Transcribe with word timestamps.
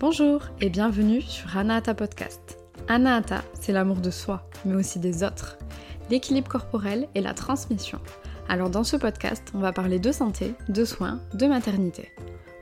Bonjour 0.00 0.40
et 0.62 0.70
bienvenue 0.70 1.20
sur 1.20 1.58
Anahata 1.58 1.92
Podcast. 1.92 2.56
Anahata, 2.88 3.44
c'est 3.52 3.72
l'amour 3.72 3.98
de 3.98 4.10
soi, 4.10 4.48
mais 4.64 4.74
aussi 4.74 4.98
des 4.98 5.22
autres, 5.22 5.58
l'équilibre 6.08 6.48
corporel 6.48 7.06
et 7.14 7.20
la 7.20 7.34
transmission. 7.34 7.98
Alors 8.48 8.70
dans 8.70 8.82
ce 8.82 8.96
podcast, 8.96 9.52
on 9.52 9.58
va 9.58 9.74
parler 9.74 9.98
de 9.98 10.10
santé, 10.10 10.54
de 10.70 10.86
soins, 10.86 11.20
de 11.34 11.46
maternité. 11.46 12.12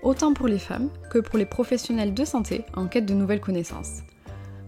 Autant 0.03 0.35
pour 0.35 0.49
les 0.49 0.59
femmes 0.59 0.91
que 1.13 1.21
pour 1.21 1.39
les 1.39 1.47
professionnels 1.47 2.13
de 2.13 2.25
santé 2.25 2.65
en 2.75 2.89
quête 2.89 3.07
de 3.07 3.15
nouvelles 3.15 3.41
connaissances. 3.41 4.01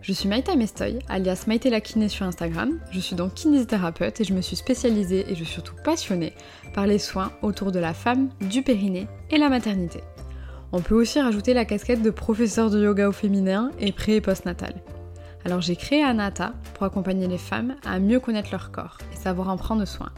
Je 0.01 0.13
suis 0.13 0.29
Maïta 0.29 0.55
Mestoy, 0.55 1.01
alias 1.09 1.47
Maïté 1.49 1.71
la 1.71 1.81
kiné 1.81 2.09
sur 2.09 2.25
Instagram. 2.25 2.79
Je 2.93 3.01
suis 3.01 3.17
donc 3.17 3.35
kinésithérapeute 3.35 4.21
et 4.21 4.25
je 4.25 4.33
me 4.33 4.43
suis 4.43 4.55
spécialisée 4.55 5.25
et 5.29 5.35
je 5.35 5.43
suis 5.43 5.55
surtout 5.55 5.75
passionnée 5.83 6.35
par 6.73 6.87
les 6.87 7.01
soins 7.01 7.33
autour 7.43 7.73
de 7.73 7.81
la 7.81 7.95
femme, 7.95 8.29
du 8.41 8.63
périnée 8.63 9.09
et 9.29 9.39
la 9.39 9.49
maternité. 9.49 10.05
On 10.73 10.81
peut 10.81 10.95
aussi 10.95 11.21
rajouter 11.21 11.53
la 11.53 11.65
casquette 11.65 12.03
de 12.03 12.11
professeur 12.11 12.71
de 12.71 12.81
yoga 12.81 13.09
au 13.09 13.13
féminin 13.13 13.73
et 13.81 13.91
pré 13.91 14.17
et 14.17 14.21
postnatal. 14.21 14.75
Alors 15.45 15.61
j'ai 15.61 15.75
créé 15.75 16.03
Anata 16.03 16.53
pour 16.75 16.85
accompagner 16.85 17.27
les 17.27 17.39
femmes 17.39 17.75
à 17.85 17.99
mieux 17.99 18.21
connaître 18.21 18.51
leur 18.53 18.71
corps 18.71 18.99
et 19.13 19.17
savoir 19.17 19.49
en 19.49 19.57
prendre 19.57 19.85
soin. 19.85 20.11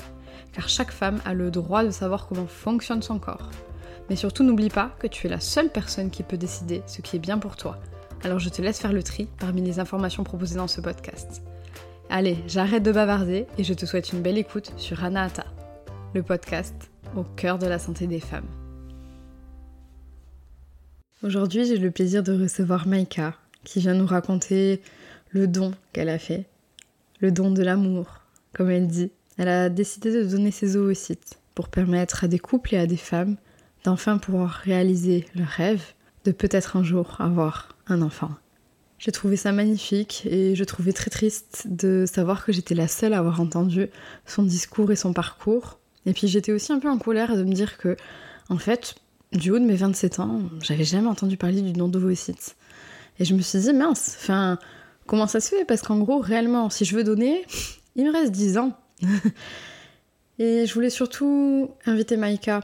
Car 0.52 0.68
chaque 0.68 0.90
femme 0.90 1.20
a 1.24 1.32
le 1.32 1.50
droit 1.50 1.84
de 1.84 1.90
savoir 1.90 2.26
comment 2.26 2.46
fonctionne 2.46 3.00
son 3.00 3.18
corps. 3.18 3.50
Mais 4.10 4.16
surtout 4.16 4.42
n'oublie 4.42 4.68
pas 4.68 4.90
que 4.98 5.06
tu 5.06 5.26
es 5.26 5.30
la 5.30 5.40
seule 5.40 5.70
personne 5.70 6.10
qui 6.10 6.22
peut 6.22 6.36
décider 6.36 6.82
ce 6.86 7.00
qui 7.00 7.16
est 7.16 7.20
bien 7.20 7.38
pour 7.38 7.56
toi. 7.56 7.78
Alors 8.22 8.38
je 8.38 8.50
te 8.50 8.60
laisse 8.60 8.80
faire 8.80 8.92
le 8.92 9.02
tri 9.02 9.28
parmi 9.38 9.62
les 9.62 9.78
informations 9.78 10.24
proposées 10.24 10.56
dans 10.56 10.68
ce 10.68 10.82
podcast. 10.82 11.42
Allez, 12.10 12.36
j'arrête 12.46 12.82
de 12.82 12.92
bavarder 12.92 13.46
et 13.56 13.64
je 13.64 13.72
te 13.72 13.86
souhaite 13.86 14.12
une 14.12 14.20
belle 14.20 14.36
écoute 14.36 14.72
sur 14.76 15.02
Anahata, 15.02 15.46
le 16.14 16.22
podcast 16.22 16.90
au 17.16 17.22
cœur 17.22 17.58
de 17.58 17.66
la 17.66 17.78
santé 17.78 18.06
des 18.06 18.20
femmes. 18.20 18.61
Aujourd'hui, 21.24 21.64
j'ai 21.64 21.76
le 21.76 21.92
plaisir 21.92 22.24
de 22.24 22.32
recevoir 22.32 22.88
Maïka, 22.88 23.36
qui 23.62 23.78
vient 23.78 23.94
nous 23.94 24.06
raconter 24.06 24.82
le 25.30 25.46
don 25.46 25.70
qu'elle 25.92 26.08
a 26.08 26.18
fait, 26.18 26.46
le 27.20 27.30
don 27.30 27.52
de 27.52 27.62
l'amour, 27.62 28.22
comme 28.52 28.70
elle 28.70 28.88
dit. 28.88 29.12
Elle 29.38 29.46
a 29.46 29.68
décidé 29.68 30.12
de 30.12 30.28
donner 30.28 30.50
ses 30.50 30.76
oocytes 30.76 31.38
pour 31.54 31.68
permettre 31.68 32.24
à 32.24 32.28
des 32.28 32.40
couples 32.40 32.74
et 32.74 32.78
à 32.78 32.86
des 32.86 32.96
femmes 32.96 33.36
d'enfin 33.84 34.18
pouvoir 34.18 34.50
réaliser 34.50 35.24
leur 35.36 35.46
rêve 35.46 35.84
de 36.24 36.32
peut-être 36.32 36.76
un 36.76 36.82
jour 36.82 37.14
avoir 37.20 37.76
un 37.86 38.02
enfant. 38.02 38.32
J'ai 38.98 39.12
trouvé 39.12 39.36
ça 39.36 39.52
magnifique 39.52 40.26
et 40.26 40.56
je 40.56 40.64
trouvais 40.64 40.92
très 40.92 41.10
triste 41.10 41.66
de 41.68 42.04
savoir 42.04 42.44
que 42.44 42.52
j'étais 42.52 42.74
la 42.74 42.88
seule 42.88 43.14
à 43.14 43.18
avoir 43.18 43.40
entendu 43.40 43.86
son 44.26 44.42
discours 44.42 44.90
et 44.90 44.96
son 44.96 45.12
parcours. 45.12 45.78
Et 46.04 46.14
puis 46.14 46.26
j'étais 46.26 46.50
aussi 46.50 46.72
un 46.72 46.80
peu 46.80 46.90
en 46.90 46.98
colère 46.98 47.36
de 47.36 47.44
me 47.44 47.52
dire 47.52 47.78
que, 47.78 47.96
en 48.48 48.58
fait, 48.58 48.96
du 49.32 49.50
haut 49.50 49.58
de 49.58 49.64
mes 49.64 49.76
27 49.76 50.20
ans, 50.20 50.40
j'avais 50.62 50.84
jamais 50.84 51.08
entendu 51.08 51.36
parler 51.36 51.62
du 51.62 51.72
don 51.72 51.88
d'ovocytes. 51.88 52.56
Et 53.18 53.24
je 53.24 53.34
me 53.34 53.40
suis 53.40 53.60
dit, 53.60 53.72
mince, 53.72 54.16
enfin, 54.20 54.58
comment 55.06 55.26
ça 55.26 55.40
se 55.40 55.48
fait? 55.48 55.64
Parce 55.64 55.82
qu'en 55.82 55.98
gros, 55.98 56.18
réellement, 56.18 56.70
si 56.70 56.84
je 56.84 56.96
veux 56.96 57.04
donner, 57.04 57.44
il 57.96 58.06
me 58.06 58.12
reste 58.12 58.32
10 58.32 58.58
ans. 58.58 58.76
et 60.38 60.66
je 60.66 60.74
voulais 60.74 60.90
surtout 60.90 61.70
inviter 61.86 62.16
Maïka, 62.16 62.60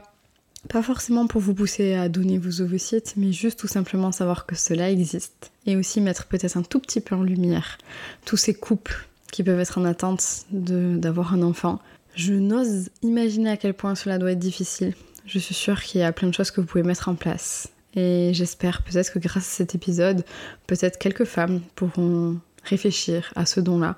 pas 0.67 0.81
forcément 0.81 1.27
pour 1.27 1.41
vous 1.41 1.53
pousser 1.53 1.93
à 1.93 2.09
donner 2.09 2.37
vos 2.37 2.61
ovocytes, 2.61 3.13
mais 3.15 3.31
juste 3.31 3.59
tout 3.59 3.67
simplement 3.67 4.11
savoir 4.11 4.45
que 4.45 4.55
cela 4.55 4.89
existe. 4.91 5.51
Et 5.65 5.75
aussi 5.75 6.01
mettre 6.01 6.25
peut-être 6.25 6.57
un 6.57 6.63
tout 6.63 6.79
petit 6.79 7.01
peu 7.01 7.15
en 7.15 7.23
lumière 7.23 7.77
tous 8.25 8.37
ces 8.37 8.53
couples 8.53 9.07
qui 9.31 9.43
peuvent 9.43 9.59
être 9.59 9.77
en 9.77 9.85
attente 9.85 10.45
d'avoir 10.51 11.33
un 11.33 11.43
enfant. 11.43 11.79
Je 12.15 12.33
n'ose 12.33 12.89
imaginer 13.01 13.51
à 13.51 13.57
quel 13.57 13.73
point 13.73 13.95
cela 13.95 14.17
doit 14.17 14.31
être 14.31 14.39
difficile. 14.39 14.93
Je 15.31 15.37
suis 15.37 15.53
sûre 15.53 15.83
qu'il 15.83 16.01
y 16.01 16.03
a 16.03 16.11
plein 16.11 16.27
de 16.27 16.33
choses 16.33 16.49
que 16.49 16.59
vous 16.59 16.65
pouvez 16.65 16.81
mettre 16.81 17.07
en 17.07 17.13
place. 17.13 17.67
Et 17.95 18.31
j'espère 18.33 18.81
peut-être 18.81 19.13
que 19.13 19.19
grâce 19.19 19.45
à 19.45 19.57
cet 19.57 19.75
épisode, 19.75 20.25
peut-être 20.65 20.97
quelques 20.97 21.25
femmes 21.25 21.61
pourront 21.75 22.39
réfléchir 22.63 23.31
à 23.35 23.45
ce 23.45 23.59
don-là 23.59 23.95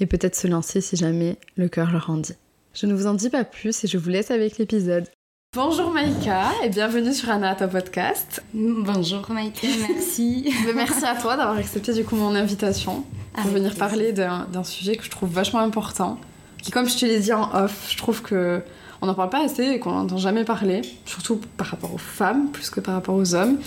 et 0.00 0.06
peut-être 0.06 0.36
se 0.36 0.46
lancer 0.46 0.82
si 0.82 0.96
jamais 0.96 1.38
le 1.56 1.70
cœur 1.70 1.90
leur 1.92 2.10
en 2.10 2.18
dit. 2.18 2.34
Je 2.74 2.84
ne 2.84 2.92
vous 2.92 3.06
en 3.06 3.14
dis 3.14 3.30
pas 3.30 3.44
plus 3.44 3.84
et 3.84 3.86
je 3.86 3.96
vous 3.96 4.10
laisse 4.10 4.30
avec 4.30 4.58
l'épisode. 4.58 5.08
Bonjour 5.54 5.90
Maïka 5.92 6.50
et 6.62 6.68
bienvenue 6.68 7.14
sur 7.14 7.30
Anata 7.30 7.68
Podcast. 7.68 8.44
Bonjour 8.52 9.30
Maïka, 9.30 9.68
merci. 9.88 10.52
merci 10.74 11.06
à 11.06 11.14
toi 11.14 11.38
d'avoir 11.38 11.56
accepté 11.56 11.94
du 11.94 12.04
coup 12.04 12.16
mon 12.16 12.34
invitation 12.34 13.06
pour 13.32 13.50
venir 13.50 13.76
parler 13.76 14.12
d'un 14.12 14.64
sujet 14.64 14.96
que 14.96 15.04
je 15.04 15.10
trouve 15.10 15.30
vachement 15.30 15.60
important. 15.60 16.20
Qui, 16.62 16.70
comme 16.70 16.86
je 16.86 16.98
te 16.98 17.06
l'ai 17.06 17.20
dit 17.20 17.32
en 17.32 17.50
off, 17.54 17.88
je 17.90 17.96
trouve 17.96 18.20
que 18.20 18.60
on 19.02 19.06
n'en 19.06 19.14
parle 19.14 19.30
pas 19.30 19.44
assez 19.44 19.64
et 19.64 19.78
qu'on 19.78 19.92
n'entend 19.92 20.18
jamais 20.18 20.44
parler, 20.44 20.82
surtout 21.04 21.40
par 21.56 21.68
rapport 21.68 21.94
aux 21.94 21.98
femmes 21.98 22.48
plus 22.52 22.70
que 22.70 22.80
par 22.80 22.94
rapport 22.94 23.14
aux 23.14 23.34
hommes. 23.34 23.58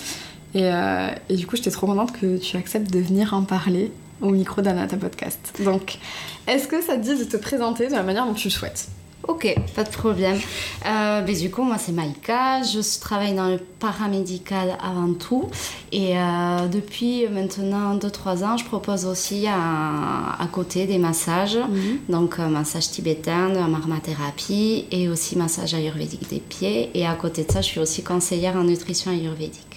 Et, 0.54 0.64
euh, 0.64 1.08
du 1.30 1.46
coup, 1.46 1.56
j'étais 1.56 1.70
trop 1.70 1.86
contente 1.86 2.12
que 2.12 2.38
tu 2.38 2.56
acceptes 2.56 2.90
de 2.90 2.98
venir 2.98 3.34
en 3.34 3.42
parler 3.42 3.92
au 4.20 4.30
micro 4.30 4.60
d'Anata 4.62 4.96
Podcast. 4.96 5.54
Donc, 5.64 5.98
est-ce 6.46 6.68
que 6.68 6.82
ça 6.82 6.96
te 6.96 7.02
dit 7.02 7.16
de 7.16 7.24
te 7.24 7.36
présenter 7.36 7.86
de 7.86 7.92
la 7.92 8.02
manière 8.02 8.26
dont 8.26 8.34
tu 8.34 8.48
le 8.48 8.52
souhaites? 8.52 8.88
Ok, 9.28 9.54
pas 9.74 9.84
de 9.84 9.90
problème. 9.90 10.38
Euh, 10.86 11.20
ben, 11.20 11.36
du 11.36 11.50
coup, 11.50 11.62
moi 11.62 11.76
c'est 11.78 11.92
Maïka, 11.92 12.62
je 12.62 13.00
travaille 13.00 13.34
dans 13.34 13.48
le 13.48 13.58
paramédical 13.58 14.76
avant 14.82 15.12
tout. 15.12 15.48
Et 15.92 16.16
euh, 16.16 16.68
depuis 16.68 17.26
maintenant 17.28 17.96
2-3 17.96 18.44
ans, 18.44 18.56
je 18.56 18.64
propose 18.64 19.04
aussi 19.04 19.46
à, 19.46 20.46
côté 20.52 20.86
des 20.86 20.98
massages, 20.98 21.56
mhm. 21.56 21.98
donc 22.08 22.38
euh, 22.38 22.48
massage 22.48 22.90
tibétain, 22.90 23.50
de 23.50 23.54
la 23.54 23.68
marmathérapie 23.68 24.86
et 24.90 25.08
aussi 25.08 25.36
massage 25.36 25.74
ayurvédique 25.74 26.28
des 26.30 26.40
pieds. 26.40 26.90
Et 26.94 27.06
à 27.06 27.14
côté 27.14 27.44
de 27.44 27.52
ça, 27.52 27.60
je 27.60 27.66
suis 27.66 27.80
aussi 27.80 28.02
conseillère 28.02 28.56
en 28.56 28.64
nutrition 28.64 29.10
ayurvédique 29.10 29.69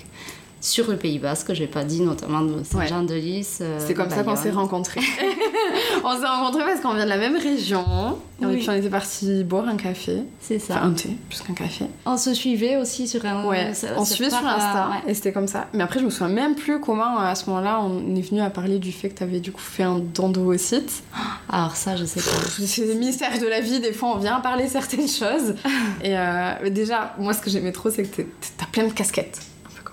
sur 0.63 0.89
le 0.89 0.95
Pays 0.95 1.19
Basque, 1.19 1.53
je 1.53 1.59
n'ai 1.59 1.67
pas 1.67 1.83
dit, 1.83 1.99
notamment 1.99 2.41
de 2.41 2.63
Saint-Jean-de-Lys. 2.63 3.59
Euh, 3.61 3.79
c'est 3.85 3.93
comme 3.93 4.09
ça 4.09 4.23
qu'on 4.23 4.37
s'est 4.37 4.49
rencontrés. 4.49 5.01
on 6.05 6.17
s'est 6.17 6.25
rencontrés 6.25 6.63
parce 6.63 6.79
qu'on 6.79 6.93
vient 6.93 7.03
de 7.03 7.09
la 7.09 7.17
même 7.17 7.35
région. 7.35 8.17
Et 8.41 8.45
puis 8.45 8.69
on 8.69 8.73
était 8.73 8.89
partis 8.89 9.43
boire 9.43 9.67
un 9.67 9.75
café. 9.75 10.23
C'est 10.39 10.59
ça. 10.59 10.75
Enfin, 10.75 10.87
un 10.87 10.93
thé, 10.93 11.09
plus 11.29 11.41
qu'un 11.41 11.53
café. 11.53 11.85
On 12.05 12.15
se 12.15 12.33
suivait 12.33 12.77
aussi 12.77 13.09
sur 13.09 13.25
un. 13.25 13.45
Ouais, 13.45 13.73
on 13.97 14.05
se 14.05 14.13
suivait 14.13 14.29
sur 14.29 14.45
Insta. 14.45 14.89
Et 15.05 15.13
c'était 15.13 15.33
comme 15.33 15.47
ça. 15.47 15.67
Mais 15.73 15.83
après, 15.83 15.99
je 15.99 16.05
me 16.05 16.09
souviens 16.09 16.29
même 16.29 16.55
plus 16.55 16.79
comment, 16.79 17.19
à 17.19 17.35
ce 17.35 17.49
moment-là, 17.49 17.81
on 17.81 18.15
est 18.15 18.21
venu 18.21 18.39
à 18.39 18.49
parler 18.49 18.79
du 18.79 18.93
fait 18.93 19.09
que 19.09 19.17
tu 19.17 19.23
avais 19.23 19.41
du 19.41 19.51
coup 19.51 19.61
fait 19.61 19.83
un 19.83 19.99
don 19.99 20.29
d'ovocytes. 20.29 21.03
Alors 21.49 21.75
ça, 21.75 21.97
je 21.97 22.05
sais 22.05 22.21
pas. 22.21 22.37
C'est 22.65 22.87
des 22.87 22.95
mystères 22.95 23.37
de 23.37 23.47
la 23.47 23.59
vie. 23.59 23.81
Des 23.81 23.91
fois, 23.91 24.13
on 24.15 24.17
vient 24.17 24.39
parler 24.39 24.69
certaines 24.69 25.09
choses. 25.09 25.55
et 26.03 26.17
euh, 26.17 26.69
déjà, 26.69 27.15
moi, 27.19 27.33
ce 27.33 27.41
que 27.41 27.49
j'aimais 27.49 27.73
trop, 27.73 27.89
c'est 27.89 28.03
que 28.03 28.21
t'as 28.57 28.65
plein 28.71 28.87
de 28.87 28.93
casquettes. 28.93 29.41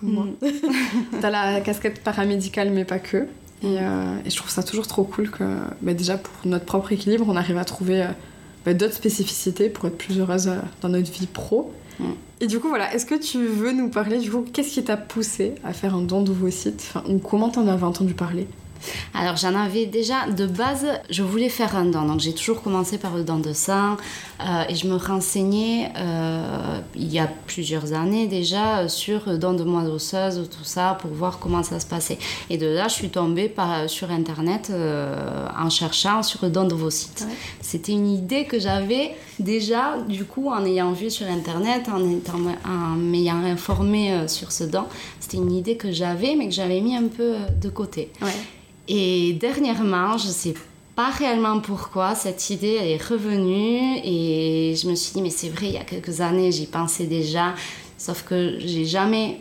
Mm. 0.02 0.30
T'as 1.20 1.30
la 1.30 1.60
casquette 1.60 2.02
paramédicale, 2.02 2.70
mais 2.70 2.84
pas 2.84 2.98
que. 2.98 3.26
Euh, 3.64 4.16
et, 4.24 4.30
je 4.30 4.36
trouve 4.36 4.50
ça 4.50 4.62
toujours 4.62 4.86
trop 4.86 5.04
cool 5.04 5.30
que, 5.30 5.44
bah, 5.82 5.94
déjà, 5.94 6.16
pour 6.16 6.32
notre 6.46 6.64
propre 6.64 6.92
équilibre, 6.92 7.26
on 7.28 7.36
arrive 7.36 7.58
à 7.58 7.64
trouver 7.64 8.02
euh, 8.02 8.08
bah, 8.64 8.74
d'autres 8.74 8.94
spécificités 8.94 9.68
pour 9.68 9.86
être 9.86 9.98
plus 9.98 10.18
heureuse 10.18 10.48
euh, 10.48 10.56
dans 10.80 10.88
notre 10.88 11.10
vie 11.10 11.26
pro. 11.26 11.72
Mm. 11.98 12.04
Et 12.40 12.46
du 12.46 12.58
coup, 12.58 12.68
voilà, 12.68 12.94
est-ce 12.94 13.04
que 13.04 13.14
tu 13.14 13.44
veux 13.44 13.72
nous 13.72 13.90
parler, 13.90 14.18
du 14.18 14.30
coup, 14.30 14.44
qu'est-ce 14.52 14.72
qui 14.72 14.82
t'a 14.82 14.96
poussé 14.96 15.54
à 15.62 15.72
faire 15.72 15.94
un 15.94 16.02
don 16.02 16.22
d'ovocytes 16.22 16.82
enfin, 16.88 17.04
Ou 17.08 17.18
comment 17.18 17.50
t'en 17.50 17.66
avais 17.66 17.84
entendu 17.84 18.14
parler? 18.14 18.46
Alors 19.14 19.36
j'en 19.36 19.54
avais 19.54 19.86
déjà 19.86 20.26
de 20.26 20.46
base, 20.46 20.86
je 21.10 21.22
voulais 21.22 21.48
faire 21.48 21.76
un 21.76 21.86
don, 21.86 22.04
donc 22.04 22.20
j'ai 22.20 22.34
toujours 22.34 22.62
commencé 22.62 22.98
par 22.98 23.16
le 23.16 23.24
don 23.24 23.38
de 23.38 23.52
sang 23.52 23.96
euh, 24.40 24.64
et 24.68 24.74
je 24.74 24.86
me 24.86 24.96
renseignais 24.96 25.90
euh, 25.96 26.80
il 26.94 27.12
y 27.12 27.18
a 27.18 27.28
plusieurs 27.46 27.92
années 27.92 28.26
déjà 28.26 28.88
sur 28.88 29.22
le 29.26 29.38
don 29.38 29.52
de 29.52 29.64
moelle 29.64 29.88
osseuse, 29.88 30.48
tout 30.50 30.64
ça, 30.64 30.96
pour 31.00 31.10
voir 31.10 31.38
comment 31.38 31.62
ça 31.62 31.80
se 31.80 31.86
passait. 31.86 32.18
Et 32.48 32.56
de 32.56 32.66
là, 32.66 32.88
je 32.88 32.94
suis 32.94 33.10
tombée 33.10 33.48
par, 33.48 33.88
sur 33.88 34.10
internet 34.10 34.68
euh, 34.70 35.46
en 35.58 35.70
cherchant 35.70 36.22
sur 36.22 36.40
le 36.44 36.50
don 36.50 36.64
d'ovocytes. 36.64 37.26
C'était 37.60 37.92
une 37.92 38.08
idée 38.08 38.46
que 38.46 38.58
j'avais 38.58 39.14
déjà, 39.38 39.98
du 40.08 40.24
coup, 40.24 40.50
en 40.50 40.64
ayant 40.64 40.92
vu 40.92 41.10
sur 41.10 41.26
internet, 41.26 41.88
en, 41.88 42.00
en 42.00 42.96
m'ayant 42.96 43.42
informée 43.44 44.28
sur 44.28 44.52
ce 44.52 44.64
don. 44.64 44.84
C'était 45.18 45.36
une 45.36 45.52
idée 45.52 45.76
que 45.76 45.92
j'avais, 45.92 46.34
mais 46.36 46.48
que 46.48 46.54
j'avais 46.54 46.80
mis 46.80 46.96
un 46.96 47.08
peu 47.08 47.34
de 47.60 47.68
côté. 47.68 48.10
Ouais. 48.22 48.28
Et 48.92 49.34
dernièrement, 49.34 50.18
je 50.18 50.26
ne 50.26 50.32
sais 50.32 50.54
pas 50.96 51.10
réellement 51.10 51.60
pourquoi, 51.60 52.16
cette 52.16 52.50
idée 52.50 52.76
est 52.82 53.00
revenue 53.00 54.00
et 54.02 54.74
je 54.74 54.88
me 54.88 54.96
suis 54.96 55.12
dit, 55.12 55.22
mais 55.22 55.30
c'est 55.30 55.48
vrai, 55.48 55.66
il 55.66 55.74
y 55.74 55.78
a 55.78 55.84
quelques 55.84 56.20
années, 56.20 56.50
j'y 56.50 56.66
pensais 56.66 57.06
déjà, 57.06 57.54
sauf 57.98 58.24
que 58.24 58.58
j'ai 58.58 58.84
jamais 58.84 59.38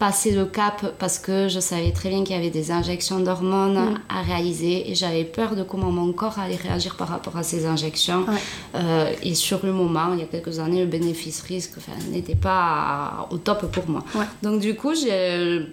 passé 0.00 0.32
le 0.32 0.46
cap 0.46 0.94
parce 0.98 1.20
que 1.20 1.46
je 1.46 1.60
savais 1.60 1.92
très 1.92 2.08
bien 2.08 2.24
qu'il 2.24 2.34
y 2.34 2.38
avait 2.38 2.50
des 2.50 2.72
injections 2.72 3.20
d'hormones 3.20 3.92
mm. 3.92 4.00
à 4.08 4.22
réaliser 4.22 4.90
et 4.90 4.96
j'avais 4.96 5.24
peur 5.24 5.54
de 5.54 5.62
comment 5.62 5.92
mon 5.92 6.12
corps 6.12 6.40
allait 6.40 6.56
réagir 6.56 6.96
par 6.96 7.06
rapport 7.08 7.36
à 7.36 7.44
ces 7.44 7.66
injections. 7.66 8.26
Euh, 8.74 9.12
et 9.22 9.34
sur 9.36 9.64
le 9.64 9.72
moment, 9.72 10.12
il 10.12 10.18
y 10.18 10.22
a 10.22 10.26
quelques 10.26 10.58
années, 10.58 10.80
le 10.80 10.90
bénéfice-risque 10.90 11.74
n'était 12.10 12.34
pas 12.34 13.28
au 13.30 13.38
top 13.38 13.70
pour 13.70 13.88
moi. 13.88 14.02
Donc 14.42 14.60
du 14.60 14.74
coup, 14.74 14.92
j'ai 14.94 15.66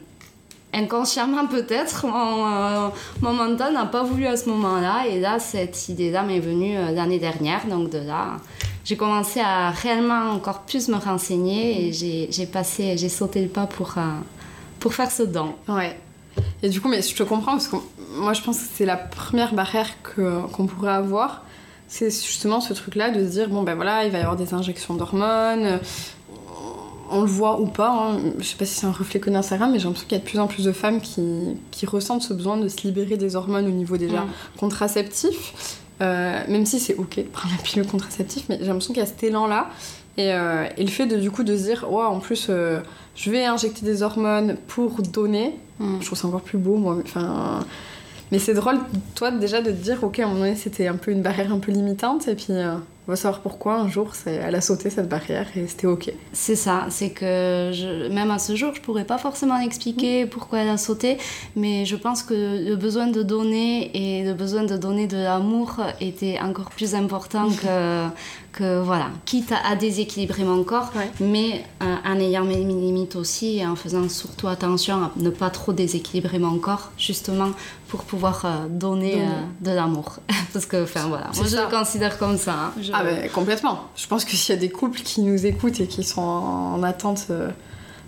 inconsciemment 0.75 1.47
peut-être, 1.47 2.05
mon, 2.05 2.45
euh, 2.45 2.89
mon, 3.21 3.33
mental 3.33 3.73
n'a 3.73 3.85
pas 3.85 4.03
voulu 4.03 4.27
à 4.27 4.37
ce 4.37 4.49
moment-là. 4.49 5.07
Et 5.07 5.19
là, 5.19 5.39
cette 5.39 5.89
idée-là 5.89 6.23
m'est 6.23 6.39
venue 6.39 6.77
euh, 6.77 6.91
l'année 6.91 7.19
dernière. 7.19 7.65
Donc 7.67 7.89
de 7.89 7.99
là, 7.99 8.37
j'ai 8.83 8.97
commencé 8.97 9.39
à 9.39 9.71
réellement 9.71 10.31
encore 10.31 10.61
plus 10.61 10.89
me 10.89 10.97
renseigner 10.97 11.87
et 11.87 11.93
j'ai 12.29 12.45
passé, 12.45 12.97
j'ai 12.97 13.09
sauté 13.09 13.41
le 13.41 13.49
pas 13.49 13.65
pour, 13.65 13.93
euh, 13.97 14.01
pour 14.79 14.93
faire 14.93 15.09
ce 15.09 15.23
don. 15.23 15.55
Ouais. 15.67 15.97
Et 16.61 16.69
du 16.69 16.81
coup, 16.81 16.89
mais 16.89 17.01
je 17.01 17.15
te 17.15 17.23
comprends 17.23 17.53
parce 17.53 17.69
que 17.69 17.77
moi, 18.17 18.33
je 18.33 18.41
pense 18.41 18.59
que 18.59 18.65
c'est 18.75 18.85
la 18.85 18.97
première 18.97 19.53
barrière 19.53 19.89
qu'on 20.03 20.67
pourrait 20.67 20.91
avoir. 20.91 21.43
C'est 21.87 22.09
justement 22.09 22.61
ce 22.61 22.73
truc-là 22.73 23.11
de 23.11 23.25
se 23.25 23.31
dire 23.31 23.49
bon, 23.49 23.63
ben 23.63 23.75
voilà, 23.75 24.05
il 24.05 24.11
va 24.11 24.17
y 24.17 24.21
avoir 24.21 24.35
des 24.35 24.53
injections 24.53 24.95
d'hormones. 24.95 25.79
On 27.11 27.21
le 27.21 27.27
voit 27.27 27.59
ou 27.61 27.67
pas, 27.67 27.89
hein. 27.91 28.19
je 28.39 28.43
sais 28.43 28.55
pas 28.57 28.65
si 28.65 28.73
c'est 28.75 28.87
un 28.87 28.91
reflet 28.91 29.19
que 29.19 29.29
d'Instagram, 29.29 29.71
mais 29.71 29.79
j'ai 29.79 29.85
l'impression 29.85 30.07
qu'il 30.07 30.17
y 30.17 30.21
a 30.21 30.23
de 30.23 30.27
plus 30.29 30.39
en 30.39 30.47
plus 30.47 30.63
de 30.65 30.71
femmes 30.71 31.01
qui, 31.01 31.21
qui 31.71 31.85
ressentent 31.85 32.23
ce 32.23 32.33
besoin 32.33 32.57
de 32.57 32.67
se 32.67 32.81
libérer 32.83 33.17
des 33.17 33.35
hormones 33.35 33.67
au 33.67 33.71
niveau 33.71 33.97
déjà 33.97 34.21
Mm. 34.21 34.29
contraceptif. 34.57 35.79
Euh, 36.01 36.41
même 36.49 36.65
si 36.65 36.79
c'est 36.79 36.95
ok 36.95 37.17
de 37.17 37.21
prendre 37.23 37.55
la 37.55 37.63
pilule 37.63 37.87
contraceptive, 37.87 38.43
mais 38.49 38.57
j'ai 38.59 38.65
l'impression 38.67 38.93
qu'il 38.93 39.01
y 39.01 39.05
a 39.05 39.07
cet 39.07 39.23
élan-là. 39.23 39.69
Et, 40.17 40.33
euh, 40.33 40.65
et 40.77 40.83
le 40.83 40.89
fait 40.89 41.05
de 41.05 41.15
du 41.17 41.31
coup 41.31 41.43
de 41.43 41.55
se 41.55 41.63
dire, 41.63 41.85
ouais, 41.91 42.03
en 42.03 42.19
plus, 42.19 42.47
euh, 42.49 42.79
je 43.15 43.29
vais 43.31 43.45
injecter 43.45 43.85
des 43.85 44.01
hormones 44.03 44.57
pour 44.67 45.01
donner, 45.01 45.55
Mm. 45.79 45.97
je 46.01 46.05
trouve 46.05 46.17
ça 46.17 46.27
encore 46.27 46.41
plus 46.41 46.57
beau, 46.57 46.75
moi. 46.77 46.97
Enfin, 47.03 47.59
mais 48.31 48.39
c'est 48.39 48.53
drôle, 48.53 48.77
toi, 49.13 49.29
déjà 49.31 49.61
de 49.61 49.71
te 49.71 49.75
dire, 49.83 50.03
ok, 50.03 50.19
à 50.19 50.23
un 50.23 50.27
moment 50.27 50.39
donné, 50.39 50.55
c'était 50.55 50.87
un 50.87 50.95
peu 50.95 51.11
une 51.11 51.21
barrière 51.21 51.51
un 51.53 51.59
peu 51.59 51.71
limitante, 51.71 52.27
et 52.27 52.35
puis 52.35 52.53
on 53.07 53.11
va 53.11 53.15
savoir 53.15 53.41
pourquoi 53.41 53.75
un 53.79 53.87
jour, 53.87 54.13
elle 54.25 54.55
a 54.55 54.61
sauté 54.61 54.89
cette 54.89 55.07
barrière 55.07 55.47
et 55.55 55.67
c'était 55.67 55.85
ok. 55.87 56.11
C'est 56.33 56.55
ça, 56.55 56.87
c'est 56.89 57.11
que 57.11 57.69
je- 57.73 58.07
même 58.11 58.31
à 58.31 58.39
ce 58.39 58.55
jour, 58.55 58.73
je 58.73 58.81
pourrais 58.81 59.03
pas 59.05 59.17
forcément 59.19 59.59
expliquer 59.59 60.25
pourquoi 60.25 60.59
elle 60.59 60.69
a 60.69 60.77
sauté, 60.77 61.17
mais 61.55 61.85
je 61.85 61.95
pense 61.95 62.23
que 62.23 62.33
le 62.67 62.75
besoin 62.75 63.07
de 63.07 63.21
donner 63.21 63.91
et 63.95 64.23
le 64.23 64.33
besoin 64.33 64.63
de 64.63 64.75
donner 64.77 65.05
de 65.07 65.17
l'amour 65.17 65.77
était 66.01 66.39
encore 66.41 66.69
plus 66.71 66.95
important 66.95 67.47
que, 67.61 68.07
que 68.55 68.81
voilà, 68.81 69.09
quitte 69.25 69.51
à, 69.51 69.67
à 69.67 69.75
déséquilibrer 69.75 70.43
mon 70.43 70.63
corps, 70.63 70.91
Ouais. 70.95 71.11
mais 71.19 71.63
euh, 71.83 71.95
en 72.05 72.19
ayant 72.19 72.45
mes 72.45 72.55
limites 72.63 73.15
aussi 73.15 73.57
et 73.57 73.65
en 73.67 73.75
faisant 73.75 74.07
surtout 74.09 74.47
attention 74.47 74.95
à 74.95 75.11
ne 75.17 75.29
pas 75.29 75.49
trop 75.49 75.73
déséquilibrer 75.73 76.39
mon 76.39 76.57
corps, 76.57 76.91
justement 76.97 77.49
pour 77.89 78.03
pouvoir 78.05 78.45
euh, 78.45 78.67
donner 78.69 79.11
Donner. 79.15 79.23
euh, 79.25 79.41
de 79.61 79.71
l'amour. 79.71 80.17
Parce 80.53 80.65
que, 80.65 80.83
enfin 80.83 81.07
voilà, 81.07 81.29
moi 81.35 81.45
je 81.47 81.55
le 81.57 81.69
considère 81.69 82.17
comme 82.17 82.37
ça. 82.37 82.53
hein. 82.53 82.73
Je- 82.81 82.91
Ah, 82.93 83.03
ben 83.03 83.29
complètement. 83.29 83.81
Je 83.97 84.07
pense 84.07 84.23
que 84.23 84.31
s'il 84.35 84.55
y 84.55 84.57
a 84.57 84.61
des 84.61 84.69
couples 84.69 85.01
qui 85.01 85.21
nous 85.21 85.45
écoutent 85.45 85.79
et 85.81 85.87
qui 85.87 86.03
sont 86.03 86.21
en, 86.21 86.75
en 86.75 86.83
attente 86.83 87.27
euh, 87.31 87.49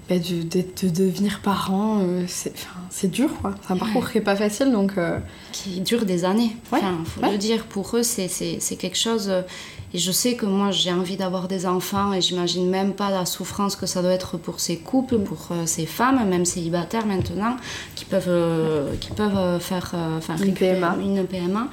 bah, 0.10 0.18
de, 0.18 0.44
de- 0.44 0.66
de 0.84 0.90
devenir 0.90 1.42
parents, 1.42 2.00
euh, 2.02 2.24
c'est 2.28 2.54
enfin, 2.54 2.80
c'est 2.90 3.12
dur, 3.12 3.30
quoi. 3.42 3.54
C'est 3.68 3.74
un 3.74 3.78
parcours 3.78 4.10
qui 4.10 4.18
est 4.20 4.22
pas 4.22 4.38
facile, 4.38 4.72
donc. 4.72 4.98
euh, 4.98 5.20
qui 5.52 5.82
dure 5.82 6.06
des 6.06 6.24
années. 6.24 6.56
Ouais, 6.72 6.80
Enfin, 6.82 6.96
faut 7.06 7.22
ouais. 7.22 7.32
le 7.34 7.38
dire, 7.38 7.66
pour 7.66 7.98
eux, 7.98 8.04
c'est- 8.04 8.30
c'est 8.30 8.60
c'est 8.62 8.78
quelque 8.78 8.98
chose. 8.98 9.30
Et 9.94 10.00
je 10.00 10.12
sais 10.12 10.36
que 10.36 10.45
moi, 10.45 10.72
j'ai 10.72 10.92
envie 10.92 11.16
d'avoir 11.16 11.48
des 11.48 11.66
enfants 11.66 12.12
et 12.12 12.22
j'imagine 12.22 12.69
même 12.69 12.94
pas 12.94 13.10
la 13.10 13.25
souffrance 13.25 13.75
que 13.75 13.86
ça 13.86 14.01
doit 14.01 14.12
être 14.12 14.38
pour 14.38 14.60
ces 14.60 14.78
couples, 14.78 15.18
pour 15.19 15.48
euh, 15.51 15.66
ces 15.66 15.86
femmes, 15.86 16.28
même 16.28 16.44
célibataires 16.44 17.06
maintenant, 17.06 17.56
qui 17.95 18.04
peuvent, 18.04 18.25
euh, 18.28 18.95
qui 19.00 19.12
peuvent 19.12 19.38
euh, 19.38 19.60
faire 19.60 19.95
Une 20.44 20.54
PMA. 20.54 20.98
Une 21.01 21.25
PMA. 21.25 21.68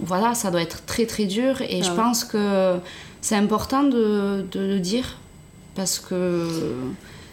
Voilà, 0.00 0.34
ça 0.34 0.50
doit 0.50 0.60
être 0.62 0.84
très 0.84 1.06
très 1.06 1.24
dur 1.24 1.62
et 1.62 1.78
Ah 1.80 1.84
je 1.84 1.90
ouais. 1.90 1.96
pense 1.96 2.24
que 2.24 2.76
c'est 3.20 3.36
important 3.36 3.84
de, 3.84 4.44
de 4.50 4.60
le 4.60 4.80
dire 4.80 5.16
parce 5.74 5.98
que 5.98 6.74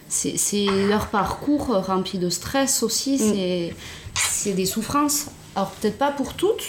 c'est 0.08 0.66
leur 0.88 1.08
parcours 1.08 1.66
rempli 1.84 2.18
de 2.18 2.30
stress 2.30 2.82
aussi, 2.82 3.18
c'est 3.18 3.74
c'est 4.14 4.52
des 4.52 4.66
souffrances. 4.66 5.26
Alors 5.54 5.70
peut-être 5.72 5.98
pas 5.98 6.10
pour 6.10 6.34
toutes 6.34 6.64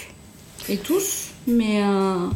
et 0.68 0.78
tous, 0.78 1.30
mais 1.48 1.84
euh, 1.84 2.28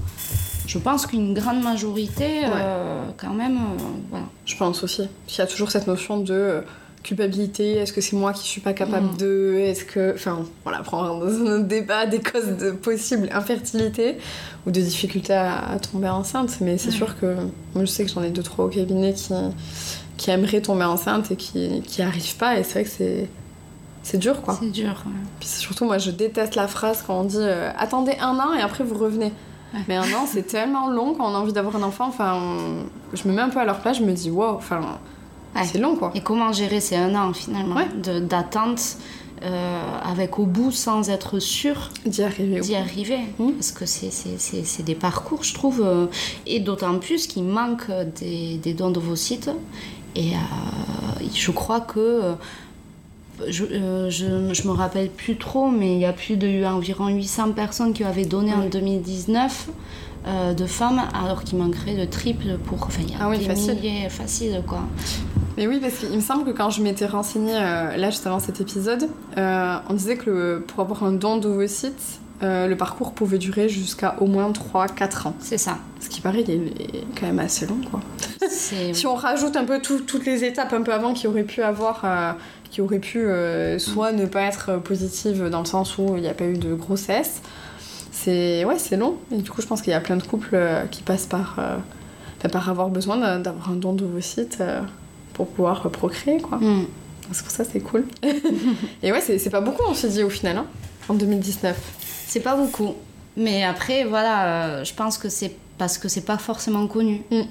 je 0.68 0.78
pense 0.78 1.06
qu'une 1.06 1.34
grande 1.34 1.62
majorité, 1.64 2.42
euh, 2.46 3.06
quand 3.18 3.34
même, 3.34 3.58
euh, 3.58 3.82
voilà. 4.10 4.26
Je 4.46 4.56
pense 4.58 4.84
aussi. 4.84 5.04
Il 5.30 5.38
y 5.38 5.42
a 5.42 5.48
toujours 5.48 5.72
cette 5.72 5.88
notion 5.88 6.20
de 6.20 6.62
culpabilité. 7.04 7.74
Est-ce 7.78 7.94
que 7.94 8.02
c'est 8.02 8.16
moi 8.18 8.34
qui 8.34 8.46
suis 8.48 8.60
pas 8.62 8.74
capable 8.74 9.14
Mm. 9.14 9.18
de. 9.18 9.56
Est-ce 9.60 9.86
que. 9.86 10.14
Enfin, 10.16 10.40
voilà, 10.64 10.80
prendre 10.80 11.20
dans 11.20 11.26
un 11.26 11.60
autre 11.60 11.68
débat 11.68 12.06
des 12.06 12.20
causes 12.20 12.58
de 12.60 12.72
possible 12.72 13.30
infertilité 13.32 14.18
ou 14.66 14.72
de 14.72 14.82
difficulté 14.82 15.34
à, 15.34 15.58
à 15.72 15.80
tomber 15.80 16.10
enceinte. 16.10 16.58
Mais 16.62 16.78
c'est 16.78 16.92
sûr 16.92 17.18
que. 17.20 17.36
Moi, 17.76 17.86
je 17.86 17.86
sais 17.86 18.04
que 18.04 18.12
j'en 18.12 18.24
ai 18.24 18.30
deux, 18.32 18.44
trois 18.44 18.66
au 18.66 18.70
cabinet 18.70 19.14
qui, 19.14 19.34
qui 20.18 20.32
aimeraient 20.32 20.62
tomber 20.62 20.86
enceinte 20.86 21.32
et 21.32 21.36
qui 21.38 21.82
qui 21.82 22.02
arrivent 22.02 22.36
pas. 22.38 22.60
Et 22.60 22.64
c'est 22.64 22.74
vrai 22.74 22.84
que 22.84 22.90
c'est. 22.90 23.30
C'est 24.10 24.18
dur, 24.18 24.42
quoi. 24.42 24.58
C'est 24.60 24.70
dur. 24.72 25.04
ouais. 25.06 25.12
Puis 25.40 25.50
surtout, 25.50 25.84
moi, 25.86 25.98
je 25.98 26.12
déteste 26.12 26.56
la 26.56 26.68
phrase 26.68 27.04
quand 27.06 27.20
on 27.20 27.24
dit 27.26 27.36
euh, 27.40 27.72
attendez 27.78 28.14
un 28.22 28.38
an 28.40 28.54
et 28.58 28.62
après 28.62 28.84
vous 28.86 28.96
revenez. 28.98 29.34
Ouais. 29.74 29.82
Mais 29.90 29.96
un 29.98 30.04
an, 30.14 30.26
c'est 30.26 30.44
tellement 30.48 30.90
long 30.90 31.14
quand 31.14 31.30
on 31.30 31.36
a 31.36 31.40
envie 31.40 31.52
d'avoir 31.52 31.76
un 31.76 31.84
enfant. 31.84 32.06
Enfin, 32.08 32.36
on- 32.36 33.16
je 33.16 33.28
me 33.28 33.34
mets 33.34 33.42
un 33.42 33.50
peu 33.50 33.60
à 33.60 33.66
leur 33.66 33.80
place, 33.80 33.98
je 33.98 34.04
me 34.04 34.14
dis 34.14 34.30
wow, 34.32 34.56
enfin, 34.56 34.80
Ouais. 35.56 35.64
c'est 35.66 35.78
long 35.80 35.96
quoi. 35.98 36.12
Et 36.16 36.22
comment 36.22 36.54
gérer 36.54 36.80
ces 36.80 36.96
un 36.96 37.14
an 37.16 37.34
finalement 37.34 37.82
de- 38.02 38.20
d'attente 38.20 38.98
euh, 39.44 39.82
avec 40.04 40.40
au 40.40 40.46
bout 40.46 40.72
sans 40.72 41.10
être 41.10 41.40
sûr 41.40 41.90
D'y 42.06 42.24
arriver. 42.24 42.60
d'y 42.62 42.76
arriver? 42.76 43.20
Mm. 43.40 43.52
Parce 43.52 43.72
que 43.72 43.86
c'est- 43.86 44.10
c'est 44.12 44.40
c'est- 44.40 44.64
c'est 44.66 44.84
des 44.84 44.96
parcours, 44.96 45.44
je 45.44 45.54
trouve. 45.54 45.82
euh, 45.84 46.08
et 46.46 46.60
d'autant 46.62 46.98
plus 47.00 47.28
qu'il 47.28 47.44
manque 47.44 47.92
des, 48.20 48.58
des 48.58 48.74
dons 48.74 48.90
d'ovocytes. 48.92 49.52
Et 50.16 50.32
euh, 50.34 51.26
je 51.34 51.52
crois 51.52 51.82
que. 51.82 52.36
Je, 53.48 53.64
euh, 53.66 54.10
je, 54.10 54.54
je 54.54 54.68
me 54.68 54.74
rappelle 54.74 55.10
plus 55.10 55.38
trop, 55.38 55.70
mais 55.70 55.94
il 55.94 56.00
y 56.00 56.06
a 56.06 56.14
plus 56.14 56.38
de 56.38 56.66
environ 56.66 57.08
800 57.08 57.52
personnes 57.52 57.94
qui 57.94 58.04
avaient 58.04 58.26
donné 58.26 58.54
en 58.54 58.62
Ouais. 58.62 58.70
2019 58.70 59.70
euh, 60.28 60.54
de 60.54 60.66
femmes, 60.66 61.02
alors 61.14 61.44
qu'il 61.44 61.58
manquerait 61.58 61.94
le 61.96 62.08
triple 62.10 62.58
pour. 62.66 62.84
Enfin, 62.84 63.02
il 63.08 63.12
y 63.12 63.16
a 63.16 63.18
Ah 63.22 63.30
oui, 63.30 63.38
des 63.38 63.46
facile. 63.46 63.76
milliers 63.76 64.10
facile, 64.10 64.62
quoi. 64.68 64.82
Mais 65.58 65.68
oui, 65.68 65.80
parce 65.82 65.96
qu'il 65.96 66.10
me 66.12 66.22
semble 66.22 66.44
que 66.46 66.52
quand 66.56 66.70
je 66.70 66.82
m'étais 66.82 67.06
renseignée 67.08 67.56
euh, 67.56 67.96
là 67.98 68.10
juste 68.10 68.28
avant 68.28 68.40
cet 68.40 68.60
épisode, 68.62 69.08
euh, 69.38 69.78
on 69.90 69.94
disait 69.94 70.18
que 70.18 70.30
le- 70.30 70.64
pour 70.68 70.82
avoir 70.82 71.04
un 71.04 71.14
don 71.14 71.38
d'ovocytes, 71.38 72.20
euh, 72.44 72.68
le 72.68 72.78
parcours 72.78 73.14
pouvait 73.14 73.40
durer 73.40 73.68
jusqu'à 73.68 74.16
au 74.22 74.28
moins 74.28 74.52
3-4 74.52 75.28
ans. 75.30 75.34
C'est 75.40 75.58
ça. 75.58 75.80
Ce 76.00 76.10
qui 76.10 76.22
paraît, 76.22 76.42
il 76.48 76.52
est, 76.52 77.04
quand 77.20 77.26
même 77.26 77.40
assez 77.40 77.66
long 77.66 77.80
quoi. 77.90 78.00
Si 78.50 79.08
on 79.08 79.16
rajoute 79.16 79.56
un 79.56 79.66
peu 79.66 79.82
tout- 79.82 80.02
toutes 80.02 80.26
les 80.28 80.44
étapes 80.44 80.72
un 80.74 80.82
peu 80.84 80.94
avant 80.94 81.14
qui 81.14 81.26
auraient 81.28 81.44
pu 81.44 81.62
avoir, 81.64 82.02
euh, 82.04 82.32
qui 82.70 82.82
auraient 82.82 83.00
pu 83.00 83.20
euh, 83.20 83.78
soit 83.80 84.12
ne 84.12 84.26
pas 84.26 84.42
être 84.44 84.78
positives 84.82 85.50
dans 85.50 85.60
le 85.60 85.66
sens 85.66 85.98
où 85.98 86.16
il 86.16 86.22
n'y 86.22 86.28
a 86.28 86.34
pas 86.34 86.46
eu 86.46 86.58
de 86.58 86.74
grossesse, 86.74 87.42
c'est 88.12 88.66
ouais 88.66 88.80
c'est 88.80 88.98
long. 88.98 89.18
Et 89.32 89.38
du 89.38 89.50
coup, 89.52 89.62
je 89.62 89.68
pense 89.68 89.82
qu'il 89.82 89.92
y 89.92 89.96
a 89.96 90.00
plein 90.02 90.18
de 90.18 90.24
couples 90.24 90.50
euh, 90.54 90.86
qui 90.86 91.04
passent 91.04 91.26
par, 91.26 91.56
euh, 91.60 91.78
enfin, 92.40 92.50
par 92.50 92.70
avoir 92.70 92.90
besoin 92.90 93.18
d'a- 93.18 93.38
d'avoir 93.40 93.70
un 93.72 93.76
don 93.76 93.94
d'ovocytes 93.94 94.58
euh, 94.62 94.82
pour 95.34 95.48
pouvoir 95.48 95.90
procréer 95.92 96.40
quoi. 96.42 96.58
Mm. 96.58 96.86
C'est 97.32 97.42
pour 97.44 97.52
ça 97.52 97.64
c'est 97.66 97.80
cool. 97.82 98.06
Et 99.04 99.12
ouais, 99.12 99.22
c'est 99.22 99.38
c'est 99.38 99.50
pas 99.50 99.62
beaucoup 99.62 99.84
on 99.88 99.94
s'est 99.94 100.10
dit 100.10 100.24
au 100.24 100.30
final 100.30 100.58
hein, 100.58 100.66
en 101.10 101.14
2019. 101.14 101.76
C'est 102.28 102.40
pas 102.42 102.56
beaucoup. 102.56 102.94
Mais 103.36 103.64
après, 103.64 104.04
voilà, 104.06 104.84
je 104.84 104.94
pense 104.94 105.18
que 105.18 105.30
c'est 105.30 105.52
parce 105.78 105.98
que 106.00 106.08
c'est 106.10 106.26
pas 106.26 106.38
forcément 106.38 106.88
connu. 106.88 107.22
Mm. 107.32 107.42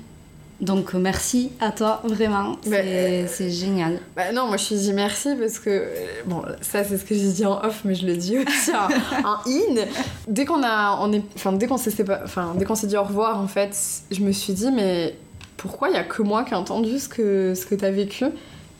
Donc 0.61 0.95
euh, 0.95 0.99
merci 0.99 1.51
à 1.61 1.71
toi, 1.71 2.01
vraiment. 2.05 2.57
C'est 2.63 2.71
Mais- 2.71 3.27
c'est 3.27 3.51
génial. 3.51 4.01
Bah 4.17 4.33
non, 4.33 4.47
moi 4.47 4.57
je 4.57 4.65
suis 4.65 4.77
dit 4.77 4.93
merci 4.95 5.31
parce 5.39 5.59
que, 5.59 5.69
euh, 5.71 6.07
bon, 6.25 6.43
ça 6.63 6.83
c'est 6.83 6.97
ce 6.97 7.05
que 7.05 7.15
j'ai 7.15 7.31
dit 7.31 7.45
en 7.45 7.63
off, 7.63 7.83
mais 7.85 7.95
je 7.95 8.07
le 8.07 8.17
dis 8.17 8.39
aussi 8.39 8.71
en, 8.73 8.89
en 9.29 9.37
in. 9.47 9.85
Dès 10.29 10.45
qu'on 10.47 10.63
a, 10.63 10.99
on 11.03 11.13
est, 11.13 11.23
enfin, 11.35 11.53
dès 11.53 11.67
qu'on 11.67 11.77
s'est 11.77 11.93
enfin, 12.25 12.55
dès 12.57 12.65
qu'on 12.65 12.75
s'est 12.75 12.87
dit 12.87 12.97
au 12.97 13.03
revoir, 13.05 13.39
en 13.39 13.49
fait, 13.49 13.77
je 14.11 14.21
me 14.21 14.33
suis 14.33 14.55
dit, 14.55 14.71
mais 14.73 15.15
pourquoi 15.59 15.89
il 15.91 15.95
y 15.95 15.99
a 15.99 16.05
que 16.05 16.23
moi 16.23 16.45
qui 16.45 16.53
ai 16.55 16.57
entendu 16.57 16.99
ce 16.99 17.09
que, 17.09 17.53
ce 17.55 17.67
que 17.67 17.75
t'as 17.75 17.91
vécu? 17.91 18.25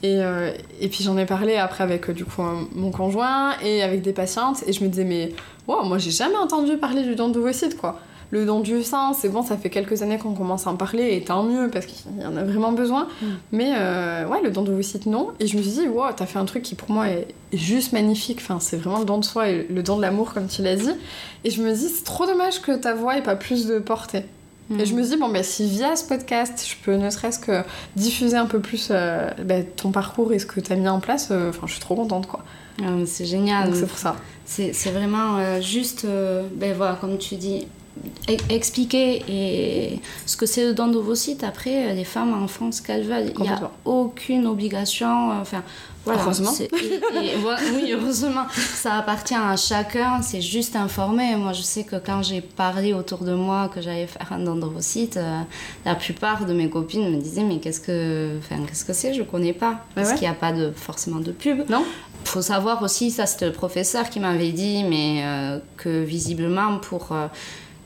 Et, 0.03 0.21
euh, 0.21 0.51
et 0.79 0.89
puis 0.89 1.03
j'en 1.03 1.17
ai 1.17 1.25
parlé 1.25 1.57
après 1.57 1.83
avec 1.83 2.07
euh, 2.09 2.13
du 2.13 2.23
coup 2.23 2.43
mon 2.75 2.91
conjoint 2.91 3.53
et 3.63 3.81
avec 3.81 4.03
des 4.03 4.13
patientes 4.13 4.63
et 4.67 4.71
je 4.73 4.83
me 4.83 4.89
disais 4.89 5.03
mais 5.03 5.31
wow, 5.67 5.83
moi 5.85 5.97
j'ai 5.97 6.11
jamais 6.11 6.35
entendu 6.35 6.77
parler 6.77 7.01
du 7.01 7.15
don 7.15 7.29
d'ovocytes 7.29 7.75
quoi. 7.77 7.99
Le 8.29 8.45
don 8.45 8.59
du 8.59 8.83
sein, 8.83 9.13
c'est 9.13 9.29
bon, 9.29 9.41
ça 9.41 9.55
fait 9.55 9.69
quelques 9.69 10.01
années 10.01 10.17
qu'on 10.17 10.33
commence 10.33 10.67
à 10.67 10.71
en 10.71 10.75
parler 10.75 11.15
et 11.15 11.23
tant 11.23 11.43
mieux 11.43 11.69
parce 11.69 11.85
qu'il 11.85 12.21
y 12.21 12.25
en 12.25 12.35
a 12.35 12.43
vraiment 12.43 12.73
besoin. 12.73 13.07
Mm. 13.21 13.25
Mais 13.53 13.73
euh, 13.77 14.27
ouais, 14.27 14.41
le 14.41 14.51
don 14.51 14.63
d'ovocytes, 14.63 15.05
non. 15.05 15.29
Et 15.39 15.47
je 15.47 15.57
me 15.57 15.61
suis 15.61 15.71
dit, 15.71 15.87
wow, 15.87 16.11
t'as 16.15 16.25
fait 16.25 16.39
un 16.39 16.45
truc 16.45 16.63
qui 16.63 16.75
pour 16.75 16.91
moi 16.91 17.07
est 17.07 17.27
juste 17.53 17.93
magnifique. 17.93 18.39
Enfin, 18.41 18.59
c'est 18.59 18.75
vraiment 18.75 18.99
le 18.99 19.05
don 19.05 19.17
de 19.17 19.25
soi 19.25 19.49
et 19.49 19.67
le 19.69 19.81
don 19.81 19.95
de 19.95 20.01
l'amour, 20.01 20.33
comme 20.33 20.47
tu 20.47 20.61
l'as 20.61 20.75
dit. 20.75 20.91
Et 21.45 21.51
je 21.51 21.61
me 21.61 21.73
dis, 21.73 21.87
c'est 21.87 22.03
trop 22.03 22.25
dommage 22.25 22.61
que 22.61 22.73
ta 22.73 22.93
voix 22.93 23.17
ait 23.17 23.23
pas 23.23 23.37
plus 23.37 23.65
de 23.65 23.79
portée. 23.79 24.25
Mm. 24.69 24.79
Et 24.81 24.85
je 24.85 24.93
me 24.93 25.03
dis, 25.03 25.15
bon, 25.15 25.29
bah, 25.29 25.43
si 25.43 25.65
via 25.65 25.95
ce 25.95 26.03
podcast, 26.03 26.65
je 26.67 26.75
peux 26.83 26.97
ne 26.97 27.09
serait-ce 27.09 27.39
que 27.39 27.63
diffuser 27.95 28.35
un 28.35 28.47
peu 28.47 28.59
plus 28.59 28.89
euh, 28.91 29.29
bah, 29.45 29.63
ton 29.63 29.91
parcours 29.91 30.33
et 30.33 30.39
ce 30.39 30.45
que 30.45 30.59
t'as 30.59 30.75
mis 30.75 30.89
en 30.89 30.99
place, 30.99 31.29
euh, 31.31 31.51
enfin, 31.51 31.65
je 31.65 31.71
suis 31.71 31.81
trop 31.81 31.95
contente, 31.95 32.27
quoi. 32.27 32.43
Ah, 32.83 32.89
c'est 33.05 33.25
génial. 33.25 33.73
C'est 33.73 33.87
pour 33.87 33.97
ça. 33.97 34.17
C'est 34.43 34.91
vraiment 34.91 35.61
juste, 35.61 36.05
ben 36.53 36.73
voilà, 36.75 36.95
comme 37.01 37.17
tu 37.17 37.35
dis, 37.35 37.67
expliquer 38.49 39.23
et 39.29 39.99
ce 40.25 40.37
que 40.37 40.45
c'est 40.45 40.65
le 40.65 40.73
don 40.73 40.87
d'ovocytes. 40.87 41.43
Après, 41.43 41.89
euh, 41.89 41.93
les 41.93 42.03
femmes 42.03 42.33
en 42.41 42.47
font 42.47 42.71
ce 42.71 42.81
qu'elles 42.81 43.03
veulent. 43.03 43.31
Il 43.35 43.41
n'y 43.41 43.49
a 43.49 43.71
aucune 43.85 44.45
obligation. 44.47 45.31
euh, 45.31 45.41
Enfin, 45.41 45.63
voilà. 46.05 46.21
Heureusement. 46.23 46.51
C'est- 46.51 46.69
et- 46.73 47.33
et 47.33 47.35
voilà, 47.41 47.59
oui, 47.75 47.91
heureusement. 47.93 48.45
Ça 48.55 48.93
appartient 48.95 49.35
à 49.35 49.55
chacun. 49.57 50.21
C'est 50.21 50.41
juste 50.41 50.75
informer. 50.75 51.35
Moi, 51.35 51.51
je 51.53 51.61
sais 51.61 51.83
que 51.83 51.97
quand 51.97 52.23
j'ai 52.23 52.39
parlé 52.41 52.93
autour 52.93 53.19
de 53.23 53.33
moi 53.33 53.69
que 53.73 53.81
j'allais 53.81 54.07
faire 54.07 54.31
un 54.31 54.39
don 54.39 54.55
d'ovocytes, 54.55 55.17
euh, 55.17 55.41
la 55.85 55.95
plupart 55.95 56.45
de 56.45 56.53
mes 56.53 56.69
copines 56.69 57.09
me 57.11 57.17
disaient 57.21 57.43
Mais 57.43 57.59
qu'est-ce 57.59 57.81
que 57.81 58.37
enfin, 58.39 58.61
qu'est-ce 58.67 58.85
que 58.85 58.93
c'est 58.93 59.13
Je 59.13 59.23
connais 59.23 59.53
pas. 59.53 59.85
Parce 59.95 60.09
ouais. 60.09 60.15
qu'il 60.15 60.23
n'y 60.23 60.31
a 60.31 60.35
pas 60.35 60.53
de, 60.53 60.71
forcément 60.75 61.19
de 61.19 61.31
pub. 61.31 61.69
Non 61.69 61.83
faut 62.23 62.41
savoir 62.41 62.83
aussi, 62.83 63.09
ça 63.09 63.25
c'était 63.25 63.45
le 63.45 63.53
professeur 63.53 64.09
qui 64.09 64.19
m'avait 64.19 64.51
dit, 64.51 64.83
mais 64.83 65.21
euh, 65.23 65.59
que 65.77 66.03
visiblement 66.03 66.77
pour 66.77 67.13
euh, 67.13 67.27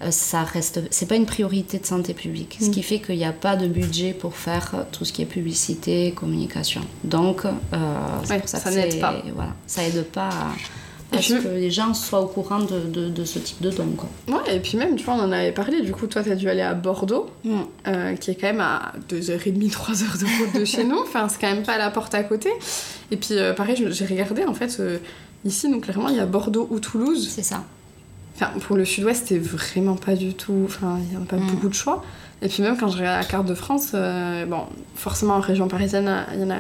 ça 0.10 0.44
reste, 0.44 0.82
c'est 0.90 1.06
pas 1.08 1.16
une 1.16 1.26
priorité 1.28 1.78
de 1.78 1.86
santé 1.86 2.14
publique, 2.14 2.58
ce 2.60 2.66
Mm. 2.68 2.72
qui 2.72 2.82
fait 2.84 3.00
qu'il 3.00 3.18
n'y 3.18 3.26
a 3.26 3.32
pas 3.34 3.56
de 3.56 3.68
budget 3.68 4.14
pour 4.14 4.36
faire 4.36 4.72
euh, 4.74 4.84
tout 4.92 5.06
ce 5.06 5.14
qui 5.14 5.22
est 5.22 5.26
publicité, 5.26 6.14
communication. 6.16 6.82
Donc, 7.04 7.46
euh, 7.46 7.50
c'est 8.24 8.34
Ouais, 8.34 8.40
pour 8.40 8.50
ça, 8.50 8.72
n'aide 8.72 9.00
pas. 9.00 9.14
Voilà, 9.36 9.52
ça 9.68 9.84
aide 9.84 10.04
pas 10.06 10.30
à, 10.30 10.48
Et 11.14 11.18
à 11.18 11.22
ce 11.22 11.34
puis- 11.34 11.44
que 11.44 11.48
les 11.50 11.70
gens 11.72 11.94
soient 11.94 12.22
au 12.22 12.28
courant 12.28 12.60
de, 12.60 12.80
de, 12.90 13.10
de 13.10 13.26
ce 13.26 13.38
type 13.40 13.62
de 13.62 13.70
don. 13.70 13.88
Quoi. 13.98 14.10
Ouais, 14.30 14.56
et 14.56 14.60
puis 14.60 14.78
même, 14.78 14.96
tu 14.96 15.04
vois, 15.04 15.16
on 15.16 15.20
en 15.22 15.32
avait 15.32 15.52
parlé, 15.52 15.82
du 15.82 15.92
coup, 15.92 16.08
toi, 16.08 16.24
t'as 16.24 16.36
dû 16.36 16.50
aller 16.50 16.62
à 16.62 16.74
Bordeaux, 16.74 17.30
Mm. 17.44 17.60
euh, 17.88 18.16
qui 18.16 18.32
est 18.32 18.36
quand 18.36 18.48
même 18.48 18.62
à 18.62 18.94
2h30, 19.10 19.70
3h 19.70 20.18
de 20.20 20.26
route 20.26 20.60
de 20.60 20.66
chez 20.66 20.84
nous, 20.86 21.00
enfin, 21.00 21.28
c'est 21.30 21.40
quand 21.40 21.54
même 21.54 21.64
pas 21.64 21.74
à 21.74 21.78
la 21.78 21.92
porte 21.92 22.16
à 22.16 22.24
côté. 22.24 22.50
Et 23.12 23.18
puis, 23.18 23.30
euh, 23.34 23.54
pareil, 23.54 23.76
j'ai 23.92 24.06
regardé, 24.06 24.46
en 24.46 24.54
fait, 24.54 24.78
euh, 24.80 24.98
ici, 25.44 25.70
donc 25.70 25.84
clairement, 25.84 26.08
il 26.10 26.16
y 26.16 26.20
a 26.20 26.26
Bordeaux 26.26 26.68
ou 26.72 26.80
Toulouse. 26.80 27.28
C'est 27.30 27.44
ça. 27.44 27.64
Enfin, 28.36 28.52
pour 28.60 28.76
le 28.76 28.86
sud-ouest, 28.86 29.28
c'était 29.28 29.40
vraiment 29.40 29.96
pas 29.96 30.16
du 30.16 30.34
tout. 30.34 30.64
Enfin, 30.66 30.98
il 31.00 31.18
n'y 31.18 31.24
a 31.24 31.26
pas 31.28 31.38
Mm. 31.38 31.48
beaucoup 31.48 31.70
de 31.70 31.74
choix. 31.74 32.04
Et 32.44 32.48
puis, 32.48 32.64
même 32.64 32.76
quand 32.76 32.88
je 32.88 32.98
regarde 32.98 33.22
la 33.22 33.28
carte 33.28 33.46
de 33.46 33.54
France, 33.54 33.92
euh, 33.94 34.48
bon, 34.48 34.62
forcément, 34.96 35.36
en 35.36 35.42
région 35.42 35.68
parisienne, 35.68 36.12
il 36.34 36.40
y 36.40 36.44
en 36.44 36.50
a 36.50 36.56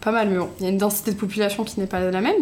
pas 0.00 0.10
mal, 0.10 0.30
mais 0.30 0.38
bon, 0.38 0.48
il 0.58 0.62
y 0.64 0.66
a 0.66 0.70
une 0.70 0.78
densité 0.78 1.10
de 1.12 1.16
population 1.16 1.62
qui 1.62 1.78
n'est 1.78 1.86
pas 1.86 2.00
la 2.00 2.22
même. 2.22 2.36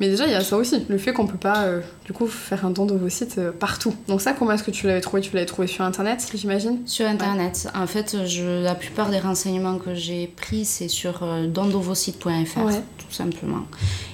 Mais 0.00 0.08
déjà, 0.08 0.24
il 0.24 0.32
y 0.32 0.34
a 0.34 0.40
ça 0.42 0.56
aussi, 0.56 0.86
le 0.88 0.96
fait 0.96 1.12
qu'on 1.12 1.26
peut 1.26 1.36
pas, 1.36 1.64
euh, 1.64 1.80
du 2.06 2.14
coup, 2.14 2.26
faire 2.26 2.64
un 2.64 2.70
don 2.70 2.86
d'ovocytes 2.86 3.36
euh, 3.36 3.52
partout. 3.52 3.94
Donc, 4.08 4.22
ça, 4.22 4.32
comment 4.32 4.52
est-ce 4.52 4.62
que 4.62 4.70
tu 4.70 4.86
l'avais 4.86 5.02
trouvé? 5.02 5.20
Tu 5.20 5.34
l'avais 5.34 5.44
trouvé 5.44 5.68
sur 5.68 5.84
internet, 5.84 6.26
j'imagine? 6.34 6.78
Sur 6.86 7.06
Internet. 7.06 7.68
En 7.74 7.86
fait, 7.86 8.16
je, 8.26 8.62
la 8.64 8.74
plupart 8.74 9.10
des 9.10 9.18
renseignements 9.18 9.76
que 9.76 9.94
j'ai 9.94 10.26
pris, 10.28 10.64
c'est 10.64 10.88
sur 10.88 11.22
euh, 11.22 11.46
dondovocyte.fr, 11.46 12.28
Ouais. 12.64 12.72
tout 12.96 13.12
simplement. 13.12 13.66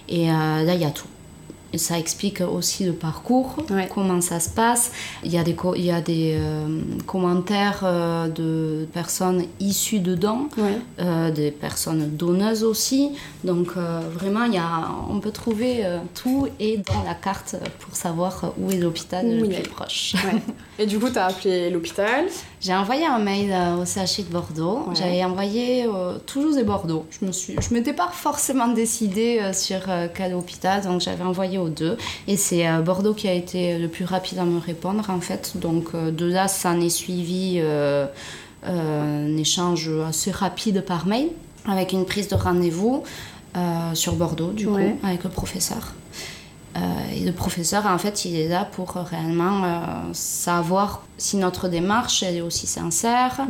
Et 0.08 0.26
là, 0.26 0.62
il 0.74 0.80
y 0.80 0.84
a 0.84 0.90
tout. 0.90 1.06
Et 1.76 1.78
ça 1.78 1.98
explique 1.98 2.40
aussi 2.40 2.84
le 2.86 2.94
parcours, 2.94 3.56
Ouais. 3.68 3.86
comment 3.94 4.22
ça 4.22 4.40
se 4.40 4.48
passe. 4.48 4.92
Il 5.22 5.30
y 5.30 5.36
a 5.36 5.44
des, 5.44 5.54
il 5.76 5.84
y 5.84 5.90
a 5.90 6.00
des 6.00 6.34
euh, 6.40 6.80
commentaires 7.04 7.80
euh, 7.82 8.28
de 8.28 8.86
personnes 8.94 9.44
issues 9.60 9.98
de 10.00 10.14
dons, 10.14 10.48
Ouais. 10.56 10.78
euh, 11.00 11.30
des 11.30 11.50
personnes 11.50 12.16
donneuses 12.16 12.64
aussi. 12.64 13.10
Donc 13.44 13.72
vraiment, 13.76 14.44
il 14.44 14.54
y 14.54 14.58
a, 14.58 14.88
on 15.10 15.20
peut 15.20 15.32
trouver 15.32 15.84
tout 16.14 16.48
et 16.58 16.78
dans 16.78 17.02
la 17.04 17.12
carte 17.14 17.56
pour 17.80 17.94
savoir 17.94 18.54
où 18.58 18.70
est 18.70 18.78
l'hôpital 18.78 19.24
le 19.38 19.46
plus 19.46 19.68
proche. 19.68 20.14
ouais. 20.24 20.40
Et 20.78 20.86
du 20.86 20.98
coup, 20.98 21.10
t'as 21.10 21.26
appelé 21.26 21.68
l'hôpital. 21.68 22.24
J'ai 22.60 22.74
envoyé 22.74 23.04
un 23.06 23.18
mail 23.18 23.52
euh, 23.52 23.82
au 23.82 23.84
CHI 23.84 24.24
de 24.24 24.32
Bordeaux. 24.32 24.78
Ouais. 24.88 24.94
J'avais 24.94 25.22
envoyé 25.24 25.84
euh, 25.84 26.18
Toulouse 26.26 26.56
et 26.56 26.64
Bordeaux. 26.64 27.04
Je 27.10 27.26
me 27.26 27.30
suis, 27.32 27.54
je 27.60 27.74
m'étais 27.74 27.92
pas 27.92 28.08
forcément 28.12 28.68
décidée 28.68 29.38
euh, 29.40 29.52
sur 29.52 29.80
euh, 29.88 30.08
quel 30.12 30.34
hôpital, 30.34 30.82
donc 30.82 31.00
j'avais 31.02 31.22
envoyé 31.22 31.58
aux 31.58 31.68
deux. 31.68 31.96
Et 32.26 32.36
c'est 32.36 32.66
Bordeaux 32.82 33.12
qui 33.14 33.28
a 33.28 33.32
été 33.34 33.78
le 33.78 33.88
plus 33.88 34.04
rapide 34.06 34.38
à 34.38 34.44
me 34.44 34.58
répondre 34.58 35.04
en 35.10 35.20
fait. 35.20 35.52
Donc 35.56 35.94
de 35.94 36.26
là, 36.26 36.48
ça 36.48 36.70
en 36.70 36.80
est 36.80 36.88
suivi 36.88 37.60
un 38.64 39.36
échange 39.36 39.90
assez 40.08 40.30
rapide 40.30 40.80
par 40.84 41.06
mail 41.06 41.28
avec 41.68 41.92
une 41.92 42.04
prise 42.04 42.28
de 42.28 42.34
rendez-vous 42.36 43.02
sur 43.94 44.14
Bordeaux 44.16 44.50
du 44.52 44.66
Ouais. 44.66 44.96
coup 45.00 45.06
avec 45.06 45.24
le 45.24 45.30
professeur. 45.30 45.92
Euh, 46.76 46.78
et 47.14 47.20
le 47.20 47.32
professeur, 47.32 47.86
en 47.86 47.98
fait, 47.98 48.24
il 48.24 48.36
est 48.36 48.48
là 48.48 48.64
pour 48.64 48.90
réellement 48.90 49.64
euh, 49.64 49.76
savoir 50.12 51.02
si 51.16 51.36
notre 51.36 51.68
démarche 51.68 52.22
elle 52.22 52.36
est 52.36 52.40
aussi 52.42 52.66
sincère, 52.66 53.40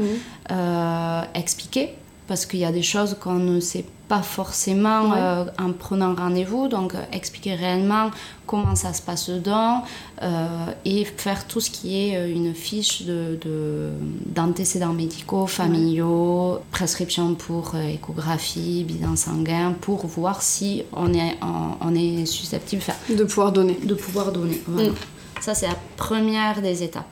euh, 0.51 1.23
expliquer, 1.35 1.95
parce 2.29 2.47
qu'il 2.47 2.61
y 2.61 2.65
a 2.65 2.73
des 2.73 2.83
choses 2.83 3.17
qu'on 3.21 3.35
ne 3.35 3.61
sait 3.61 3.83
pas 3.83 3.91
forcément 4.23 5.11
Ouais. 5.11 5.17
euh, 5.19 5.45
en 5.59 5.73
prenant 5.73 6.15
rendez-vous, 6.15 6.69
donc 6.69 6.95
euh, 6.95 6.99
expliquer 7.13 7.55
réellement 7.55 8.11
comment 8.47 8.77
ça 8.77 8.93
se 8.93 9.03
passe 9.03 9.29
dedans 9.29 9.83
euh, 10.23 10.47
et 10.85 11.05
faire 11.05 11.47
tout 11.47 11.61
ce 11.61 11.71
qui 11.71 11.97
est 11.99 12.31
une 12.31 12.55
fiche 12.55 13.03
de, 13.03 13.39
de- 13.45 13.91
d'antécédents 14.27 14.93
médicaux, 14.93 15.47
familiaux, 15.47 16.61
prescription 16.71 17.35
pour 17.35 17.75
échographie, 17.77 18.85
bilan 18.85 19.17
sanguin, 19.17 19.75
pour 19.81 20.07
voir 20.07 20.43
si 20.43 20.85
on 20.93 21.13
est, 21.13 21.37
on, 21.43 21.89
on 21.89 21.95
est 21.95 22.25
susceptible 22.27 22.83
De 23.11 23.25
pouvoir 23.25 23.51
donner. 23.53 23.79
de 23.83 23.95
pouvoir 23.95 24.31
donner. 24.33 24.61
Voilà. 24.67 24.91
Mm. 24.91 24.95
Ça, 25.41 25.55
c'est 25.55 25.67
la 25.69 25.77
première 25.97 26.63
des 26.63 26.83
étapes. 26.83 27.05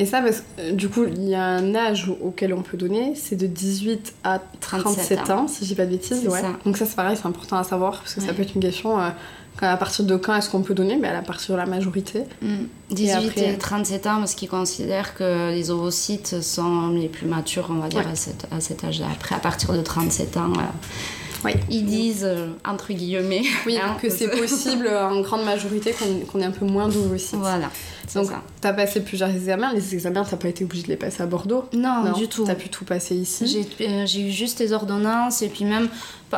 Et 0.00 0.06
ça, 0.06 0.22
parce 0.22 0.38
que 0.40 0.44
euh, 0.60 0.72
du 0.72 0.88
coup, 0.88 1.04
il 1.04 1.28
y 1.28 1.34
a 1.34 1.44
un 1.44 1.74
âge 1.74 2.08
au- 2.08 2.18
auquel 2.28 2.54
on 2.54 2.62
peut 2.62 2.76
donner, 2.78 3.12
c'est 3.14 3.36
de 3.36 3.46
18 3.46 4.14
à 4.24 4.40
37 4.60 5.18
37 5.18 5.30
ans, 5.30 5.46
si 5.46 5.62
je 5.64 5.68
dis 5.68 5.74
pas 5.74 5.84
de 5.84 5.90
bêtises. 5.90 6.20
C'est 6.22 6.28
Ouais. 6.28 6.40
ça. 6.40 6.56
Donc 6.64 6.76
ça, 6.78 6.86
c'est 6.86 6.96
pareil, 6.96 7.16
c'est 7.20 7.28
important 7.28 7.56
à 7.58 7.64
savoir, 7.64 7.98
parce 8.00 8.14
que 8.14 8.20
ça 8.22 8.32
peut 8.32 8.40
être 8.42 8.54
une 8.54 8.62
question, 8.62 8.98
euh, 8.98 9.10
à 9.60 9.76
partir 9.76 10.06
de 10.06 10.16
quand 10.16 10.34
est-ce 10.34 10.48
qu'on 10.48 10.62
peut 10.62 10.72
donner 10.72 10.96
ben, 10.96 11.14
À 11.14 11.20
partir 11.20 11.54
de 11.54 11.60
la 11.60 11.66
majorité. 11.66 12.22
Mm. 12.40 12.46
18 12.90 13.10
et, 13.10 13.40
après- 13.50 13.56
37 13.58 14.06
ans, 14.06 14.16
parce 14.20 14.34
qu'ils 14.34 14.48
considèrent 14.48 15.14
que 15.14 15.50
les 15.50 15.70
ovocytes 15.70 16.40
sont 16.40 16.88
les 16.88 17.08
plus 17.08 17.26
matures, 17.26 17.66
on 17.70 17.74
va 17.80 17.88
dire, 17.88 18.00
Ouais. 18.00 18.12
à, 18.12 18.14
cet, 18.14 18.46
cet 18.60 18.82
âge-là. 18.84 19.06
Après, 19.12 19.34
à 19.34 19.38
partir 19.38 19.74
de 19.74 19.82
37 19.82 20.38
ans, 20.38 20.50
euh, 20.56 20.62
Oui. 21.44 21.52
ils 21.70 21.84
disent, 21.86 22.24
euh, 22.24 22.48
entre 22.66 22.92
guillemets, 22.92 23.42
Oui, 23.66 23.78
hein, 23.78 23.96
que 24.00 24.10
c'est 24.10 24.28
possible 24.40 24.86
euh, 24.86 25.08
en 25.08 25.20
grande 25.22 25.44
majorité 25.44 25.92
qu'on 25.92 26.20
qu'on 26.26 26.40
ait 26.40 26.44
un 26.44 26.50
peu 26.50 26.66
moins 26.66 26.88
d'ovocytes. 26.88 27.38
Voilà, 27.38 27.70
Donc, 28.14 28.26
ça. 28.26 28.42
t'as 28.60 28.72
passé 28.72 29.00
plusieurs 29.00 29.30
examens. 29.30 29.72
Les 29.72 29.94
examens, 29.94 30.24
t'as 30.28 30.36
pas 30.36 30.48
été 30.48 30.64
obligé 30.64 30.82
de 30.84 30.88
les 30.88 30.96
passer 30.96 31.22
à 31.22 31.26
Bordeaux 31.26 31.64
Non, 31.72 32.12
du 32.12 32.28
tout. 32.28 32.44
T'as 32.44 32.54
pu 32.54 32.68
tout 32.68 32.84
passer 32.84 33.14
ici. 33.16 33.46
J'ai 33.46 33.86
euh, 33.88 34.04
eu 34.04 34.30
juste 34.30 34.58
les 34.60 34.72
ordonnances 34.72 35.42
et 35.42 35.48
puis 35.48 35.64
même 35.64 35.88
pe- 36.30 36.36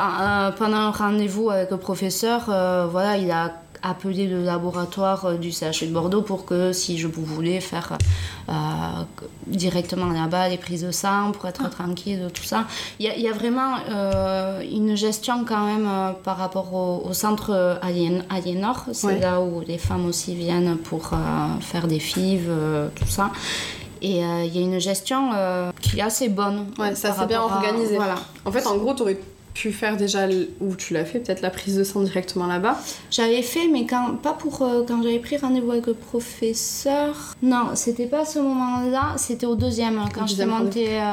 pendant 0.59 0.77
un 0.77 0.91
rendez-vous 0.91 1.51
avec 1.51 1.71
le 1.71 1.77
professeur, 1.79 2.47
euh, 2.49 2.87
voilà, 2.91 3.17
il 3.17 3.31
a 3.31 3.55
appelé 3.83 4.27
le 4.27 4.45
laboratoire 4.45 5.25
euh, 5.27 5.35
du 5.37 5.51
CHU 5.51 5.87
de 5.87 5.93
Bordeaux 5.93 6.23
pour 6.23 6.45
que 6.45 6.73
si 6.73 6.99
je 6.99 7.09
voulais 7.09 7.61
faire 7.61 7.97
euh, 8.49 8.53
directement 9.47 10.07
là-bas 10.07 10.49
les 10.49 10.57
prises 10.59 10.83
de 10.85 10.91
sang 10.93 11.33
pour 11.33 11.47
être 11.49 11.69
tranquille 11.71 12.23
de 12.25 12.29
tout 12.29 12.45
ça. 12.45 12.65
Il 12.99 13.07
y 13.07 13.09
a, 13.09 13.17
il 13.17 13.23
y 13.23 13.29
a 13.29 13.33
vraiment 13.33 13.75
euh, 13.91 14.61
une 14.63 14.97
gestion 14.97 15.45
quand 15.45 15.67
même 15.67 15.87
euh, 15.89 16.13
par 16.13 16.37
rapport 16.37 16.73
au, 16.75 17.03
au 17.09 17.13
centre 17.13 17.79
Alien, 17.83 18.25
Aliénor. 18.31 18.85
C'est 18.93 19.07
Ouais. 19.07 19.19
là 19.21 19.41
où 19.41 19.61
les 19.67 19.79
femmes 19.79 20.07
aussi 20.07 20.35
viennent 20.35 20.77
pour 20.77 21.11
faire 21.61 21.87
des 21.89 21.99
fives, 21.99 22.51
tout 22.95 23.09
ça. 23.09 23.31
Et 24.01 24.19
il 24.21 24.55
y 24.57 24.59
a 24.59 24.63
une 24.63 24.79
gestion 24.79 25.31
qui 25.81 25.99
est 25.99 26.03
assez 26.03 26.29
bonne. 26.29 26.67
Ouais, 26.79 26.95
ça 26.95 27.15
c'est 27.19 27.27
bien 27.27 27.41
à- 27.41 27.45
organisé. 27.45 27.97
Voilà. 27.97 28.15
En 28.45 28.51
fait, 28.53 28.67
en 28.67 28.77
gros, 28.77 28.95
t'aurais 28.95 29.19
pu 29.55 29.71
faire 29.73 29.97
déjà, 29.97 30.27
ou 30.61 30.75
tu 30.77 30.95
l'as 30.95 31.05
fait, 31.05 31.19
peut-être 31.21 31.43
la 31.43 31.51
prise 31.51 31.77
de 31.77 31.85
sang 31.85 32.01
directement 32.03 32.47
là-bas. 32.47 32.79
J'avais 33.11 33.43
fait, 33.43 33.69
mais 33.69 33.87
quand, 33.87 34.17
pas 34.23 34.33
pour 34.33 34.63
euh, 34.63 34.83
quand 34.87 35.03
j'avais 35.03 35.19
pris 35.19 35.37
rendez-vous 35.37 35.71
avec 35.73 35.87
le 35.87 35.95
professeur. 35.95 37.35
Non, 37.43 37.71
c'était 37.75 38.07
pas 38.07 38.23
à 38.23 38.25
ce 38.25 38.39
moment-là, 38.39 39.15
c'était 39.17 39.47
au 39.47 39.55
deuxième, 39.57 39.99
hein, 39.99 40.07
quand 40.15 40.23
deuxième 40.23 40.49
montée 40.51 41.01
euh, 41.01 41.13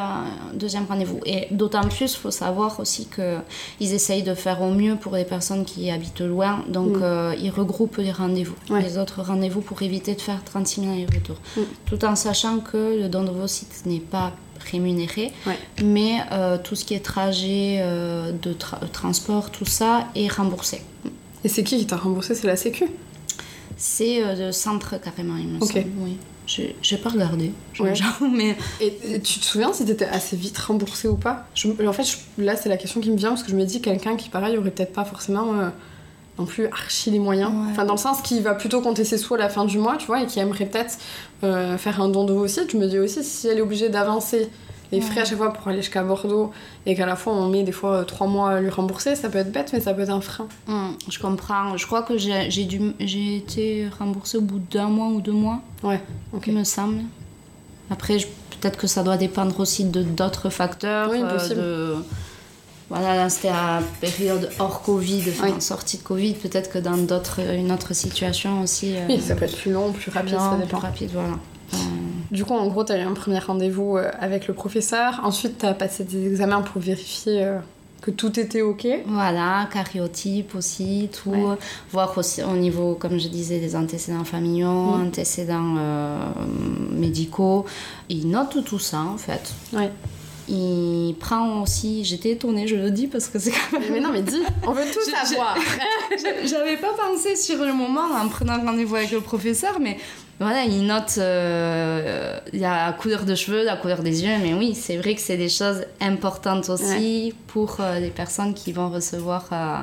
deuxième 0.53 0.85
rendez-vous. 0.87 1.19
Et 1.25 1.47
d'autant 1.51 1.81
plus, 1.87 2.15
faut 2.15 2.31
savoir 2.31 2.79
aussi 2.79 3.07
que 3.07 3.37
ils 3.79 3.93
essayent 3.93 4.23
de 4.23 4.33
faire 4.33 4.61
au 4.61 4.71
mieux 4.71 4.95
pour 4.95 5.15
les 5.15 5.25
personnes 5.25 5.65
qui 5.65 5.89
habitent 5.91 6.21
loin, 6.21 6.63
donc 6.67 6.97
Mm. 6.97 7.03
euh, 7.03 7.35
ils 7.39 7.51
regroupent 7.51 7.97
les 7.97 8.11
rendez-vous, 8.11 8.55
Ouais. 8.69 8.81
les 8.81 8.97
autres 8.97 9.21
rendez-vous 9.21 9.61
pour 9.61 9.81
éviter 9.81 10.15
de 10.15 10.21
faire 10.21 10.43
36 10.43 10.81
000 10.81 10.93
allers-retours. 10.93 11.37
Mm. 11.57 11.61
Tout 11.85 12.05
en 12.05 12.15
sachant 12.15 12.59
que 12.59 12.77
le 13.01 13.09
don 13.09 13.23
d'ovocytes 13.23 13.85
n'est 13.85 13.99
pas 13.99 14.31
rémunéré, 14.71 15.31
Ouais. 15.45 15.57
mais 15.83 16.19
euh, 16.31 16.57
tout 16.57 16.75
ce 16.75 16.85
qui 16.85 16.93
est 16.93 16.99
trajet 16.99 17.77
euh, 17.81 18.31
de 18.31 18.53
tra- 18.53 18.87
transport, 18.91 19.51
tout 19.51 19.65
ça 19.65 20.07
est 20.15 20.27
remboursé. 20.31 20.81
Et 21.43 21.49
c'est 21.49 21.63
qui 21.63 21.77
qui 21.77 21.85
t'a 21.87 21.95
remboursé? 21.97 22.35
C'est 22.35 22.47
la 22.47 22.55
Sécu? 22.55 22.85
C'est 23.77 24.23
euh, 24.23 24.47
le 24.47 24.51
centre 24.51 24.99
carrément, 25.01 25.37
il 25.37 25.47
me 25.47 25.57
Ok. 25.61 25.71
semble. 25.73 25.85
Oui. 25.99 26.17
J'ai 26.81 26.97
pas 26.97 27.09
regardé, 27.09 27.51
Ouais. 27.79 27.93
mais 28.35 28.57
Et, 28.81 28.97
et 29.13 29.19
tu 29.21 29.39
te 29.39 29.45
souviens 29.45 29.71
si 29.71 29.85
t'étais 29.85 30.05
assez 30.07 30.35
vite 30.35 30.57
remboursé 30.57 31.07
ou 31.07 31.15
pas? 31.15 31.45
Je, 31.53 31.67
En 31.87 31.93
fait, 31.93 32.03
je- 32.03 32.43
là, 32.43 32.55
c'est 32.55 32.69
la 32.69 32.77
question 32.77 32.99
qui 33.01 33.11
me 33.11 33.17
vient 33.17 33.29
parce 33.29 33.43
que 33.43 33.51
je 33.51 33.55
me 33.55 33.65
dis 33.65 33.81
quelqu'un 33.81 34.15
qui, 34.15 34.29
pareil, 34.29 34.57
aurait 34.57 34.71
peut-être 34.71 34.91
pas 34.91 35.05
forcément 35.05 35.53
euh, 35.59 35.69
non 36.39 36.45
plus 36.45 36.67
archi 36.67 37.11
les 37.11 37.19
moyens. 37.19 37.51
Ouais. 37.51 37.67
Enfin, 37.71 37.85
dans 37.85 37.93
le 37.93 37.99
sens 37.99 38.21
qui 38.21 38.39
va 38.39 38.55
plutôt 38.55 38.81
compter 38.81 39.03
ses 39.03 39.17
sous 39.17 39.35
à 39.35 39.37
la 39.37 39.49
fin 39.49 39.65
du 39.65 39.77
mois, 39.77 39.97
tu 39.97 40.07
vois, 40.07 40.21
et 40.23 40.25
qui 40.25 40.39
aimerait 40.39 40.65
peut-être 40.65 40.97
euh, 41.43 41.77
faire 41.77 42.01
un 42.01 42.07
don 42.07 42.23
d'ovocytes. 42.23 42.71
Je 42.71 42.77
me 42.77 42.87
dis 42.87 42.97
aussi, 42.97 43.23
si 43.23 43.47
elle 43.47 43.57
est 43.57 43.61
obligée 43.61 43.89
d'avancer 43.89 44.49
les 44.91 45.01
frais 45.01 45.21
à 45.21 45.25
chaque 45.25 45.37
fois 45.37 45.53
pour 45.53 45.67
aller 45.67 45.81
jusqu'à 45.83 46.01
Bordeaux 46.01 46.49
et 46.87 46.95
qu'à 46.95 47.05
la 47.05 47.15
fois 47.15 47.33
on 47.33 47.47
met 47.47 47.61
des 47.61 47.71
fois 47.71 47.97
euh, 47.97 48.03
trois 48.05 48.25
mois 48.25 48.49
à 48.53 48.59
lui 48.59 48.69
rembourser, 48.71 49.15
ça 49.15 49.29
peut 49.29 49.37
être 49.37 49.51
bête, 49.51 49.69
mais 49.71 49.79
ça 49.81 49.93
peut 49.93 50.01
être 50.01 50.09
un 50.09 50.19
frein. 50.21 50.47
hum, 50.67 50.95
je 51.07 51.19
comprends. 51.19 51.77
Je 51.77 51.85
crois 51.85 52.01
que 52.01 52.17
j'ai 52.17 52.49
j'ai 52.49 52.63
dû- 52.63 52.93
j'ai 52.99 53.35
été 53.35 53.87
remboursée 53.99 54.37
au 54.39 54.41
bout 54.41 54.57
d'un 54.71 54.87
mois 54.87 55.09
ou 55.09 55.21
deux 55.21 55.31
mois, 55.31 55.59
Ouais, 55.83 56.01
ok. 56.33 56.45
il 56.47 56.53
me 56.55 56.63
semble. 56.63 57.01
Après, 57.91 58.17
je- 58.17 58.25
peut-être 58.59 58.77
que 58.79 58.87
ça 58.87 59.03
doit 59.03 59.17
dépendre 59.17 59.59
aussi 59.59 59.83
de 59.83 60.01
d'autres 60.01 60.49
facteurs. 60.49 61.09
Oui, 61.11 61.19
euh, 61.21 61.33
possible. 61.37 61.61
de... 61.61 61.95
Voilà, 62.89 63.15
là 63.15 63.29
c'était 63.29 63.49
à 63.49 63.81
période 64.01 64.49
hors 64.59 64.81
Covid, 64.81 65.23
enfin, 65.29 65.51
Oui. 65.53 65.61
sortie 65.61 65.97
de 65.97 66.03
Covid. 66.03 66.33
Peut-être 66.33 66.71
que 66.71 66.79
dans 66.79 66.97
d'autres, 66.97 67.39
une 67.39 67.71
autre 67.71 67.93
situation 67.93 68.61
aussi. 68.61 68.95
euh, 68.95 69.05
Oui, 69.07 69.21
ça 69.21 69.35
peut 69.35 69.45
être 69.45 69.57
plus 69.57 69.71
long, 69.71 69.91
plus 69.91 70.09
rapide, 70.11 70.35
ça 70.37 70.49
plus 70.55 70.65
dépend. 70.65 70.79
rapide, 70.79 71.09
voilà. 71.13 71.33
Euh, 71.73 71.77
Du 72.31 72.45
coup, 72.45 72.53
en 72.55 72.67
gros, 72.67 72.83
t'as 72.83 72.97
eu 72.97 73.01
un 73.01 73.13
premier 73.13 73.39
rendez-vous 73.39 73.97
euh, 73.97 74.09
avec 74.19 74.47
le 74.47 74.53
professeur. 74.55 75.21
Ensuite, 75.23 75.59
t'as 75.59 75.73
passé 75.75 76.03
des 76.03 76.25
examens 76.27 76.61
pour 76.61 76.81
vérifier 76.81 77.43
euh, 77.43 77.59
Que 78.01 78.09
tout 78.11 78.39
était 78.39 78.61
ok. 78.63 78.87
Voilà, 79.05 79.67
cariotype 79.71 80.55
aussi, 80.55 81.09
tout. 81.11 81.35
Voir 81.91 82.17
aussi 82.17 82.41
au 82.41 82.55
niveau, 82.55 82.95
comme 82.95 83.19
je 83.19 83.27
disais, 83.27 83.59
des 83.59 83.75
antécédents 83.75 84.23
familiaux, 84.23 84.95
Mm. 84.97 85.07
antécédents 85.07 85.75
médicaux. 86.91 87.65
Il 88.09 88.29
note 88.29 88.63
tout 88.65 88.79
ça 88.79 89.01
en 89.01 89.17
fait. 89.17 89.53
Ouais. 89.73 89.91
Il 90.51 91.13
prend 91.19 91.61
aussi, 91.61 92.03
j'étais 92.03 92.31
étonnée, 92.31 92.67
je 92.67 92.75
le 92.75 92.89
dis 92.91 93.07
parce 93.07 93.27
que 93.27 93.37
c'est 93.37 93.51
quand 93.51 93.79
même. 93.79 93.91
Mais 93.93 93.99
non, 93.99 94.09
mais 94.11 94.21
dis, 94.23 94.41
on 94.65 94.71
veut 94.71 94.83
tout 94.91 94.99
savoir. 95.27 95.55
J'avais 96.45 96.77
pas 96.77 96.93
pensé 96.93 97.35
sur 97.35 97.63
le 97.63 97.73
moment 97.73 98.05
en 98.19 98.27
prenant 98.29 98.59
rendez-vous 98.63 98.95
avec 98.95 99.11
le 99.11 99.21
professeur, 99.21 99.79
mais 99.79 99.97
voilà, 100.39 100.63
il 100.63 100.85
note 100.87 101.15
euh, 101.17 102.39
la 102.53 102.93
couleur 102.93 103.25
de 103.25 103.35
cheveux, 103.35 103.63
la 103.63 103.75
couleur 103.77 104.01
des 104.01 104.23
yeux, 104.23 104.37
mais 104.41 104.53
oui, 104.53 104.73
c'est 104.73 104.97
vrai 104.97 105.13
que 105.15 105.21
c'est 105.21 105.37
des 105.37 105.49
choses 105.49 105.83
importantes 106.01 106.69
aussi 106.69 107.33
pour 107.47 107.77
euh, 107.79 107.99
les 107.99 108.09
personnes 108.09 108.53
qui 108.53 108.71
vont 108.71 108.89
recevoir 108.89 109.45
euh, 109.51 109.75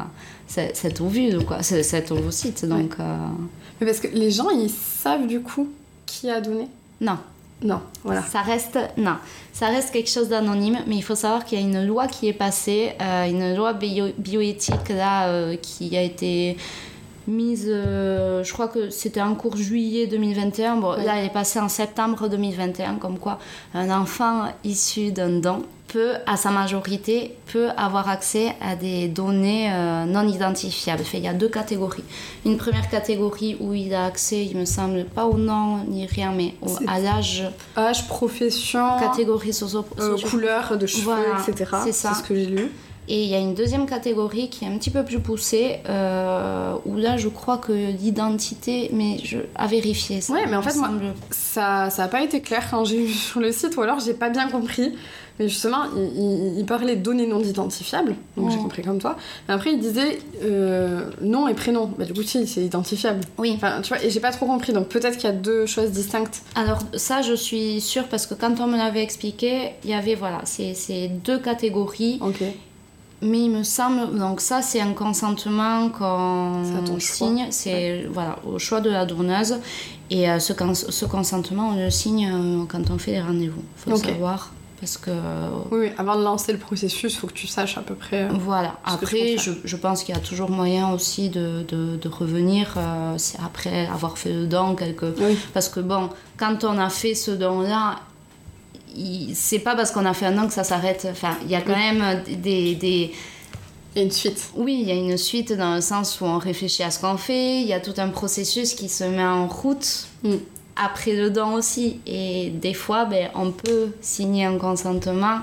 ce- 0.48 0.74
cet 0.74 1.00
ovule, 1.00 1.44
quoi, 1.44 1.62
ce- 1.62 1.82
cet 1.82 2.10
ovocyte. 2.10 2.64
Donc, 2.64 2.94
euh, 2.98 3.16
Mais 3.80 3.86
parce 3.86 4.00
que 4.00 4.08
les 4.08 4.30
gens, 4.30 4.48
ils 4.50 4.70
savent 4.70 5.26
du 5.26 5.40
coup 5.40 5.68
qui 6.06 6.30
a 6.30 6.40
donné? 6.40 6.68
non, 7.00 7.18
Non, 7.62 7.80
voilà. 8.04 8.22
ça 8.22 8.42
reste, 8.42 8.78
non, 8.98 9.16
ça 9.52 9.68
reste 9.68 9.90
quelque 9.90 10.10
chose 10.10 10.28
d'anonyme, 10.28 10.78
mais 10.86 10.96
il 10.96 11.02
faut 11.02 11.14
savoir 11.14 11.44
qu'il 11.46 11.58
y 11.58 11.62
a 11.62 11.64
une 11.64 11.86
loi 11.86 12.06
qui 12.06 12.28
est 12.28 12.34
passée, 12.34 12.92
euh, 13.00 13.24
une 13.26 13.56
loi 13.56 13.72
bio- 13.72 14.12
bioéthique 14.18 14.90
là, 14.90 15.28
euh, 15.28 15.56
qui 15.56 15.96
a 15.96 16.02
été 16.02 16.58
mise, 17.28 17.66
euh, 17.68 18.42
je 18.44 18.52
crois 18.52 18.68
que 18.68 18.90
c'était 18.90 19.20
en 19.22 19.34
cours 19.34 19.56
juillet 19.56 20.06
2021, 20.06 20.76
bon, 20.76 20.94
Ouais. 20.94 21.04
là 21.04 21.14
elle 21.18 21.26
est 21.26 21.32
passée 21.32 21.58
en 21.60 21.68
septembre 21.68 22.28
2021, 22.28 22.94
comme 22.96 23.18
quoi 23.18 23.38
un 23.74 23.90
enfant 23.90 24.44
issu 24.64 25.12
d'un 25.12 25.40
don 25.40 25.62
peut, 25.88 26.14
à 26.26 26.36
sa 26.36 26.50
majorité, 26.50 27.36
peut 27.52 27.68
avoir 27.76 28.08
accès 28.08 28.54
à 28.60 28.74
des 28.74 29.06
données 29.06 29.70
euh, 29.72 30.04
non 30.04 30.26
identifiables. 30.26 31.04
Fait, 31.04 31.18
il 31.18 31.24
y 31.24 31.28
a 31.28 31.32
deux 31.32 31.48
catégories. 31.48 32.02
Une 32.44 32.56
première 32.56 32.88
catégorie 32.90 33.56
où 33.60 33.72
il 33.72 33.94
a 33.94 34.04
accès, 34.06 34.44
il 34.44 34.56
me 34.56 34.64
semble, 34.64 35.04
pas 35.04 35.26
au 35.26 35.38
nom 35.38 35.84
ni 35.88 36.04
rien, 36.06 36.32
mais 36.32 36.54
au- 36.60 36.68
C'est- 36.68 36.88
à 36.88 36.98
l'âge 36.98 37.44
Âge, 37.76 38.08
profession, 38.08 38.98
catégorie 38.98 39.52
socio 39.52 39.84
euh, 40.00 40.16
socio- 40.16 40.28
couleur 40.28 40.76
de 40.76 40.86
cheveux, 40.86 41.04
Voilà, 41.04 41.38
etc. 41.46 41.70
c'est 41.84 41.92
ça. 41.92 42.14
ce 42.14 42.22
que 42.24 42.34
j'ai 42.34 42.46
lu. 42.46 42.72
Et 43.08 43.22
il 43.22 43.28
y 43.28 43.34
a 43.34 43.38
une 43.38 43.54
deuxième 43.54 43.86
catégorie 43.86 44.48
qui 44.48 44.64
est 44.64 44.68
un 44.68 44.76
petit 44.78 44.90
peu 44.90 45.04
plus 45.04 45.20
poussée, 45.20 45.76
euh, 45.88 46.74
où 46.86 46.96
là 46.96 47.16
je 47.16 47.28
crois 47.28 47.58
que 47.58 47.72
l'identité, 47.72 48.90
mais 48.92 49.18
je, 49.22 49.38
à 49.54 49.66
vérifier. 49.66 50.20
Ça 50.20 50.32
Ouais, 50.32 50.44
mais 50.48 50.56
en 50.56 50.62
fait, 50.62 50.74
moi- 50.76 50.90
Ça 51.30 51.88
ça 51.90 52.04
a 52.04 52.08
pas 52.08 52.22
été 52.22 52.40
clair 52.40 52.66
quand 52.70 52.84
j'ai 52.84 53.04
vu 53.04 53.12
sur 53.12 53.40
le 53.40 53.52
site, 53.52 53.76
ou 53.76 53.82
alors 53.82 54.00
j'ai 54.00 54.14
pas 54.14 54.28
bien 54.30 54.48
compris. 54.48 54.92
Mais 55.38 55.48
justement, 55.50 55.84
il, 55.94 56.02
il- 56.02 56.58
il 56.60 56.64
parlait 56.64 56.96
de 56.96 57.02
données 57.02 57.26
non 57.26 57.40
identifiables, 57.40 58.16
donc 58.38 58.50
j'ai 58.50 58.56
compris 58.56 58.80
comme 58.82 58.98
toi. 58.98 59.16
Mais 59.46 59.54
après, 59.54 59.72
il 59.72 59.78
disait 59.80 60.18
euh, 60.42 61.10
nom 61.20 61.46
et 61.46 61.52
prénom. 61.52 61.90
Bah, 61.98 62.06
du 62.06 62.14
coup, 62.14 62.22
si, 62.22 62.46
c'est 62.46 62.62
identifiable. 62.64 63.20
Oui. 63.36 63.52
Enfin, 63.54 63.82
tu 63.82 63.88
vois, 63.90 64.02
et 64.02 64.08
j'ai 64.08 64.20
pas 64.20 64.30
trop 64.32 64.46
compris, 64.46 64.72
donc 64.72 64.88
peut-être 64.88 65.18
qu'il 65.18 65.28
y 65.28 65.32
a 65.32 65.36
deux 65.36 65.66
choses 65.66 65.90
distinctes. 65.90 66.40
Alors 66.54 66.78
ça, 66.94 67.20
je 67.20 67.34
suis 67.34 67.82
sûre 67.82 68.04
parce 68.08 68.26
que 68.26 68.32
quand 68.34 68.60
on 68.60 68.66
me 68.66 68.78
l'avait 68.78 69.02
expliqué, 69.02 69.72
il 69.84 69.90
y 69.90 69.94
avait 69.94 70.14
voilà, 70.14 70.40
ces, 70.44 70.72
ces 70.74 71.08
deux 71.08 71.38
catégories. 71.38 72.18
Ok. 72.22 72.42
Mais 73.22 73.40
il 73.44 73.50
me 73.50 73.62
semble, 73.62 74.18
donc 74.18 74.40
ça 74.42 74.60
c'est 74.60 74.80
un 74.80 74.92
consentement 74.92 75.88
qu'on 75.88 76.62
signe, 77.00 77.46
c'est 77.50 78.06
voilà, 78.10 78.38
au 78.46 78.58
choix 78.58 78.80
de 78.80 78.90
la 78.90 79.06
donneuse. 79.06 79.56
Et 80.10 80.28
euh, 80.30 80.38
ce, 80.38 80.52
ce 80.90 81.04
consentement, 81.06 81.70
on 81.70 81.76
le 81.84 81.90
signe 81.90 82.30
euh, 82.30 82.64
quand 82.68 82.90
on 82.90 82.98
fait 82.98 83.12
les 83.12 83.22
rendez-vous. 83.22 83.62
Il 83.78 83.80
faut 83.82 83.90
le 83.90 83.96
savoir. 83.96 84.52
Parce 84.78 84.98
que 84.98 85.10
Oui, 85.70 85.78
oui, 85.80 85.88
avant 85.96 86.16
de 86.16 86.22
lancer 86.22 86.52
le 86.52 86.58
processus, 86.58 87.16
faut 87.16 87.26
que 87.26 87.32
tu 87.32 87.46
saches 87.46 87.78
à 87.78 87.80
peu 87.80 87.94
près. 87.94 88.24
euh, 88.24 88.28
Voilà. 88.34 88.76
Après, 88.84 89.38
je, 89.38 89.50
je 89.64 89.76
pense 89.76 90.04
qu'il 90.04 90.14
y 90.14 90.18
a 90.18 90.20
toujours 90.20 90.50
moyen 90.50 90.90
aussi 90.92 91.30
de, 91.30 91.64
de, 91.66 91.96
de 91.96 92.08
revenir 92.08 92.74
euh, 92.76 93.16
après 93.42 93.86
avoir 93.86 94.18
fait 94.18 94.34
le 94.34 94.46
don. 94.46 94.74
Quelque... 94.74 95.06
Oui. 95.18 95.38
Parce 95.54 95.70
que 95.70 95.80
bon, 95.80 96.10
quand 96.36 96.62
on 96.64 96.76
a 96.78 96.90
fait 96.90 97.14
ce 97.14 97.30
don-là, 97.30 97.96
il- 97.96 98.15
c'est 99.34 99.58
pas 99.58 99.74
parce 99.76 99.90
qu'on 99.90 100.04
a 100.06 100.14
fait 100.14 100.26
un 100.26 100.32
don 100.32 100.46
que 100.46 100.52
ça 100.54 100.64
s'arrête. 100.64 101.06
Enfin, 101.10 101.36
il 101.44 101.50
y 101.50 101.54
a 101.54 101.60
quand 101.60 101.72
Oui. 101.74 101.98
même 101.98 102.22
des, 102.40 102.74
des... 102.74 103.12
Et 103.94 104.02
une 104.02 104.10
suite. 104.10 104.50
Oui, 104.54 104.78
il 104.82 104.88
y 104.88 104.90
a 104.90 104.94
une 104.94 105.16
suite 105.16 105.52
dans 105.54 105.74
le 105.74 105.80
sens 105.80 106.20
où 106.20 106.24
on 106.26 106.38
réfléchit 106.38 106.82
à 106.82 106.90
ce 106.90 107.00
qu'on 107.00 107.16
fait. 107.16 107.62
Il 107.62 107.66
y 107.66 107.72
a 107.72 107.80
tout 107.80 107.94
un 107.96 108.08
processus 108.08 108.74
qui 108.74 108.88
se 108.90 109.04
met 109.04 109.24
en 109.24 109.46
route. 109.48 110.06
Mm. 110.22 110.34
Après 110.76 111.12
le 111.16 111.30
don 111.30 111.54
aussi. 111.54 112.00
Et 112.06 112.50
des 112.50 112.74
fois, 112.74 113.06
ben, 113.06 113.30
on 113.34 113.50
peut 113.52 113.92
signer 114.02 114.44
un 114.44 114.58
consentement, 114.58 115.38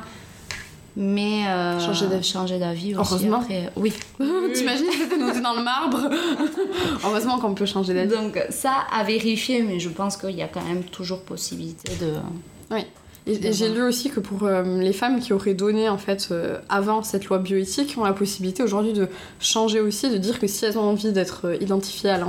mais 0.95 1.47
euh, 1.47 1.79
Changer 1.79 2.05
d'avis. 2.05 2.27
changer 2.27 2.59
d'avis 2.59 2.95
aussi. 2.95 3.13
Heureusement. 3.13 3.39
Après. 3.41 3.71
Oui. 3.75 3.91
T'imagines, 4.53 4.85
c'était 4.91 5.17
noté 5.17 5.41
dans 5.41 5.55
le 5.55 5.63
marbre 5.63 6.07
Heureusement 7.03 7.39
qu'on 7.39 7.55
peut 7.55 7.65
changer 7.65 7.95
d'avis. 7.95 8.15
Donc 8.15 8.39
ça 8.51 8.73
à 8.95 9.03
vérifier, 9.03 9.63
mais 9.63 9.79
je 9.79 9.89
pense 9.89 10.15
qu'il 10.15 10.35
y 10.35 10.43
a 10.43 10.47
quand 10.47 10.63
même 10.63 10.83
toujours 10.83 11.21
possibilité 11.21 11.91
de... 11.99 12.13
Et, 13.25 13.47
et 13.47 13.53
j'ai 13.53 13.69
lu 13.69 13.81
aussi 13.81 14.09
que 14.09 14.19
pour 14.19 14.43
euh, 14.43 14.63
les 14.81 14.91
femmes 14.91 15.19
qui 15.19 15.31
auraient 15.31 15.53
donné 15.53 15.87
en 15.87 15.97
fait 15.97 16.27
euh, 16.31 16.59
avant 16.67 17.03
cette 17.03 17.25
loi 17.25 17.39
bioéthique, 17.39 17.95
ont 17.97 18.03
la 18.03 18.11
possibilité 18.13 18.63
aujourd'hui 18.63 18.91
de 18.93 19.07
changer 19.39 19.79
aussi, 19.79 20.09
de 20.09 20.17
dire 20.17 20.39
que 20.39 20.47
si 20.47 20.65
elles 20.65 20.77
ont 20.77 20.83
envie 20.89 21.13
d'être 21.13 21.45
euh, 21.45 21.55
identifiées 21.61 22.09
à 22.09 22.19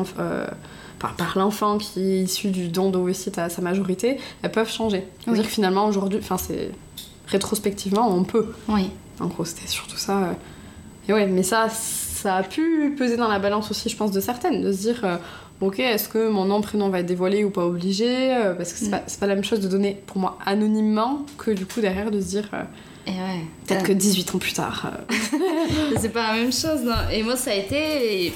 par, 1.00 1.16
par 1.16 1.36
l'enfant 1.36 1.78
qui 1.78 2.00
est 2.00 2.20
issu 2.22 2.50
du 2.50 2.68
don 2.68 2.90
d'ovocyte 2.90 3.38
à 3.38 3.48
sa 3.48 3.60
majorité, 3.60 4.18
elles 4.42 4.52
peuvent 4.52 4.70
changer. 4.70 5.04
C'est-à-dire 5.20 5.42
Oui. 5.42 5.48
que 5.48 5.52
finalement 5.52 5.86
aujourd'hui, 5.86 6.20
enfin 6.22 6.38
c'est 6.38 6.70
rétrospectivement 7.26 8.08
on 8.08 8.22
peut. 8.24 8.46
Oui. 8.68 8.90
En 9.20 9.26
gros, 9.26 9.44
c'était 9.44 9.66
surtout 9.68 9.96
ça. 9.96 10.36
Et 11.08 11.12
ouais, 11.12 11.26
mais 11.26 11.42
ça, 11.42 11.68
ça 11.68 12.36
a 12.36 12.42
pu 12.42 12.94
peser 12.96 13.16
dans 13.16 13.28
la 13.28 13.38
balance 13.38 13.70
aussi, 13.70 13.88
je 13.88 13.96
pense, 13.96 14.10
de 14.12 14.20
certaines, 14.20 14.62
de 14.62 14.72
se 14.72 14.78
dire, 14.78 15.18
ok, 15.60 15.78
est-ce 15.78 16.08
que 16.08 16.28
mon 16.28 16.44
nom, 16.44 16.60
prénom 16.60 16.88
va 16.90 17.00
être 17.00 17.06
dévoilé 17.06 17.44
ou 17.44 17.50
pas 17.50 17.64
obligé 17.66 18.34
euh, 18.34 18.54
Parce 18.54 18.72
que 18.72 18.78
c'est 18.78 18.88
Mm. 18.88 18.90
pas, 18.90 19.02
pas 19.20 19.26
la 19.26 19.34
même 19.34 19.44
chose 19.44 19.60
de 19.60 19.68
donner 19.68 20.00
pour 20.06 20.18
moi 20.18 20.38
anonymement 20.44 21.24
que 21.38 21.50
du 21.52 21.64
coup 21.66 21.80
derrière 21.80 22.10
de 22.10 22.20
se 22.20 22.26
dire, 22.26 22.48
euh, 22.54 22.62
Et 23.06 23.10
ouais. 23.10 23.44
peut-être 23.66 23.84
que 23.84 23.92
18 23.92 24.34
ans 24.34 24.38
plus 24.38 24.52
tard. 24.52 24.86
euh, 25.10 25.14
C'est 26.00 26.08
pas 26.10 26.32
la 26.34 26.40
même 26.42 26.52
chose, 26.52 26.82
non. 26.84 26.94
Et 27.12 27.22
moi, 27.22 27.36
ça 27.36 27.50
a 27.50 27.54
été... 27.54 28.32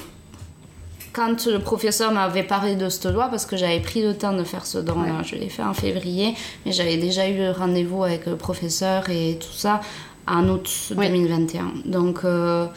Quand 1.11 1.47
le 1.47 1.57
professeur 1.59 2.11
m'avait 2.11 2.43
parlé 2.43 2.75
de 2.75 2.87
cette 2.87 3.07
loi, 3.11 3.29
parce 3.29 3.45
que 3.47 3.57
j'avais 3.57 3.79
pris 3.79 4.03
le 4.03 4.15
temps 4.15 4.31
de 4.33 4.43
faire 4.43 4.65
ce 4.67 4.77
don-là, 4.77 5.17
Ouais. 5.17 5.23
je 5.25 5.35
l'ai 5.35 5.49
fait 5.49 5.63
en 5.63 5.73
février, 5.73 6.35
mais 6.65 6.71
j'avais 6.71 6.97
déjà 6.97 7.27
eu 7.27 7.35
le 7.35 7.49
rendez-vous 7.51 8.03
avec 8.03 8.27
le 8.27 8.35
professeur 8.35 9.09
et 9.09 9.39
tout 9.41 9.51
ça 9.51 9.81
en 10.27 10.47
août 10.49 10.69
Ouais. 10.95 11.07
2021. 11.09 11.71
Donc, 11.85 12.19
euh, 12.25 12.67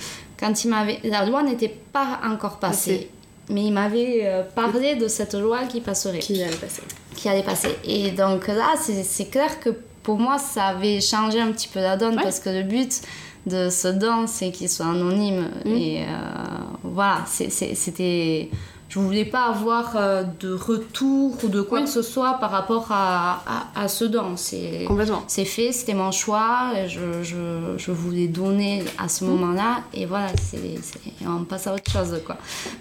quand 0.40 0.64
il 0.64 0.68
m'avait... 0.70 0.98
La 1.04 1.26
loi 1.26 1.42
n'était 1.42 1.68
pas 1.92 2.20
encore 2.24 2.58
passée, 2.58 3.10
mais 3.52 3.64
il 3.64 3.72
m'avait 3.72 4.20
euh, 4.24 4.42
parlé 4.42 4.96
de 4.96 5.08
cette 5.08 5.34
loi 5.34 5.64
qui 5.64 5.80
passerait. 5.80 6.18
qui 6.18 6.42
allait 6.42 6.56
passer. 6.56 6.82
qui 7.14 7.28
allait 7.28 7.42
passer. 7.42 7.76
Et 7.84 8.10
donc 8.10 8.48
là, 8.48 8.74
c'est 8.78 9.30
clair 9.30 9.60
que 9.60 9.70
pour 10.02 10.18
moi, 10.18 10.38
ça 10.38 10.64
avait 10.66 11.00
changé 11.00 11.40
un 11.40 11.52
petit 11.52 11.68
peu 11.68 11.80
la 11.80 11.96
donne 11.96 12.16
Ouais. 12.16 12.22
parce 12.22 12.40
que 12.40 12.50
le 12.50 12.62
but 12.64 13.00
de 13.46 13.68
ce 13.70 13.88
don, 13.88 14.26
c'est 14.26 14.50
qu'il 14.50 14.68
soit 14.68 14.86
anonyme. 14.86 15.48
Mm. 15.64 15.70
Et 15.70 16.02
euh, 16.02 16.06
voilà, 16.82 17.24
c'était. 17.26 18.48
Je 18.92 18.98
voulais 18.98 19.24
pas 19.24 19.44
avoir 19.46 19.96
euh, 19.96 20.22
de 20.40 20.52
retour 20.52 21.34
ou 21.42 21.48
de 21.48 21.62
quoi 21.62 21.78
Oui. 21.78 21.84
que 21.84 21.90
ce 21.90 22.02
soit 22.02 22.34
par 22.34 22.50
rapport 22.50 22.88
à, 22.90 23.42
à, 23.74 23.84
à 23.84 23.88
ce 23.88 24.04
don. 24.04 24.36
C'est. 24.36 24.86
Fait, 25.46 25.72
c'était 25.72 25.94
mon 25.94 26.12
choix, 26.12 26.72
je, 26.88 27.22
je, 27.22 27.74
je 27.78 27.90
voulais 27.90 28.28
donner 28.28 28.84
à 28.98 29.08
ce 29.08 29.24
Mm. 29.24 29.28
moment-là, 29.28 29.78
et 29.94 30.04
voilà, 30.04 30.28
c'est, 30.36 30.58
c'est- 30.82 31.26
on 31.26 31.44
passe 31.44 31.66
à 31.68 31.74
autre 31.74 31.90
chose, 31.90 32.20
quoi. 32.26 32.36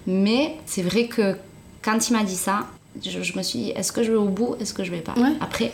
Mais 0.06 0.58
c'est 0.66 0.82
vrai 0.82 1.08
que 1.08 1.38
quand 1.82 2.10
il 2.10 2.12
m'a 2.14 2.24
dit 2.26 2.36
ça, 2.36 2.66
je, 3.02 3.22
je 3.22 3.38
me 3.38 3.42
suis 3.42 3.60
dit, 3.60 3.70
est-ce 3.70 3.94
que 3.94 4.04
je 4.04 4.12
vais 4.12 4.18
au 4.18 4.28
bout, 4.28 4.58
est-ce 4.60 4.74
que 4.74 4.84
je 4.84 4.92
vais 4.92 5.00
pas? 5.00 5.14
Ouais. 5.16 5.32
Après, 5.40 5.72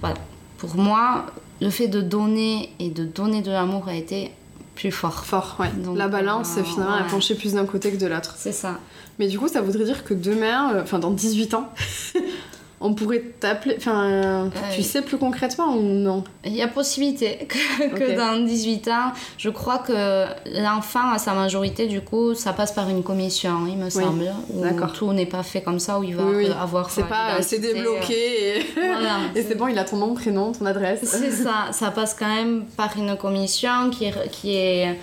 voilà, 0.00 0.14
pour 0.58 0.76
moi, 0.76 1.26
le 1.60 1.70
fait 1.70 1.88
de 1.88 2.00
donner 2.00 2.70
et 2.78 2.88
de 2.90 3.04
donner 3.04 3.42
de 3.42 3.50
l'amour 3.50 3.88
a 3.88 3.94
été 3.96 4.30
plus 4.74 4.90
fort. 4.90 5.24
Fort, 5.24 5.56
ouais. 5.60 5.70
Donc, 5.82 5.96
la 5.96 6.08
balance, 6.08 6.56
euh, 6.58 6.62
finalement, 6.62 6.94
a 6.94 7.02
ouais. 7.02 7.10
penché 7.10 7.34
plus 7.34 7.54
d'un 7.54 7.66
côté 7.66 7.90
que 7.90 7.96
de 7.96 8.06
l'autre. 8.06 8.34
C'est 8.36 8.52
ça. 8.52 8.78
Mais 9.18 9.28
du 9.28 9.38
coup, 9.38 9.48
ça 9.48 9.60
voudrait 9.60 9.84
dire 9.84 10.04
que 10.04 10.14
demain, 10.14 10.74
euh, 10.74 10.82
enfin 10.82 10.98
dans 10.98 11.10
18 11.10 11.54
ans, 11.54 11.72
on 12.82 12.94
pourrait 12.94 13.22
t'appeler. 13.40 13.76
Enfin, 13.78 14.04
euh, 14.04 14.48
tu 14.74 14.82
sais 14.82 15.02
plus 15.02 15.16
concrètement 15.16 15.74
ou 15.76 15.80
non? 15.82 16.24
Il 16.44 16.54
y 16.54 16.62
a 16.62 16.68
possibilité 16.68 17.46
que, 17.48 17.94
que 17.96 18.16
dans 18.16 18.44
18 18.44 18.88
ans, 18.88 19.12
je 19.38 19.50
crois 19.50 19.78
que 19.78 20.26
l'enfant, 20.60 21.10
à 21.12 21.18
sa 21.18 21.32
majorité, 21.32 21.86
du 21.86 22.00
coup, 22.00 22.34
ça 22.34 22.52
passe 22.52 22.72
par 22.72 22.88
une 22.90 23.02
commission, 23.02 23.66
il 23.68 23.76
me 23.76 23.88
semble. 23.88 24.32
Où 24.52 24.62
D'accord. 24.62 24.92
tout 24.92 25.12
n'est 25.12 25.26
pas 25.26 25.42
fait 25.42 25.62
comme 25.62 25.78
ça, 25.78 25.98
où 25.98 26.02
il 26.02 26.16
va 26.16 26.24
Oui, 26.24 26.46
oui. 26.46 26.48
avoir. 26.60 26.90
C'est 26.90 27.02
euh, 27.02 27.04
pas, 27.04 27.36
euh, 27.36 27.38
c'est 27.40 27.58
débloqué 27.60 28.58
et, 28.58 28.62
Voilà. 28.74 29.18
et 29.34 29.42
c'est 29.42 29.54
bon, 29.54 29.68
il 29.68 29.78
a 29.78 29.84
ton 29.84 29.96
nom, 29.96 30.14
prénom, 30.14 30.52
ton 30.52 30.66
adresse. 30.66 31.00
C'est 31.04 31.30
ça, 31.44 31.68
ça 31.72 31.90
passe 31.90 32.14
quand 32.18 32.28
même 32.34 32.64
par 32.76 32.96
une 32.96 33.16
commission 33.16 33.90
qui 33.90 34.06
est, 34.06 34.30
qui 34.30 34.56
est 34.56 34.98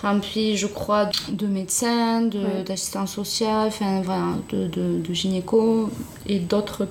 remplie, 0.00 0.56
je 0.56 0.66
crois, 0.66 1.08
de 1.30 1.46
médecins, 1.46 2.22
d'assistants 2.66 3.06
sociaux, 3.06 3.46
enfin 3.66 4.00
voilà, 4.02 4.26
de, 4.50 4.66
de, 4.68 4.98
de 5.00 5.12
gynéco 5.14 5.90
et 6.26 6.38
d'autres. 6.38 6.86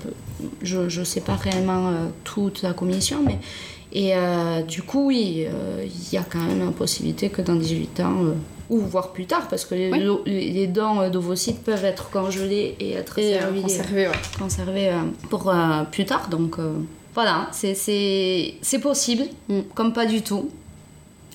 Je 0.61 0.99
ne 0.99 1.03
sais 1.05 1.21
pas 1.21 1.35
réellement 1.35 1.89
euh, 1.89 2.07
toute 2.23 2.61
la 2.61 2.73
commission, 2.73 3.17
mais. 3.25 3.39
Et 3.93 4.15
euh, 4.15 4.61
du 4.63 4.81
coup, 4.83 5.07
oui, 5.07 5.45
euh, 5.47 5.85
il 5.85 6.13
y 6.13 6.17
a 6.17 6.23
quand 6.29 6.39
même 6.39 6.59
la 6.65 6.71
possibilité 6.71 7.29
que 7.29 7.41
dans 7.41 7.55
18 7.55 7.99
ans, 8.01 8.25
euh, 8.25 8.33
ou 8.69 8.79
voire 8.79 9.13
plus 9.13 9.25
tard, 9.25 9.47
parce 9.49 9.63
que 9.63 9.75
les, 9.75 9.89
Oui. 9.89 9.99
lo- 10.01 10.23
les- 10.25 10.51
les 10.51 10.67
dents 10.67 11.09
d'ovocytes 11.09 11.63
peuvent 11.63 11.85
être 11.85 12.09
congelées 12.09 12.75
et 12.81 12.91
être 12.91 13.17
Et 13.17 13.35
euh, 13.37 13.39
servies, 13.39 13.61
conservé, 13.61 14.07
ouais. 14.07 14.13
conservées 14.37 14.91
pour 15.29 15.53
plus 15.91 16.05
tard. 16.05 16.27
Donc 16.29 16.57
voilà, 17.15 17.47
c'est- 17.53 17.75
c'est 17.75 18.55
c'est 18.61 18.79
possible, 18.79 19.23
Mm. 19.47 19.61
comme 19.73 19.93
pas 19.93 20.05
du 20.05 20.21
tout. 20.21 20.49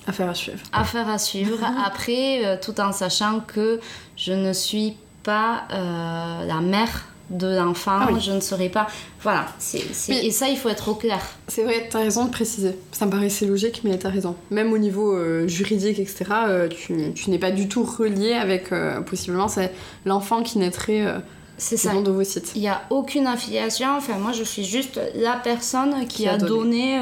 Affaire 0.05 0.29
à 0.29 0.35
suivre. 0.35 0.59
Affaire 0.73 1.09
à 1.09 1.17
suivre. 1.17 1.57
Après, 1.85 2.59
tout 2.61 2.79
en 2.79 2.91
sachant 2.91 3.39
que 3.39 3.79
je 4.15 4.31
ne 4.33 4.53
suis 4.53 4.93
pas 5.23 5.63
la 5.71 6.61
mère 6.61 7.07
de 7.29 7.47
l'enfant, 7.55 7.91
Ah 8.01 8.09
oui. 8.11 8.19
je 8.21 8.31
ne 8.31 8.39
serai 8.41 8.69
pas. 8.69 8.87
Voilà, 9.21 9.45
et 10.09 10.31
ça, 10.31 10.49
il 10.49 10.57
faut 10.57 10.69
être 10.69 10.89
au 10.89 10.95
clair. 10.95 11.21
C'est 11.47 11.63
vrai, 11.63 11.87
t'as 11.89 11.99
raison 11.99 12.25
de 12.25 12.29
préciser. 12.31 12.75
Ça 12.91 13.05
me 13.05 13.11
paraissait 13.11 13.45
logique, 13.45 13.81
mais 13.83 13.97
t'as 13.97 14.09
raison. 14.09 14.35
Même 14.51 14.73
au 14.73 14.77
niveau 14.77 15.15
euh, 15.15 15.47
juridique, 15.47 15.99
etc., 15.99 16.25
euh, 16.47 16.67
tu, 16.67 17.13
tu 17.13 17.29
n'es 17.29 17.39
pas 17.39 17.51
du 17.51 17.67
tout 17.69 17.83
relié 17.83 18.33
avec, 18.33 18.71
euh, 18.71 18.99
possiblement, 19.01 19.47
c'est 19.47 19.71
l'enfant 20.05 20.43
qui 20.43 20.57
naîtrait 20.59 21.05
C'est 21.57 21.77
ça. 21.77 21.89
selon 21.91 22.01
d'ovocytes. 22.01 22.51
Il 22.55 22.61
n'y 22.61 22.67
a 22.67 22.81
aucune 22.89 23.25
affiliation. 23.25 23.87
Enfin, 23.95 24.17
moi, 24.17 24.33
je 24.33 24.43
suis 24.43 24.65
juste 24.65 24.99
la 25.15 25.37
personne 25.41 26.05
qui, 26.07 26.23
Qui 26.23 26.27
a 26.27 26.37
donné, 26.37 26.95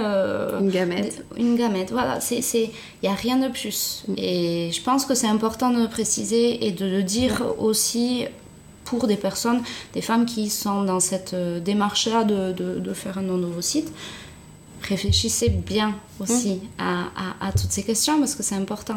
Une 0.60 0.70
gamète. 0.70 1.26
une 1.38 1.56
gamète. 1.58 1.92
Voilà, 1.92 2.20
c'est, 2.22 2.42
c'est, 2.44 2.66
il 3.02 3.10
n'y 3.10 3.10
a 3.10 3.16
rien 3.16 3.38
de 3.38 3.48
plus. 3.48 4.04
Mm. 4.08 4.14
Et 4.18 4.70
je 4.72 4.82
pense 4.84 5.06
que 5.06 5.16
c'est 5.16 5.28
important 5.28 5.72
de 5.72 5.82
le 5.82 5.88
préciser 5.88 6.68
et 6.68 6.72
de 6.72 6.86
le 6.86 7.02
dire 7.02 7.42
aussi 7.58 8.26
pour 9.00 9.08
des 9.08 9.16
personnes, 9.18 9.62
des 9.94 10.02
femmes 10.02 10.26
qui 10.26 10.50
sont 10.50 10.84
dans 10.84 11.00
cette 11.00 11.34
euh, 11.34 11.60
démarche-là 11.60 12.24
de, 12.24 12.52
de, 12.52 12.80
de 12.80 12.94
faire 12.94 13.18
un 13.18 13.24
don 13.24 13.38
d'ovocyte. 13.38 13.92
Réfléchissez 14.88 15.50
bien 15.50 15.96
aussi 16.20 16.60
à, 16.80 17.04
à- 17.16 17.48
à 17.48 17.52
toutes 17.52 17.72
ces 17.72 17.84
questions 17.84 18.20
parce 18.20 18.36
que 18.36 18.44
c'est 18.44 18.56
important. 18.56 18.96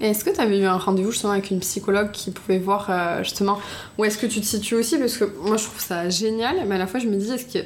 Est-ce 0.00 0.24
que 0.24 0.30
tu 0.30 0.40
avais 0.40 0.58
eu 0.58 0.64
un 0.66 0.76
rendez-vous 0.76 1.10
justement 1.10 1.32
avec 1.32 1.50
une 1.50 1.60
psychologue 1.60 2.10
qui 2.12 2.30
pouvait 2.30 2.58
voir 2.58 2.86
euh, 2.90 3.22
justement 3.24 3.58
où 3.96 4.04
est-ce 4.04 4.18
que 4.18 4.26
tu 4.26 4.40
te 4.42 4.46
situes 4.46 4.74
aussi? 4.74 4.98
Parce 4.98 5.16
que 5.16 5.24
moi 5.40 5.56
je 5.56 5.64
trouve 5.64 5.80
ça 5.80 6.08
génial, 6.10 6.56
mais 6.66 6.74
à 6.74 6.78
la 6.78 6.86
fois 6.86 7.00
je 7.00 7.06
me 7.06 7.16
dis 7.16 7.30
est-ce 7.32 7.46
que 7.46 7.64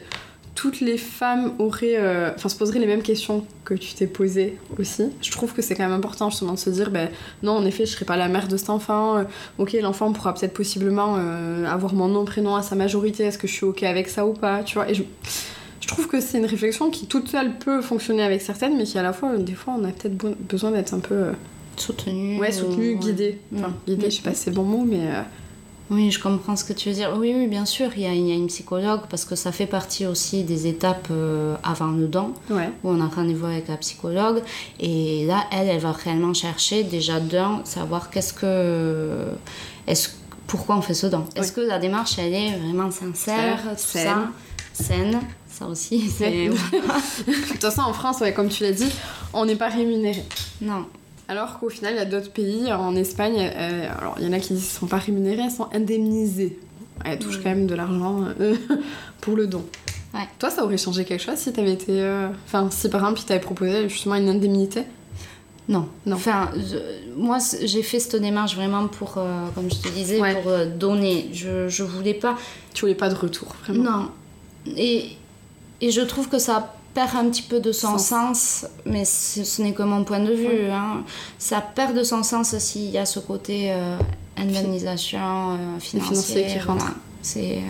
toutes 0.60 0.80
les 0.80 0.98
femmes 0.98 1.54
auraient, 1.58 1.96
euh, 1.96 2.30
enfin 2.36 2.50
se 2.50 2.56
poseraient 2.56 2.80
les 2.80 2.86
mêmes 2.86 3.00
questions 3.00 3.46
que 3.64 3.72
tu 3.72 3.94
t'es 3.94 4.06
posées 4.06 4.58
aussi 4.78 5.04
Je 5.22 5.30
trouve 5.30 5.54
que 5.54 5.62
c'est 5.62 5.74
quand 5.74 5.84
même 5.88 5.96
important 5.96 6.28
justement 6.28 6.52
de 6.52 6.58
se 6.58 6.68
dire 6.68 6.90
ben 6.90 7.08
non 7.42 7.52
en 7.52 7.64
effet 7.64 7.86
je 7.86 7.92
serai 7.92 8.04
pas 8.04 8.18
la 8.18 8.28
mère 8.28 8.46
de 8.46 8.58
cet 8.58 8.68
enfant. 8.68 9.16
euh, 9.16 9.24
ok 9.58 9.72
l'enfant 9.80 10.12
pourra 10.12 10.34
peut-être 10.34 10.52
possiblement 10.52 11.16
euh, 11.18 11.64
avoir 11.66 11.94
mon 11.94 12.08
nom 12.08 12.26
prénom 12.26 12.56
à 12.56 12.62
sa 12.62 12.74
majorité. 12.76 13.24
Est-ce 13.24 13.38
que 13.38 13.46
je 13.48 13.52
suis 13.54 13.64
ok 13.64 13.84
avec 13.84 14.08
ça 14.10 14.26
ou 14.26 14.34
pas 14.34 14.62
Tu 14.62 14.74
vois 14.74 14.90
Et 14.90 14.94
je, 14.94 15.02
je 15.80 15.88
trouve 15.88 16.08
que 16.08 16.20
c'est 16.20 16.36
une 16.38 16.44
réflexion 16.46 16.90
qui 16.90 17.06
toute 17.06 17.28
seule 17.28 17.56
peut 17.56 17.80
fonctionner 17.80 18.22
avec 18.22 18.42
certaines, 18.42 18.76
mais 18.76 18.84
qui 18.84 18.98
à 18.98 19.02
la 19.02 19.14
fois 19.14 19.38
des 19.38 19.54
fois 19.54 19.74
on 19.78 19.84
a 19.84 19.92
peut-être 19.92 20.14
be- 20.22 20.34
besoin 20.46 20.72
d'être 20.72 20.92
un 20.92 21.00
peu 21.00 21.28
Soutenu. 21.76 22.38
Ouais, 22.38 22.52
soutenu, 22.52 22.96
ou- 22.96 22.98
guidé. 22.98 23.38
Enfin, 23.56 23.68
Mm. 23.68 23.74
guidé, 23.88 24.10
je 24.10 24.16
sais 24.16 24.22
pas 24.22 24.34
si 24.34 24.42
c'est 24.42 24.50
le 24.50 24.56
bon 24.56 24.64
mot, 24.64 24.84
mais. 24.84 25.08
Oui, 25.90 26.10
je 26.12 26.20
comprends 26.22 26.54
ce 26.54 26.62
que 26.62 26.72
tu 26.72 26.88
veux 26.88 26.94
dire. 26.94 27.12
Oui, 27.18 27.34
oui, 27.36 27.48
bien 27.48 27.64
sûr, 27.64 27.88
il 27.96 28.02
y 28.02 28.06
a, 28.06 28.14
il 28.14 28.26
y 28.28 28.30
a 28.30 28.34
une 28.34 28.46
psychologue 28.46 29.00
parce 29.10 29.24
que 29.24 29.34
ça 29.34 29.50
fait 29.50 29.66
partie 29.66 30.06
aussi 30.06 30.44
des 30.44 30.68
étapes 30.68 31.08
euh, 31.10 31.56
avant 31.64 31.88
le 31.90 32.06
don 32.06 32.32
Ouais. 32.48 32.70
où 32.84 32.90
on 32.90 33.00
a 33.00 33.06
rendez-vous 33.08 33.46
avec 33.46 33.66
la 33.68 33.76
psychologue 33.76 34.40
et 34.78 35.26
là, 35.26 35.44
elle, 35.50 35.68
elle 35.68 35.80
va 35.80 35.90
réellement 35.92 36.32
chercher 36.32 36.84
déjà 36.84 37.18
d'un, 37.18 37.60
savoir 37.64 38.08
qu'est-ce 38.10 38.32
que. 38.32 39.24
Est-ce, 39.88 40.10
pourquoi 40.46 40.76
on 40.76 40.82
fait 40.82 40.94
ce 40.94 41.08
don 41.08 41.24
Est-ce 41.34 41.50
que 41.52 41.60
la 41.60 41.78
démarche, 41.80 42.18
elle 42.18 42.34
est 42.34 42.56
vraiment 42.56 42.90
sincère, 42.92 43.58
tout 43.70 43.76
saine. 43.76 44.04
ça 44.74 44.84
Saine, 44.84 45.20
ça 45.48 45.66
aussi, 45.66 46.08
c'est. 46.08 46.48
De 47.26 47.32
toute 47.52 47.60
façon, 47.60 47.82
en 47.82 47.92
France, 47.92 48.20
ouais, 48.20 48.32
comme 48.32 48.48
tu 48.48 48.62
l'as 48.62 48.72
dit, 48.72 48.90
on 49.32 49.44
n'est 49.44 49.56
pas 49.56 49.68
rémunéré. 49.68 50.22
non. 50.60 50.86
Alors 51.30 51.58
qu'au 51.60 51.68
final, 51.68 51.94
il 51.94 51.96
y 51.96 52.00
a 52.00 52.04
d'autres 52.04 52.32
pays, 52.32 52.72
en 52.72 52.96
Espagne, 52.96 53.36
euh, 53.38 53.88
alors 53.98 54.16
il 54.18 54.24
y 54.26 54.28
en 54.28 54.32
a 54.32 54.40
qui 54.40 54.48
qu'ils 54.48 54.60
sont 54.60 54.86
pas 54.88 54.96
rémunérés, 54.98 55.42
elles 55.44 55.50
sont 55.50 55.68
indemnisées. 55.72 56.58
Elles 57.04 57.18
touchent 57.20 57.38
Mm. 57.38 57.42
quand 57.42 57.48
même 57.50 57.66
de 57.66 57.74
l'argent 57.76 58.24
euh, 58.40 58.56
pour 59.20 59.36
le 59.36 59.46
don. 59.46 59.64
Ouais. 60.12 60.26
Toi, 60.40 60.50
ça 60.50 60.64
aurait 60.64 60.76
changé 60.76 61.04
quelque 61.04 61.22
chose 61.22 61.36
si 61.36 61.52
t'avais 61.52 61.72
été. 61.74 62.00
euh, 62.00 62.28
Enfin, 62.46 62.68
si 62.70 62.88
par 62.90 63.00
exemple, 63.02 63.20
il 63.20 63.26
t'avait 63.26 63.38
proposé 63.40 63.88
justement 63.88 64.16
une 64.16 64.28
indemnité? 64.28 64.82
Non. 65.68 65.86
Non. 66.04 66.16
Enfin, 66.16 66.50
je- 66.56 67.14
moi, 67.16 67.38
j'ai 67.62 67.82
fait 67.84 68.00
cette 68.00 68.20
démarche 68.20 68.56
vraiment 68.56 68.88
pour, 68.88 69.14
euh, 69.18 69.46
comme 69.54 69.70
je 69.70 69.76
te 69.76 69.88
disais, 69.88 70.20
Ouais. 70.20 70.34
pour 70.42 70.50
euh, 70.50 70.66
donner. 70.66 71.30
Je, 71.32 71.68
je 71.68 71.84
voulais 71.84 72.14
pas. 72.14 72.36
Tu 72.74 72.80
voulais 72.80 72.96
pas 72.96 73.08
de 73.08 73.14
retour, 73.14 73.54
vraiment? 73.64 73.84
Non. 73.84 74.08
Et, 74.76 75.10
et 75.80 75.90
je 75.92 76.00
trouve 76.00 76.28
que 76.28 76.38
ça 76.40 76.74
perd 76.94 77.16
un 77.16 77.28
petit 77.30 77.42
peu 77.42 77.60
de 77.60 77.72
son 77.72 77.98
Sens. 77.98 78.66
mais 78.84 79.04
ce, 79.04 79.44
ce 79.44 79.62
n'est 79.62 79.72
que 79.72 79.82
mon 79.82 80.04
point 80.04 80.20
de 80.20 80.32
vue. 80.32 80.46
Ouais. 80.46 80.70
hein. 80.70 81.04
Ça 81.38 81.60
perd 81.60 81.96
de 81.96 82.02
son 82.02 82.22
sens 82.22 82.56
s'il 82.58 82.90
y 82.90 82.98
a 82.98 83.06
ce 83.06 83.18
côté 83.20 83.72
euh, 83.72 83.96
indemnisation 84.36 85.18
euh, 85.52 85.78
financière. 85.80 86.52
qui 86.52 86.58
rentre. 86.58 86.84
voilà. 86.84 86.96
C'est. 87.22 87.56
euh, 87.58 87.60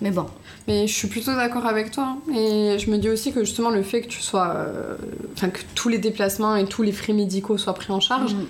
Mais 0.00 0.10
bon. 0.10 0.26
Mais 0.66 0.86
je 0.86 0.94
suis 0.94 1.08
plutôt 1.08 1.34
d'accord 1.34 1.66
avec 1.66 1.90
toi. 1.90 2.16
hein. 2.28 2.32
Et 2.34 2.78
je 2.78 2.90
me 2.90 2.96
dis 2.98 3.08
aussi 3.10 3.32
que 3.32 3.44
justement 3.44 3.70
le 3.70 3.82
fait 3.82 4.00
que 4.02 4.08
tu 4.08 4.20
sois. 4.22 4.66
Enfin, 5.36 5.50
que 5.50 5.60
tous 5.74 5.88
les 5.88 5.98
déplacements 5.98 6.56
et 6.56 6.64
tous 6.66 6.82
les 6.82 6.92
frais 6.92 7.12
médicaux 7.12 7.58
soient 7.58 7.74
pris 7.74 7.92
en 7.92 8.00
charge, 8.00 8.34
Mm. 8.34 8.46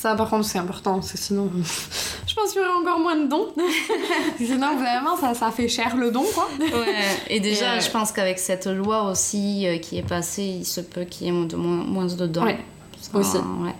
Ça 0.00 0.14
par 0.14 0.28
contre 0.30 0.44
c'est 0.46 0.58
important. 0.58 0.94
Parce 0.94 1.12
que 1.12 1.18
sinon, 1.18 1.50
je 2.26 2.34
pense 2.34 2.52
qu'il 2.52 2.60
y 2.60 2.64
aurait 2.64 2.74
encore 2.82 2.98
moins 3.00 3.16
de 3.16 3.26
dons. 3.28 3.48
sinon, 4.38 4.76
vraiment, 4.76 5.16
ça, 5.16 5.34
ça 5.34 5.50
fait 5.50 5.68
cher 5.68 5.96
le 5.96 6.10
don, 6.10 6.24
quoi. 6.34 6.48
Ouais, 6.60 6.94
et 7.28 7.40
déjà, 7.40 7.74
Et, 7.74 7.78
euh, 7.78 7.80
je 7.80 7.90
pense 7.90 8.12
qu'avec 8.12 8.38
cette 8.38 8.66
loi 8.66 9.10
aussi 9.10 9.66
euh, 9.66 9.78
qui 9.78 9.98
est 9.98 10.06
passée, 10.08 10.44
il 10.60 10.64
se 10.66 10.80
peut 10.80 11.04
qu'il 11.04 11.26
y 11.26 11.30
ait 11.30 11.44
de 11.46 11.56
moins, 11.56 11.84
moins 11.84 12.06
de 12.06 12.26
dons. 12.26 12.44
Ouais, 12.44 12.58
Ça, 13.00 13.18
aussi. 13.18 13.36
ouais. 13.36 13.74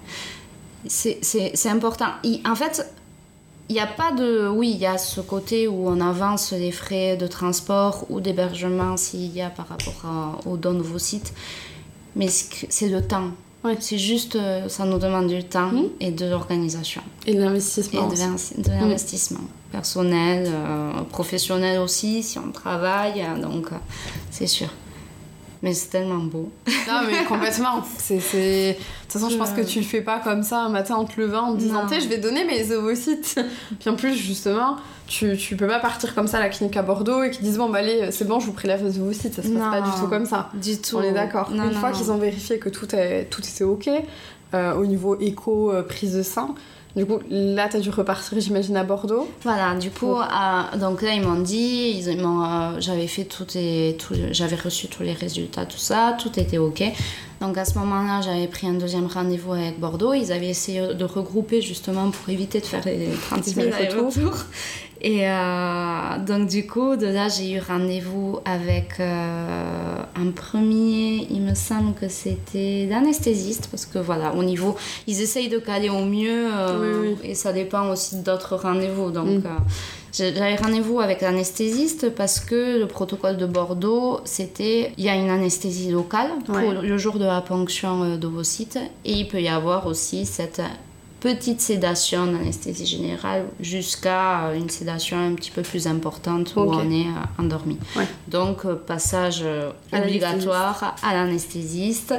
C'est- 0.89 1.69
important. 1.69 2.07
Il- 2.23 2.41
en 2.49 2.55
fait, 2.55 2.87
il 3.69 3.75
n'y 3.75 3.81
a 3.81 3.87
pas 3.89 4.13
de... 4.13 4.47
Oui, 4.49 4.71
il 4.71 4.79
y 4.79 4.87
a 4.87 4.97
ce 4.99 5.21
côté 5.21 5.67
où 5.67 5.89
on 5.89 6.01
avance 6.01 6.53
les 6.53 6.71
frais 6.71 7.17
de 7.17 7.27
transport 7.27 8.07
ou 8.11 8.21
d'hébergement 8.21 8.97
s'il 8.97 9.35
y 9.35 9.43
a 9.43 9.51
par 9.51 9.67
rapport 9.69 10.03
à- 10.05 10.49
aux 10.49 10.57
dons 10.57 10.75
de 10.75 10.83
vos 10.83 10.99
sites. 10.99 11.33
Mais 12.15 12.29
c'est 12.29 12.89
le 12.89 13.07
temps. 13.07 13.31
Ouais. 13.67 13.77
C'est 13.81 13.99
juste, 13.99 14.37
euh, 14.37 14.69
ça 14.69 14.85
nous 14.85 14.99
demande 14.99 15.27
du 15.29 15.43
temps 15.45 15.71
Mhm. 15.73 15.89
et 16.01 16.11
de 16.11 16.27
l'organisation 16.27 17.03
Et 17.27 17.33
de 17.35 17.39
et 17.39 17.41
l'investissement. 17.41 18.09
l'investi- 18.09 18.61
de 18.61 18.71
l'investissement 18.71 19.41
personnel, 19.73 20.47
euh, 20.49 20.93
professionnel 21.11 21.79
aussi, 21.81 22.23
si 22.23 22.39
on 22.39 22.51
travaille, 22.53 23.21
euh, 23.23 23.41
donc 23.41 23.67
euh, 23.73 23.77
c'est 24.31 24.47
sûr. 24.47 24.69
Mais 25.63 25.73
c'est 25.73 25.89
tellement 25.89 26.19
beau. 26.23 26.51
Non, 26.87 27.01
mais 27.07 27.25
complètement. 27.29 27.83
C'est. 27.99 28.17
De 28.19 28.75
toute 28.75 29.13
façon, 29.13 29.31
je 29.31 29.37
pense 29.37 29.51
que 29.51 29.63
tu 29.63 29.79
le 29.81 29.85
fais 29.87 30.03
pas 30.03 30.19
comme 30.21 30.43
ça 30.43 30.61
un 30.61 30.69
matin 30.69 30.97
en 30.97 31.05
te 31.07 31.19
levant 31.21 31.49
en 31.49 31.55
te 31.55 31.61
disant, 31.61 31.87
je 31.89 32.07
vais 32.09 32.19
donner 32.19 32.45
mes 32.45 32.71
ovocytes. 32.73 33.41
Puis 33.81 33.89
en 33.91 33.97
plus, 33.97 34.15
justement, 34.15 34.77
tu, 35.07 35.37
tu 35.37 35.57
peux 35.57 35.67
pas 35.67 35.79
partir 35.79 36.15
comme 36.15 36.27
ça 36.27 36.39
à 36.39 36.41
la 36.41 36.49
clinique 36.49 36.77
à 36.77 36.83
Bordeaux 36.83 37.23
et 37.23 37.31
qu'ils 37.31 37.45
disent, 37.45 37.59
bon, 37.59 37.69
bah 37.69 37.79
allez, 37.79 38.11
c'est 38.11 38.27
bon, 38.27 38.41
je 38.41 38.47
vous 38.47 38.53
prélève 38.53 38.85
les 38.85 38.99
ovocytes. 38.99 39.35
Ça 39.35 39.43
se 39.43 39.49
passe 39.49 39.57
Non. 39.57 39.71
pas 39.71 39.81
du 39.81 39.91
tout 39.99 40.09
comme 40.09 40.27
ça. 40.27 40.51
Du 40.55 40.79
tout. 40.79 40.97
On 40.97 41.03
est 41.03 41.13
d'accord. 41.13 41.51
Une 41.51 41.59
non, 41.59 41.71
fois 41.73 41.93
qu'ils 41.93 42.11
ont 42.11 42.19
vérifié 42.19 42.59
que 42.59 42.69
tout, 42.69 42.95
est, 42.95 43.25
tout 43.31 43.43
était 43.43 43.65
ok, 43.65 43.89
euh, 44.55 44.75
au 44.75 44.87
niveau 44.87 45.19
écho, 45.19 45.73
euh, 45.73 45.83
prise 45.83 46.15
de 46.17 46.23
sang, 46.23 46.55
du 46.97 47.05
coup, 47.05 47.19
là, 47.29 47.69
t'as 47.69 47.79
dû 47.79 47.91
repartir, 47.91 48.41
j'imagine, 48.41 48.75
à 48.79 48.83
Bordeaux. 48.83 49.29
Voilà, 49.43 49.75
du 49.75 49.91
coup, 49.91 50.15
euh, 50.19 50.79
donc 50.79 51.03
là, 51.03 51.13
ils 51.13 51.21
m'ont 51.21 51.41
dit, 51.41 51.91
ils, 51.91 52.19
m'ont, 52.19 52.43
euh, 52.43 52.77
j'avais 52.79 53.07
fait 53.07 53.25
tout 53.25 53.47
et 53.55 53.99
tout, 53.99 54.15
j'avais 54.31 54.57
reçu 54.57 54.89
tous 54.89 55.03
les 55.03 55.13
résultats, 55.13 55.67
tout 55.67 55.77
ça, 55.77 56.17
tout 56.19 56.41
était 56.41 56.57
ok. 56.57 56.83
Donc 57.43 57.59
à 57.59 57.67
ce 57.67 57.79
moment-là, 57.79 58.23
j'avais 58.23 58.47
pris 58.47 58.67
un 58.67 58.73
deuxième 58.73 59.09
rendez-vous 59.09 59.53
avec 59.53 59.79
Bordeaux. 59.79 60.15
Ils 60.15 60.33
avaient 60.33 60.49
essayé 60.49 60.95
de 60.95 61.05
regrouper 61.05 61.61
justement 61.61 62.11
pour 62.11 62.31
éviter 62.31 62.61
de 62.61 62.65
faire 62.65 62.83
les 62.87 63.11
30 63.29 63.45
000 63.45 63.67
Les 63.67 63.73
allers-retours. 63.75 64.39
Et 65.01 65.29
euh, 65.29 66.19
donc 66.27 66.49
du 66.49 66.67
coup, 66.67 66.97
de 66.97 67.07
là, 67.07 67.29
j'ai 67.29 67.53
eu 67.53 67.61
rendez-vous 67.61 68.39
avec 68.45 68.99
euh, 68.99 69.97
un 70.17 70.31
premier, 70.31 71.27
il 71.31 71.43
me 71.43 71.55
semble 71.55 71.95
que 71.95 72.09
c'était 72.09 72.87
l'anesthésiste, 72.89 73.69
parce 73.71 73.85
que 73.87 73.99
voilà, 73.99 74.35
au 74.35 74.43
niveau, 74.43 74.75
ils 75.07 75.21
essayent 75.21 75.49
de 75.51 75.59
caler 75.59 75.91
au 75.91 76.05
mieux, 76.05 76.47
euh, 76.51 77.15
Oui, 77.23 77.31
et 77.31 77.35
ça 77.35 77.53
dépend 77.53 77.89
aussi 77.91 78.17
d'autres 78.23 78.57
rendez-vous. 78.57 79.11
Donc 79.11 79.27
Mm. 79.27 79.43
euh, 79.47 79.51
j'ai- 80.13 80.35
j'avais 80.35 80.57
rendez-vous 80.57 81.01
avec 81.01 81.21
l'anesthésiste 81.21 82.09
parce 82.15 82.41
que 82.41 82.79
le 82.79 82.87
protocole 82.87 83.37
de 83.37 83.45
Bordeaux, 83.47 84.21
c'était, 84.25 84.93
il 84.97 85.05
y 85.05 85.09
a 85.11 85.15
une 85.15 85.29
anesthésie 85.29 85.91
locale 85.91 86.31
pour 86.47 86.57
Ouais. 86.57 86.73
le 86.83 86.97
jour 86.99 87.19
de 87.19 87.27
la 87.27 87.43
ponction 87.43 88.17
d'ovocytes, 88.17 88.79
et 89.05 89.13
il 89.13 89.29
peut 89.29 89.43
y 89.43 89.49
avoir 89.49 89.87
aussi 89.87 90.25
cette 90.25 90.63
petite 91.21 91.61
sédation 91.61 92.27
d'anesthésie 92.27 92.87
générale 92.87 93.47
jusqu'à 93.61 94.47
euh, 94.47 94.55
une 94.55 94.69
sédation 94.71 95.19
un 95.19 95.35
petit 95.35 95.51
peu 95.51 95.63
plus 95.63 95.87
importante 95.87 96.55
où 96.57 96.61
on 96.61 96.91
est 96.91 97.07
euh, 97.07 97.43
endormi. 97.43 97.79
Ouais. 97.97 98.07
Donc 98.29 98.65
euh, 98.65 98.75
passage 98.75 99.45
À 99.93 100.01
obligatoire 100.01 100.97
à 101.03 101.15
l'anesthésiste 101.15 102.15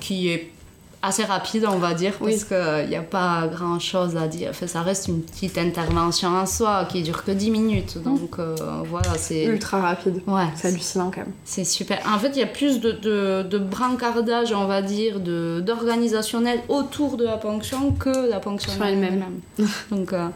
qui 0.00 0.28
est 0.28 0.50
assez 1.02 1.24
rapide, 1.24 1.66
on 1.68 1.78
va 1.78 1.94
dire, 1.94 2.14
parce 2.18 2.44
qu'il 2.44 2.88
n'y 2.88 2.96
a 2.96 3.02
pas 3.02 3.48
grand 3.48 3.78
chose 3.80 4.16
à 4.16 4.28
dire. 4.28 4.50
Enfin, 4.50 4.66
ça 4.66 4.82
reste 4.82 5.08
une 5.08 5.20
petite 5.20 5.58
intervention 5.58 6.28
en 6.28 6.46
soi 6.46 6.86
qui 6.88 7.02
dure 7.02 7.24
que 7.24 7.32
10 7.32 7.50
minutes. 7.50 7.96
Mmh. 7.96 8.02
Donc 8.02 8.38
euh, 8.38 8.54
voilà, 8.88 9.18
c'est. 9.18 9.44
Ultra 9.44 9.80
rapide. 9.80 10.22
Ouais. 10.26 10.46
C'est 10.54 10.68
hallucinant 10.68 11.10
quand 11.10 11.22
même. 11.22 11.32
C'est 11.44 11.64
super. 11.64 12.00
En 12.06 12.18
fait, 12.18 12.30
il 12.30 12.38
y 12.38 12.42
a 12.42 12.46
plus 12.46 12.80
de, 12.80 12.92
de, 12.92 13.42
de 13.42 13.58
brancardage, 13.58 14.52
on 14.52 14.66
va 14.66 14.80
dire, 14.80 15.18
d'organisationnel 15.20 16.60
autour 16.68 17.16
de 17.16 17.24
la 17.24 17.36
ponction 17.36 17.90
que 17.92 18.30
la 18.30 18.38
ponction 18.40 18.72
elle-même. 18.82 19.24
donc. 19.90 20.12
Euh, 20.12 20.28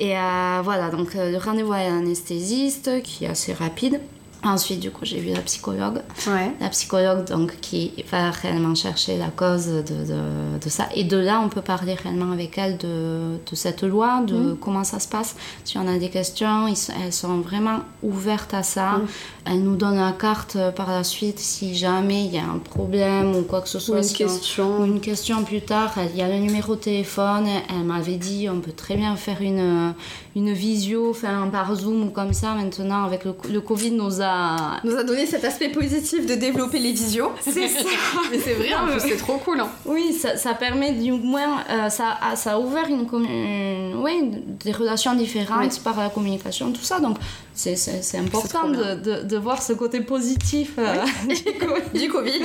et 0.00 0.16
euh, 0.16 0.60
voilà, 0.62 0.90
donc 0.90 1.14
le 1.14 1.36
rendez-vous 1.38 1.72
avec 1.72 1.88
l'anesthésiste 1.88 3.02
qui 3.02 3.24
est 3.24 3.28
assez 3.28 3.52
rapide. 3.52 4.00
Ensuite, 4.44 4.78
du 4.78 4.92
coup, 4.92 5.04
j'ai 5.04 5.18
vu 5.18 5.32
la 5.32 5.40
psychologue. 5.40 6.00
La 6.60 6.68
psychologue, 6.68 7.24
donc, 7.26 7.58
qui 7.60 7.92
va 8.10 8.30
réellement 8.30 8.74
chercher 8.76 9.18
la 9.18 9.28
cause 9.28 9.66
de, 9.66 9.82
de, 9.82 10.58
de, 10.62 10.68
ça. 10.68 10.88
Et 10.94 11.02
de 11.02 11.16
là, 11.16 11.40
on 11.44 11.48
peut 11.48 11.60
parler 11.60 11.94
réellement 11.94 12.30
avec 12.30 12.56
elle 12.56 12.76
de, 12.76 13.38
de 13.50 13.56
cette 13.56 13.82
loi, 13.82 14.22
de 14.24 14.52
mm. 14.52 14.58
comment 14.60 14.84
ça 14.84 15.00
se 15.00 15.08
passe. 15.08 15.34
Si 15.64 15.76
on 15.76 15.88
a 15.88 15.98
des 15.98 16.08
questions, 16.08 16.68
elles 16.68 17.12
sont 17.12 17.40
vraiment 17.40 17.80
ouvertes 18.04 18.54
à 18.54 18.62
ça. 18.62 18.92
Mm. 18.92 19.06
Elle 19.46 19.62
nous 19.62 19.76
donne 19.76 19.96
la 19.96 20.12
carte 20.12 20.54
euh, 20.56 20.70
par 20.70 20.90
la 20.90 21.02
suite 21.02 21.38
si 21.40 21.74
jamais 21.74 22.24
il 22.26 22.34
y 22.34 22.38
a 22.38 22.44
un 22.44 22.58
problème 22.58 23.34
ou 23.34 23.42
quoi 23.42 23.60
que 23.60 23.68
ce 23.68 23.80
soit. 23.80 24.00
Ou 24.00 24.02
une 24.02 24.12
question. 24.12 24.80
ou 24.80 24.84
une 24.84 25.00
question 25.00 25.42
plus 25.42 25.62
tard. 25.62 25.94
Il 26.12 26.16
y 26.16 26.22
a 26.22 26.28
le 26.28 26.38
numéro 26.38 26.76
de 26.76 26.80
téléphone. 26.80 27.46
Elle 27.70 27.84
m'avait 27.84 28.16
dit 28.16 28.48
on 28.48 28.60
peut 28.60 28.72
très 28.72 28.96
bien 28.96 29.16
faire 29.16 29.40
une, 29.40 29.94
une 30.36 30.52
visio, 30.52 31.12
faire 31.12 31.48
par 31.50 31.74
Zoom 31.74 32.04
ou 32.04 32.10
comme 32.10 32.34
ça. 32.34 32.54
Maintenant, 32.54 33.04
avec 33.04 33.24
le, 33.24 33.34
le 33.50 33.60
Covid, 33.60 33.92
nous 33.92 34.20
a... 34.28 34.80
Nous 34.84 34.96
a 34.96 35.04
donné 35.04 35.26
cet 35.26 35.44
aspect 35.44 35.68
positif 35.70 36.26
de 36.26 36.34
développer 36.34 36.78
les 36.78 36.92
visios. 36.92 37.32
C'est 37.40 37.68
ça. 37.68 37.84
mais 38.30 38.38
c'est 38.38 38.54
vrai, 38.54 38.68
c'est 38.98 39.16
trop 39.16 39.38
cool. 39.38 39.60
Hein. 39.60 39.68
Oui, 39.84 40.12
ça, 40.12 40.36
ça, 40.36 40.54
permet 40.54 40.92
du 40.92 41.12
moins... 41.12 41.64
Euh, 41.70 41.88
ça, 41.88 42.18
a, 42.22 42.36
ça 42.36 42.52
a 42.52 42.58
ouvert 42.58 42.86
une, 42.88 43.06
ouais, 43.96 44.20
des 44.64 44.72
relations 44.72 45.14
différentes 45.14 45.80
par 45.82 45.98
la 45.98 46.10
communication, 46.10 46.72
tout 46.72 46.82
ça. 46.82 47.00
Donc, 47.00 47.16
c'est 47.58 48.18
important 48.18 48.68
de, 48.68 49.22
de, 49.22 49.36
voir 49.36 49.60
ce 49.62 49.72
côté 49.72 50.00
positif 50.00 50.74
euh, 50.78 51.04
du, 51.94 52.08
COVID. 52.08 52.42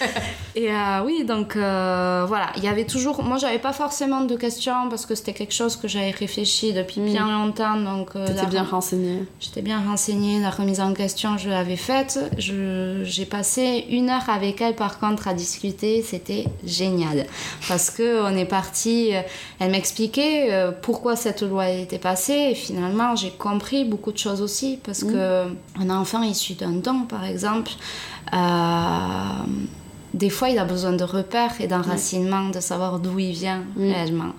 et 0.56 0.72
euh, 0.72 1.02
oui, 1.04 1.24
donc 1.24 1.54
euh, 1.54 2.24
voilà, 2.26 2.50
il 2.56 2.64
y 2.64 2.68
avait 2.68 2.84
toujours. 2.84 3.22
Moi, 3.22 3.38
j'avais 3.38 3.60
pas 3.60 3.72
forcément 3.72 4.22
de 4.22 4.34
questions 4.34 4.88
parce 4.90 5.06
que 5.06 5.14
c'était 5.14 5.32
quelque 5.32 5.54
chose 5.54 5.76
que 5.76 5.86
j'avais 5.86 6.10
réfléchi 6.10 6.72
depuis 6.72 7.00
mm. 7.00 7.06
bien 7.06 7.30
longtemps. 7.30 7.76
Donc, 7.76 8.12
T'étais 8.12 8.46
bien 8.46 8.64
renseignée. 8.64 9.24
J'étais 9.40 9.62
bien 9.62 9.80
renseignée. 9.80 10.40
La 10.40 10.50
remise 10.50 10.80
en 10.80 10.92
question, 10.94 11.38
je 11.38 11.48
l'avais 11.48 11.76
faite. 11.76 12.18
J'ai 12.38 13.26
passé 13.26 13.86
une 13.88 14.10
heure 14.10 14.28
avec 14.28 14.60
elle, 14.60 14.74
par 14.74 14.98
contre, 14.98 15.28
à 15.28 15.34
discuter. 15.34 16.02
C'était 16.02 16.46
génial 16.64 17.26
parce 17.68 17.90
que 17.90 18.22
on 18.24 18.36
est 18.36 18.46
parti. 18.46 19.12
Elle 19.60 19.70
m'expliquait 19.70 20.50
pourquoi 20.82 21.14
cette 21.14 21.42
loi 21.42 21.70
était 21.70 21.98
passée 21.98 22.48
et 22.50 22.54
finalement, 22.54 23.14
j'ai 23.14 23.30
compris 23.30 23.84
beaucoup 23.84 24.12
de 24.12 24.18
choses 24.18 24.42
aussi 24.42 24.55
parce 24.82 25.02
mm. 25.02 25.12
que 25.12 25.46
un 25.80 25.90
enfant 25.90 26.22
issu 26.22 26.54
d'un 26.54 26.72
don, 26.72 27.02
par 27.02 27.24
exemple, 27.24 27.72
euh, 28.32 29.46
des 30.14 30.30
fois, 30.30 30.48
il 30.48 30.58
a 30.58 30.64
besoin 30.64 30.92
de 30.92 31.04
repères 31.04 31.60
et 31.60 31.66
d'enracinement, 31.66 32.48
de 32.48 32.60
savoir 32.60 32.98
d'où 32.98 33.18
il 33.18 33.32
vient 33.32 33.62
mm. 33.76 33.80
réellement. 33.92 34.32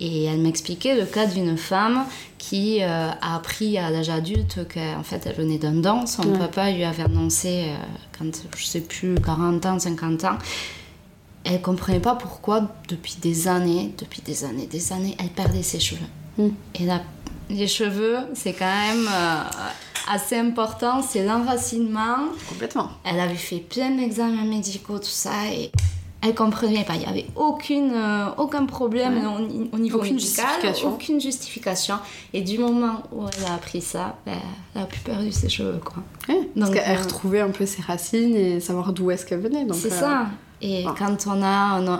Et 0.00 0.24
elle 0.24 0.38
m'expliquait 0.38 0.96
le 0.96 1.06
cas 1.06 1.26
d'une 1.26 1.56
femme 1.56 2.04
qui 2.38 2.82
euh, 2.82 3.10
a 3.10 3.34
appris 3.34 3.78
à 3.78 3.90
l'âge 3.90 4.10
adulte 4.10 4.60
qu'en 4.72 5.02
fait 5.02 5.26
elle 5.26 5.34
venait 5.34 5.58
d'un 5.58 5.72
don. 5.72 6.06
Son 6.06 6.22
papa 6.22 6.70
lui 6.70 6.84
avait 6.84 7.02
annoncé, 7.02 7.64
euh, 7.70 7.76
quand 8.16 8.30
je 8.56 8.64
sais 8.64 8.80
plus, 8.80 9.16
40 9.16 9.66
ans, 9.66 9.78
50 9.78 10.24
ans. 10.24 10.38
Elle 11.44 11.60
comprenait 11.60 12.00
pas 12.00 12.14
pourquoi, 12.14 12.68
depuis 12.88 13.16
des 13.20 13.48
années, 13.48 13.92
depuis 13.98 14.22
des 14.22 14.44
années, 14.44 14.66
des 14.66 14.92
années, 14.92 15.16
elle 15.18 15.30
perdait 15.30 15.62
ses 15.62 15.80
cheveux. 15.80 16.00
Mm. 16.36 16.48
Et 16.76 16.84
la 16.84 17.02
les 17.50 17.66
cheveux, 17.66 18.18
c'est 18.34 18.52
quand 18.52 18.64
même 18.64 19.08
euh, 19.08 19.42
assez 20.10 20.36
important, 20.36 21.02
c'est 21.02 21.24
l'enracinement. 21.24 22.28
Complètement. 22.48 22.90
Elle 23.04 23.20
avait 23.20 23.34
fait 23.34 23.58
plein 23.58 23.90
d'examens 23.90 24.44
médicaux, 24.44 24.98
tout 24.98 25.04
ça, 25.06 25.32
et 25.52 25.70
elle 26.20 26.34
comprenait 26.34 26.84
pas. 26.84 26.94
Il 26.94 27.00
n'y 27.00 27.06
avait 27.06 27.26
aucune, 27.36 27.92
euh, 27.94 28.26
aucun 28.38 28.66
problème 28.66 29.18
au, 29.72 29.78
niveau 29.78 29.98
aucune 29.98 30.14
médical, 30.14 30.46
justification. 30.46 30.88
aucune 30.94 31.20
justification. 31.20 31.94
Et 32.32 32.42
du 32.42 32.58
moment 32.58 33.02
où 33.12 33.24
elle 33.28 33.44
a 33.46 33.54
appris 33.54 33.80
ça, 33.80 34.16
ben, 34.26 34.38
elle 34.74 34.82
a 34.82 34.86
plus 34.86 35.00
perdu 35.00 35.30
ses 35.32 35.48
cheveux. 35.48 35.80
Quoi. 35.84 36.02
Donc, 36.28 36.46
parce 36.56 36.70
qu'elle 36.70 36.96
euh, 36.96 37.02
retrouvait 37.02 37.40
un 37.40 37.50
peu 37.50 37.66
ses 37.66 37.82
racines 37.82 38.34
et 38.34 38.60
savoir 38.60 38.92
d'où 38.92 39.10
est-ce 39.10 39.24
qu'elle 39.24 39.40
venait. 39.40 39.66
C'est 39.72 39.90
ça. 39.90 40.26
Et 40.60 40.84
quand 40.98 41.28
on 41.28 41.40
a 41.40 41.46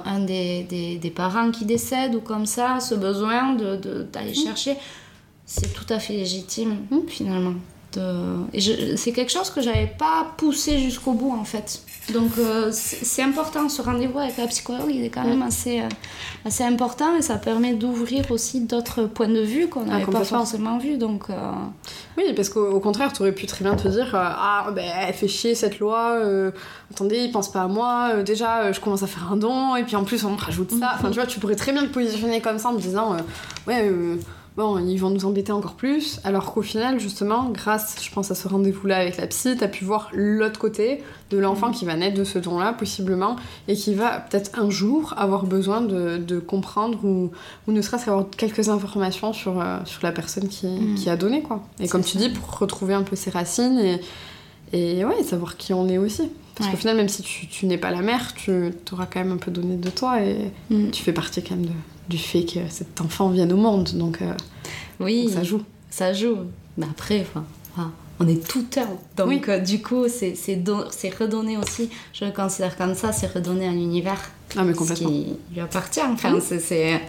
un, 0.04 0.18
des, 0.18 0.64
des, 0.64 0.96
des, 0.96 1.10
parents 1.10 1.52
qui 1.52 1.64
décède 1.64 2.16
ou 2.16 2.20
comme 2.20 2.44
ça, 2.44 2.80
ce 2.80 2.96
besoin 2.96 3.52
d'aller 3.52 3.78
de, 3.78 4.02
d'aller 4.02 4.32
mmh. 4.32 4.74
C'est 5.48 5.72
tout 5.72 5.86
à 5.88 5.98
fait 5.98 6.12
légitime 6.12 6.76
hmm. 6.90 7.08
finalement. 7.08 7.54
De... 7.94 8.44
c'est 8.96 9.12
quelque 9.12 9.32
chose 9.32 9.48
que 9.48 9.62
j'avais 9.62 9.86
pas 9.86 10.34
poussé 10.36 10.78
jusqu'au 10.78 11.12
bout 11.12 11.32
en 11.32 11.44
fait. 11.44 11.80
Donc 12.12 12.32
euh, 12.38 12.68
c'est 12.70 13.22
important, 13.22 13.66
ce 13.70 13.80
rendez-vous 13.80 14.18
avec 14.18 14.36
la 14.36 14.46
psychologue, 14.46 14.90
il 14.90 15.04
est 15.04 15.08
quand 15.08 15.24
même 15.24 15.40
assez, 15.40 15.80
euh, 15.80 15.88
assez 16.44 16.64
important 16.64 17.16
et 17.16 17.22
ça 17.22 17.36
permet 17.36 17.72
d'ouvrir 17.72 18.30
aussi 18.30 18.60
d'autres 18.60 19.04
points 19.04 19.28
de 19.28 19.40
vue 19.40 19.68
qu'on 19.68 19.86
n'avait 19.86 20.04
pas 20.04 20.22
forcément 20.22 20.76
vus. 20.76 20.98
Donc, 20.98 21.30
euh, 21.30 21.34
Oui, 22.18 22.24
parce 22.36 22.50
qu'au 22.50 22.78
contraire, 22.80 23.10
tu 23.14 23.22
aurais 23.22 23.32
pu 23.32 23.46
très 23.46 23.64
bien 23.64 23.74
te 23.74 23.88
dire 23.88 24.10
Ah, 24.12 24.70
ben, 24.74 24.84
elle 25.06 25.14
fait 25.14 25.28
chier 25.28 25.54
cette 25.54 25.78
loi, 25.78 26.18
attendez, 26.90 27.20
il 27.20 27.32
pense 27.32 27.50
pas 27.50 27.62
à 27.62 27.68
moi, 27.68 28.22
déjà 28.22 28.70
je 28.70 28.80
commence 28.80 29.02
à 29.02 29.06
faire 29.06 29.32
un 29.32 29.36
don 29.36 29.76
et 29.76 29.84
puis 29.84 29.96
en 29.96 30.04
plus 30.04 30.24
on 30.24 30.32
me 30.32 30.38
rajoute 30.38 30.72
ça. 30.72 30.92
Enfin, 30.94 31.08
tu 31.08 31.14
vois, 31.14 31.26
tu 31.26 31.40
pourrais 31.40 31.56
très 31.56 31.72
bien 31.72 31.84
te 31.84 31.92
positionner 31.92 32.42
comme 32.42 32.58
ça 32.58 32.68
en 32.68 32.74
me 32.74 32.80
disant 32.80 33.16
Ouais, 33.66 33.90
bon, 34.58 34.76
ils 34.78 34.98
vont 34.98 35.10
nous 35.10 35.24
embêter 35.24 35.52
encore 35.52 35.74
plus. 35.74 36.18
Alors 36.24 36.52
qu'au 36.52 36.62
final, 36.62 36.98
justement, 36.98 37.48
grâce, 37.48 37.94
je 38.02 38.10
pense, 38.10 38.32
à 38.32 38.34
ce 38.34 38.48
rendez-vous-là 38.48 38.96
avec 38.96 39.16
la 39.16 39.28
psy, 39.28 39.56
t'as 39.56 39.68
pu 39.68 39.84
voir 39.84 40.10
l'autre 40.12 40.58
côté 40.58 41.00
de 41.30 41.38
l'enfant 41.38 41.68
mm. 41.68 41.72
qui 41.72 41.84
va 41.84 41.94
naître 41.94 42.18
de 42.18 42.24
ce 42.24 42.40
don-là, 42.40 42.72
possiblement, 42.72 43.36
et 43.68 43.74
qui 43.74 43.94
va 43.94 44.18
peut-être 44.18 44.58
un 44.58 44.68
jour 44.68 45.14
avoir 45.16 45.46
besoin 45.46 45.80
de, 45.80 46.40
comprendre 46.40 47.04
ou, 47.04 47.30
ou 47.66 47.72
ne 47.72 47.80
serait-ce 47.80 48.06
qu'avoir 48.06 48.26
quelques 48.36 48.68
informations 48.68 49.32
sur, 49.32 49.60
euh, 49.60 49.78
sur 49.84 50.02
la 50.02 50.10
personne 50.10 50.48
qui, 50.48 50.66
mm. 50.66 50.94
qui, 50.96 51.08
a 51.08 51.16
donné, 51.16 51.42
quoi. 51.42 51.62
Et 51.78 51.86
comme 51.86 52.02
tu 52.02 52.16
dis, 52.16 52.28
pour 52.28 52.58
retrouver 52.58 52.94
un 52.94 53.04
peu 53.04 53.14
ses 53.14 53.30
racines 53.30 53.78
et, 53.78 54.00
et 54.72 55.04
ouais, 55.04 55.22
savoir 55.22 55.56
qui 55.56 55.72
on 55.72 55.88
est 55.88 55.98
aussi. 55.98 56.28
Parce 56.56 56.68
qu'au 56.68 56.76
final, 56.76 56.96
même 56.96 57.08
si 57.08 57.22
tu, 57.22 57.46
tu 57.46 57.66
n'es 57.66 57.78
pas 57.78 57.92
la 57.92 58.02
mère, 58.02 58.34
tu 58.34 58.72
auras 58.90 59.06
quand 59.06 59.20
même 59.20 59.30
un 59.30 59.36
peu 59.36 59.52
donné 59.52 59.76
de 59.76 59.90
toi 59.90 60.20
et 60.20 60.50
mm. 60.70 60.90
tu 60.90 61.04
fais 61.04 61.12
partie 61.12 61.44
quand 61.44 61.54
même 61.54 61.66
de, 61.66 61.72
du 62.08 62.18
fait 62.18 62.44
que 62.44 62.60
cet 62.68 63.00
enfant 63.00 63.28
vienne 63.30 63.52
au 63.52 63.56
monde. 63.56 63.90
Donc, 63.94 64.22
euh, 64.22 64.32
oui, 65.00 65.30
ça 65.32 65.42
joue. 65.42 65.62
Ça 65.90 66.12
joue. 66.12 66.38
Mais 66.76 66.86
après, 66.90 67.26
enfin, 67.74 67.92
on 68.20 68.26
est 68.26 68.46
tout 68.46 68.66
un. 68.76 69.24
Donc, 69.24 69.48
euh, 69.48 69.58
du 69.58 69.82
coup, 69.82 70.06
c'est 70.08 70.34
redonner 71.18 71.56
aussi, 71.56 71.90
je 72.12 72.24
le 72.24 72.32
considère 72.32 72.76
comme 72.76 72.94
ça, 72.94 73.12
c'est 73.12 73.32
redonner 73.32 73.68
à 73.68 73.72
l'univers. 73.72 74.20
Ah, 74.56 74.64
mais 74.64 74.72
complètement. 74.72 75.08
Ce 75.08 75.14
qui 75.14 75.36
lui 75.52 75.60
appartient. 75.60 76.00
Enfin, 76.00 76.38
c'est. 76.40 77.00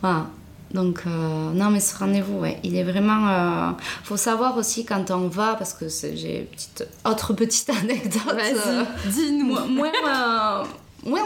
Voilà. 0.00 0.26
Donc, 0.72 1.02
euh, 1.06 1.52
non, 1.52 1.70
mais 1.70 1.80
ce 1.80 1.94
rendez-vous, 1.98 2.38
ouais, 2.38 2.58
il 2.64 2.76
est 2.76 2.82
vraiment. 2.82 3.70
Il 3.70 4.06
faut 4.06 4.16
savoir 4.16 4.56
aussi 4.56 4.84
quand 4.86 5.10
on 5.10 5.28
va, 5.28 5.54
parce 5.54 5.74
que 5.74 5.86
j'ai 5.88 6.40
une 6.40 6.46
petite, 6.46 6.88
autre 7.04 7.34
petite 7.34 7.70
anecdote. 7.82 8.22
Vas-y, 8.34 9.10
dis-nous. 9.12 9.54
Moi, 9.68 9.92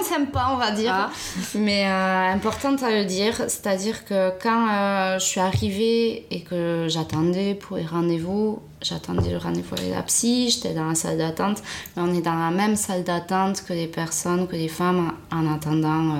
sympa, 0.02 0.50
on 0.52 0.56
va 0.56 0.70
dire, 0.70 0.92
ah. 0.94 1.10
mais 1.54 1.86
euh, 1.86 2.32
importante 2.32 2.82
à 2.82 2.90
le 2.90 3.04
dire. 3.04 3.34
C'est-à-dire 3.36 4.04
que 4.04 4.32
quand 4.42 4.68
euh, 4.68 5.18
je 5.18 5.24
suis 5.24 5.40
arrivée 5.40 6.26
et 6.30 6.42
que 6.42 6.86
j'attendais 6.88 7.54
pour 7.54 7.76
les 7.76 7.84
rendez-vous, 7.84 8.60
j'attendais 8.80 9.30
le 9.30 9.38
rendez-vous 9.38 9.74
avec 9.76 9.90
la 9.90 10.02
psy, 10.02 10.50
j'étais 10.50 10.74
dans 10.74 10.86
la 10.86 10.94
salle 10.94 11.18
d'attente, 11.18 11.62
mais 11.96 12.02
on 12.02 12.14
est 12.14 12.22
dans 12.22 12.34
la 12.34 12.50
même 12.50 12.76
salle 12.76 13.04
d'attente 13.04 13.64
que 13.64 13.72
les 13.72 13.86
personnes, 13.86 14.46
que 14.46 14.56
les 14.56 14.68
femmes 14.68 15.12
en 15.32 15.52
attendant 15.52 16.10
euh, 16.10 16.18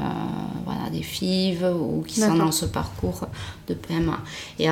voilà, 0.65 0.91
des 0.91 1.03
FIV 1.03 1.65
ou 1.65 2.03
qui 2.07 2.21
sont 2.21 2.35
dans 2.35 2.53
ce 2.53 2.67
parcours 2.67 3.27
de 3.69 3.75
PMA. 3.75 4.19
Et 4.59 4.71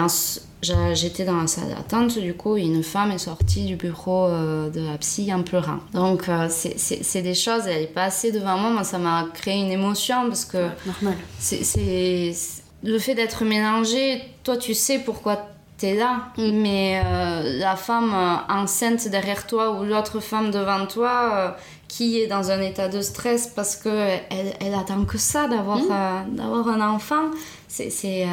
J'étais 0.95 1.25
dans 1.25 1.41
la 1.41 1.47
salle 1.47 1.69
d'attente, 1.69 2.19
du 2.19 2.35
coup, 2.35 2.57
une 2.57 2.83
femme 2.83 3.13
est 3.13 3.19
sortie 3.19 3.65
du 3.65 3.77
bureau 3.77 4.27
euh, 4.27 4.71
de 4.71 4.81
la 4.81 4.97
psy 4.99 5.33
en 5.33 5.43
pleurant. 5.43 5.81
Donc, 5.93 6.29
euh, 6.29 6.49
c'est 6.49 7.23
des 7.23 7.35
choses, 7.35 7.67
elle 7.67 7.83
est 7.83 7.87
passée 7.87 8.33
devant 8.33 8.57
moi, 8.57 8.71
moi 8.71 8.85
ça 8.85 8.99
m'a 8.99 9.29
créé 9.33 9.61
une 9.61 9.71
émotion 9.71 10.29
parce 10.29 10.45
que. 10.45 10.69
normal. 10.87 11.17
C'est. 11.39 12.33
Le 12.83 12.99
fait 12.99 13.15
d'être 13.15 13.45
mélangé, 13.45 14.23
toi, 14.43 14.59
tu 14.59 14.75
sais 14.75 14.99
pourquoi 14.99 15.49
t'es 15.79 15.95
là, 15.95 16.29
mais 16.37 17.01
euh, 17.05 17.59
la 17.59 17.77
femme 17.77 18.15
enceinte 18.49 19.09
derrière 19.09 19.47
toi 19.47 19.73
ou 19.73 19.85
l'autre 19.85 20.21
femme 20.21 20.51
devant 20.51 20.87
toi 20.87 21.57
qui 21.95 22.21
est 22.21 22.27
dans 22.27 22.51
un 22.51 22.61
état 22.61 22.89
de 22.89 23.01
stress 23.01 23.47
parce 23.47 23.77
qu'elle 23.77 24.23
elle 24.61 24.75
attend 24.75 25.05
que 25.05 25.19
ça 25.19 25.47
d'avoir 25.47 25.79
mm. 25.79 26.35
d'avoir 26.35 26.69
un 26.69 26.95
enfant 26.95 27.31
c'est 27.69 28.25
euh, 28.25 28.27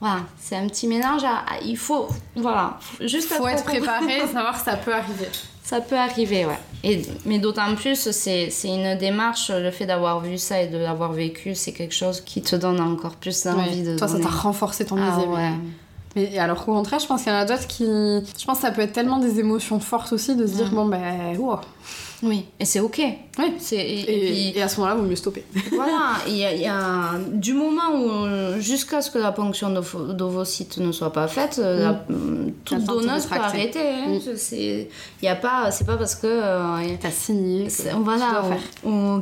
voilà, 0.00 0.20
c'est 0.38 0.56
un 0.56 0.66
petit 0.68 0.86
mélange. 0.86 1.22
il 1.64 1.76
faut 1.76 2.06
voilà, 2.36 2.78
juste 3.00 3.32
faut 3.32 3.46
être 3.48 3.64
préparé 3.64 4.18
et 4.24 4.26
savoir 4.26 4.58
que 4.58 4.64
ça 4.64 4.76
peut 4.76 4.94
arriver. 4.94 5.28
Ça 5.64 5.80
peut 5.80 5.96
arriver, 5.96 6.46
ouais. 6.46 6.58
Et, 6.84 7.02
mais 7.24 7.40
d'autant 7.40 7.74
plus, 7.74 8.10
c'est 8.12 8.50
c'est 8.50 8.68
une 8.68 8.96
démarche, 8.96 9.50
le 9.50 9.72
fait 9.72 9.86
d'avoir 9.86 10.20
vu 10.20 10.38
ça 10.38 10.62
et 10.62 10.68
de 10.68 10.78
l'avoir 10.78 11.12
vécu, 11.12 11.56
c'est 11.56 11.72
quelque 11.72 11.94
chose 11.94 12.20
qui 12.20 12.42
te 12.42 12.54
donne 12.54 12.80
encore 12.80 13.16
plus 13.16 13.46
envie 13.46 13.82
Ouais. 13.82 13.92
de 13.94 13.98
Toi, 13.98 14.06
ça 14.06 14.20
t'a 14.20 14.28
renforcé 14.28 14.84
ton 14.86 14.96
Ah 15.00 15.16
désir. 15.16 15.30
ouais. 15.30 15.50
Mais 16.14 16.38
alors 16.38 16.64
qu'au 16.64 16.72
contraire, 16.72 17.00
je 17.00 17.06
pense 17.06 17.24
qu'il 17.24 17.32
y 17.32 17.34
en 17.34 17.38
a 17.38 17.44
d'autres 17.44 17.66
qui. 17.66 17.84
Je 17.84 18.44
pense 18.46 18.58
que 18.58 18.62
ça 18.62 18.70
peut 18.70 18.82
être 18.82 18.92
tellement 18.92 19.18
des 19.18 19.40
émotions 19.40 19.80
fortes 19.80 20.12
aussi 20.12 20.36
de 20.36 20.46
se 20.46 20.54
dire, 20.54 20.70
bon, 20.70 20.86
ben, 20.86 21.36
wow. 21.36 21.58
Oui, 22.22 22.46
et 22.58 22.64
c'est 22.64 22.80
ok. 22.80 23.00
Oui. 23.38 23.52
C'est, 23.58 23.76
et, 23.76 24.00
Et, 24.00 24.00
et 24.00 24.30
puis, 24.52 24.58
et 24.58 24.62
à 24.62 24.68
ce 24.68 24.80
moment-là, 24.80 24.96
vaut 24.96 25.02
mieux 25.06 25.16
stopper. 25.16 25.44
voilà, 25.72 26.12
il 26.26 26.36
y, 26.36 26.44
a- 26.44 26.54
il 26.54 26.60
y 26.62 26.66
a 26.66 27.10
du 27.30 27.52
moment 27.52 27.92
où, 27.94 28.58
jusqu'à 28.60 29.02
ce 29.02 29.10
que 29.10 29.18
la 29.18 29.32
ponction 29.32 29.70
d'ovo- 29.70 30.12
d'ovocytes 30.14 30.78
ne 30.78 30.92
soit 30.92 31.12
pas 31.12 31.28
faite, 31.28 31.58
la- 31.58 32.04
toute 32.64 32.78
La 32.80 32.84
tente 32.86 32.96
donneuse 33.02 33.26
peut 33.26 33.34
arrêter. 33.36 33.80
hein. 33.80 34.08
Mm. 34.14 34.18
Je- 34.32 34.36
C'est, 34.36 34.88
il 35.20 35.24
y 35.24 35.28
a 35.28 35.36
pas, 35.36 35.70
c'est 35.70 35.84
pas 35.86 35.96
parce 35.96 36.14
que 36.14 36.26
euh, 36.26 36.78
T'as 37.00 37.10
signé. 37.10 37.68
voilà, 37.98 38.44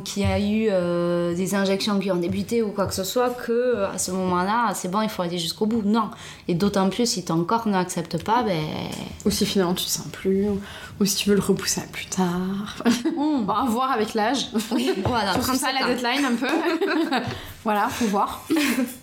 qu'il 0.05 0.23
y 0.23 0.25
a 0.25 0.39
eu 0.39 0.67
euh, 0.71 1.35
des 1.35 1.53
injections 1.55 1.99
qui 1.99 2.11
ont 2.11 2.15
débuté 2.15 2.61
ou 2.61 2.69
quoi 2.69 2.85
que 2.85 2.93
ce 2.93 3.03
soit, 3.03 3.29
que 3.31 3.51
euh, 3.51 3.89
à 3.89 3.97
ce 3.97 4.11
moment-là, 4.11 4.71
c'est 4.73 4.89
bon, 4.89 5.01
il 5.01 5.09
faut 5.09 5.21
aller 5.21 5.37
jusqu'au 5.37 5.65
bout. 5.65 5.81
Non. 5.85 6.09
Et 6.47 6.53
d'autant 6.53 6.89
plus 6.89 7.05
si 7.09 7.25
ton 7.25 7.43
corps 7.43 7.67
n'accepte 7.67 8.23
pas, 8.23 8.43
ben. 8.43 8.57
Ou 9.25 9.31
si 9.31 9.45
finalement 9.45 9.73
tu 9.73 9.83
te 9.85 9.89
sens 9.89 10.07
plus, 10.11 10.45
ou, 10.99 11.05
si 11.05 11.15
tu 11.17 11.29
veux 11.29 11.35
le 11.35 11.41
repousser 11.41 11.81
à 11.81 11.85
plus 11.91 12.05
tard. 12.05 12.83
Bon, 13.15 13.47
à 13.49 13.65
voir 13.65 13.91
avec 13.91 14.13
l'âge. 14.13 14.47
voilà, 15.05 15.33
Sur 15.41 15.43
ça, 15.55 15.67
37 15.69 15.69
la 15.79 15.87
deadline 15.93 16.25
un 16.25 16.35
peu. 16.35 16.47
voilà, 17.63 17.87
faut 17.89 18.05
voir. 18.05 18.45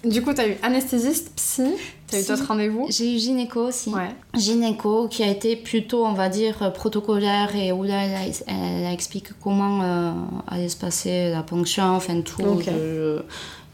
du 0.05 0.23
coup, 0.23 0.33
t'as 0.33 0.49
eu 0.49 0.57
anesthésiste, 0.63 1.33
psy, 1.37 1.63
t'as 2.09 2.21
eu 2.21 2.25
d'autres 2.25 2.47
rendez-vous? 2.47 2.87
J'ai 2.91 3.15
eu 3.15 3.19
gynéco 3.19 3.61
aussi. 3.69 3.91
Ouais. 3.91 4.15
Gynéco 4.35 5.09
qui 5.09 5.23
a 5.23 5.29
été 5.29 5.57
plutôt, 5.57 6.05
on 6.07 6.13
va 6.13 6.29
dire, 6.29 6.73
protocolaire 6.73 7.55
et 7.57 7.73
où 7.73 7.83
là, 7.85 8.05
elle, 8.05 8.15
a- 8.15 8.53
elle 8.79 8.87
a 8.87 8.93
expliqué 8.93 9.31
comment 9.43 9.83
euh, 9.83 10.13
allait 10.49 10.69
se 10.69 10.77
passer 10.77 11.31
la 11.31 11.43
ponction, 11.43 11.85
enfin 11.97 12.21
tout 12.23 12.43
le, 12.67 13.25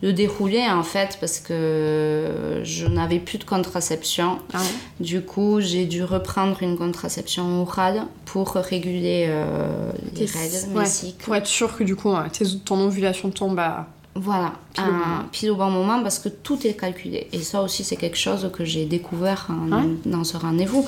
le 0.01 0.13
déroulé 0.13 0.61
en 0.69 0.83
fait, 0.85 1.17
parce 1.21 1.41
que 1.41 2.61
je 2.63 2.87
n'avais 2.87 3.19
plus 3.19 3.39
de 3.39 3.45
contraception. 3.45 4.39
Ah 4.53 4.59
ouais. 4.59 4.65
Du 5.05 5.23
coup, 5.23 5.61
j'ai 5.61 5.87
dû 5.87 6.05
reprendre 6.05 6.63
une 6.63 6.77
contraception 6.77 7.63
orale 7.63 8.05
pour 8.25 8.53
réguler 8.55 9.27
euh, 9.29 9.91
les 10.15 10.27
règles, 10.27 10.73
ouais, 10.75 10.83
mes 10.83 10.87
cycles. 10.87 11.25
Pour 11.25 11.35
être 11.35 11.47
sûr 11.47 11.77
que 11.77 11.83
du 11.85 11.97
coup, 11.97 12.13
tes- 12.33 12.59
ton 12.65 12.81
ovulation 12.87 13.31
tombe 13.31 13.59
à. 13.59 13.87
Voilà, 14.15 14.53
Pile 14.75 14.85
au 14.85 14.89
un- 14.89 15.25
pile 15.31 15.51
au 15.53 15.55
bon 15.57 15.71
moment 15.71 16.03
parce 16.03 16.19
que 16.19 16.29
tout 16.29 16.67
est 16.67 16.75
calculé. 16.75 17.29
Et 17.33 17.41
ça 17.41 17.63
aussi, 17.63 17.85
c'est 17.85 17.95
quelque 17.97 18.19
chose 18.19 18.51
que 18.53 18.65
j'ai 18.65 18.85
découvert 18.85 19.47
en- 19.49 19.85
dans 20.07 20.25
ce 20.25 20.37
rendez-vous. 20.37 20.85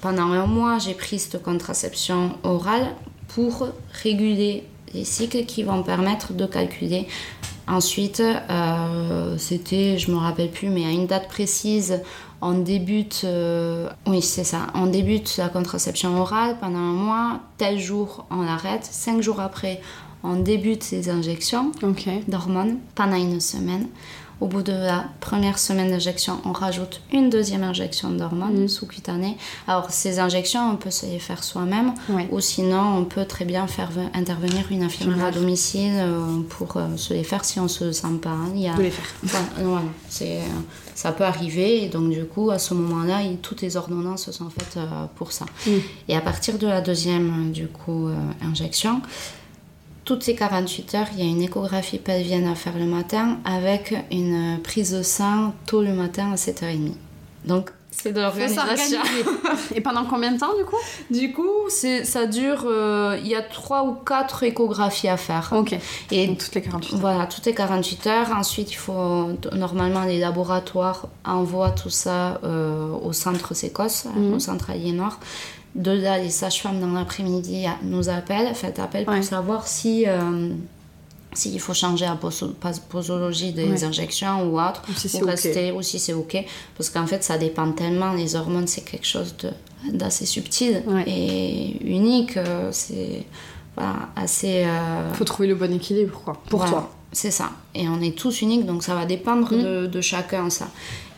Pendant 0.00 0.30
un 0.30 0.46
mois, 0.46 0.78
j'ai 0.78 0.94
pris 0.94 1.18
cette 1.18 1.42
contraception 1.42 2.34
orale 2.44 2.86
pour 3.28 3.66
réguler 4.04 4.62
les 4.94 5.04
cycles 5.04 5.44
qui 5.44 5.64
vont 5.64 5.82
permettre 5.82 6.32
de 6.34 6.46
calculer. 6.46 7.08
Ensuite, 7.68 8.20
euh, 8.20 9.36
c'était, 9.36 9.98
je 9.98 10.10
me 10.10 10.16
rappelle 10.16 10.50
plus, 10.50 10.70
mais 10.70 10.86
à 10.86 10.90
une 10.90 11.06
date 11.06 11.28
précise, 11.28 12.00
on 12.40 12.54
débute, 12.54 13.22
euh, 13.24 13.90
oui 14.06 14.22
c'est 14.22 14.44
ça, 14.44 14.68
on 14.74 14.86
débute 14.86 15.36
la 15.36 15.48
contraception 15.48 16.18
orale 16.18 16.56
pendant 16.60 16.78
un 16.78 16.92
mois, 16.92 17.40
tel 17.58 17.78
jour 17.78 18.26
on 18.30 18.42
l'arrête, 18.42 18.84
cinq 18.84 19.20
jours 19.22 19.40
après 19.40 19.80
on 20.22 20.36
débute 20.36 20.90
les 20.90 21.10
injections 21.10 21.72
d'hormones 22.26 22.78
pendant 22.94 23.16
une 23.16 23.40
semaine. 23.40 23.88
Au 24.40 24.46
bout 24.46 24.62
de 24.62 24.70
la 24.72 25.06
première 25.18 25.58
semaine 25.58 25.90
d'injection, 25.90 26.40
on 26.44 26.52
rajoute 26.52 27.00
une 27.12 27.28
deuxième 27.28 27.64
injection 27.64 28.10
d'hormones 28.10 28.68
sous-cutanées. 28.68 29.36
Alors, 29.66 29.90
ces 29.90 30.20
injections, 30.20 30.70
on 30.70 30.76
peut 30.76 30.92
se 30.92 31.06
les 31.06 31.18
faire 31.18 31.42
soi-même 31.42 31.92
ou 32.30 32.40
sinon, 32.40 32.98
on 32.98 33.04
peut 33.04 33.24
très 33.24 33.44
bien 33.44 33.66
faire 33.66 33.90
ve- 33.90 34.08
intervenir 34.14 34.64
une 34.70 34.84
infirmière 34.84 35.24
à 35.26 35.30
domicile 35.32 35.90
euh, 35.96 36.40
pour 36.50 36.76
euh, 36.76 36.96
se 36.96 37.14
les 37.14 37.24
faire 37.24 37.44
si 37.44 37.58
on 37.58 37.66
se 37.66 37.90
sent 37.90 38.06
pas. 38.22 38.30
hein. 38.30 38.50
Il 38.54 38.60
y 38.60 38.68
a... 38.68 38.74
De 38.74 38.82
les 38.82 38.90
faire. 38.90 39.06
Voilà, 39.24 39.46
voilà, 39.60 39.86
c'est, 40.08 40.36
euh, 40.38 40.42
ça 40.94 41.10
peut 41.10 41.24
arriver 41.24 41.82
et 41.84 41.88
donc 41.88 42.08
du 42.10 42.24
coup 42.24 42.50
à 42.50 42.58
ce 42.60 42.74
moment-là 42.74 43.22
il- 43.22 43.38
toutes 43.38 43.62
les 43.62 43.76
ordonnances 43.76 44.30
sont 44.30 44.50
faites 44.50 44.78
pour 45.16 45.32
ça. 45.32 45.46
Mm. 45.66 45.70
Et 46.08 46.16
à 46.16 46.20
partir 46.20 46.58
de 46.58 46.66
la 46.68 46.80
deuxième 46.80 47.50
du 47.50 47.66
coup 47.66 48.08
injection, 48.42 49.00
toutes 50.08 50.26
les 50.26 50.34
48 50.34 50.94
heures 50.94 51.06
il 51.12 51.18
y 51.22 51.22
a 51.22 51.30
une 51.30 51.42
échographie 51.42 51.98
pelvienne 51.98 52.46
à 52.46 52.54
faire 52.54 52.78
le 52.78 52.86
matin 52.86 53.36
avec 53.44 53.94
une 54.10 54.58
prise 54.64 54.92
de 54.94 55.02
sang 55.02 55.52
tôt 55.66 55.82
le 55.82 55.92
matin 55.92 56.32
à 56.32 56.36
7h30. 56.36 56.92
Donc 57.44 57.70
c'est 57.90 58.12
de 58.12 58.20
l'organisation. 58.20 59.00
Et 59.74 59.80
pendant 59.82 60.04
combien 60.06 60.32
de 60.32 60.38
temps 60.38 60.56
du 60.56 60.64
coup? 60.64 60.76
Du 61.10 61.32
coup 61.32 61.68
ça 61.68 62.26
dure, 62.26 62.62
euh, 62.64 63.18
il 63.22 63.26
y 63.28 63.34
a 63.34 63.42
trois 63.42 63.84
ou 63.84 63.92
quatre 63.92 64.44
échographies 64.44 65.08
à 65.08 65.18
faire. 65.18 65.52
Ok. 65.54 65.76
Et 66.10 66.26
Donc 66.26 66.38
toutes 66.38 66.54
les 66.54 66.62
48 66.62 66.94
heures. 66.94 67.00
voilà, 67.00 67.26
toutes 67.26 67.44
les 67.44 67.54
48 67.54 68.06
heures. 68.06 68.30
Ensuite, 68.34 68.70
il 68.72 68.76
faut 68.76 69.28
normalement 69.52 70.04
les 70.04 70.20
laboratoires 70.20 71.08
envoient 71.24 71.72
tout 71.72 71.90
ça 71.90 72.40
euh, 72.44 72.88
au 73.02 73.12
centre 73.12 73.52
Sécos, 73.54 74.06
Mhm. 74.14 74.34
au 74.34 74.38
centre 74.38 74.70
aliénor. 74.70 75.18
De 75.74 75.90
là, 75.92 76.18
les 76.18 76.30
sages-femmes 76.30 76.80
dans 76.80 76.92
l'après-midi 76.92 77.66
nous 77.82 78.08
appellent, 78.08 78.54
fait 78.54 78.78
appel 78.78 79.04
pour 79.04 79.14
Ouais. 79.14 79.22
savoir 79.22 79.66
si 79.68 80.04
euh, 80.08 80.50
s'il 81.34 81.60
faut 81.60 81.74
changer 81.74 82.06
la 82.06 82.18
posologie 82.88 83.52
des 83.52 83.66
Ouais. 83.70 83.84
injections 83.84 84.44
ou 84.50 84.58
autre, 84.60 84.82
Ou 84.88 84.92
si 84.94 85.22
ou 85.22 85.26
rester, 85.26 85.70
ou 85.72 85.82
si 85.82 85.98
c'est 85.98 86.14
ok, 86.14 86.36
parce 86.76 86.90
qu'en 86.90 87.06
fait, 87.06 87.22
ça 87.22 87.36
dépend 87.38 87.70
tellement. 87.72 88.12
Les 88.12 88.34
hormones, 88.34 88.66
c'est 88.66 88.80
quelque 88.80 89.06
chose 89.06 89.34
d'assez 89.92 90.26
subtil 90.26 90.82
Ouais. 90.86 91.04
et 91.06 91.76
unique. 91.86 92.36
euh, 92.38 92.70
C'est 92.72 93.24
voilà, 93.76 94.08
assez. 94.16 94.64
euh, 94.64 95.12
Faut 95.14 95.24
trouver 95.24 95.48
le 95.48 95.54
bon 95.54 95.72
équilibre 95.72 96.20
quoi. 96.24 96.34
Pour 96.48 96.60
voilà, 96.60 96.72
toi. 96.72 96.90
C'est 97.12 97.30
ça. 97.30 97.50
Et 97.74 97.88
on 97.88 98.00
est 98.02 98.16
tous 98.16 98.42
uniques, 98.42 98.66
donc 98.66 98.82
ça 98.82 98.94
va 98.94 99.06
dépendre 99.06 99.52
Mm. 99.54 99.62
de, 99.62 99.86
de 99.86 100.00
chacun, 100.00 100.50
ça. 100.50 100.68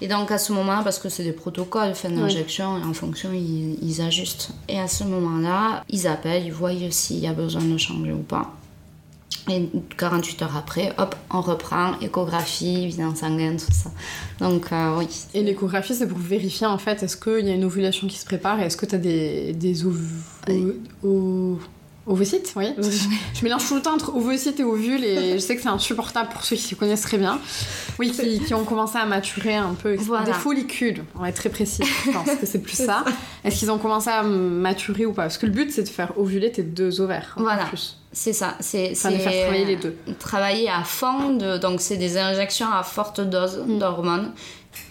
Et 0.01 0.07
donc 0.09 0.31
à 0.31 0.39
ce 0.39 0.53
moment-là, 0.53 0.83
parce 0.85 0.99
que 1.01 1.09
c'est 1.09 1.25
des 1.25 1.33
protocoles, 1.33 1.95
fin 1.95 2.11
d'injection, 2.11 2.79
et 2.79 2.85
en 2.85 2.93
fonction, 2.95 3.31
ils, 3.33 3.77
ils 3.83 4.01
ajustent. 4.01 4.51
Et 4.69 4.79
à 4.79 4.87
ce 4.89 5.03
moment-là, 5.05 5.83
ils 5.91 6.07
appellent, 6.07 6.45
ils 6.47 6.53
voient 6.53 6.71
s'il 6.91 7.19
y 7.19 7.27
a 7.27 7.33
besoin 7.33 7.63
de 7.63 7.77
changer 7.77 8.13
ou 8.13 8.23
pas. 8.23 8.55
Et 9.49 9.69
48 9.99 10.43
heures 10.43 10.57
après, 10.57 10.93
hop, 10.99 11.17
on 11.33 11.41
reprend, 11.41 11.99
échographie, 12.01 12.87
bilan 12.87 13.15
sanguin, 13.17 13.57
tout 13.57 13.73
ça. 13.73 13.91
Donc 14.39 14.71
euh, 14.73 14.97
oui. 14.99 15.09
Et 15.35 15.43
l'échographie, 15.43 15.95
c'est 15.95 16.07
pour 16.07 16.19
vérifier 16.19 16.67
en 16.67 16.79
fait 16.79 17.03
est-ce 17.03 17.17
qu'il 17.17 17.47
y 17.47 17.51
a 17.51 17.55
une 17.55 17.65
ovulation 17.65 18.07
qui 18.07 18.17
se 18.19 18.27
prépare 18.27 18.61
et 18.61 18.65
est-ce 18.67 18.77
que 18.77 18.87
tu 18.87 18.95
as 18.95 18.99
des, 18.99 19.53
des 19.55 19.85
ov... 19.87 19.99
o- 20.49 21.09
o- 21.09 21.59
ovocytes 22.07 22.53
oui. 22.57 22.75
Je 23.35 23.45
mélange 23.45 23.67
tout 23.69 23.75
le 23.75 23.83
temps 23.83 23.95
entre 23.95 24.15
ovocytes 24.15 24.59
et 24.61 24.65
ovules 24.65 25.05
et 25.05 25.35
je 25.35 25.39
sais 25.39 25.57
que 25.57 25.63
c'est 25.63 25.69
insupportable 25.69 26.31
pour 26.31 26.43
ceux 26.45 26.57
qui 26.57 26.63
se 26.63 26.75
connaissent 26.75 27.03
très 27.03 27.19
bien. 27.19 27.39
Oui, 27.99 28.11
qui, 28.11 28.41
qui 28.41 28.55
ont 28.55 28.65
commencé 28.65 28.99
à 28.99 29.07
maturer 29.07 29.57
un 29.57 29.75
peu. 29.75 29.95
Voilà. 29.97 30.27
Des 30.27 30.33
follicules, 30.33 31.05
on 31.15 31.21
va 31.21 31.29
être 31.29 31.37
très 31.37 31.51
précis. 31.51 31.83
Je 32.07 32.11
pense 32.11 32.31
que 32.31 32.47
c'est 32.47 32.61
plus 32.61 32.77
ça. 32.87 33.05
Est-ce 33.45 33.59
qu'ils 33.59 33.71
ont 33.71 33.79
commencé 33.79 34.11
à 34.11 34.23
maturer 34.23 35.07
ou 35.07 35.13
pas? 35.13 35.23
Parce 35.23 35.39
que 35.39 35.47
le 35.47 35.53
but 35.53 35.71
c'est 35.71 35.83
de 35.83 35.89
faire 35.89 36.19
ovuler 36.19 36.51
tes 36.51 36.63
deux 36.63 37.01
ovaires. 37.01 37.35
en 37.37 37.43
Voilà. 37.43 37.67
Plus. 37.67 37.97
C'est 38.13 38.33
ça. 38.33 38.57
C'est 38.59 38.91
Enfin, 38.93 39.11
faire 39.11 39.45
travailler 39.45 39.65
les 39.65 39.77
euh, 39.77 39.93
deux. 40.07 40.15
Travailler 40.19 40.69
à 40.69 40.83
fond, 40.83 41.37
de, 41.37 41.59
donc 41.59 41.81
c'est 41.81 41.97
des 41.97 42.19
injections 42.19 42.67
à 42.73 42.83
forte 42.83 43.21
dose 43.21 43.63
d'hormones. 43.69 44.33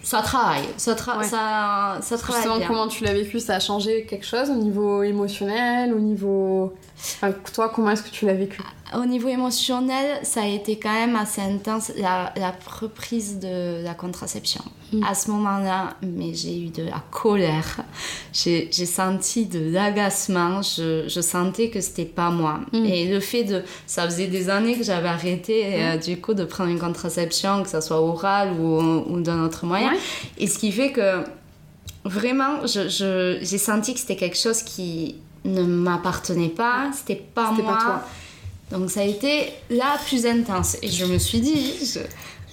Ça 0.04 0.22
travaille, 0.22 0.65
ça, 0.78 0.94
tra-. 0.94 1.18
Ouais. 1.20 1.24
ça, 1.24 1.98
ça 2.02 2.18
travaille 2.18 2.42
Justement, 2.42 2.58
bien. 2.58 2.68
comment 2.68 2.88
tu 2.88 3.04
l'as 3.04 3.13
vécu 3.13 3.39
Ça 3.39 3.56
a 3.56 3.60
changé 3.60 4.06
quelque 4.06 4.26
chose 4.26 4.50
au 4.50 4.56
niveau 4.56 5.04
émotionnel, 5.04 5.94
au 5.94 6.00
niveau. 6.00 6.74
Enfin, 6.98 7.32
toi, 7.54 7.70
comment 7.70 7.92
est-ce 7.92 8.04
que 8.04 8.10
tu 8.10 8.26
l'as 8.26 8.34
vécu? 8.34 8.62
Au 8.97 9.06
niveau 9.06 9.28
émotionnel, 9.30 10.19
ça 10.23 10.41
a 10.41 10.47
été 10.47 10.80
quand 10.80 10.91
même 10.93 11.15
assez 11.15 11.41
intense, 11.41 11.91
la, 11.97 12.34
la 12.36 12.56
reprise 12.82 13.39
de 13.39 13.84
la 13.84 13.93
contraception. 13.93 14.63
Mm. 14.91 15.04
À 15.04 15.13
ce 15.13 15.30
moment-là, 15.30 15.95
mais 16.02 16.34
j'ai 16.34 16.60
eu 16.60 16.69
de 16.69 16.84
la 16.84 17.04
colère, 17.12 17.82
j'ai 18.34 18.71
senti 18.71 19.45
de 19.45 19.71
l'agacement, 19.71 20.62
je, 20.63 21.06
je 21.08 21.21
sentais 21.21 21.69
que 21.69 21.82
c'était 21.82 22.06
pas 22.06 22.32
moi. 22.32 22.62
Mm. 22.73 22.86
Et 22.86 23.08
le 23.08 23.19
fait 23.19 23.43
de... 23.43 23.63
Ça 23.86 24.06
faisait 24.06 24.28
des 24.28 24.49
années 24.49 24.75
que 24.78 24.84
j'avais 24.84 25.10
arrêté, 25.10 25.63
euh, 25.65 25.95
Mm. 25.95 25.99
du 25.99 26.19
coup, 26.19 26.34
de 26.34 26.43
prendre 26.45 26.69
une 26.71 26.80
contraception, 26.80 27.63
que 27.63 27.69
ça 27.69 27.82
soit 27.82 28.02
orale 28.02 28.54
ou, 28.60 28.80
ou 28.82 29.19
d'un 29.21 29.43
autre 29.43 29.65
moyen. 29.65 29.91
Ouais. 29.91 29.99
Et 30.39 30.47
ce 30.47 30.58
qui 30.58 30.71
fait 30.71 30.91
que, 30.91 31.23
vraiment, 32.06 32.65
j'ai 32.65 33.58
senti 33.58 33.93
que 33.93 33.99
c'était 33.99 34.15
quelque 34.15 34.38
chose 34.38 34.63
qui 34.63 35.15
ne 35.45 35.62
m'appartenait 35.63 36.49
pas, 36.49 36.89
c'était 36.93 37.15
pas 37.15 37.52
moi. 37.52 37.73
pas 37.73 37.82
toi. 37.84 38.04
Donc 38.72 38.90
ça 38.92 39.02
a 39.02 39.04
été 39.04 39.52
la 39.70 39.98
plus 40.06 40.26
intense. 40.26 40.78
Et 40.82 40.90
je 40.90 41.06
me 41.06 41.17
suis 41.17 41.40
dit, 41.40 41.74
je- 41.82 42.00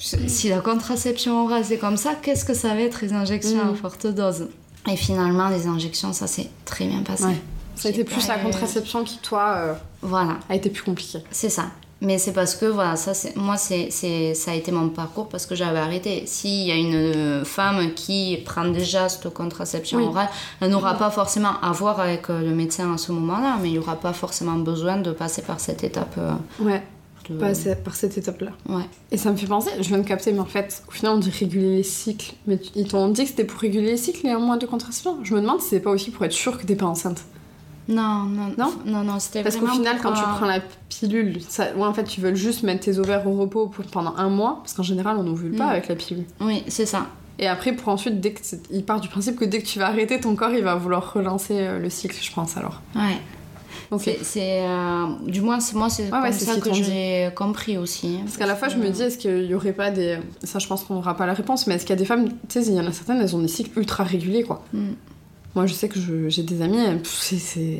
je- 0.00 0.28
si 0.28 0.48
la 0.48 0.60
contraception 0.60 1.44
orale 1.44 1.64
c'est 1.64 1.78
comme 1.78 1.96
ça, 1.96 2.14
qu'est-ce 2.14 2.44
que 2.44 2.54
ça 2.54 2.68
va 2.74 2.80
être 2.80 3.00
les 3.02 3.12
injections 3.12 3.64
Mm. 3.64 3.70
à 3.72 3.74
forte 3.74 4.06
dose? 4.06 4.48
Et 4.90 4.96
finalement, 4.96 5.48
les 5.48 5.66
injections, 5.66 6.12
ça 6.12 6.26
s'est 6.26 6.48
très 6.64 6.86
bien 6.86 7.02
passé. 7.02 7.24
Ouais. 7.24 7.36
Ça 7.74 7.88
a 7.88 7.90
été 7.90 8.04
plus 8.04 8.26
la 8.28 8.38
contraception 8.38 9.02
qui, 9.04 9.18
toi, 9.18 9.54
euh, 9.56 9.74
Voilà, 10.00 10.38
a 10.48 10.54
été 10.54 10.70
plus 10.70 10.82
compliquée. 10.84 11.18
c'est 11.30 11.50
ça. 11.50 11.66
Mais 12.02 12.18
c'est 12.18 12.32
parce 12.34 12.54
que, 12.54 12.66
voilà, 12.66 12.94
ça, 12.96 13.12
moi, 13.36 13.56
c'est, 13.56 13.90
ça 14.34 14.50
a 14.50 14.54
été 14.54 14.70
mon 14.70 14.90
parcours 14.90 15.28
parce 15.30 15.46
que 15.46 15.54
j'avais 15.54 15.78
arrêté. 15.78 16.24
S'il 16.26 16.66
y 16.66 16.70
a 16.70 16.74
une 16.74 16.94
euh, 16.94 17.44
femme 17.44 17.94
qui 17.94 18.38
prend 18.44 18.66
déjà 18.68 19.08
cette 19.08 19.32
contraception 19.32 19.98
Oui. 19.98 20.04
orale, 20.04 20.28
elle 20.60 20.70
n'aura 20.70 20.94
pas 20.94 21.10
forcément 21.10 21.58
à 21.62 21.72
voir 21.72 21.98
avec 21.98 22.28
euh, 22.28 22.42
le 22.42 22.54
médecin 22.54 22.92
à 22.92 22.98
ce 22.98 23.12
moment-là, 23.12 23.56
mais 23.62 23.68
il 23.68 23.72
n'y 23.72 23.78
aura 23.78 23.96
pas 23.96 24.12
forcément 24.12 24.56
besoin 24.56 24.98
de 24.98 25.10
passer 25.12 25.40
par 25.40 25.58
cette 25.58 25.84
étape. 25.84 26.14
euh, 26.18 26.34
Ouais, 26.60 26.82
de... 27.30 27.38
pas 27.38 27.46
assez- 27.46 27.74
par 27.76 27.96
cette 27.96 28.18
étape-là. 28.18 28.50
Ouais. 28.68 28.84
Et 29.10 29.16
ça 29.16 29.30
me 29.32 29.36
fait 29.38 29.46
penser, 29.46 29.70
je 29.78 29.88
viens 29.88 29.98
de 29.98 30.06
capter, 30.06 30.32
mais 30.32 30.40
en 30.40 30.44
fait, 30.44 30.82
au 30.86 30.90
final, 30.90 31.12
on 31.14 31.18
dit 31.18 31.30
réguler 31.30 31.76
les 31.76 31.82
cycles. 31.82 32.34
Mais 32.46 32.58
ils 32.74 32.86
t'ont 32.88 33.08
dit 33.08 33.22
que 33.22 33.30
c'était 33.30 33.44
pour 33.44 33.58
réguler 33.58 33.92
les 33.92 33.96
cycles 33.96 34.26
et 34.26 34.30
un 34.32 34.38
mois 34.38 34.58
de 34.58 34.66
contraception? 34.66 35.16
Je 35.22 35.34
me 35.34 35.40
demande 35.40 35.62
si 35.62 35.70
c'est 35.70 35.80
pas 35.80 35.90
aussi 35.90 36.10
pour 36.10 36.26
être 36.26 36.32
sûr 36.32 36.58
que 36.58 36.66
t'es 36.66 36.76
pas 36.76 36.84
enceinte. 36.86 37.24
Non, 37.88 38.24
non, 38.24 38.52
Non 38.58 38.72
non, 38.84 39.04
non, 39.04 39.18
c'était 39.20 39.42
Parce 39.42 39.56
qu'au 39.56 39.66
final, 39.68 39.98
quand 40.02 40.12
tu 40.12 40.20
euh, 40.20 40.36
prends 40.36 40.46
la 40.46 40.60
pilule, 40.88 41.40
ça, 41.48 41.74
ouais, 41.76 41.84
en 41.86 41.94
fait, 41.94 42.04
tu 42.04 42.20
veux 42.20 42.34
juste 42.34 42.62
mettre 42.64 42.84
tes 42.84 42.98
ovaires 42.98 43.26
au 43.26 43.36
repos 43.36 43.66
pour- 43.68 43.84
pendant 43.86 44.14
un 44.16 44.28
mois, 44.28 44.58
parce 44.62 44.72
qu'en 44.74 44.82
général, 44.82 45.16
on 45.18 45.22
n'ovule 45.22 45.54
pas 45.56 45.66
Mm. 45.66 45.70
avec 45.70 45.88
la 45.88 45.94
pilule. 45.94 46.24
Oui, 46.40 46.64
c'est 46.68 46.86
ça. 46.86 47.06
Et 47.38 47.46
après, 47.46 47.72
pour 47.72 47.88
ensuite, 47.92 48.20
dès 48.20 48.32
que 48.32 48.40
il 48.70 48.82
part 48.84 49.00
du 49.00 49.08
principe 49.08 49.36
que 49.36 49.44
dès 49.44 49.60
que 49.60 49.66
tu 49.66 49.78
vas 49.78 49.86
arrêter, 49.88 50.18
ton 50.18 50.34
corps, 50.34 50.50
il 50.52 50.64
va 50.64 50.74
vouloir 50.74 51.12
relancer 51.12 51.54
euh, 51.58 51.78
le 51.78 51.90
cycle, 51.90 52.16
je 52.20 52.32
pense 52.32 52.56
alors. 52.56 52.80
Ouais. 52.94 53.18
Ok. 53.92 54.10
C'est, 54.22 54.62
euh, 54.64 55.04
du 55.26 55.42
moins, 55.42 55.60
c'est 55.60 55.76
moi, 55.76 55.88
c'est 55.88 56.10
ouais, 56.10 56.32
ce 56.32 56.44
ça 56.44 56.54
qu'ils 56.54 56.62
que 56.62 56.72
j'ai 56.72 57.30
compris 57.36 57.76
aussi. 57.78 58.18
Parce 58.24 58.36
qu'à 58.36 58.46
la 58.46 58.56
fois, 58.56 58.68
je 58.68 58.78
me 58.78 58.88
dis, 58.88 59.02
est-ce 59.02 59.18
qu'il 59.18 59.44
y 59.44 59.54
aurait 59.54 59.74
pas 59.74 59.90
des. 59.92 60.18
Ça, 60.42 60.58
je 60.58 60.66
pense 60.66 60.82
qu'on 60.82 60.94
n'aura 60.94 61.14
pas 61.14 61.26
la 61.26 61.34
réponse, 61.34 61.66
mais 61.68 61.74
est-ce 61.74 61.84
qu'il 61.84 61.90
y 61.90 61.98
a 61.98 62.00
des 62.00 62.04
femmes, 62.06 62.28
tu 62.30 62.34
sais, 62.48 62.62
il 62.66 62.72
y 62.74 62.80
en 62.80 62.86
a 62.86 62.90
certaines, 62.90 63.20
elles 63.20 63.36
ont 63.36 63.40
des 63.40 63.46
cycles 63.48 63.78
ultra 63.78 64.02
réguliers, 64.02 64.42
quoi. 64.42 64.64
Mm. 64.72 64.88
Moi, 65.56 65.64
je 65.64 65.72
sais 65.72 65.88
que 65.88 65.98
j'ai 66.28 66.42
des 66.42 66.60
amies, 66.60 66.84
elles, 66.84 67.00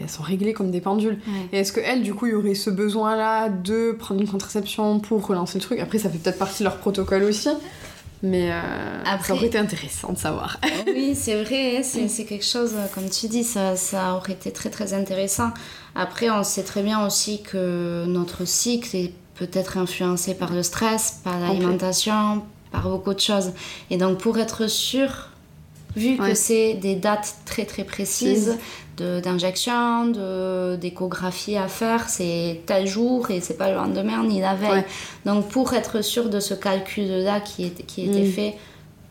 sont 0.09 0.23
réglées 0.23 0.55
comme 0.55 0.71
des 0.71 0.81
pendules. 0.81 1.19
Ouais. 1.27 1.49
Et 1.53 1.59
est-ce 1.59 1.75
qu'elles, 1.75 2.03
du 2.03 2.15
coup, 2.15 2.25
il 2.25 2.33
y 2.33 2.35
aurait 2.35 2.55
ce 2.55 2.71
besoin-là 2.71 3.51
de 3.51 3.93
prendre 3.93 4.21
une 4.23 4.27
contraception 4.27 4.99
pour 4.99 5.27
relancer 5.27 5.59
le 5.59 5.63
truc? 5.63 5.79
Après, 5.79 5.99
ça 5.99 6.09
fait 6.09 6.17
peut-être 6.17 6.39
partie 6.39 6.61
de 6.61 6.65
leur 6.65 6.79
protocole 6.79 7.23
aussi. 7.25 7.51
Mais 8.23 8.51
euh, 8.51 9.03
Après- 9.05 9.29
ça 9.29 9.35
aurait 9.35 9.47
été 9.49 9.59
intéressant 9.59 10.13
de 10.15 10.19
savoir. 10.19 10.59
Oui, 10.87 11.15
c'est 11.15 11.43
vrai, 11.45 11.83
c'est 11.83 12.09
c'est 12.09 12.25
quelque 12.25 12.47
chose, 12.47 12.73
euh, 12.75 12.87
comme 12.95 13.11
tu 13.11 13.29
dis, 13.29 13.45
ça, 13.45 13.77
ça 13.77 14.15
aurait 14.15 14.33
été 14.33 14.51
très 14.53 14.71
très 14.71 14.95
intéressant. 14.95 15.51
Après, 15.95 16.31
on 16.31 16.43
sait 16.45 16.63
très 16.63 16.83
bien 16.83 17.05
aussi 17.07 17.43
que 17.43 18.07
notre 18.07 18.47
cycle 18.47 18.97
est 18.97 19.13
peut-être 19.35 19.77
influencé 19.77 20.35
par 20.35 20.55
le 20.55 20.63
stress, 20.63 21.21
par 21.25 21.39
l'alimentation, 21.39 22.43
par 22.73 22.89
beaucoup 22.89 23.13
de 23.13 23.21
choses. 23.21 23.53
Et 23.91 23.99
donc, 23.99 24.17
pour 24.17 24.39
être 24.39 24.67
sûr, 24.67 25.29
vu 25.97 26.21
Ouais. 26.21 26.29
que 26.31 26.35
c'est 26.35 26.75
des 26.75 26.95
dates 26.95 27.35
très 27.47 27.65
très 27.65 27.85
précises 27.85 28.57
de- 28.99 29.21
d'injection, 29.21 30.07
de- 30.07 30.77
d'échographie 30.77 31.57
à 31.57 31.69
faire, 31.69 32.09
c'est 32.09 32.61
tel 32.67 32.87
jour 32.87 33.31
et 33.31 33.41
c'est 33.41 33.57
pas 33.59 33.69
le 33.71 33.77
lendemain 33.77 34.23
ni 34.25 34.41
la 34.41 34.55
veille. 34.55 34.71
Ouais. 34.71 34.87
Donc, 35.25 35.49
pour 35.49 35.75
être 35.75 36.03
sûr 36.03 36.29
de 36.31 36.41
ce 36.41 36.55
calcul-là 36.55 37.41
qui, 37.41 37.65
était- 37.65 37.83
qui 37.83 38.05
était 38.07 38.23
Mm. 38.23 38.31
fait, 38.33 38.55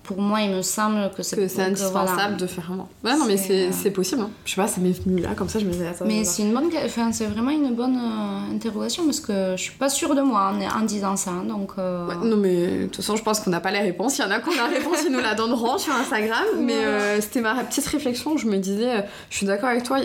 pour 0.07 0.21
moi, 0.21 0.41
il 0.41 0.51
me 0.51 0.61
semble 0.61 1.11
que 1.15 1.23
c'est 1.23 1.41
indispensable 1.59 2.13
voilà. 2.15 2.31
de 2.31 2.45
faire 2.47 2.71
un. 2.71 2.87
Ouais, 3.07 3.17
non, 3.17 3.25
mais 3.25 3.37
C'est, 3.37 3.67
euh, 3.67 3.71
c'est 3.71 3.91
possible. 3.91 4.21
hein. 4.21 4.29
Je 4.45 4.51
sais 4.51 4.61
pas, 4.61 4.67
ça 4.67 4.79
m'est 4.81 4.91
venu 4.91 5.21
là, 5.21 5.29
comme 5.35 5.49
ça, 5.49 5.59
je 5.59 5.65
me 5.65 5.71
disais, 5.71 5.87
attends. 5.87 6.05
Mais 6.05 6.23
c'est 6.23 6.43
une 6.43 6.53
bonne, 6.53 6.69
enfin, 6.85 7.11
c'est 7.11 7.25
vraiment 7.25 7.51
une 7.51 7.73
bonne 7.75 7.97
euh, 7.97 8.53
interrogation 8.55 9.05
parce 9.05 9.19
que 9.19 9.53
je 9.57 9.61
suis 9.61 9.73
pas 9.77 9.89
sûre 9.89 10.15
de 10.15 10.21
moi 10.21 10.53
en, 10.53 10.79
en 10.81 10.83
disant 10.85 11.15
ça. 11.15 11.31
hein, 11.31 11.43
Donc, 11.47 11.71
euh. 11.77 12.07
Ouais, 12.07 12.15
non, 12.27 12.37
mais 12.37 12.77
de 12.79 12.85
toute 12.85 12.97
façon, 12.97 13.15
je 13.15 13.23
pense 13.23 13.39
qu'on 13.39 13.49
n'a 13.51 13.59
pas 13.59 13.71
les 13.71 13.79
réponses. 13.79 14.17
Il 14.17 14.21
y 14.21 14.25
en 14.25 14.31
a 14.31 14.39
qui 14.39 14.49
ont 14.49 14.55
la 14.55 14.67
réponse, 14.67 14.99
ils 15.05 15.11
nous 15.11 15.19
la 15.21 15.33
donneront 15.35 15.77
sur 15.77 15.93
Instagram. 15.95 16.43
Mais 16.59 16.73
euh, 16.75 17.19
c'était 17.21 17.41
ma 17.41 17.55
petite 17.63 17.85
réflexion. 17.87 18.37
Je 18.37 18.47
me 18.47 18.57
disais, 18.57 19.05
je 19.29 19.37
suis 19.37 19.45
d'accord 19.45 19.69
avec 19.69 19.83
toi. 19.83 19.99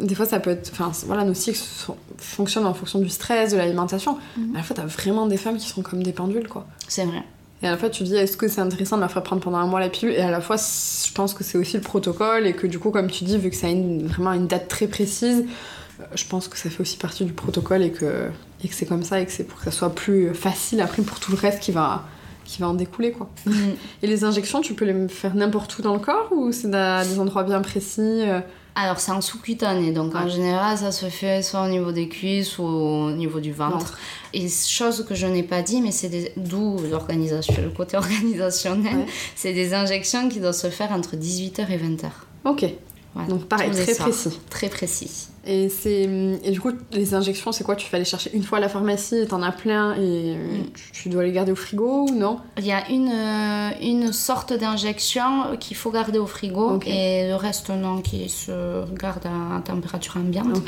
Des 0.00 0.14
fois, 0.14 0.26
ça 0.26 0.40
peut 0.40 0.50
être. 0.50 0.70
Enfin, 0.72 0.90
voilà, 1.06 1.24
nos 1.24 1.34
cycles 1.34 1.58
sont- 1.58 1.96
fonctionnent 2.18 2.66
en 2.66 2.74
fonction 2.74 2.98
du 2.98 3.08
stress, 3.08 3.52
de 3.52 3.56
l'alimentation. 3.56 4.18
Mhm. 4.36 4.48
Mais 4.50 4.54
à 4.56 4.58
la 4.58 4.62
fois, 4.64 4.76
t'as 4.76 4.86
vraiment 4.86 5.26
des 5.26 5.36
femmes 5.36 5.56
qui 5.58 5.68
sont 5.68 5.82
comme 5.82 6.02
des 6.02 6.12
pendules, 6.12 6.48
quoi. 6.48 6.66
c'est 6.88 7.04
vrai. 7.04 7.22
Et 7.62 7.66
à 7.66 7.70
la 7.72 7.76
fois, 7.76 7.90
tu 7.90 8.04
dis, 8.04 8.14
est-ce 8.14 8.36
que 8.36 8.46
c'est 8.46 8.60
intéressant 8.60 8.96
de 8.96 9.00
leur 9.00 9.10
faire 9.10 9.22
prendre 9.24 9.42
pendant 9.42 9.58
un 9.58 9.66
mois 9.66 9.80
la 9.80 9.88
pilule? 9.88 10.14
Et 10.14 10.20
à 10.20 10.30
la 10.30 10.40
fois, 10.40 10.56
je 10.56 11.12
pense 11.12 11.34
que 11.34 11.42
c'est 11.42 11.58
aussi 11.58 11.76
le 11.76 11.82
protocole 11.82 12.46
et 12.46 12.52
que 12.52 12.66
du 12.68 12.78
coup, 12.78 12.90
comme 12.90 13.10
tu 13.10 13.24
dis, 13.24 13.36
vu 13.36 13.50
que 13.50 13.56
ça 13.56 13.66
a 13.66 13.70
une- 13.70 14.06
vraiment 14.06 14.32
une 14.32 14.46
date 14.46 14.68
très 14.68 14.86
précise, 14.86 15.44
euh, 16.00 16.04
je 16.14 16.24
pense 16.26 16.46
que 16.46 16.56
ça 16.56 16.70
fait 16.70 16.80
aussi 16.80 16.96
partie 16.98 17.24
du 17.24 17.32
protocole 17.32 17.82
et 17.82 17.90
que, 17.90 18.28
et 18.62 18.68
que 18.68 18.74
c'est 18.74 18.86
comme 18.86 19.02
ça 19.02 19.20
et 19.20 19.26
que 19.26 19.32
c'est 19.32 19.42
pour 19.44 19.58
que 19.58 19.64
ça 19.64 19.72
soit 19.72 19.92
plus 19.92 20.32
facile 20.34 20.80
après 20.80 21.02
pour 21.02 21.18
tout 21.18 21.32
le 21.32 21.36
reste 21.38 21.58
qui 21.60 21.72
va, 21.72 22.04
qui 22.44 22.60
va 22.62 22.68
en 22.68 22.74
découler, 22.74 23.10
quoi. 23.10 23.28
Et 24.02 24.06
les 24.06 24.22
injections, 24.22 24.60
tu 24.60 24.74
peux 24.74 24.84
les 24.84 25.08
faire 25.08 25.34
n'importe 25.34 25.76
où 25.78 25.82
dans 25.82 25.94
le 25.94 25.98
corps 26.00 26.28
ou 26.30 26.52
c'est 26.52 26.70
dans 26.70 27.04
des 27.04 27.18
endroits 27.18 27.42
bien 27.42 27.60
précis 27.60 28.00
euh? 28.22 28.38
Alors, 28.80 29.00
c'est 29.00 29.10
en 29.10 29.20
sous-cutané, 29.20 29.90
donc 29.90 30.14
en 30.14 30.28
général, 30.28 30.78
ça 30.78 30.92
se 30.92 31.06
fait 31.06 31.42
soit 31.42 31.64
au 31.64 31.68
niveau 31.68 31.90
des 31.90 32.08
cuisses 32.08 32.58
ou 32.58 32.62
au 32.62 33.10
niveau 33.10 33.40
du 33.40 33.50
ventre. 33.52 33.78
Ventre. 33.78 33.98
Et 34.32 34.48
chose 34.48 35.04
que 35.08 35.16
je 35.16 35.26
n'ai 35.26 35.42
pas 35.42 35.62
dit, 35.62 35.80
mais 35.80 35.90
c'est 35.90 36.08
des... 36.08 36.32
d'où 36.36 36.76
l'organisation, 36.88 37.54
le 37.60 37.70
côté 37.70 37.96
organisationnel, 38.02 38.98
Ouais. 38.98 39.06
c'est 39.34 39.52
des 39.52 39.74
injections 39.74 40.28
qui 40.28 40.38
doivent 40.38 40.54
se 40.54 40.70
faire 40.70 40.92
entre 40.92 41.16
18h 41.16 41.68
et 41.70 41.76
20h. 41.78 42.04
Ok, 42.44 42.66
Voilà, 43.14 43.28
donc 43.28 43.46
pareil, 43.46 43.70
très 43.72 43.94
soirs. 43.94 44.08
précis. 44.10 44.38
Très 44.48 44.68
précis. 44.68 45.28
Et, 45.50 45.68
et 46.44 46.50
du 46.50 46.60
coup, 46.60 46.72
les 46.92 47.14
injections, 47.14 47.52
c'est 47.52 47.64
quoi? 47.64 47.74
Tu 47.74 47.90
vas 47.90 47.98
les 47.98 48.04
chercher 48.04 48.30
une 48.34 48.42
fois 48.42 48.58
à 48.58 48.60
la 48.60 48.68
pharmacie 48.68 49.16
et 49.16 49.26
t'en 49.26 49.42
as 49.42 49.50
plein 49.52 49.94
et 49.94 50.36
Mm. 50.36 50.64
tu, 50.92 51.02
tu 51.04 51.08
dois 51.08 51.22
les 51.24 51.32
garder 51.32 51.52
au 51.52 51.56
frigo 51.56 52.06
ou 52.08 52.14
non? 52.14 52.38
Il 52.58 52.66
y 52.66 52.72
a 52.72 52.88
une, 52.90 53.08
euh, 53.10 53.70
une 53.80 54.12
sorte 54.12 54.52
d'injection 54.52 55.56
qu'il 55.58 55.76
faut 55.76 55.90
garder 55.90 56.18
au 56.18 56.26
frigo 56.26 56.78
et 56.84 57.28
le 57.28 57.34
reste 57.34 57.70
non, 57.70 58.02
qui 58.02 58.28
se 58.28 58.84
garde 58.94 59.24
à 59.26 59.60
température 59.62 60.18
ambiante. 60.18 60.60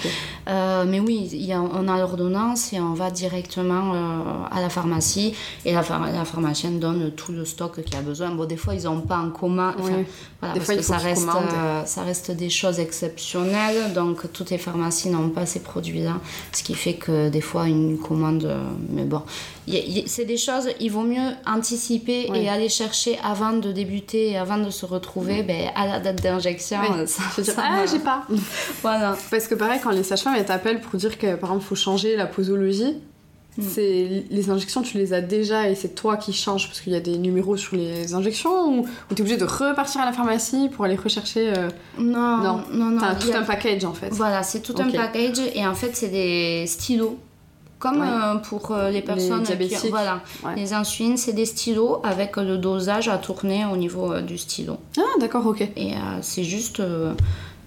Euh, 0.48 0.84
mais 0.88 0.98
oui, 1.00 1.28
il 1.32 1.44
y 1.44 1.52
a- 1.52 1.60
on 1.60 1.86
a 1.86 1.98
l'ordonnance 1.98 2.72
et 2.72 2.80
on 2.80 2.94
va 2.94 3.10
directement 3.10 3.92
euh, 3.94 4.22
à 4.50 4.62
la 4.62 4.70
pharmacie 4.70 5.34
et 5.66 5.72
la, 5.74 5.82
phar- 5.82 6.10
la 6.10 6.24
pharmacienne 6.24 6.80
donne 6.80 7.10
tout 7.10 7.32
le 7.32 7.44
stock 7.44 7.82
qu'il 7.84 7.96
a 7.96 8.00
besoin. 8.02 8.30
Bon, 8.30 8.46
des 8.46 8.56
fois, 8.56 8.74
ils 8.74 8.84
n'ont 8.84 9.00
pas 9.02 9.18
en 9.18 9.30
commun. 9.30 9.74
enfin, 9.78 9.90
Ouais. 9.92 10.06
voilà, 10.40 10.54
Des 10.54 10.60
parce 10.60 10.66
fois, 10.72 10.76
que 10.76 10.82
ça 10.82 10.96
reste, 10.96 11.28
euh, 11.28 11.84
ça 11.84 12.02
reste 12.02 12.30
des 12.30 12.48
choses 12.50 12.80
exceptionnelles, 12.80 13.92
donc 13.92 14.32
toutes 14.32 14.50
les 14.50 14.58
pharmacies 14.70 15.10
n'ont 15.10 15.30
pas 15.30 15.46
ces 15.46 15.60
produits-là, 15.60 16.14
ce 16.52 16.62
qui 16.62 16.74
fait 16.74 16.94
que 16.94 17.28
des 17.28 17.40
fois, 17.40 17.66
une 17.68 17.98
commande. 17.98 18.44
euh, 18.44 18.62
mais 18.90 19.04
bon, 19.04 19.22
il 19.66 19.74
il 19.76 20.08
c'est 20.08 20.24
des 20.24 20.36
choses, 20.36 20.68
il 20.80 20.90
vaut 20.90 21.02
mieux 21.14 21.30
anticiper 21.46 22.28
et 22.34 22.48
aller 22.48 22.68
chercher 22.68 23.18
avant 23.22 23.52
de 23.52 23.72
débuter 23.72 24.30
et 24.30 24.36
avant 24.38 24.58
de 24.58 24.70
se 24.70 24.86
retrouver 24.86 25.42
ben, 25.42 25.70
à 25.74 25.86
la 25.86 26.00
date 26.00 26.22
d'injection. 26.22 26.78
Ça- 27.06 27.42
ça 27.42 27.62
ah, 27.64 27.84
j'ai 27.90 27.98
pas. 27.98 28.26
Voilà. 28.82 29.16
Parce 29.30 29.46
que 29.48 29.54
pareil, 29.54 29.80
quand 29.82 29.90
les 29.90 30.02
sages-femmes 30.02 30.42
t'appellent 30.44 30.80
pour 30.80 30.98
dire 30.98 31.18
que 31.18 31.34
par 31.36 31.50
exemple, 31.50 31.64
faut 31.66 31.74
changer 31.74 32.16
la 32.16 32.26
posologie. 32.26 32.96
C'est 33.58 34.24
les 34.30 34.50
injections, 34.50 34.82
tu 34.82 34.96
les 34.98 35.12
as 35.12 35.20
déjà 35.20 35.68
et 35.68 35.74
c'est 35.74 35.94
toi 35.94 36.16
qui 36.16 36.32
changes 36.32 36.66
parce 36.68 36.80
qu'il 36.80 36.92
y 36.92 36.96
a 36.96 37.00
des 37.00 37.18
numéros 37.18 37.56
sur 37.56 37.76
les 37.76 38.14
injections 38.14 38.68
ou, 38.68 38.80
ou 39.10 39.14
t'es 39.14 39.20
obligé 39.20 39.36
de 39.36 39.44
repartir 39.44 40.00
à 40.00 40.04
la 40.06 40.12
pharmacie 40.12 40.68
pour 40.68 40.84
aller 40.84 40.96
rechercher. 40.96 41.52
euh, 41.56 41.68
Non, 41.98 42.38
Non. 42.38 42.60
non, 42.72 42.90
non. 42.90 43.00
T'as 43.00 43.14
tout 43.16 43.30
a- 43.34 43.38
un 43.38 43.42
package 43.42 43.84
en 43.84 43.92
fait. 43.92 44.08
Voilà, 44.12 44.42
c'est 44.42 44.60
tout 44.60 44.74
un 44.78 44.88
package 44.90 45.40
et 45.54 45.66
en 45.66 45.74
fait 45.74 45.90
c'est 45.94 46.08
des 46.08 46.66
stylos. 46.66 47.18
Comme 47.78 48.02
Ouais. 48.02 48.06
euh, 48.06 48.34
pour 48.34 48.72
euh, 48.72 48.90
les 48.90 49.00
personnes 49.00 49.40
qui 49.40 49.46
diabétiques. 49.46 49.88
voilà, 49.88 50.20
Ouais. 50.44 50.54
les 50.54 50.74
insulines, 50.74 51.16
c'est 51.16 51.32
des 51.32 51.46
stylos 51.46 52.00
avec 52.04 52.36
le 52.36 52.58
dosage 52.58 53.08
à 53.08 53.16
tourner 53.16 53.64
au 53.64 53.76
niveau 53.78 54.12
euh, 54.12 54.20
du 54.20 54.36
stylo. 54.36 54.76
Ah, 54.98 55.02
d'accord, 55.18 55.46
ok. 55.46 55.62
Et 55.76 55.92
c'est 56.20 56.44
juste 56.44 56.82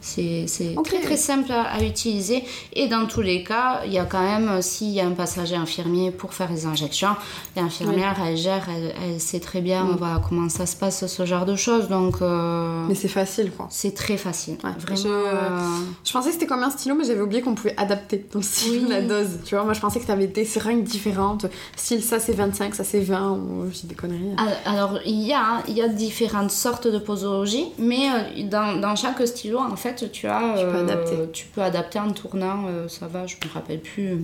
c'est 0.05 0.75
très 0.83 0.99
très 0.99 1.17
simple 1.17 1.51
à, 1.51 1.63
à 1.63 1.81
utiliser 1.83 2.43
et 2.73 2.87
dans 2.87 3.05
tous 3.05 3.21
les 3.21 3.43
cas, 3.43 3.81
il 3.85 3.93
y 3.93 3.97
a 3.99 4.05
quand 4.05 4.21
même 4.21 4.49
euh, 4.49 4.61
s'il 4.61 4.89
y 4.89 4.99
a 4.99 5.05
un 5.07 5.11
passager 5.11 5.55
infirmier 5.55 6.11
pour 6.11 6.33
faire 6.33 6.51
les 6.51 6.65
injections, 6.65 7.15
l'infirmière 7.55 8.15
elle 8.25 8.37
gère, 8.37 8.67
elle, 8.69 8.93
elle 9.03 9.19
sait 9.19 9.39
très 9.39 9.61
bien 9.61 9.83
Mm. 9.83 9.95
voilà 9.97 10.21
comment 10.27 10.49
ça 10.49 10.65
se 10.65 10.75
passe 10.75 11.05
ce 11.07 11.25
genre 11.25 11.45
de 11.45 11.55
choses 11.55 11.87
donc 11.87 12.15
euh, 12.21 12.85
Mais 12.87 12.95
c'est 12.95 13.07
facile 13.07 13.51
quoi. 13.55 13.67
c'est 13.69 13.93
très 13.95 14.17
facile. 14.17 14.57
Ouais, 14.63 14.71
Vraiment. 14.77 15.01
je- 15.01 15.07
euh, 15.07 15.59
Je 16.03 16.11
pensais 16.11 16.27
que 16.29 16.33
c'était 16.33 16.45
comme 16.47 16.63
un 16.63 16.69
stylo, 16.69 16.95
mais 16.95 17.05
j'avais 17.05 17.21
oublié 17.21 17.41
qu'on 17.41 17.55
pouvait 17.55 17.75
adapter 17.77 18.25
Oui. 18.35 18.85
la 18.89 19.01
dose. 19.01 19.39
Tu 19.45 19.55
vois, 19.55 19.63
moi 19.63 19.73
je 19.73 19.79
pensais 19.79 19.99
que 19.99 20.05
t'avais 20.05 20.27
des 20.27 20.45
seringues 20.45 20.83
différentes. 20.83 21.45
Style 21.75 22.03
ça 22.03 22.19
c'est 22.19 22.33
25, 22.33 22.75
ça 22.75 22.83
c'est 22.83 22.99
20, 22.99 23.31
ou 23.31 23.69
j'ai 23.71 23.87
des 23.87 23.95
conneries. 23.95 24.35
Al- 24.37 24.73
Alors, 24.73 24.99
il 25.05 25.21
y, 25.21 25.33
a, 25.33 25.63
il 25.67 25.75
y 25.77 25.81
a 25.81 25.87
différentes 25.87 26.51
sortes 26.51 26.87
de 26.87 26.97
posologie, 26.99 27.65
mais 27.77 28.07
dans, 28.49 28.79
dans 28.79 28.95
chaque 28.95 29.25
stylo, 29.27 29.59
en 29.59 29.75
fait, 29.75 29.92
tu 29.93 30.27
as... 30.27 30.55
Tu 30.57 30.65
peux 30.65 30.77
euh, 30.77 30.83
adapter. 30.83 31.15
Tu 31.31 31.45
peux 31.47 31.61
adapter 31.61 31.99
en 31.99 32.11
tournant, 32.11 32.65
euh, 32.67 32.87
ça 32.87 33.07
va, 33.07 33.25
je 33.27 33.35
me 33.35 33.51
rappelle 33.53 33.79
plus, 33.79 34.07
euh, 34.07 34.17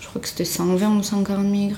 je 0.00 0.06
crois 0.08 0.20
que 0.20 0.28
c'était 0.28 0.44
120 0.44 0.98
ou 0.98 1.02
140 1.02 1.44
mg. 1.44 1.74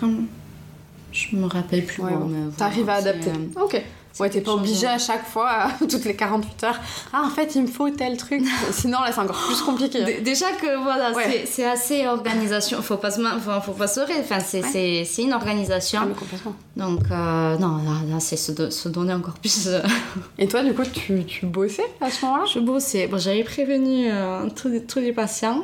Je 1.12 1.36
me 1.36 1.46
rappelle 1.46 1.84
plus. 1.84 2.02
Ouais, 2.02 2.12
bon, 2.12 2.26
voilà, 2.26 2.52
T'arrives 2.56 2.88
à 2.88 2.94
adapter. 2.94 3.32
Ok. 3.60 3.82
Ouais, 4.18 4.28
t'es 4.28 4.40
pas 4.40 4.52
obligé 4.52 4.86
à 4.86 4.98
chaque 4.98 5.26
fois, 5.26 5.68
toutes 5.78 6.04
les 6.04 6.16
48 6.16 6.64
heures. 6.64 6.80
Ah, 7.12 7.22
en 7.24 7.30
fait, 7.30 7.54
il 7.54 7.62
me 7.62 7.66
faut 7.66 7.88
tel 7.90 8.16
truc. 8.16 8.42
Sinon, 8.72 9.00
là, 9.00 9.12
c'est 9.12 9.20
encore 9.20 9.40
plus 9.46 9.60
compliqué. 9.62 10.20
Déjà 10.20 10.52
que, 10.52 10.82
voilà, 10.82 11.12
c'est 11.46 11.64
assez 11.64 12.06
organisation. 12.06 12.82
Faut 12.82 12.96
pas 12.96 13.10
se, 13.10 13.20
faut, 13.20 13.60
faut 13.60 13.72
pas 13.72 13.86
se 13.86 14.00
Enfin, 14.00 14.40
c'est 14.40 15.22
une 15.22 15.32
organisation. 15.32 16.00
Ah, 16.02 16.18
complètement. 16.18 16.54
Donc, 16.76 17.00
euh, 17.10 17.58
non, 17.58 17.76
là, 17.76 18.00
là 18.10 18.20
c'est 18.20 18.36
se, 18.36 18.70
se, 18.70 18.88
donner 18.88 19.12
encore 19.12 19.34
plus. 19.34 19.68
Euh. 19.68 19.80
Et 20.38 20.48
toi, 20.48 20.62
du 20.62 20.74
coup, 20.74 20.82
tu, 20.84 21.24
tu 21.24 21.46
bossais 21.46 21.84
à 22.00 22.10
ce 22.10 22.24
moment-là? 22.24 22.44
Je 22.52 22.58
bossais. 22.58 23.06
Bon, 23.06 23.18
j'avais 23.18 23.44
prévenu 23.44 24.08
euh, 24.10 24.48
tous, 24.56 24.70
tous, 24.88 24.98
les 24.98 25.12
patients 25.12 25.60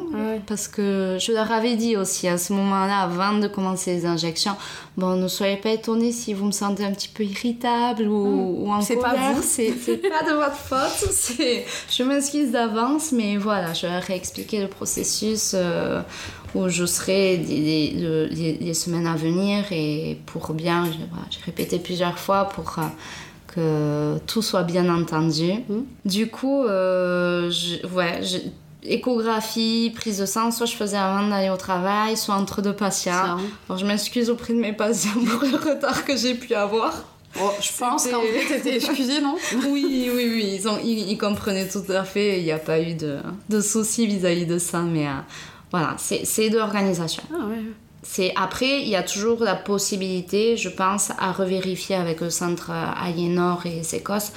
parce 0.46 0.68
que 0.68 1.16
je 1.18 1.32
leur 1.32 1.50
avais 1.50 1.76
dit 1.76 1.96
aussi 1.96 2.28
à 2.28 2.38
ce 2.38 2.52
moment-là, 2.52 3.00
avant 3.00 3.38
de 3.38 3.48
commencer 3.48 3.94
les 3.94 4.06
injections, 4.06 4.56
bon, 4.96 5.16
ne 5.16 5.28
soyez 5.28 5.56
pas 5.56 5.70
étonnés 5.70 6.12
si 6.12 6.34
vous 6.34 6.46
me 6.46 6.52
sentez 6.52 6.84
un 6.84 6.92
petit 6.92 7.08
peu 7.08 7.24
irritable 7.24 8.04
ou. 8.08 8.35
Ou, 8.36 8.70
en 8.70 8.80
C'est 8.80 8.96
pas 8.96 9.14
vous. 9.14 9.42
C'est 9.42 9.72
pas 9.72 10.22
de 10.22 10.34
votre 10.34 10.56
faute. 10.56 11.38
Je 11.90 12.02
m'excuse 12.02 12.50
d'avance, 12.50 13.12
mais 13.12 13.36
voilà, 13.36 13.72
je 13.72 13.86
vais 13.86 13.98
réexpliquer 13.98 14.60
le 14.60 14.68
processus 14.68 15.52
euh, 15.54 16.00
où 16.54 16.68
je 16.68 16.84
serai 16.86 17.36
les, 17.36 18.74
semaines 18.74 19.06
à 19.06 19.16
venir 19.16 19.64
et 19.70 20.18
pour 20.26 20.52
bien, 20.52 20.84
j'ai 21.30 21.40
répété 21.44 21.78
plusieurs 21.78 22.18
fois 22.18 22.48
pour 22.48 22.78
euh, 22.78 22.82
que 23.46 24.18
tout 24.26 24.42
soit 24.42 24.62
bien 24.62 24.88
entendu. 24.94 25.52
Mmh. 25.68 25.74
Du 26.04 26.28
coup, 26.28 26.64
euh, 26.64 27.50
ouais, 27.94 28.20
échographie, 28.88 29.92
prise 29.94 30.18
de 30.18 30.26
sang, 30.26 30.50
soit 30.50 30.66
je 30.66 30.74
faisais 30.74 30.96
avant 30.96 31.28
d'aller 31.28 31.50
au 31.50 31.56
travail, 31.56 32.16
soit 32.16 32.34
entre 32.34 32.62
deux 32.62 32.72
patients. 32.72 33.38
Alors, 33.68 33.78
je 33.78 33.86
m'excuse 33.86 34.30
auprès 34.30 34.52
de 34.52 34.58
mes 34.58 34.72
patients 34.72 35.10
pour 35.26 35.42
le 35.42 35.56
retard 35.56 36.04
que 36.04 36.16
j'ai 36.16 36.34
pu 36.34 36.54
avoir. 36.54 37.04
Oh, 37.42 37.50
je 37.60 37.70
pense 37.78 38.06
qu'en 38.08 38.20
fait, 38.22 38.54
t'étais 38.62 38.76
excusée, 38.76 39.20
non 39.20 39.36
Oui, 39.68 40.10
oui, 40.14 40.30
oui. 40.34 40.58
Ils, 40.58 40.68
ont, 40.68 40.78
ils, 40.82 41.16
comprenaient 41.18 41.68
tout 41.68 41.84
à 41.90 42.04
fait. 42.04 42.38
Il 42.38 42.44
n'y 42.44 42.52
a 42.52 42.58
pas 42.58 42.80
eu 42.80 42.94
de, 42.94 43.18
de 43.48 43.60
soucis 43.60 44.06
vis-à-vis 44.06 44.46
de 44.46 44.58
ça. 44.58 44.80
Mais 44.82 45.06
euh, 45.06 45.12
voilà, 45.70 45.96
c'est 45.98 46.50
de 46.50 46.56
l'organisation. 46.56 47.22
Ah, 47.32 47.46
ouais. 47.46 47.62
C'est 48.02 48.32
après, 48.36 48.82
il 48.82 48.88
y 48.88 48.96
a 48.96 49.02
toujours 49.02 49.42
la 49.42 49.56
possibilité, 49.56 50.56
je 50.56 50.68
pense, 50.68 51.10
à 51.18 51.32
revérifier 51.32 51.96
avec 51.96 52.20
le 52.20 52.30
centre 52.30 52.70
Aliénor 52.70 53.66
et 53.66 53.82
Sécosse, 53.82 54.32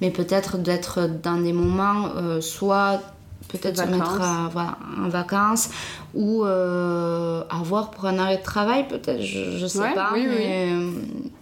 mais 0.00 0.10
peut-être 0.10 0.58
d'être 0.58 1.08
dans 1.22 1.38
des 1.38 1.54
moments 1.54 2.10
euh, 2.16 2.42
soit 2.42 3.00
peut-être 3.48 3.78
se 3.78 3.84
mettre 3.84 4.20
voilà, 4.52 4.78
en 4.98 5.08
vacances 5.08 5.70
ou 6.14 6.44
euh, 6.44 7.42
avoir 7.50 7.90
pour 7.90 8.06
un 8.06 8.18
arrêt 8.18 8.38
de 8.38 8.42
travail 8.42 8.86
peut-être 8.88 9.22
je, 9.22 9.58
je 9.58 9.66
sais 9.66 9.94
pas 9.94 10.10
oui, 10.12 10.26
mais 10.26 10.70
euh, 10.72 10.90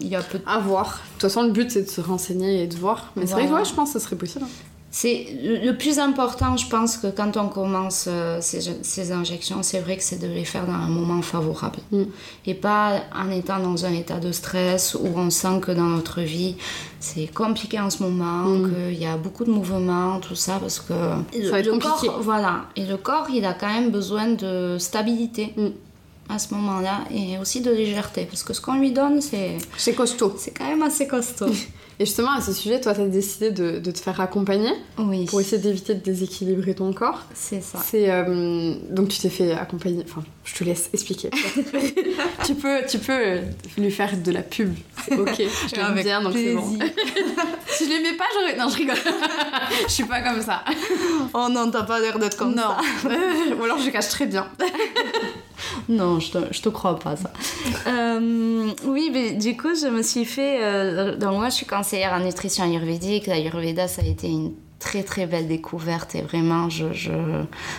il 0.00 0.09
y 0.09 0.16
a 0.16 0.22
peut 0.22 0.40
à 0.46 0.59
voir. 0.59 0.86
De 0.86 1.12
toute 1.12 1.22
façon 1.22 1.42
le 1.42 1.50
but 1.50 1.70
c'est 1.70 1.82
de 1.82 1.90
se 1.90 2.00
renseigner 2.00 2.62
et 2.62 2.66
de 2.66 2.76
voir. 2.76 3.12
Mais 3.16 3.26
c'est 3.26 3.34
vrai 3.34 3.46
que 3.46 3.53
ouais, 3.53 3.64
je 3.64 3.74
pense 3.74 3.92
que 3.92 3.98
ce 3.98 4.05
serait 4.05 4.16
possible 4.16 4.44
hein. 4.44 4.72
C'est 4.95 5.26
le 5.43 5.72
plus 5.72 5.99
important, 5.99 6.59
je 6.59 6.68
pense 6.68 6.99
que 6.99 7.07
quand 7.07 7.38
on 7.38 7.49
commence 7.49 8.05
euh, 8.09 8.40
ces, 8.43 8.61
ces, 8.82 9.11
injections, 9.11 9.62
c'est 9.62 9.80
vrai 9.80 9.97
que 9.97 10.03
c'est 10.03 10.18
de 10.18 10.26
les 10.26 10.45
faire 10.45 10.66
dans 10.66 10.74
un 10.74 10.88
moment 10.88 11.22
favorable. 11.22 11.78
Mm. 11.93 12.03
Et 12.45 12.53
pas 12.53 13.01
en 13.16 13.30
étant 13.30 13.59
dans 13.59 13.86
un 13.86 13.93
état 13.95 14.20
de 14.20 14.30
stress 14.32 14.95
où 14.95 15.09
on 15.16 15.30
sent 15.30 15.61
que 15.62 15.72
dans 15.72 15.86
notre 15.86 16.20
vie, 16.20 16.57
c'est 17.01 17.26
compliqué 17.26 17.80
en 17.80 17.88
ce 17.88 18.03
moment, 18.03 18.45
mm. 18.45 18.70
qu'il 18.70 19.03
y 19.03 19.07
a 19.07 19.16
beaucoup 19.16 19.47
de 19.47 19.51
mouvements, 19.51 20.20
tout 20.20 20.34
ça, 20.34 20.59
parce 20.61 20.78
que 20.78 20.93
le, 20.93 21.78
corps, 21.78 22.20
voilà, 22.20 22.66
et 22.76 22.84
le 22.84 22.99
corps, 22.99 23.28
il 23.32 23.47
a 23.47 23.55
quand 23.55 23.72
même 23.72 23.90
besoin 23.90 24.28
de 24.28 24.76
stabilité. 24.78 25.55
Mm. 25.57 25.68
à 26.28 26.38
ce 26.38 26.53
moment-là 26.55 27.05
et 27.11 27.38
aussi 27.38 27.62
de 27.62 27.70
légèreté 27.70 28.26
parce 28.26 28.43
que 28.43 28.53
ce 28.53 28.61
qu'on 28.61 28.78
lui 28.78 28.93
donne 28.93 29.20
c'est 29.20 29.59
c'est 29.76 29.93
costaud 29.93 30.32
c'est 30.38 30.53
quand 30.57 30.68
même 30.68 30.82
assez 30.82 31.07
costaud 31.09 31.51
Et 32.03 32.05
justement, 32.05 32.32
à 32.32 32.40
ce 32.40 32.53
sujet, 32.53 32.80
toi, 32.80 32.94
tu 32.94 33.00
as 33.00 33.07
décidé 33.07 33.53
de, 33.53 33.78
de, 33.78 33.90
te 33.92 34.00
faire 34.00 34.20
accompagner 34.20 34.72
oui. 34.98 35.24
pour 35.26 35.40
essayer 35.40 35.62
d'éviter 35.62 35.94
de 35.94 36.00
déséquilibrer 36.00 36.74
ton 36.74 36.92
corps. 36.92 37.22
C'est 37.32 37.61
ça. 37.61 37.78
C'est 37.78 38.11
euh, 38.11 38.74
donc 38.90 39.07
tu 39.07 39.20
t'es 39.20 39.28
fait 39.30 39.53
accompagner. 39.53 40.03
Enfin, 40.09 40.24
je 40.44 40.53
te 40.53 40.64
laisse 40.64 40.90
expliquer. 40.92 41.30
tu 42.44 42.57
peux, 42.57 42.80
tu 42.88 42.98
peux 42.98 43.38
lui 43.78 43.92
faire 43.92 44.16
de 44.16 44.32
la 44.32 44.42
pub. 44.42 44.74
Ok. 45.12 45.42
Je 45.68 45.76
l'aime 45.76 46.03
bien, 46.03 46.20
donc 46.22 46.32
c'est 46.34 46.55
bon. 46.55 46.76
si 47.68 47.84
je 47.84 47.90
l'aimais 47.94 48.16
pas, 48.16 48.24
j'aurais. 48.34 48.57
Non, 48.57 48.68
je 48.68 48.78
rigole. 48.78 48.96
je 49.86 49.92
suis 49.92 50.03
pas 50.03 50.22
comme 50.22 50.42
ça. 50.42 50.64
Oh 51.34 51.46
non, 51.48 51.70
t'as 51.70 51.84
pas 51.84 52.00
l'air 52.00 52.18
d'être 52.18 52.36
comme 52.36 52.57
ça. 52.57 52.78
Ou 53.57 53.62
alors 53.62 53.78
je 53.78 53.90
cache 53.90 54.09
très 54.09 54.26
bien. 54.26 54.48
non, 55.88 56.20
je 56.20 56.32
te, 56.32 56.38
je 56.52 56.62
te 56.62 56.68
crois 56.68 56.98
pas 56.98 57.16
ça. 57.16 57.30
Euh, 57.86 58.70
oui, 58.84 59.10
mais 59.12 59.32
du 59.32 59.56
coup, 59.56 59.74
je 59.74 59.88
me 59.88 60.02
suis 60.02 60.24
fait. 60.24 60.62
Euh, 60.62 61.16
donc, 61.16 61.38
moi, 61.38 61.48
je 61.48 61.54
suis 61.54 61.66
conseillère 61.66 62.12
en 62.12 62.20
nutrition 62.20 62.64
ayurvédique. 62.64 63.26
L'ayurveda, 63.26 63.88
ça 63.88 64.02
a 64.02 64.04
été 64.04 64.28
une 64.28 64.52
très 64.78 65.04
très 65.04 65.26
belle 65.26 65.46
découverte 65.46 66.16
et 66.16 66.22
vraiment 66.22 66.68
je, 66.68 66.92
je, 66.92 67.12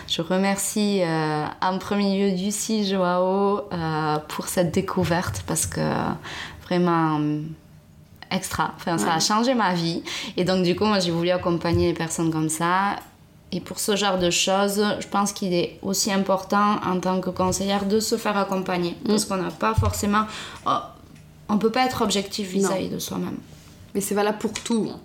je 0.08 0.22
remercie 0.22 1.02
euh, 1.02 1.46
en 1.62 1.78
premier 1.78 2.18
lieu 2.18 2.38
Lucie 2.38 2.88
Joao 2.88 3.64
pour 4.30 4.48
cette 4.48 4.74
découverte 4.74 5.44
parce 5.46 5.66
que 5.66 5.82
vraiment 6.64 7.20
extra, 8.32 8.72
enfin, 8.78 8.98
ça 8.98 9.16
a 9.16 9.20
changé 9.20 9.54
ma 9.54 9.74
vie 9.74 10.02
et 10.38 10.46
donc 10.46 10.64
du 10.64 10.78
coup 10.78 10.86
moi 10.86 11.00
j'ai 11.00 11.12
voulu 11.12 11.30
accompagner 11.32 11.88
les 11.88 11.94
personnes 11.94 12.32
comme 12.32 12.48
ça 12.48 12.96
et 13.54 13.60
pour 13.60 13.80
ce 13.80 13.96
genre 13.96 14.18
de 14.18 14.32
choses, 14.32 14.84
je 15.00 15.08
pense 15.08 15.32
qu'il 15.32 15.54
est 15.54 15.78
aussi 15.84 16.12
important 16.12 16.78
en 16.84 17.00
tant 17.00 17.22
que 17.22 17.30
conseillère 17.30 17.86
de 17.86 18.00
se 18.00 18.18
faire 18.18 18.36
accompagner. 18.36 18.98
Mm. 19.04 19.08
Parce 19.10 19.26
qu'on 19.26 19.38
n'a 19.38 19.52
pas 19.52 19.76
forcément. 19.76 20.26
Oh, 20.66 20.72
on 21.50 21.60
peut 21.60 21.70
pas 21.70 21.86
être 21.86 22.02
objectif 22.02 22.50
vis-à-vis 22.50 22.90
de 22.90 22.98
soi-même. 22.98 23.38
Mais 23.94 24.02
c'est 24.02 24.16
valable 24.16 24.40
pour 24.40 24.54
tout. 24.54 24.90
Hein. 24.92 25.00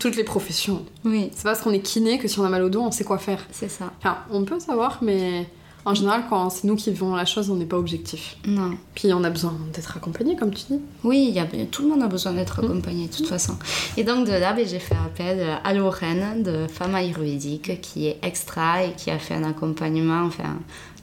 Toutes 0.00 0.16
les 0.16 0.24
professions. 0.24 0.86
Oui. 1.04 1.30
C'est 1.34 1.44
parce 1.44 1.60
qu'on 1.60 1.72
est 1.72 1.80
kiné 1.80 2.18
que 2.18 2.28
si 2.28 2.38
on 2.40 2.44
a 2.44 2.48
mal 2.48 2.62
au 2.62 2.70
dos, 2.70 2.80
on 2.80 2.90
sait 2.90 3.04
quoi 3.04 3.18
faire. 3.18 3.44
C'est 3.52 3.70
ça. 3.70 3.92
Enfin, 3.98 4.16
on 4.30 4.44
peut 4.44 4.58
savoir, 4.58 4.98
mais 5.02 5.46
en 5.86 5.94
général, 5.94 6.24
quand 6.28 6.50
c'est 6.50 6.64
nous 6.64 6.74
qui 6.74 6.90
vivons 6.90 7.14
la 7.14 7.24
chose, 7.24 7.48
on 7.48 7.54
n'est 7.54 7.64
pas 7.64 7.78
objectif. 7.78 8.36
Non. 8.44 8.72
Puis 8.96 9.12
on 9.12 9.22
a 9.22 9.30
besoin 9.30 9.54
d'être 9.72 9.96
accompagné, 9.96 10.34
comme 10.34 10.52
tu 10.52 10.64
dis. 10.68 10.80
Oui, 11.04 11.30
y 11.32 11.38
a, 11.38 11.46
tout 11.70 11.82
le 11.82 11.88
monde 11.88 12.02
a 12.02 12.08
besoin 12.08 12.32
d'être 12.32 12.58
accompagné, 12.58 13.06
de 13.06 13.12
toute 13.14 13.28
façon. 13.28 13.54
Et 13.96 14.02
donc 14.02 14.26
de 14.26 14.32
là, 14.32 14.52
ben, 14.52 14.66
j'ai 14.66 14.80
fait 14.80 14.96
appel 14.96 15.46
à 15.62 15.72
Lorraine 15.72 16.42
de 16.42 16.66
Femme 16.66 16.96
Ayurvédique, 16.96 17.80
qui 17.80 18.08
est 18.08 18.18
extra 18.22 18.82
et 18.82 18.94
qui 18.94 19.12
a 19.12 19.20
fait 19.20 19.34
un 19.34 19.44
accompagnement, 19.44 20.24
enfin, 20.24 20.56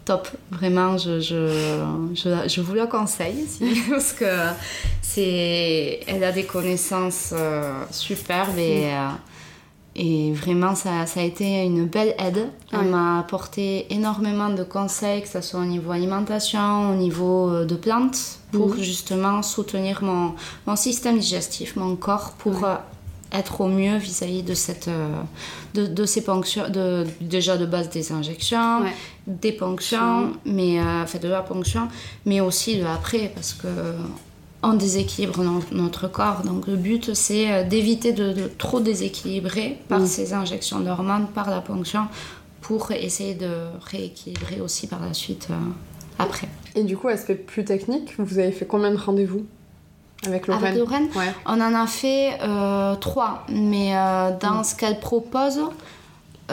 top. 0.04 0.28
Vraiment, 0.52 0.98
je, 0.98 1.22
je, 1.22 2.14
je, 2.14 2.62
vous 2.62 2.74
le 2.74 2.86
conseille 2.86 3.46
parce 3.90 4.12
que 4.12 4.26
c'est, 5.02 6.02
elle 6.08 6.26
a 6.26 6.34
des 6.34 6.44
connaissances 6.44 7.30
euh, 7.32 7.72
superbes 7.90 8.58
et. 8.58 8.88
Euh, 8.88 9.08
et 9.96 10.34
vraiment, 10.34 10.74
ça, 10.74 11.06
ça, 11.06 11.20
a 11.20 11.24
été 11.24 11.64
une 11.64 11.86
belle 11.86 12.16
aide. 12.18 12.48
Elle 12.72 12.90
m'a 12.90 13.20
apporté 13.20 13.94
énormément 13.94 14.50
de 14.50 14.64
conseils, 14.64 15.22
que 15.22 15.28
ce 15.28 15.42
soit 15.42 15.60
au 15.60 15.66
niveau 15.66 15.92
alimentation, 15.92 16.92
au 16.92 16.96
niveau 16.96 17.50
euh, 17.50 17.66
de 17.66 17.76
plantes, 17.76 18.40
pour 18.52 18.70
mhm. 18.70 18.82
justement 18.82 19.44
soutenir 19.44 20.04
mon, 20.04 20.34
mon, 20.66 20.76
système 20.76 21.20
digestif, 21.20 21.76
mon 21.76 21.96
corps, 21.96 22.34
pour 22.40 22.66
euh, 22.66 22.76
être 23.32 23.62
au 23.62 23.68
mieux 23.68 23.98
vis-à-vis 23.98 24.42
de, 24.42 24.56
cette, 24.56 24.88
euh, 24.88 25.22
de, 25.76 25.86
de, 25.86 26.06
ces 26.08 26.24
ponctions, 26.24 26.70
de, 26.70 27.06
déjà 27.22 27.58
de 27.58 27.68
base 27.68 27.90
des 27.92 28.12
injections, 28.12 28.82
des 29.28 29.52
ponctions, 29.52 30.34
mais, 30.44 30.80
fait 31.06 31.20
de 31.20 31.28
la 31.28 31.44
ponction, 31.44 31.88
mais 32.26 32.42
aussi 32.42 32.78
de 32.78 32.86
après, 32.86 33.32
parce 33.36 33.54
que 33.54 33.68
on 34.64 34.74
déséquilibre 34.74 35.44
notre 35.72 36.08
corps. 36.08 36.42
Donc 36.44 36.68
le 36.68 36.76
but, 36.76 37.14
c'est 37.14 37.52
euh, 37.52 37.64
d'éviter 37.64 38.14
de, 38.14 38.50
trop 38.58 38.80
déséquilibrer 38.80 39.80
par 39.90 40.00
mm. 40.00 40.08
ces 40.08 40.34
injections 40.34 40.80
d'hormones, 40.80 41.28
par 41.28 41.50
la 41.50 41.62
ponction, 41.62 42.08
pour 42.62 42.92
essayer 42.92 43.36
de 43.36 43.52
rééquilibrer 43.86 44.62
aussi 44.62 44.88
par 44.88 45.02
la 45.02 45.14
suite 45.14 45.50
euh, 45.52 45.56
après. 46.18 46.48
Et 46.76 46.84
du 46.84 46.98
coup, 46.98 47.10
aspect 47.10 47.36
plus 47.36 47.66
technique, 47.66 48.14
vous 48.18 48.40
avez 48.40 48.52
fait 48.52 48.66
combien 48.66 48.92
de 48.92 48.98
rendez-vous 48.98 49.46
avec 50.26 50.48
Lorraine, 50.48 50.66
avec 50.66 50.80
Lorraine? 50.80 51.10
On 51.46 51.60
en 51.60 51.76
a 51.76 51.86
fait 51.86 52.40
euh, 52.42 52.96
trois, 52.96 53.46
mais 53.50 53.92
dans 54.40 54.62
mm. 54.62 54.64
ce 54.64 54.76
qu'elle 54.76 55.00
propose, 55.00 55.60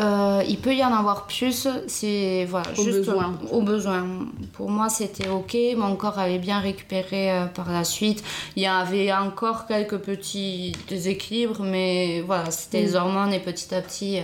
euh, 0.00 0.42
il 0.48 0.58
peut 0.58 0.74
y 0.74 0.82
en 0.82 0.92
avoir 0.92 1.26
plus, 1.26 1.68
c'est 1.86 2.46
voilà, 2.48 2.70
au 2.78 2.82
juste 2.82 2.98
besoin. 2.98 3.38
au 3.50 3.60
besoin. 3.60 4.06
Pour 4.54 4.70
moi, 4.70 4.88
c'était 4.88 5.28
ok. 5.28 5.56
Mon 5.76 5.94
corps 5.96 6.18
avait 6.18 6.38
bien 6.38 6.58
récupéré 6.60 7.30
euh, 7.30 7.46
par 7.46 7.70
la 7.70 7.84
suite. 7.84 8.22
Il 8.56 8.62
y 8.62 8.66
avait 8.66 9.12
encore 9.12 9.66
quelques 9.66 9.98
petits 9.98 10.72
déséquilibres, 10.88 11.62
mais 11.62 12.22
voilà, 12.22 12.50
c'était 12.50 12.82
les 12.82 12.92
mm. 12.92 12.96
hormones 12.96 13.32
et 13.34 13.40
petit 13.40 13.74
à 13.74 13.82
petit, 13.82 14.20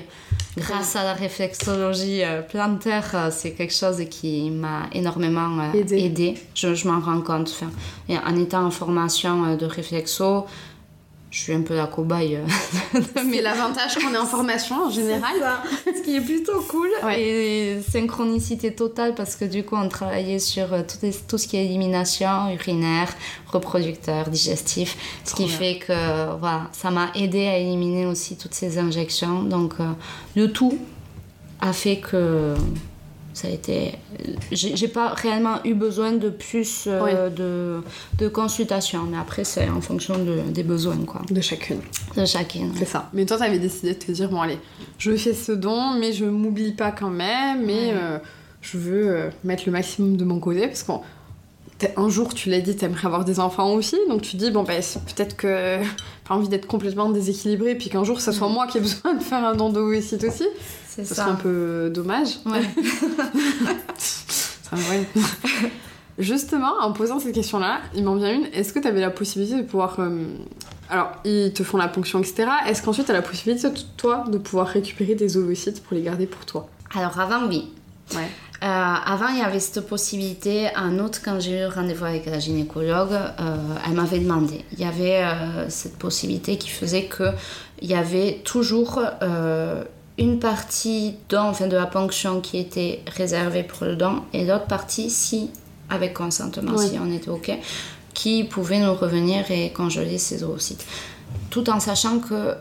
grâce 0.56 0.96
à 0.96 1.04
la 1.04 1.12
réflexologie 1.12 2.24
euh, 2.24 2.40
plantaire, 2.40 3.28
c'est 3.30 3.52
quelque 3.52 3.74
chose 3.74 4.02
qui 4.08 4.50
m'a 4.50 4.84
énormément 4.92 5.72
aidé. 5.74 6.36
Je, 6.54 6.74
je 6.74 6.88
m'en 6.88 7.00
rends 7.00 7.20
compte. 7.20 7.50
Enfin, 7.50 7.70
en 8.24 8.36
étant 8.36 8.64
en 8.64 8.70
formation 8.70 9.56
de 9.56 9.66
réflexo, 9.66 10.46
je 11.36 11.42
suis 11.42 11.52
un 11.52 11.60
peu 11.60 11.76
la 11.76 11.86
cobaye. 11.86 12.38
Mais 13.26 13.42
l'avantage 13.42 13.96
qu'on 13.96 14.14
est 14.14 14.16
en 14.16 14.24
formation 14.24 14.86
en 14.86 14.90
général. 15.00 15.36
Ce 15.84 16.00
qui 16.00 16.16
est 16.16 16.20
plutôt 16.22 16.62
cool. 16.62 16.88
Et 17.14 17.76
synchronicité 17.92 18.74
totale 18.74 19.14
parce 19.14 19.36
que 19.36 19.44
du 19.44 19.62
coup, 19.62 19.76
on 19.76 19.90
travaillait 19.90 20.38
sur 20.38 20.72
euh, 20.72 20.80
tout, 20.80 21.06
tout 21.28 21.36
ce 21.36 21.46
qui 21.46 21.58
est 21.58 21.66
élimination, 21.66 22.48
urinaire, 22.54 23.12
reproducteur, 23.48 24.30
digestif. 24.30 24.96
Ce 25.24 25.34
qui 25.34 25.46
fait 25.46 25.78
que 25.78 26.38
voilà, 26.38 26.70
ça 26.72 26.90
m'a 26.90 27.10
aidé 27.14 27.46
à 27.48 27.58
éliminer 27.58 28.06
aussi 28.06 28.38
toutes 28.38 28.54
ces 28.54 28.78
injections. 28.78 29.42
Donc, 29.42 29.74
euh, 29.78 29.92
le 30.36 30.50
tout 30.50 30.78
a 31.60 31.74
fait 31.74 31.98
que 31.98 32.54
ça 33.36 33.48
a 33.48 33.50
été 33.50 33.92
j'ai 34.50 34.88
pas 34.88 35.10
réellement 35.10 35.58
eu 35.64 35.74
besoin 35.74 36.12
de 36.12 36.30
plus 36.30 36.84
euh, 36.86 37.28
de, 37.28 37.82
de 38.16 38.28
consultation 38.28 39.02
mais 39.02 39.18
après 39.18 39.44
c'est 39.44 39.68
en 39.68 39.82
fonction 39.82 40.16
de, 40.16 40.40
des 40.50 40.62
besoins 40.62 40.96
quoi. 41.06 41.20
De 41.30 41.42
chacune. 41.42 41.80
De 42.16 42.24
chacune 42.24 42.72
c'est 42.78 42.86
ça. 42.86 43.10
Mais 43.12 43.26
toi 43.26 43.36
t'avais 43.36 43.58
décidé 43.58 43.92
de 43.92 43.98
te 43.98 44.10
dire 44.10 44.30
bon 44.30 44.40
allez 44.40 44.58
je 44.96 45.14
fais 45.16 45.34
ce 45.34 45.52
don 45.52 45.98
mais 46.00 46.14
je 46.14 46.24
m'oublie 46.24 46.72
pas 46.72 46.92
quand 46.92 47.10
même 47.10 47.66
mais 47.66 47.92
euh, 47.92 48.18
je 48.62 48.78
veux 48.78 49.08
euh, 49.10 49.30
mettre 49.44 49.64
le 49.66 49.72
maximum 49.72 50.16
de 50.16 50.24
mon 50.24 50.40
côté 50.40 50.66
parce 50.66 50.82
qu'un 50.82 51.02
un 51.98 52.08
jour 52.08 52.32
tu 52.32 52.48
l'as 52.48 52.62
dit 52.62 52.74
t'aimerais 52.74 53.04
avoir 53.04 53.26
des 53.26 53.38
enfants 53.38 53.70
aussi 53.74 53.98
donc 54.08 54.22
tu 54.22 54.36
dis 54.36 54.50
bon 54.50 54.62
ben 54.62 54.80
peut-être 55.14 55.36
que 55.36 55.76
pas 56.26 56.34
envie 56.34 56.48
d'être 56.48 56.66
complètement 56.66 57.10
déséquilibré 57.10 57.74
puis 57.74 57.90
qu'un 57.90 58.02
jour 58.02 58.18
ça 58.18 58.32
soit 58.32 58.48
moi 58.48 58.66
qui 58.66 58.78
ai 58.78 58.80
besoin 58.80 59.12
de 59.12 59.22
faire 59.22 59.44
un 59.44 59.54
don 59.54 59.68
d'ovocyte 59.68 60.24
aussi 60.24 60.46
c'est 61.04 61.14
ça. 61.14 61.14
serait 61.14 61.30
un 61.30 61.34
peu 61.34 61.90
dommage. 61.92 62.38
Ouais. 62.46 62.62
Justement, 66.18 66.72
en 66.80 66.92
posant 66.92 67.18
cette 67.18 67.34
question-là, 67.34 67.80
il 67.94 68.04
m'en 68.04 68.14
vient 68.14 68.32
une. 68.32 68.46
Est-ce 68.54 68.72
que 68.72 68.78
tu 68.78 68.88
avais 68.88 69.00
la 69.00 69.10
possibilité 69.10 69.56
de 69.56 69.62
pouvoir. 69.62 69.96
Euh, 69.98 70.24
alors, 70.88 71.12
ils 71.24 71.52
te 71.52 71.62
font 71.62 71.76
la 71.76 71.88
ponction, 71.88 72.20
etc. 72.20 72.48
Est-ce 72.66 72.82
qu'ensuite, 72.82 73.06
tu 73.06 73.12
as 73.12 73.14
la 73.14 73.22
possibilité, 73.22 73.68
toi, 73.96 74.24
de 74.28 74.38
pouvoir 74.38 74.68
récupérer 74.68 75.14
des 75.14 75.36
ovocytes 75.36 75.82
pour 75.82 75.94
les 75.94 76.02
garder 76.02 76.26
pour 76.26 76.46
toi? 76.46 76.68
Alors, 76.94 77.20
avant, 77.20 77.46
oui. 77.46 77.70
Ouais. 78.14 78.28
Euh, 78.62 78.66
avant, 78.66 79.28
il 79.28 79.38
y 79.38 79.42
avait 79.42 79.60
cette 79.60 79.86
possibilité. 79.86 80.68
En 80.74 80.98
août, 81.00 81.20
quand 81.22 81.38
j'ai 81.38 81.60
eu 81.60 81.66
rendez-vous 81.66 82.06
avec 82.06 82.24
la 82.24 82.38
gynécologue, 82.38 83.12
euh, 83.12 83.56
elle 83.86 83.92
m'avait 83.92 84.20
demandé. 84.20 84.64
Il 84.72 84.78
y 84.78 84.84
avait 84.84 85.22
cette 85.68 85.98
possibilité 85.98 86.56
qui 86.56 86.70
faisait 86.70 87.10
qu'il 87.14 87.88
y 87.88 87.94
avait 87.94 88.40
toujours 88.42 89.02
une 90.18 90.38
partie 90.38 91.14
dans, 91.28 91.48
enfin, 91.48 91.66
de 91.66 91.76
la 91.76 91.86
ponction 91.86 92.40
qui 92.40 92.58
était 92.58 93.02
réservée 93.06 93.62
pour 93.62 93.86
le 93.86 93.96
don 93.96 94.22
et 94.32 94.44
l'autre 94.44 94.66
partie, 94.66 95.10
si, 95.10 95.50
avec 95.90 96.14
consentement, 96.14 96.76
si 96.78 96.98
on 96.98 97.12
était 97.12 97.28
OK, 97.28 97.52
qui 98.14 98.44
pouvait 98.44 98.78
nous 98.78 98.94
revenir 98.94 99.50
et 99.50 99.70
congeler 99.72 100.18
ces 100.18 100.42
oocytes. 100.42 100.86
Tout 101.50 101.68
en 101.68 101.80
sachant 101.80 102.18
que 102.18 102.54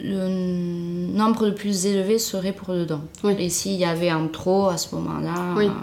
le 0.00 0.28
nombre 0.28 1.46
le 1.46 1.54
plus 1.54 1.86
élevé 1.86 2.18
serait 2.18 2.52
pour 2.52 2.74
le 2.74 2.84
don. 2.84 3.00
Et 3.38 3.48
s'il 3.48 3.74
y 3.74 3.84
avait 3.84 4.10
un 4.10 4.26
trop 4.26 4.68
à 4.68 4.76
ce 4.76 4.94
moment-là, 4.94 5.34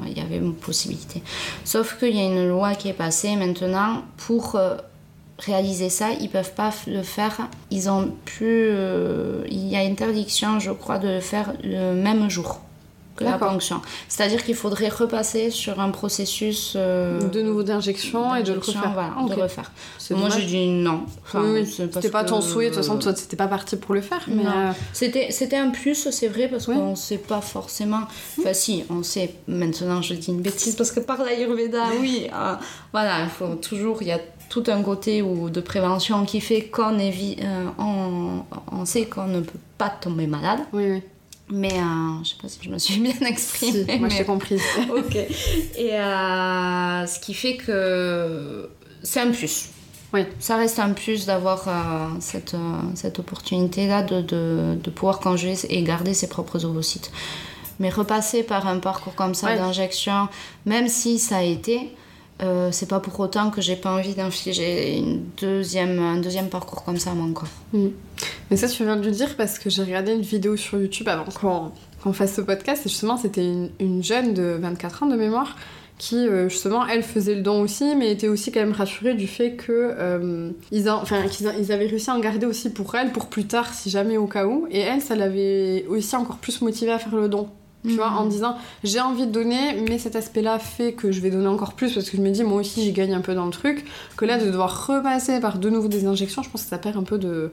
il 0.07 0.18
y 0.18 0.22
avait 0.22 0.38
une 0.38 0.53
possibilité. 0.53 1.22
Sauf 1.66 1.97
qu'il 1.97 2.16
y 2.16 2.20
a 2.20 2.26
une 2.26 2.47
loi 2.47 2.76
qui 2.76 2.89
est 2.89 2.93
passée 2.93 3.36
maintenant 3.36 4.03
pour 4.18 4.55
euh, 4.55 4.76
réaliser 5.46 5.89
ça, 5.89 6.12
ils 6.20 6.30
peuvent 6.30 6.54
pas 6.54 6.72
le 6.88 7.02
faire. 7.02 7.50
Ils 7.70 7.89
ont 7.89 8.12
plus. 8.26 8.70
Euh, 8.72 9.44
il 9.50 9.68
y 9.68 9.76
a 9.76 9.80
interdiction, 9.80 10.60
je 10.60 10.72
crois, 10.72 11.00
de 11.00 11.08
le 11.08 11.20
faire 11.20 11.54
le 11.64 11.94
même 11.94 12.30
jour 12.30 12.62
que 13.16 13.24
la 13.24 13.38
ponction. 13.38 13.82
C'est-à-dire 14.08 14.44
qu'il 14.44 14.56
faudrait 14.56 14.89
repasser 14.89 15.50
sur 15.50 15.80
un 15.80 15.89
processus 15.89 16.74
euh, 16.76 17.20
de 17.20 17.42
nouveau 17.42 17.62
d'injection 17.62 18.36
et 18.36 18.44
de 18.44 18.54
le 18.54 18.60
refaire. 18.60 18.92
Voilà, 18.94 19.36
de 19.36 19.42
refaire. 19.42 19.72
Moi, 20.12 20.30
j'ai 20.30 20.46
dit 20.46 20.68
non. 20.68 21.02
C'était 21.66 22.10
pas 22.10 22.24
ton 22.24 22.42
souhait. 22.42 22.70
De 22.70 22.76
toute 22.76 22.84
façon, 22.84 22.98
toi, 22.98 23.16
c'était 23.16 23.36
pas 23.36 23.48
parti 23.48 23.76
pour 23.76 23.96
le 23.96 24.02
faire. 24.02 24.24
Mais 24.28 24.46
euh, 24.46 24.72
c'était 24.94 25.32
c'était 25.32 25.58
un 25.58 25.70
plus, 25.70 26.10
c'est 26.10 26.28
vrai, 26.28 26.48
parce 26.48 26.66
qu'on 26.68 26.96
sait 26.96 27.18
pas 27.18 27.42
forcément. 27.42 28.02
Enfin, 28.39 28.54
si, 28.54 28.84
on 28.89 29.04
sait. 29.04 29.36
Maintenant, 29.48 30.02
je 30.02 30.14
dis 30.14 30.30
une 30.30 30.42
bêtise 30.42 30.76
parce 30.76 30.92
que 30.92 31.00
par 31.00 31.24
l'Ayurveda, 31.24 31.84
oui. 32.00 32.28
voilà, 32.92 33.24
il 33.24 33.30
faut 33.30 33.56
toujours. 33.56 34.02
Il 34.02 34.08
y 34.08 34.12
a 34.12 34.20
tout 34.52 34.66
un 34.68 34.84
côté 34.84 35.22
ou 35.22 35.49
de 35.49 35.62
prévention 35.62 36.26
qui 36.26 36.41
fait 36.41 36.64
qu'on 36.64 36.99
euh, 36.99 37.66
on, 37.80 38.43
on, 38.70 38.86
sait 38.86 39.06
qu'on 39.06 39.28
ne 39.28 39.39
peut 39.39 39.60
pas 39.78 39.89
tomber 39.89 40.28
malade. 40.28 40.60
Oui, 40.74 40.91
oui. 40.91 41.02
Mais 41.49 41.72
euh, 41.72 42.24
je 42.24 42.30
sais 42.30 42.36
pas 42.41 42.49
si 42.49 42.60
je 42.62 42.70
me 42.70 42.78
suis 42.78 42.99
bien 42.99 43.16
exprimée. 43.22 43.86
Si, 43.89 43.99
moi, 43.99 44.10
j'ai 44.10 44.26
compris. 44.26 44.56
ok. 44.89 45.16
Et 45.16 45.93
euh, 45.93 47.08
ce 47.08 47.20
qui 47.22 47.34
fait 47.34 47.56
que 47.56 48.70
c'est 49.04 49.22
un 49.22 49.32
plus. 49.32 49.70
Oui. 50.14 50.26
Ça 50.39 50.58
reste 50.58 50.80
un 50.80 50.91
plus 50.91 51.26
d'avoir 51.26 51.70
cette, 52.20 52.58
cette 52.95 53.20
opportunité-là 53.20 54.04
de, 54.04 54.20
de, 54.20 54.78
de, 54.84 54.89
pouvoir 54.89 55.22
congeler 55.22 55.56
et 55.70 55.82
garder 55.84 56.14
ses 56.14 56.28
propres 56.28 56.66
ovocytes. 56.66 57.14
Mais 57.80 57.89
repasser 57.89 58.43
par 58.43 58.68
un 58.68 58.80
parcours 58.80 59.16
comme 59.16 59.34
ça 59.34 59.56
d'injection, 59.56 60.28
même 60.66 60.89
si 60.89 61.18
ça 61.18 61.38
a 61.38 61.43
été, 61.43 61.95
euh, 62.44 62.70
c'est 62.72 62.88
pas 62.88 63.00
pour 63.00 63.20
autant 63.20 63.52
que 63.52 63.62
j'ai 63.62 63.76
pas 63.76 63.92
envie 63.92 64.16
d'infliger 64.16 64.98
une 64.98 65.24
deuxième, 65.39 66.00
un 66.00 66.18
deuxième 66.18 66.50
parcours 66.50 66.84
comme 66.84 66.98
ça 66.98 67.12
à 67.12 67.14
mon 67.14 67.34
corps. 67.34 67.50
Mm. 67.74 67.89
Mais 68.50 68.58
ça, 68.58 68.68
tu 68.68 68.84
viens 68.84 68.98
de 68.98 69.06
le 69.06 69.12
dire 69.12 69.36
parce 69.38 69.60
que 69.60 69.70
j'ai 69.70 69.84
regardé 69.84 70.14
une 70.14 70.22
vidéo 70.22 70.58
sur 70.58 70.80
YouTube 70.80 71.08
avant 71.08 71.26
qu'on 72.04 72.14
fasse 72.14 72.36
ce 72.36 72.42
podcast 72.42 72.86
et 72.86 72.89
justement, 72.89 73.18
c'était 73.18 73.46
une, 73.80 74.04
jeune 74.04 74.34
de 74.34 74.58
24 74.60 75.04
ans 75.04 75.06
de 75.08 75.16
mémoire 75.16 75.56
qui 76.00 76.28
euh, 76.28 76.50
justement 76.50 76.88
elle 76.88 77.04
faisait 77.04 77.36
le 77.36 77.44
don 77.44 77.62
aussi 77.62 77.96
mais 77.96 78.12
était 78.12 78.28
aussi 78.28 78.52
quand 78.52 78.62
même 78.62 78.72
rassurée 78.72 79.14
du 79.14 79.28
fait 79.28 79.52
que 79.52 79.72
euh, 79.72 80.50
ils, 80.72 80.89
enfin, 80.89 81.28
qu'ils 81.28 81.72
avaient 81.72 81.86
réussi 81.86 82.10
à 82.10 82.16
en 82.16 82.20
garder 82.20 82.48
aussi 82.48 82.72
pour 82.72 82.96
elle 82.96 83.12
pour 83.12 83.28
plus 83.28 83.46
tard 83.46 83.72
si 83.72 83.92
jamais 83.92 84.18
au 84.18 84.26
cas 84.26 84.48
où 84.48 84.66
et 84.72 84.80
elle 84.80 85.02
ça 85.02 85.16
l'avait 85.16 85.86
aussi 85.88 86.16
encore 86.16 86.38
plus 86.38 86.62
motivée 86.62 86.92
à 86.92 86.98
faire 86.98 87.16
le 87.16 87.30
don 87.30 87.50
tu 87.84 87.96
vois, 87.96 88.10
en 88.12 88.26
mhm. 88.26 88.30
disant 88.30 88.56
j'ai 88.84 89.00
envie 89.00 89.26
de 89.26 89.32
donner, 89.32 89.82
mais 89.88 89.98
cet 89.98 90.16
aspect-là 90.16 90.60
fait 90.60 90.94
que 90.94 91.12
je 91.12 91.20
vais 91.20 91.30
donner 91.30 91.48
encore 91.48 91.74
plus 91.74 91.94
parce 91.94 92.10
que 92.10 92.18
je 92.18 92.22
me 92.22 92.30
dis 92.30 92.44
moi 92.44 92.60
aussi 92.60 92.84
j'y 92.84 92.92
gagne 92.92 93.14
un 93.14 93.22
peu 93.22 93.34
dans 93.34 93.46
le 93.46 93.52
truc. 93.52 93.86
Que 94.18 94.26
là, 94.26 94.38
de 94.38 94.46
devoir 94.46 94.88
repasser 94.88 95.40
par 95.40 95.58
de 95.58 95.70
nouveau 95.70 95.88
des 95.88 96.06
injections, 96.06 96.44
je 96.44 96.50
pense 96.50 96.64
que 96.64 96.70
ça 96.70 96.78
perd 96.78 96.98
un 96.98 97.04
peu 97.04 97.18
de, 97.18 97.52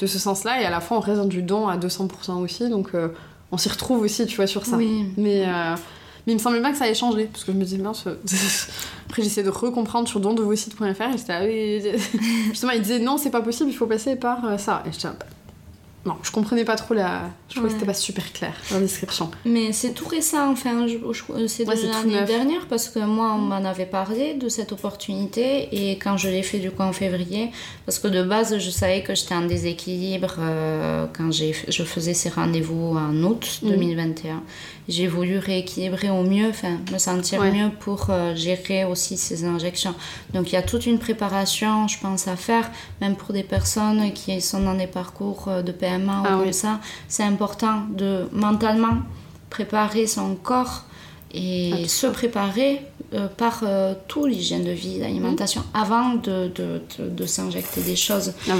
de 0.00 0.06
ce 0.06 0.18
sens-là. 0.18 0.60
Et 0.60 0.64
à 0.64 0.70
la 0.70 0.80
fois, 0.80 0.98
on 0.98 1.00
reste 1.00 1.18
dans 1.18 1.26
du 1.26 1.42
don 1.42 1.68
à 1.68 1.76
200% 1.76 2.42
aussi, 2.42 2.68
donc 2.68 2.90
euh, 2.94 3.08
on 3.52 3.56
s'y 3.56 3.68
retrouve 3.68 4.00
aussi, 4.02 4.26
tu 4.26 4.36
vois, 4.36 4.46
sur 4.46 4.66
ça. 4.66 4.76
Mais, 4.76 5.44
euh, 5.46 5.74
mais 6.26 6.32
il 6.32 6.34
me 6.34 6.40
semblait 6.40 6.62
pas 6.62 6.72
que 6.72 6.76
ça 6.76 6.84
allait 6.84 6.94
changer 6.94 7.26
parce 7.26 7.44
que 7.44 7.52
je 7.52 7.56
me 7.56 7.64
disais 7.64 7.78
mince. 7.78 8.06
Après, 9.06 9.22
j'essaie 9.22 9.42
de 9.42 9.50
recomprendre 9.50 10.08
sur 10.08 10.20
dondevosites.fr 10.20 10.84
et 11.42 11.80
j'étais 11.82 11.98
justement, 12.48 12.72
il 12.72 12.82
disait 12.82 12.98
non, 12.98 13.16
c'est 13.16 13.30
pas 13.30 13.42
possible, 13.42 13.70
il 13.70 13.76
faut 13.76 13.86
passer 13.86 14.16
par 14.16 14.44
euh, 14.44 14.58
ça. 14.58 14.82
Et 14.86 14.92
j'étais 14.92 15.08
non, 16.06 16.16
je 16.22 16.30
comprenais 16.30 16.64
pas 16.64 16.76
trop 16.76 16.94
la. 16.94 17.28
Je 17.50 17.56
trouvais 17.56 17.68
que 17.68 17.74
c'était 17.74 17.86
pas 17.86 17.92
super 17.92 18.32
clair 18.32 18.54
la 18.72 18.80
description. 18.80 19.30
Mais 19.44 19.72
c'est 19.72 19.92
tout 19.92 20.08
récent, 20.08 20.50
enfin, 20.50 20.86
c'est 21.46 21.64
de 21.66 21.88
l'année 21.92 22.24
dernière 22.24 22.66
parce 22.68 22.88
que 22.88 23.00
moi, 23.00 23.34
on 23.34 23.38
m'en 23.38 23.56
avait 23.56 23.84
parlé 23.84 24.32
de 24.32 24.48
cette 24.48 24.72
opportunité 24.72 25.68
et 25.72 25.98
quand 25.98 26.16
je 26.16 26.30
l'ai 26.30 26.42
fait 26.42 26.58
du 26.58 26.70
coup 26.70 26.82
en 26.82 26.94
février, 26.94 27.50
parce 27.84 27.98
que 27.98 28.08
de 28.08 28.22
base, 28.22 28.56
je 28.58 28.70
savais 28.70 29.02
que 29.02 29.14
j'étais 29.14 29.34
en 29.34 29.42
déséquilibre 29.42 30.36
euh, 30.38 31.06
quand 31.14 31.30
je 31.32 31.82
faisais 31.82 32.14
ces 32.14 32.30
rendez-vous 32.30 32.96
en 32.96 33.14
août 33.22 33.60
2021. 33.62 34.36
Mm. 34.36 34.40
J'ai 34.88 35.06
voulu 35.06 35.38
rééquilibrer 35.38 36.10
au 36.10 36.22
mieux, 36.22 36.48
enfin, 36.48 36.78
me 36.90 36.98
sentir 36.98 37.42
mieux 37.42 37.70
pour 37.78 38.06
euh, 38.08 38.34
gérer 38.34 38.84
aussi 38.84 39.16
ces 39.16 39.44
injections. 39.44 39.94
Donc 40.32 40.50
il 40.50 40.54
y 40.54 40.58
a 40.58 40.62
toute 40.62 40.86
une 40.86 40.98
préparation, 40.98 41.86
je 41.86 41.98
pense, 42.00 42.26
à 42.26 42.36
faire, 42.36 42.70
même 43.00 43.14
pour 43.14 43.32
des 43.32 43.44
personnes 43.44 44.12
qui 44.12 44.40
sont 44.40 44.60
dans 44.60 44.74
des 44.74 44.88
parcours 44.88 45.46
euh, 45.48 45.62
de 45.62 45.70
PMA 45.70 45.89
ou 45.98 46.44
ah 46.48 46.52
ça. 46.52 46.80
C'est 47.08 47.24
important 47.24 47.82
de 47.90 48.28
mentalement 48.32 48.98
préparer 49.48 50.06
son 50.06 50.34
corps 50.34 50.84
et 51.32 51.86
se 51.88 52.06
préparer 52.06 52.82
euh, 53.14 53.28
par 53.28 53.62
tout 54.08 54.26
l'hygiène 54.26 54.64
de 54.64 54.70
vie, 54.72 54.98
l'alimentation, 54.98 55.62
avant 55.74 56.14
de, 56.14 56.50
de, 56.54 56.82
de, 56.98 57.26
s'injecter 57.26 57.80
des 57.82 57.96
choses. 57.96 58.32
Ah 58.48 58.54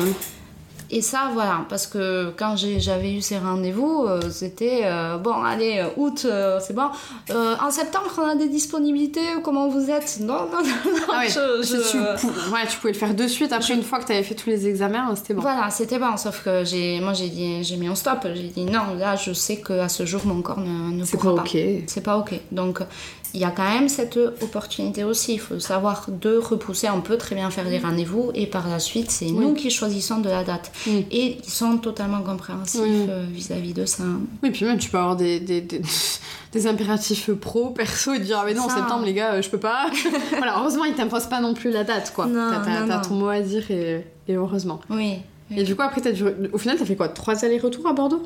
et 0.93 1.03
ça, 1.03 1.31
voilà, 1.33 1.65
parce 1.69 1.87
que 1.87 2.33
quand 2.37 2.57
j'avais 2.57 3.13
eu 3.13 3.21
ces 3.21 3.39
rendez-vous, 3.39 4.07
euh, 4.09 4.21
c'était 4.31 4.83
euh, 4.85 5.19
bon, 5.19 5.35
allez, 5.35 5.79
euh, 5.79 5.89
août, 5.97 6.27
c'est 6.61 6.75
bon. 6.75 6.89
en 7.31 7.71
septembre, 7.71 8.11
on 8.19 8.29
a 8.29 8.35
des 8.35 8.49
disponibilités, 8.49 9.21
comment 9.45 9.69
vous 9.69 9.91
êtes? 9.91 10.19
Non, 10.21 10.47
non, 10.51 10.63
non, 10.63 11.13
ah 11.13 11.23
Tu, 11.29 11.39
ouais, 11.39 12.67
tu 12.69 12.77
pouvais 12.79 12.93
le 12.93 12.99
faire 12.99 13.15
de 13.15 13.27
suite 13.29 13.53
après 13.53 13.75
une 13.75 13.85
fois 13.85 14.01
que 14.01 14.07
tu 14.07 14.13
avais 14.13 14.25
fait 14.25 14.35
tous 14.35 14.51
les 14.51 14.67
examens, 14.67 15.15
c'était 15.15 15.35
bon. 15.35 15.43
Voilà, 15.43 15.71
c'était 15.71 15.99
bon, 15.99 16.17
sauf 16.17 16.43
que 16.45 16.65
j'ai, 16.65 17.01
moi 17.01 17.13
j'ai 17.13 17.29
dit, 17.29 17.63
j'ai 17.63 17.77
mis 17.77 17.87
un 17.87 17.95
stop, 17.95 18.27
j'ai 18.35 18.43
dit 18.43 18.65
non, 18.65 18.95
là 18.99 19.15
je 19.15 19.33
sais 19.33 19.61
qu'à 19.61 19.89
ce 19.89 20.05
jour 20.05 20.23
mon 20.25 20.43
corps 20.43 20.61
ne, 20.61 20.93
ne 20.93 21.05
pourra 21.05 21.37
pas. 21.37 21.45
C'est 21.47 21.61
pas 21.61 21.77
ok. 21.77 21.85
C'est 21.87 22.01
pas 22.03 22.17
ok. 22.19 22.41
Donc 22.51 22.81
il 23.35 23.41
y 23.41 23.45
a 23.45 23.51
quand 23.51 23.69
même 23.69 23.89
cette 23.89 24.17
opportunité 24.17 25.05
aussi. 25.05 25.35
Il 25.35 25.41
faut 25.41 25.59
savoir 25.61 26.07
de 26.09 26.37
repousser. 26.37 26.89
On 26.91 27.01
peut 27.01 27.17
très 27.17 27.35
bien 27.35 27.51
faire 27.51 27.69
des 27.69 27.79
rendez-vous 27.79 28.31
et 28.35 28.47
par 28.47 28.69
la 28.69 28.79
suite, 28.79 29.11
c'est 29.11 29.27
nous 29.31 29.55
qui 29.55 29.71
choisissons 29.71 30.19
de 30.19 30.29
la 30.29 30.45
date. 30.45 30.73
Et 30.87 31.39
ils 31.43 31.51
sont 31.51 31.79
totalement 31.79 32.23
compréhensifs 32.23 32.81
euh, 32.85 33.27
vis-à-vis 33.31 33.75
de 33.75 33.85
ça. 33.85 34.05
Oui, 34.43 34.51
puis 34.51 34.65
même 34.65 34.79
tu 34.79 34.91
peux 34.91 34.99
avoir 34.99 35.17
des, 35.17 35.41
des, 35.41 35.61
des, 35.61 36.67
impératifs 36.67 37.31
pro, 37.33 37.71
perso 37.71 38.13
et 38.15 38.19
dire 38.19 38.39
Ah, 38.41 38.45
mais 38.47 38.55
non, 38.55 38.65
en 38.65 38.69
septembre, 38.69 39.05
les 39.05 39.15
gars, 39.15 39.35
euh, 39.35 39.43
je 39.43 39.51
peux 39.51 39.59
pas. 39.61 39.87
voilà, 40.37 40.59
heureusement, 40.59 40.85
ils 40.85 40.95
t'imposent 40.95 41.29
pas 41.29 41.41
non 41.41 41.55
plus 41.55 41.71
la 41.71 41.85
date, 41.85 42.13
quoi. 42.15 42.29
T'as 42.33 42.99
ton 43.01 43.15
mot 43.15 43.29
à 43.29 43.41
dire 43.41 43.71
et, 43.71 44.07
et 44.29 44.35
heureusement. 44.35 44.81
Oui. 44.91 45.19
Et 45.57 45.65
du 45.65 45.75
coup, 45.75 45.83
après, 45.83 46.01
as 46.07 46.13
au 46.53 46.59
final, 46.59 46.79
t'as 46.79 46.85
fait 46.85 46.97
quoi? 46.97 47.09
Trois 47.09 47.45
allers-retours 47.45 47.87
à 47.87 47.93
Bordeaux? 47.93 48.23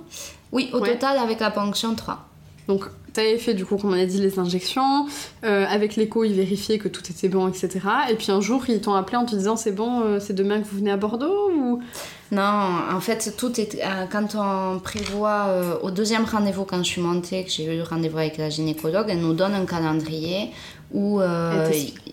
Oui, 0.52 0.68
au 0.72 0.80
Ouais. 0.80 0.92
total, 0.92 1.18
avec 1.18 1.40
la 1.40 1.50
ponction, 1.50 1.94
3. 1.94 2.28
Donc, 2.68 2.84
t'avais 3.14 3.38
fait, 3.38 3.54
du 3.54 3.64
coup, 3.64 3.76
comme 3.76 3.90
on 3.90 3.98
a 3.98 4.04
dit, 4.04 4.20
les 4.20 4.38
injections. 4.38 5.06
Euh, 5.44 5.64
avec 5.68 5.96
l'écho, 5.96 6.24
ils 6.24 6.34
vérifiaient 6.34 6.78
que 6.78 6.88
tout 6.88 7.02
était 7.10 7.28
bon, 7.28 7.48
etc. 7.48 7.70
Et 8.10 8.14
puis 8.14 8.30
un 8.30 8.40
jour, 8.40 8.62
ils 8.68 8.80
t'ont 8.80 8.94
appelé 8.94 9.16
en 9.16 9.24
te 9.24 9.34
disant 9.34 9.56
c'est 9.56 9.72
bon, 9.72 10.02
euh, 10.02 10.20
c'est 10.20 10.34
demain 10.34 10.60
que 10.60 10.66
vous 10.66 10.78
venez 10.78 10.90
à 10.90 10.96
Bordeaux 10.96 11.50
ou... 11.50 11.80
Non, 12.32 12.42
en 12.92 13.00
fait, 13.00 13.34
tout 13.36 13.60
est. 13.60 13.76
euh, 13.76 14.06
quand 14.10 14.34
on 14.34 14.80
prévoit 14.80 15.78
au 15.82 15.90
deuxième 15.90 16.24
rendez-vous, 16.24 16.64
quand 16.64 16.78
je 16.78 16.88
suis 16.88 17.00
montée, 17.00 17.44
que 17.44 17.50
j'ai 17.50 17.64
eu 17.72 17.76
le 17.76 17.84
rendez-vous 17.84 18.18
avec 18.18 18.38
la 18.38 18.50
gynécologue, 18.50 19.06
elle 19.08 19.20
nous 19.20 19.34
donne 19.34 19.54
un 19.54 19.66
calendrier 19.66 20.50
où 20.94 21.20
euh, 21.20 21.70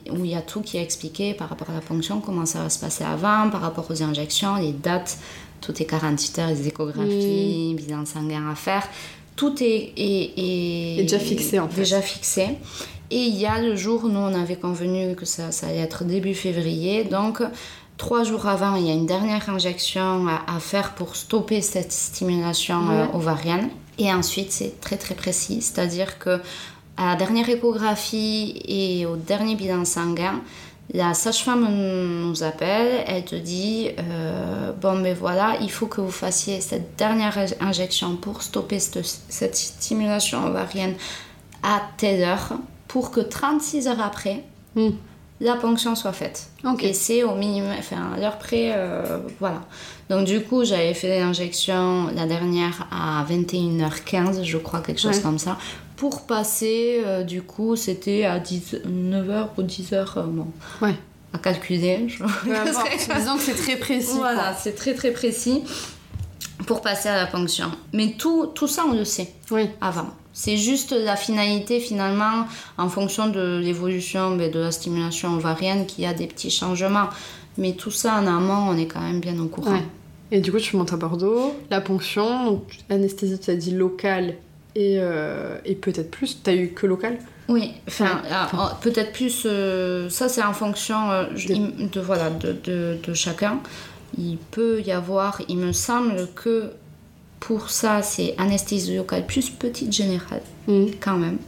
il 0.07 0.25
y 0.25 0.35
a 0.35 0.41
tout 0.41 0.61
qui 0.61 0.77
est 0.77 0.81
expliqué 0.81 1.33
par 1.33 1.49
rapport 1.49 1.69
à 1.69 1.73
la 1.73 1.81
ponction, 1.81 2.19
comment 2.19 2.45
ça 2.45 2.63
va 2.63 2.69
se 2.69 2.79
passer 2.79 3.03
avant, 3.03 3.49
par 3.49 3.61
rapport 3.61 3.85
aux 3.89 4.03
injections, 4.03 4.55
les 4.55 4.73
dates, 4.73 5.19
tout 5.61 5.79
est 5.81 5.85
48 5.85 6.39
heures, 6.39 6.49
les 6.49 6.67
échographies, 6.67 7.75
bilan 7.77 8.05
sanguin 8.05 8.49
à 8.51 8.55
faire. 8.55 8.83
Tout 9.41 9.55
est, 9.63 9.93
est, 9.97 10.33
est- 10.37 10.99
Est 10.99 11.03
déjà 11.09 11.19
fixé, 11.19 11.57
en 11.59 11.67
fait. 11.67 11.81
Déjà 11.81 12.01
fixé. 12.01 12.43
Et 13.09 13.23
il 13.31 13.35
y 13.37 13.45
a 13.47 13.59
le 13.61 13.75
jour, 13.75 13.99
nous 14.07 14.19
on 14.19 14.33
avait 14.43 14.55
convenu 14.67 15.15
que 15.15 15.25
ça, 15.25 15.51
ça 15.51 15.67
allait 15.67 15.79
être 15.89 16.03
début 16.05 16.33
février, 16.35 17.03
donc 17.03 17.41
trois 17.97 18.23
jours 18.23 18.45
avant, 18.55 18.75
il 18.75 18.85
y 18.87 18.91
a 18.91 18.93
une 18.93 19.05
dernière 19.15 19.49
injection 19.49 20.27
à, 20.27 20.37
à 20.55 20.59
faire 20.59 20.93
pour 20.95 21.15
stopper 21.15 21.61
cette 21.61 21.91
stimulation 21.91 22.81
euh, 22.91 23.05
ovarienne. 23.19 23.67
Et 23.97 24.09
ensuite, 24.13 24.51
c'est 24.51 24.79
très 24.79 24.97
très 24.97 25.15
précis, 25.23 25.59
c'est-à-dire 25.61 26.19
que 26.19 26.39
à 26.97 27.03
la 27.11 27.15
dernière 27.15 27.49
échographie 27.49 28.61
et 28.65 29.05
au 29.05 29.15
dernier 29.17 29.55
bilan 29.55 29.85
sanguin, 29.85 30.39
la 30.93 31.13
sage-femme 31.13 31.67
nous 31.69 32.43
appelle, 32.43 33.03
elle 33.07 33.23
te 33.25 33.35
dit 33.35 33.89
euh, 33.97 34.71
Bon, 34.73 34.95
mais 34.95 35.13
voilà, 35.13 35.57
il 35.61 35.71
faut 35.71 35.87
que 35.87 36.01
vous 36.01 36.11
fassiez 36.11 36.59
cette 36.61 36.97
dernière 36.97 37.37
injection 37.61 38.15
pour 38.17 38.41
stopper 38.41 38.79
cette, 38.79 39.05
cette 39.29 39.55
stimulation 39.55 40.45
ovarienne 40.45 40.95
à 41.63 41.81
telle 41.97 42.23
heure 42.23 42.53
pour 42.87 43.11
que 43.11 43.21
36 43.21 43.87
heures 43.87 44.01
après, 44.01 44.43
Hmm. 44.75 44.91
la 45.41 45.55
ponction 45.55 45.95
soit 45.95 46.13
faite. 46.13 46.47
Ok. 46.63 46.83
Et 46.83 46.93
c'est 46.93 47.23
au 47.23 47.35
minimum, 47.35 47.73
enfin 47.77 48.13
à 48.15 48.19
l'heure 48.19 48.37
près, 48.37 48.71
euh, 48.73 49.19
voilà. 49.39 49.61
Donc 50.11 50.25
du 50.27 50.41
coup, 50.41 50.65
j'avais 50.65 50.93
fait 50.93 51.21
l'injection, 51.21 52.07
la 52.13 52.25
dernière, 52.25 52.85
à 52.91 53.23
21h15, 53.29 54.43
je 54.43 54.57
crois, 54.57 54.81
quelque 54.81 54.99
chose 54.99 55.15
Ouais. 55.15 55.21
comme 55.21 55.39
ça. 55.39 55.57
Pour 55.95 56.23
passer, 56.27 57.01
euh, 57.05 57.23
du 57.23 57.41
coup, 57.41 57.77
c'était 57.77 58.25
à 58.25 58.37
9h 58.39 59.47
ou 59.57 59.61
10h, 59.63 60.17
euh, 60.17 60.23
bon, 60.23 60.47
Ouais. 60.81 60.95
à 61.33 61.37
calculer. 61.37 62.09
je- 62.09 62.23
disons 63.17 63.37
que 63.37 63.41
c'est 63.41 63.55
très 63.55 63.77
précis. 63.77 64.17
voilà, 64.17 64.53
c'est 64.53 64.75
très 64.75 64.93
très 64.95 65.11
précis 65.11 65.63
pour 66.67 66.81
passer 66.81 67.07
à 67.07 67.15
la 67.15 67.27
ponction. 67.27 67.71
Mais 67.93 68.15
tout, 68.17 68.47
tout 68.53 68.67
ça, 68.67 68.83
on 68.89 68.93
le 68.93 69.05
sait. 69.05 69.31
Oui. 69.49 69.69
avant. 69.79 70.09
C'est 70.33 70.57
juste 70.57 70.91
la 70.91 71.15
finalité 71.15 71.79
finalement 71.79 72.45
en 72.77 72.87
fonction 72.89 73.27
de 73.29 73.59
l'évolution 73.63 74.35
ben, 74.35 74.49
de 74.51 74.59
la 74.59 74.71
stimulation 74.71 75.33
ovarienne 75.35 75.85
qu'il 75.85 76.03
y 76.03 76.07
a 76.07 76.13
des 76.13 76.27
petits 76.27 76.49
changements. 76.51 77.07
Mais 77.57 77.73
tout 77.73 77.91
ça 77.91 78.15
en 78.15 78.27
amont, 78.27 78.69
on 78.69 78.77
est 78.77 78.85
quand 78.87 79.01
même 79.01 79.19
bien 79.19 79.37
au 79.39 79.47
courant. 79.47 79.73
Ouais. 79.73 79.83
Et 80.31 80.39
du 80.39 80.51
coup, 80.51 80.59
tu 80.59 80.77
montes 80.77 80.93
à 80.93 80.97
Bordeaux, 80.97 81.53
la 81.69 81.81
ponction, 81.81 82.45
donc 82.51 82.63
anesthésie, 82.89 83.37
tu 83.39 83.51
as 83.51 83.55
dit 83.55 83.71
locale 83.71 84.35
et, 84.75 84.95
euh, 84.99 85.57
et 85.65 85.75
peut-être 85.75 86.09
plus. 86.09 86.41
T'as 86.41 86.53
eu 86.55 86.69
que 86.69 86.87
local? 86.87 87.17
Oui, 87.49 87.73
enfin, 87.87 88.21
ah, 88.31 88.49
oh, 88.53 88.75
peut-être 88.81 89.11
plus, 89.11 89.43
euh, 89.45 90.09
ça 90.09 90.29
c'est 90.29 90.41
en 90.43 90.53
fonction 90.53 91.11
euh, 91.11 91.25
De- 91.25 91.53
il- 91.53 91.89
de, 91.89 91.99
voilà, 91.99 92.29
de, 92.29 92.53
de, 92.63 92.97
de 93.05 93.13
chacun. 93.13 93.59
Il 94.17 94.37
peut 94.37 94.81
y 94.81 94.91
avoir, 94.93 95.41
il 95.49 95.57
me 95.57 95.73
semble 95.73 96.29
que 96.33 96.71
pour 97.41 97.69
ça 97.69 98.01
c'est 98.01 98.35
anesthésie 98.37 98.95
locale 98.95 99.25
plus 99.25 99.49
petite 99.49 99.91
générale. 99.91 100.43
Mhm. 100.67 100.91
quand 101.01 101.17
même. 101.17 101.39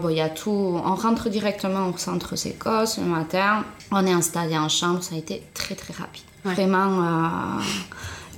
Bon, 0.00 0.08
il 0.08 0.16
y 0.16 0.20
a 0.20 0.30
tout. 0.30 0.50
On 0.84 0.94
rentre 0.94 1.28
directement 1.28 1.88
au 1.88 1.96
centre 1.98 2.36
Sécosse 2.36 2.98
le 2.98 3.04
matin. 3.04 3.64
On 3.92 4.04
est 4.06 4.12
installé 4.12 4.56
en 4.56 4.68
chambre. 4.68 5.02
Ça 5.02 5.14
a 5.14 5.18
été 5.18 5.42
très 5.52 5.74
très 5.74 5.92
rapide. 5.92 6.22
Ouais. 6.44 6.54
Vraiment. 6.54 7.58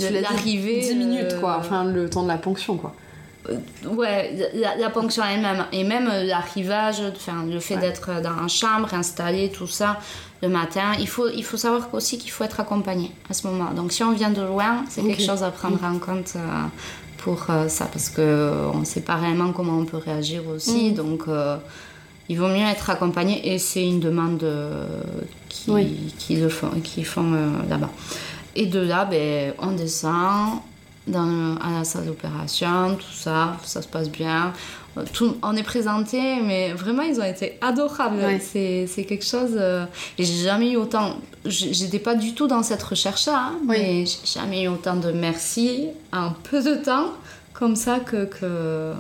euh, 0.01 0.21
l'arrivée. 0.21 0.81
10 0.81 0.95
minutes, 0.97 1.33
euh, 1.33 1.41
quoi. 1.41 1.57
Enfin, 1.59 1.85
le 1.85 2.09
temps 2.11 2.23
de 2.25 2.29
la 2.29 2.39
ponction, 2.39 2.77
quoi. 2.77 2.95
Ouais, 3.85 4.51
la, 4.55 4.77
la 4.77 4.91
ponction 4.91 5.23
elle-même. 5.25 5.65
Et 5.73 5.83
même 5.85 6.09
euh, 6.11 6.23
l'arrivage, 6.25 7.03
enfin, 7.15 7.45
le 7.51 7.59
fait 7.61 7.75
Ouais. 7.75 7.81
d'être 7.81 8.21
dans 8.23 8.37
la 8.41 8.49
chambre, 8.49 8.93
installé, 8.95 9.51
tout 9.51 9.67
ça, 9.67 9.99
le 10.43 10.49
matin. 10.49 10.93
Il 11.01 11.09
faut, 11.09 11.29
il 11.29 11.43
faut 11.45 11.57
savoir 11.57 11.89
aussi 11.93 12.19
qu'il 12.19 12.31
faut 12.31 12.45
être 12.45 12.61
accompagné 12.61 13.11
à 13.29 13.35
ce 13.35 13.47
moment. 13.47 13.71
Donc 13.73 13.93
si 13.93 14.03
on 14.05 14.13
vient 14.13 14.31
de 14.31 14.43
loin, 14.43 14.85
c'est 14.89 15.03
quelque 15.03 15.23
chose 15.23 15.43
à 15.43 15.51
prendre 15.51 15.83
en 15.85 15.99
compte. 15.99 16.33
euh, 16.37 16.41
pour 17.19 17.47
euh, 17.51 17.69
ça 17.69 17.85
parce 17.85 18.09
que 18.09 18.21
euh, 18.21 18.67
on 18.75 18.85
sait 18.85 19.03
pas 19.03 19.15
réellement 19.15 19.53
comment 19.53 19.79
on 19.79 19.85
peut 19.85 19.97
réagir 19.97 20.43
aussi 20.53 20.91
Mm. 20.91 20.95
donc 20.95 21.23
euh, 21.29 21.57
il 22.33 22.39
vaut 22.39 22.49
mieux 22.49 22.67
être 22.77 22.89
accompagné 22.91 23.35
et 23.53 23.59
c'est 23.59 23.87
une 23.87 24.01
demande 24.01 24.43
euh, 24.43 24.87
qui, 25.49 25.71
Oui. 25.71 25.87
qui 26.19 26.37
le 26.37 26.49
font 26.49 26.71
qui 26.83 27.05
font 27.05 27.33
euh, 27.35 27.49
là-bas 27.69 27.91
et 28.61 28.67
de 28.67 28.81
là 28.81 29.05
ben 29.13 29.53
on 29.59 29.73
descend 29.73 30.61
dans, 31.07 31.57
à 31.57 31.71
la 31.79 31.85
salle 31.85 32.07
d'opération 32.07 32.95
tout 32.97 33.17
ça 33.27 33.57
ça 33.65 33.81
se 33.83 33.89
passe 33.95 34.09
bien 34.11 34.53
tout, 35.15 35.37
on 35.43 35.55
est 35.57 35.63
présenté 35.75 36.21
mais 36.49 36.73
vraiment 36.83 37.03
ils 37.03 37.19
ont 37.21 37.25
été 37.37 37.59
adorables 37.61 38.17
Ouais. 38.19 38.41
c'est 38.41 39.05
quelque 39.11 39.25
chose 39.35 39.55
euh, 39.57 39.85
et 40.19 40.25
j'ai 40.25 40.43
jamais 40.45 40.71
eu 40.73 40.77
autant 40.77 41.17
j'étais 41.45 41.99
pas 42.09 42.15
du 42.15 42.35
tout 42.35 42.47
dans 42.47 42.63
cette 42.63 42.83
recherche 42.93 43.27
là 43.27 43.51
Oui. 43.69 43.77
mais 43.79 44.05
j'ai 44.07 44.41
jamais 44.41 44.63
eu 44.65 44.69
autant 44.69 44.97
de 44.97 45.11
merci 45.13 45.89
en 46.13 46.31
peu 46.49 46.63
de 46.63 46.75
temps 46.77 47.09
comme 47.53 47.77
ça 47.77 48.01
que, 48.01 48.25
que... 48.27 48.93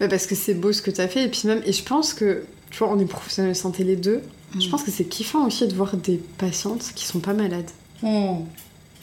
Ouais, 0.00 0.08
parce 0.08 0.26
que 0.26 0.34
c'est 0.34 0.54
beau 0.54 0.72
ce 0.72 0.82
que 0.82 0.90
tu 0.90 1.00
as 1.00 1.08
fait. 1.08 1.24
Et 1.24 1.28
puis 1.28 1.42
même, 1.46 1.62
et 1.64 1.72
je 1.72 1.82
pense 1.82 2.12
que, 2.14 2.44
tu 2.70 2.78
vois, 2.78 2.90
on 2.92 2.98
est 2.98 3.04
professionnels 3.06 3.52
de 3.52 3.56
santé 3.56 3.82
les 3.84 3.96
deux. 3.96 4.20
Je 4.58 4.66
Mm. 4.66 4.70
pense 4.70 4.82
que 4.82 4.90
c'est 4.90 5.04
kiffant 5.04 5.46
aussi 5.46 5.66
de 5.66 5.74
voir 5.74 5.96
des 5.96 6.16
patientes 6.38 6.92
qui 6.94 7.04
sont 7.06 7.18
pas 7.20 7.32
malades. 7.34 7.70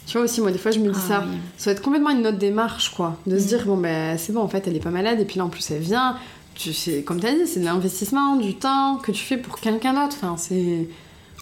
Tu 0.05 0.13
vois 0.17 0.21
aussi, 0.25 0.41
moi, 0.41 0.51
des 0.51 0.57
fois, 0.57 0.71
je 0.71 0.79
me 0.79 0.91
dis 0.91 0.99
Ah 1.05 1.07
ça. 1.07 1.23
oui. 1.27 1.37
Ça 1.57 1.69
va 1.69 1.71
être 1.75 1.81
complètement 1.81 2.09
une 2.09 2.27
autre 2.27 2.37
démarche, 2.37 2.89
quoi. 2.93 3.17
De 3.25 3.37
se 3.39 3.43
Mm. 3.43 3.47
dire, 3.47 3.65
bon, 3.65 3.77
ben, 3.77 4.17
c'est 4.17 4.33
bon, 4.33 4.41
en 4.41 4.47
fait, 4.49 4.67
elle 4.67 4.75
est 4.75 4.79
pas 4.83 4.89
malade. 4.91 5.19
Et 5.19 5.25
puis 5.25 5.37
là, 5.37 5.45
en 5.45 5.49
plus, 5.49 5.69
elle 5.71 5.81
vient. 5.81 6.17
Tu 6.55 6.73
sais, 6.73 7.01
comme 7.03 7.19
tu 7.19 7.25
as 7.27 7.33
dit, 7.33 7.47
c'est 7.47 7.61
de 7.61 7.65
l'investissement, 7.65 8.35
du 8.35 8.55
temps 8.55 8.97
que 8.97 9.11
tu 9.11 9.23
fais 9.23 9.37
pour 9.37 9.59
quelqu'un 9.59 9.93
d'autre. 9.93 10.15
Enfin, 10.21 10.35
c'est. 10.37 10.87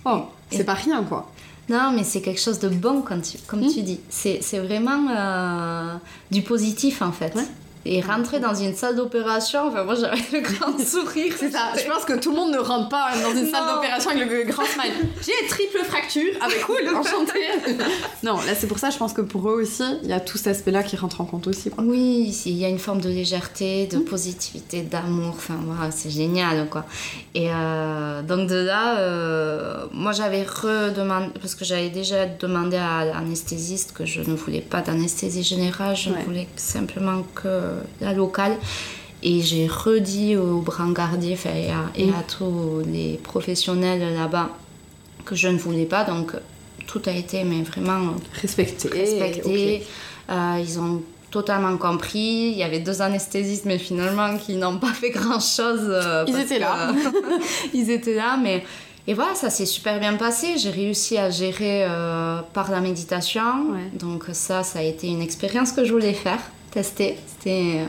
Oh, 0.06 0.22
c'est 0.52 0.62
Et- 0.62 0.64
pas 0.64 0.74
rien, 0.76 1.04
quoi. 1.04 1.32
Non, 1.70 1.92
mais 1.96 2.04
c'est 2.04 2.22
quelque 2.22 2.40
chose 2.40 2.60
de 2.60 2.70
bon, 2.70 3.02
quand 3.02 3.20
tu, 3.22 3.38
comme 3.48 3.62
Mm. 3.62 3.74
tu 3.74 3.82
dis. 3.82 4.00
C'est 4.10 4.40
c'est 4.42 4.60
vraiment 4.60 5.08
euh, 5.10 5.96
du 6.32 6.42
positif, 6.44 7.02
en 7.02 7.12
fait. 7.12 7.36
Ouais. 7.36 7.46
Et 7.84 8.00
rentrer 8.02 8.40
dans 8.40 8.54
une 8.54 8.76
salle 8.76 8.96
d'opération, 8.96 9.68
enfin, 9.70 9.84
moi, 9.84 9.96
j'avais 9.96 10.22
le 10.34 10.40
grand 10.42 10.78
sourire. 10.86 11.34
C'est 11.38 11.50
ça. 11.52 11.72
Je 11.76 11.90
pense 11.92 12.06
que 12.06 12.14
tout 12.20 12.30
le 12.30 12.36
monde 12.36 12.52
ne 12.52 12.60
rentre 12.60 12.90
pas 12.90 13.10
dans 13.24 13.32
une 13.32 13.50
salle 13.50 13.64
d'opération 13.74 14.12
avec 14.12 14.30
le 14.30 14.44
grand 14.44 14.66
smile. 14.66 14.94
J'ai 15.26 15.48
triple 15.48 15.80
fracture. 15.84 16.34
Ah, 16.42 16.46
bah 16.48 16.54
cool, 16.66 16.88
enchantée. 16.96 17.40
non, 18.24 18.36
là, 18.36 18.54
c'est 18.56 18.68
pour 18.68 18.78
ça, 18.78 18.90
je 18.92 18.98
pense 18.98 19.14
que 19.14 19.22
pour 19.22 19.50
eux 19.50 19.62
aussi, 19.62 19.84
il 20.04 20.10
y 20.10 20.14
a 20.14 20.20
tout 20.20 20.38
cet 20.38 20.48
aspect-là 20.48 20.84
qui 20.84 20.96
rentre 20.96 21.22
en 21.22 21.26
compte 21.26 21.48
aussi, 21.48 21.70
quoi. 21.72 21.84
Oui, 21.84 22.36
il 22.46 22.58
y 22.58 22.66
a 22.66 22.70
une 22.70 22.78
forme 22.80 23.02
de 23.02 23.10
légèreté, 23.10 23.88
de 23.88 23.98
positivité, 23.98 24.82
d'amour. 24.84 25.34
Enfin, 25.36 25.56
voilà, 25.66 25.90
c'est 25.92 26.12
génial, 26.12 26.68
quoi. 26.70 26.86
Et 27.34 27.48
euh, 27.52 28.22
donc 28.22 28.48
de 28.48 28.56
là, 28.56 29.00
euh, 29.00 29.86
moi 29.92 30.12
j'avais 30.12 30.44
redemandé, 30.44 31.28
parce 31.42 31.56
que 31.56 31.66
j'avais 31.66 31.90
déjà 31.90 32.26
demandé 32.26 32.78
à 32.78 33.06
l'anesthésiste 33.06 33.94
que 33.94 34.06
je 34.06 34.22
ne 34.22 34.36
voulais 34.36 34.62
pas 34.62 34.82
d'anesthésie 34.82 35.44
générale, 35.44 35.96
je 35.96 36.12
Ouais. 36.12 36.24
voulais 36.26 36.48
simplement 36.58 37.24
que 37.34 37.48
la 38.00 38.14
locale. 38.14 38.58
Et 39.24 39.42
j'ai 39.42 39.68
redit 39.68 40.36
aux 40.36 40.62
brancardiers 40.62 41.38
et, 41.46 41.70
à, 41.72 41.84
et 41.96 42.08
Mm. 42.08 42.14
à 42.16 42.24
tous 42.24 42.82
les 42.88 43.20
professionnels 43.22 44.16
là-bas 44.16 44.50
que 45.26 45.36
je 45.36 45.48
ne 45.48 45.58
voulais 45.58 45.86
pas. 45.86 46.04
Donc 46.04 46.34
tout 46.88 47.02
a 47.06 47.12
été 47.12 47.44
mais 47.44 47.62
vraiment 47.62 48.14
Respecté. 48.42 48.88
respecté. 48.90 49.84
Euh, 50.30 50.58
ils 50.60 50.80
ont 50.80 51.04
totalement 51.30 51.78
compris. 51.78 52.50
Il 52.52 52.58
y 52.58 52.64
avait 52.64 52.80
deux 52.80 53.02
anesthésistes, 53.02 53.66
mais 53.66 53.78
finalement, 53.78 54.38
qui 54.38 54.56
n'ont 54.56 54.78
pas 54.80 54.92
fait 54.94 55.12
grand-chose. 55.12 55.82
euh, 55.88 56.26
Ils 56.28 56.40
étaient 56.40 56.56
que, 56.56 56.62
là. 56.62 56.90
euh, 56.90 57.40
ils 57.74 57.90
étaient 57.92 58.16
là, 58.16 58.38
mais... 58.42 58.64
Et 59.08 59.14
voilà, 59.16 59.34
ça 59.34 59.50
s'est 59.50 59.66
super 59.66 60.00
bien 60.00 60.14
passé. 60.16 60.58
J'ai 60.58 60.70
réussi 60.70 61.18
à 61.18 61.30
gérer 61.32 61.86
euh, 61.86 62.40
par 62.54 62.70
la 62.70 62.82
méditation. 62.82 63.72
Ouais. 63.72 63.90
Donc 63.98 64.26
ça, 64.34 64.62
ça 64.64 64.80
a 64.80 64.84
été 64.84 65.08
une 65.08 65.22
expérience 65.24 65.72
que 65.72 65.84
je 65.86 65.92
voulais 65.92 66.14
faire, 66.14 66.40
tester. 66.72 67.18
C'était 67.28 67.82
euh, 67.82 67.86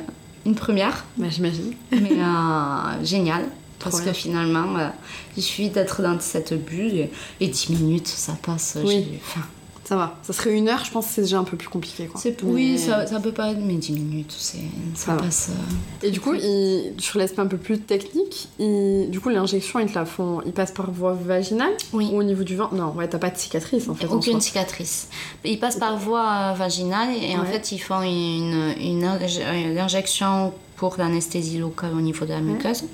une 0.46 0.54
première, 0.54 1.04
Bah, 1.16 1.26
j'imagine. 1.30 1.72
mais 1.90 2.12
euh, 2.12 3.04
génial. 3.04 3.44
Parce 3.78 4.00
que 4.00 4.12
finalement, 4.12 4.76
euh, 4.78 4.88
il 5.36 5.42
suffit 5.42 5.68
d'être 5.68 6.02
dans 6.02 6.18
cette 6.20 6.54
bulle 6.54 6.94
et, 6.94 7.10
et 7.40 7.48
10 7.48 7.70
minutes, 7.70 8.06
ça 8.06 8.36
passe. 8.40 8.78
Oui. 8.84 9.18
enfin, 9.24 9.40
Ça 9.84 9.96
va. 9.96 10.16
Ça 10.22 10.32
serait 10.32 10.52
une 10.52 10.68
heure, 10.68 10.84
je 10.84 10.92
pense 10.92 11.06
que 11.08 11.12
c'est 11.14 11.22
déjà 11.22 11.38
un 11.38 11.44
peu 11.44 11.56
plus 11.56 11.68
compliqué. 11.68 12.06
Quoi. 12.06 12.20
C'est- 12.20 12.40
Mais- 12.44 12.50
Oui, 12.52 12.78
ça, 12.78 13.04
ça 13.06 13.18
peut 13.18 13.32
paraître, 13.32 13.58
mais 13.62 13.74
10 13.74 13.92
minutes, 13.92 14.32
c'est, 14.38 14.58
ça, 14.94 15.06
Ça 15.06 15.14
passe. 15.14 15.50
euh, 15.50 16.06
Et 16.06 16.10
du 16.12 16.20
coup, 16.20 16.34
il- 16.34 16.92
sur 16.98 17.18
l'aspect 17.18 17.40
un 17.40 17.46
peu 17.46 17.56
plus 17.56 17.80
technique, 17.80 18.48
il- 18.60 19.08
du 19.10 19.18
coup, 19.20 19.28
l'injection, 19.28 19.80
ils 19.80 19.88
te 19.90 19.94
la 19.98 20.04
font. 20.04 20.40
Ils 20.46 20.52
passent 20.52 20.70
par 20.72 20.90
voie 20.92 21.14
vaginale 21.14 21.72
Oui. 21.92 22.10
ou 22.12 22.18
au 22.18 22.22
niveau 22.22 22.44
du 22.44 22.54
ventre? 22.54 22.74
Non, 22.74 22.92
ouais, 22.92 23.08
t'as 23.08 23.18
pas 23.18 23.30
de 23.30 23.36
cicatrice 23.36 23.88
en 23.88 23.94
fait. 23.94 24.06
en 24.06 24.12
Aucune 24.12 24.34
soi. 24.34 24.40
cicatrice. 24.40 25.08
Ils 25.44 25.58
passent 25.58 25.76
par 25.76 25.98
voie 25.98 26.28
euh, 26.30 26.52
vaginale 26.54 27.08
et 27.20 27.36
en 27.36 27.44
fait 27.44 27.72
ils 27.72 27.78
font 27.78 28.02
une, 28.02 28.72
une, 28.80 29.18
une 29.52 29.78
injection 29.78 30.52
pour 30.76 30.94
l'anesthésie 30.98 31.58
locale 31.58 31.92
au 31.96 32.00
niveau 32.00 32.24
de 32.24 32.30
la 32.30 32.40
muqueuse. 32.40 32.84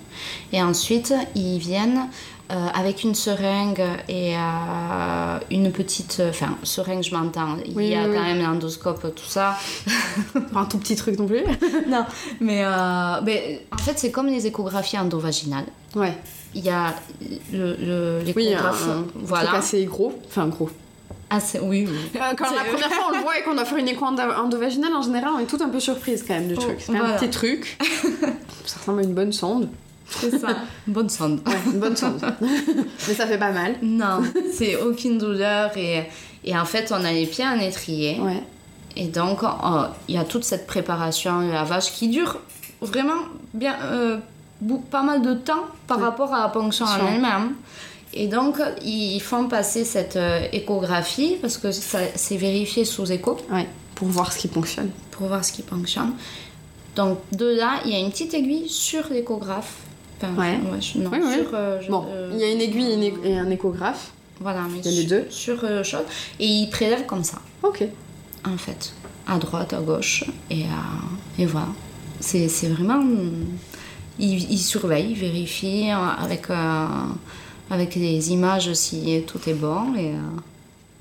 Et 0.53 0.63
ensuite 0.63 1.13
ils 1.35 1.59
viennent 1.59 2.09
euh, 2.51 2.67
avec 2.75 3.05
une 3.05 3.15
seringue 3.15 3.83
et 4.09 4.35
euh, 4.37 5.39
une 5.51 5.71
petite. 5.73 6.23
Enfin, 6.29 6.57
seringue, 6.63 7.03
je 7.03 7.15
m'entends. 7.15 7.57
Il 7.67 7.77
Oui, 7.77 7.89
y 7.89 7.95
a 7.95 8.05
oui, 8.09 8.15
quand 8.15 8.23
oui. 8.23 8.27
même 8.35 8.43
l'endoscope, 8.43 9.03
tout 9.15 9.25
ça. 9.29 9.57
Pas 10.53 10.61
un 10.61 10.65
tout 10.65 10.79
petit 10.79 10.97
truc 10.97 11.19
non 11.19 11.27
plus. 11.27 11.43
non, 11.89 12.05
mais, 12.41 12.65
euh, 12.65 13.21
mais 13.25 13.67
en 13.73 13.79
fait 13.79 13.99
c'est 13.99 14.11
comme 14.11 14.27
les 14.29 14.47
échographies 14.47 14.99
endovaginales. 14.99 15.67
Ouais. 15.95 16.17
Il 16.55 16.65
y 16.65 16.71
a 16.71 16.95
le, 17.53 17.77
le- 17.77 18.23
Oui, 18.35 18.47
un, 18.47 18.51
l'échographe. 18.51 18.89
un 18.89 19.05
voilà. 19.15 19.47
truc 19.49 19.59
assez 19.59 19.85
gros. 19.85 20.19
Enfin, 20.27 20.47
gros. 20.49 20.71
Assez- 21.31 21.61
oui, 21.61 21.87
oui. 21.87 21.99
Euh, 22.17 22.35
Quand 22.39 22.51
la 22.55 22.65
première 22.65 22.91
fois 22.91 23.05
on 23.13 23.17
le 23.17 23.23
voit 23.23 23.39
et 23.39 23.43
qu'on 23.43 23.55
doit 23.55 23.67
faire 23.67 23.77
une 23.77 23.89
écho 23.89 24.03
endo- 24.07 24.23
endovaginale, 24.23 24.95
en 24.95 25.03
général, 25.03 25.33
on 25.37 25.39
est 25.41 25.45
tout 25.45 25.59
un 25.63 25.69
peu 25.69 25.79
surprise 25.81 26.25
quand 26.27 26.33
même 26.35 26.49
du 26.49 26.55
Oh, 26.57 26.61
truc. 26.63 26.77
C'est 26.81 26.97
un 26.97 27.01
voilà. 27.01 27.15
petit 27.19 27.29
truc. 27.29 27.77
ça 28.65 28.79
ressemble 28.81 29.01
à 29.01 29.03
une 29.03 29.13
bonne 29.13 29.33
sonde. 29.35 29.69
C'est 30.11 30.39
ça. 30.39 30.49
Bonne 30.87 31.09
sonde. 31.11 31.41
Ouais, 31.47 31.55
une 31.67 31.81
bonne 31.81 31.97
sonde. 31.97 32.21
Mais 33.09 33.15
ça 33.15 33.27
fait 33.27 33.39
pas 33.39 33.51
mal. 33.53 33.77
Non, 33.83 34.23
c'est 34.53 34.77
aucune 34.77 35.19
douleur 35.19 35.77
et, 35.77 36.05
et 36.45 36.57
en 36.59 36.65
fait 36.65 36.91
on 36.93 37.05
a 37.05 37.13
les 37.13 37.27
pieds 37.27 37.47
en 37.47 37.59
étrier 37.61 38.19
Ouais. 38.21 38.43
et 38.97 39.09
donc 39.09 39.41
oh, 39.43 39.83
il 40.09 40.15
y 40.15 40.19
a 40.19 40.25
toute 40.25 40.45
cette 40.45 40.67
préparation, 40.67 41.41
le 41.41 41.53
lavage 41.53 41.93
qui 41.93 42.09
dure 42.09 42.39
vraiment 42.81 43.21
bien, 43.53 43.77
euh, 43.85 44.17
pas 44.91 45.03
mal 45.03 45.21
de 45.23 45.35
temps 45.35 45.65
par 45.87 45.99
Ouais. 45.99 46.05
rapport 46.05 46.33
à 46.35 46.41
la 46.43 46.49
ponction 46.49 46.87
en 46.87 47.07
elle-même. 47.07 47.55
Et 48.15 48.27
donc 48.29 48.57
ils 48.83 49.21
font 49.21 49.47
passer 49.49 49.85
cette 49.85 50.17
euh, 50.17 50.41
échographie 50.53 51.37
parce 51.43 51.59
que 51.59 51.71
c'est 51.71 52.37
vérifié 52.37 52.85
sous 52.87 53.13
écho 53.13 53.37
Ouais. 53.53 53.69
Pour 53.95 54.09
voir 54.09 54.33
ce 54.33 54.39
qui 54.39 54.49
fonctionne. 54.49 54.91
pour 55.11 55.27
voir 55.27 55.45
ce 55.45 55.53
qui 55.53 55.63
fonctionne. 55.63 56.13
Donc 56.97 57.19
de 57.33 57.45
là 57.47 57.81
il 57.85 57.93
y 57.93 57.95
a 57.95 57.99
une 57.99 58.11
petite 58.11 58.33
aiguille 58.33 58.69
sur 58.71 59.03
l'échographe. 59.11 59.75
Enfin, 60.23 60.35
Ouais. 60.41 60.59
je- 60.81 60.99
non, 60.99 61.11
Oui, 61.13 61.19
oui. 61.23 61.33
sur, 61.35 61.51
euh, 61.55 61.81
je- 61.81 61.91
Bon, 61.91 62.05
euh, 62.09 62.31
il 62.35 62.41
y 62.41 62.45
a 62.45 62.53
une 62.53 62.61
aiguille 62.61 62.91
et 62.91 62.95
une 62.95 63.03
é- 63.05 63.15
et 63.25 63.39
un 63.39 63.49
échographe. 63.51 64.13
Voilà, 64.41 64.63
mais 64.71 64.79
Il 64.85 64.91
y 64.93 64.99
a 64.99 65.01
les 65.03 65.07
deux. 65.07 65.27
Sur 65.31 65.63
euh, 65.65 65.83
chose. 65.83 66.03
Et 66.41 66.47
il 66.47 66.71
prélève 66.71 67.07
comme 67.07 67.25
ça, 67.25 67.39
Ok. 67.63 67.85
en 68.45 68.57
fait. 68.57 68.93
À 69.27 69.39
droite, 69.39 69.73
à 69.73 69.81
gauche. 69.81 70.25
Et, 70.51 70.65
et 71.39 71.47
voilà. 71.47 71.69
C'est 72.21 72.49
c'est 72.49 72.69
vraiment. 72.69 73.03
Il, 74.19 74.51
il 74.51 74.59
surveille, 74.59 75.11
il 75.11 75.17
vérifie 75.17 75.91
euh, 75.91 75.97
avec, 76.25 76.51
euh, 76.51 76.87
avec 77.71 77.95
les 77.95 78.33
images 78.33 78.73
si 78.73 79.23
tout 79.27 79.39
est 79.49 79.55
bon. 79.55 79.95
Et, 79.95 80.09
euh, 80.11 80.19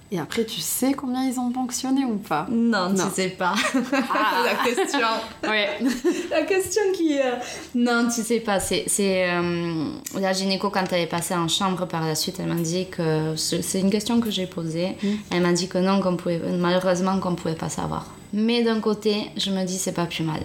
Et 0.09 0.19
après, 0.19 0.45
tu 0.45 0.61
sais 0.61 0.93
combien 0.93 1.23
ils 1.25 1.37
ont 1.37 1.51
ponctionné 1.51 2.05
ou 2.05 2.15
pas 2.15 2.47
Non, 2.49 2.89
Non. 2.89 3.07
tu 3.09 3.13
sais 3.13 3.27
pas. 3.29 3.55
Ah. 3.75 4.43
la 4.45 4.55
question. 4.73 5.07
Ouais. 5.43 5.67
La 6.31 6.43
question 6.43 6.81
qui. 6.95 7.19
euh, 7.19 7.35
Non, 7.75 8.07
tu 8.13 8.21
sais 8.21 8.39
pas. 8.39 8.61
C'est. 8.61 8.85
c'est, 8.87 9.29
euh, 9.29 9.89
La 10.17 10.31
gynéco, 10.31 10.69
quand 10.69 10.85
elle 10.93 11.01
est 11.01 11.07
passée 11.07 11.33
en 11.35 11.49
chambre 11.49 11.85
par 11.87 12.05
la 12.05 12.15
suite, 12.15 12.37
elle 12.39 12.47
m'a 12.47 12.55
dit 12.55 12.87
que. 12.89 13.35
C'est 13.35 13.81
une 13.81 13.89
question 13.89 14.21
que 14.21 14.31
j'ai 14.31 14.47
posée. 14.47 14.95
Mm. 15.03 15.07
Elle 15.31 15.41
m'a 15.41 15.51
dit 15.51 15.67
que 15.67 15.77
non, 15.77 15.99
qu'on 16.01 16.15
pouvait. 16.15 16.39
Malheureusement, 16.39 17.19
qu'on 17.19 17.35
pouvait 17.35 17.55
pas 17.55 17.69
savoir. 17.69 18.05
Mais 18.31 18.63
d'un 18.63 18.79
côté, 18.79 19.15
je 19.35 19.51
me 19.51 19.65
dis, 19.65 19.77
c'est 19.77 19.91
pas 19.91 20.05
plus 20.05 20.23
mal. 20.23 20.39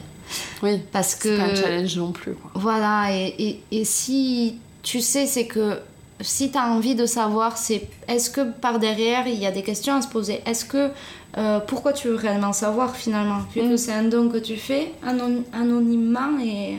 Oui. 0.65 0.81
Parce 0.91 1.15
que. 1.15 1.29
C'est 1.29 1.37
pas 1.37 1.51
un 1.53 1.55
challenge 1.55 1.97
non 1.99 2.11
plus. 2.11 2.35
Quoi. 2.35 2.51
Voilà, 2.55 3.13
et, 3.13 3.33
et, 3.39 3.61
et 3.81 3.85
si 3.85 4.59
tu 4.83 5.01
sais, 5.01 5.27
c'est 5.27 5.47
que 5.47 5.79
si 6.23 6.51
tu 6.51 6.59
as 6.59 6.67
envie 6.71 6.95
de 6.95 7.07
savoir, 7.07 7.57
c'est 7.57 7.89
est-ce 8.09 8.31
que 8.31 8.41
par 8.53 8.79
derrière, 8.79 9.27
il 9.27 9.39
y 9.39 9.47
a 9.47 9.51
des 9.51 9.63
questions 9.63 9.95
à 9.95 10.03
se 10.03 10.09
poser? 10.09 10.41
Est-ce 10.47 10.65
que. 10.65 10.91
euh, 11.39 11.61
pourquoi 11.61 11.93
tu 11.93 12.09
veux 12.09 12.15
réellement 12.15 12.53
savoir 12.53 12.95
finalement? 12.97 13.41
Mm. 13.57 13.77
c'est 13.77 13.93
un 13.93 14.05
don 14.05 14.29
que 14.29 14.39
tu 14.39 14.57
fais 14.57 14.93
anon- 15.07 15.45
anonymement 15.53 16.39
et. 16.43 16.77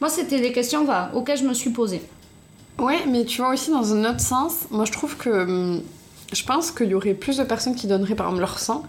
Moi, 0.00 0.08
c'était 0.10 0.40
des 0.40 0.52
questions 0.52 0.84
voilà, 0.84 1.10
auxquelles 1.14 1.38
je 1.38 1.44
me 1.44 1.54
suis 1.54 1.70
posée. 1.70 2.02
Ouais, 2.78 2.98
mais 3.08 3.24
tu 3.24 3.40
vois 3.40 3.50
aussi 3.52 3.70
dans 3.70 3.94
un 3.94 4.04
autre 4.10 4.20
sens, 4.20 4.52
moi 4.70 4.84
je 4.84 4.92
trouve 4.92 5.16
que 5.16 5.30
hum, 5.30 5.82
je 6.32 6.42
pense 6.44 6.70
qu'il 6.72 6.86
y 6.88 6.94
aurait 6.94 7.14
plus 7.14 7.36
de 7.36 7.44
personnes 7.44 7.76
qui 7.76 7.86
donneraient 7.86 8.14
par 8.16 8.26
exemple 8.26 8.40
leur 8.40 8.58
sang, 8.58 8.82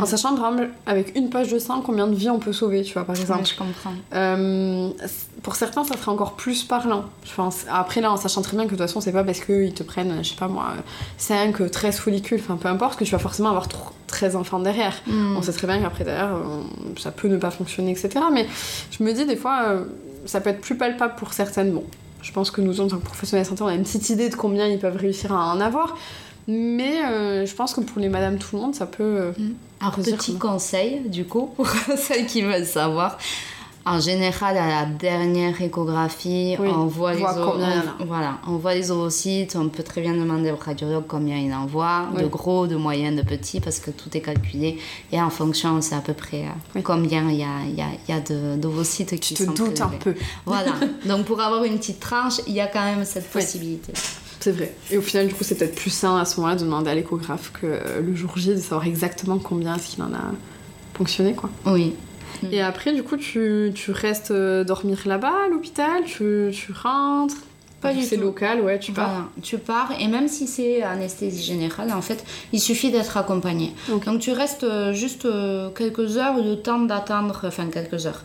En 0.00 0.06
sachant 0.06 0.34
par 0.36 0.52
exemple 0.52 0.70
avec 0.86 1.16
une 1.16 1.28
poche 1.30 1.48
de 1.48 1.58
sang 1.58 1.80
combien 1.82 2.06
de 2.06 2.14
vies 2.14 2.30
on 2.30 2.38
peut 2.38 2.52
sauver, 2.52 2.82
tu 2.82 2.92
vois 2.94 3.04
par 3.04 3.16
exemple. 3.16 3.40
Ouais, 3.40 3.46
je 3.46 3.56
comprends. 3.56 3.92
Euh, 4.14 4.90
pour 5.42 5.56
certains, 5.56 5.84
ça 5.84 5.96
serait 5.96 6.10
encore 6.10 6.34
plus 6.34 6.62
parlant, 6.64 7.04
je 7.24 7.34
pense. 7.34 7.64
Après, 7.70 8.00
là, 8.00 8.12
en 8.12 8.16
sachant 8.16 8.42
très 8.42 8.56
bien 8.56 8.64
que 8.66 8.70
de 8.72 8.76
toute 8.76 8.86
façon, 8.86 9.00
c'est 9.00 9.12
pas 9.12 9.24
parce 9.24 9.40
qu'ils 9.40 9.74
te 9.74 9.82
prennent, 9.82 10.22
je 10.22 10.30
sais 10.30 10.36
pas 10.36 10.48
moi, 10.48 10.68
5, 11.18 11.70
13 11.70 11.98
follicules, 11.98 12.40
enfin 12.42 12.56
peu 12.56 12.68
importe, 12.68 12.98
que 12.98 13.04
tu 13.04 13.10
vas 13.12 13.18
forcément 13.18 13.48
avoir 13.48 13.66
tr- 13.66 13.92
13 14.06 14.36
enfants 14.36 14.60
derrière. 14.60 14.94
Mm. 15.06 15.36
On 15.36 15.42
sait 15.42 15.52
très 15.52 15.66
bien 15.66 15.80
qu'après, 15.80 16.04
derrière, 16.04 16.30
ça 16.98 17.10
peut 17.10 17.28
ne 17.28 17.36
pas 17.38 17.50
fonctionner, 17.50 17.90
etc. 17.92 18.10
Mais 18.32 18.46
je 18.90 19.02
me 19.02 19.12
dis, 19.12 19.24
des 19.24 19.36
fois, 19.36 19.62
euh, 19.68 19.84
ça 20.26 20.40
peut 20.40 20.50
être 20.50 20.60
plus 20.60 20.76
palpable 20.76 21.14
pour 21.16 21.32
certaines. 21.32 21.72
Bon, 21.72 21.84
je 22.22 22.30
pense 22.30 22.50
que 22.52 22.60
nous, 22.60 22.80
en 22.80 22.86
tant 22.86 22.98
que 22.98 23.04
professionnels 23.04 23.44
de 23.44 23.48
santé, 23.50 23.62
on 23.64 23.66
a 23.68 23.74
une 23.74 23.82
petite 23.82 24.08
idée 24.10 24.28
de 24.28 24.36
combien 24.36 24.68
ils 24.68 24.78
peuvent 24.78 24.96
réussir 24.96 25.32
à 25.32 25.52
en 25.52 25.60
avoir. 25.60 25.96
Mais 26.48 27.04
euh, 27.04 27.46
je 27.46 27.54
pense 27.54 27.74
que 27.74 27.80
pour 27.80 28.00
les 28.00 28.08
madames 28.08 28.38
tout 28.38 28.56
le 28.56 28.62
monde, 28.62 28.74
ça 28.74 28.86
peut. 28.86 29.32
Faut 29.94 30.00
dire 30.00 30.16
petit 30.16 30.36
conseil, 30.38 31.00
du 31.08 31.24
coup, 31.24 31.46
pour 31.56 31.68
celles 31.96 32.26
qui 32.26 32.42
veulent 32.42 32.66
savoir. 32.66 33.18
En 33.84 33.98
général, 33.98 34.56
à 34.58 34.68
la 34.68 34.86
dernière 34.86 35.60
échographie, 35.60 36.54
Oui, 36.60 36.68
on 36.72 36.86
voit 36.86 37.10
on 37.10 37.14
les 37.14 37.18
voit 37.18 37.56
on- 38.00 38.04
voilà, 38.04 38.38
on 38.46 38.52
voit 38.56 38.74
les 38.76 38.92
ovocytes, 38.92 39.56
on 39.56 39.68
peut 39.68 39.82
très 39.82 40.00
bien 40.00 40.14
demander 40.14 40.52
au 40.52 40.56
radiologue 40.56 41.02
combien 41.08 41.36
il 41.36 41.52
en 41.52 41.66
voit, 41.66 42.06
de 42.16 42.24
gros, 42.26 42.68
de 42.68 42.76
moyens, 42.76 43.16
de 43.16 43.22
petits, 43.22 43.58
parce 43.58 43.80
que 43.80 43.90
tout 43.90 44.16
est 44.16 44.20
calculé. 44.20 44.78
Et 45.10 45.20
en 45.20 45.30
fonction, 45.30 45.70
on 45.70 45.80
sait 45.80 45.96
à 45.96 46.00
peu 46.00 46.12
près 46.12 46.42
euh, 46.42 46.76
Oui. 46.76 46.82
combien 46.84 47.28
il 47.28 47.38
y 47.38 47.42
a, 47.42 47.48
il 47.68 47.74
y 47.74 47.82
a, 47.82 47.86
il 48.08 48.14
y 48.14 48.16
a 48.16 48.20
de- 48.20 48.54
d'ovocytes 48.56 49.18
qui 49.18 49.34
Tu 49.34 49.42
te 49.46 49.48
sont 49.48 49.52
doutes 49.64 49.80
un 49.80 49.88
peu. 49.88 50.14
Voilà. 50.46 50.70
Donc, 51.06 51.24
pour 51.26 51.40
avoir 51.40 51.64
une 51.64 51.78
petite 51.78 51.98
tranche, 51.98 52.34
il 52.46 52.52
y 52.54 52.60
a 52.60 52.68
quand 52.68 52.84
même 52.84 53.04
cette 53.04 53.28
possibilité. 53.32 53.92
C'est 54.42 54.50
vrai. 54.50 54.74
Et 54.90 54.98
au 54.98 55.02
final, 55.02 55.28
du 55.28 55.34
coup, 55.34 55.44
c'est 55.44 55.54
peut-être 55.54 55.76
plus 55.76 55.90
sain 55.90 56.16
à 56.18 56.24
ce 56.24 56.36
moment-là 56.36 56.56
de 56.56 56.64
demander 56.64 56.90
à 56.90 56.94
l'échographe 56.96 57.52
que 57.52 57.64
euh, 57.66 58.00
le 58.00 58.12
jour 58.16 58.32
J 58.36 58.48
de 58.50 58.56
savoir 58.56 58.86
exactement 58.86 59.38
combien 59.38 59.76
est-ce 59.76 59.94
qu'il 59.94 60.02
en 60.02 60.12
a 60.12 60.32
ponctionné, 60.94 61.34
quoi. 61.34 61.48
Oui. 61.64 61.94
Et 62.50 62.60
après, 62.60 62.92
du 62.92 63.04
coup, 63.04 63.16
tu, 63.16 63.70
tu 63.72 63.92
restes 63.92 64.32
euh, 64.32 64.64
dormir 64.64 64.98
là-bas 65.06 65.32
à 65.46 65.48
l'hôpital? 65.48 66.02
Tu, 66.06 66.50
tu 66.52 66.72
rentres? 66.72 67.36
Pas 67.80 67.92
du 67.94 68.02
C'est 68.02 68.16
tout. 68.16 68.22
local, 68.22 68.60
ouais, 68.62 68.78
tu 68.80 68.90
pars. 68.92 69.08
Voilà, 69.08 69.28
tu 69.42 69.58
pars 69.58 69.92
et 70.00 70.08
même 70.08 70.26
si 70.28 70.46
c'est 70.48 70.82
anesthésie 70.82 71.42
générale, 71.42 71.92
en 71.92 72.02
fait, 72.02 72.24
il 72.52 72.60
suffit 72.60 72.90
d'être 72.90 73.16
accompagné. 73.16 73.74
Donc 73.88 74.18
tu 74.20 74.32
restes 74.32 74.64
euh, 74.64 74.92
juste 74.92 75.26
quelques 75.76 76.16
heures, 76.16 76.36
le 76.36 76.56
temps 76.56 76.80
d'attendre, 76.80 77.40
enfin 77.44 77.66
quelques 77.68 78.06
heures. 78.06 78.22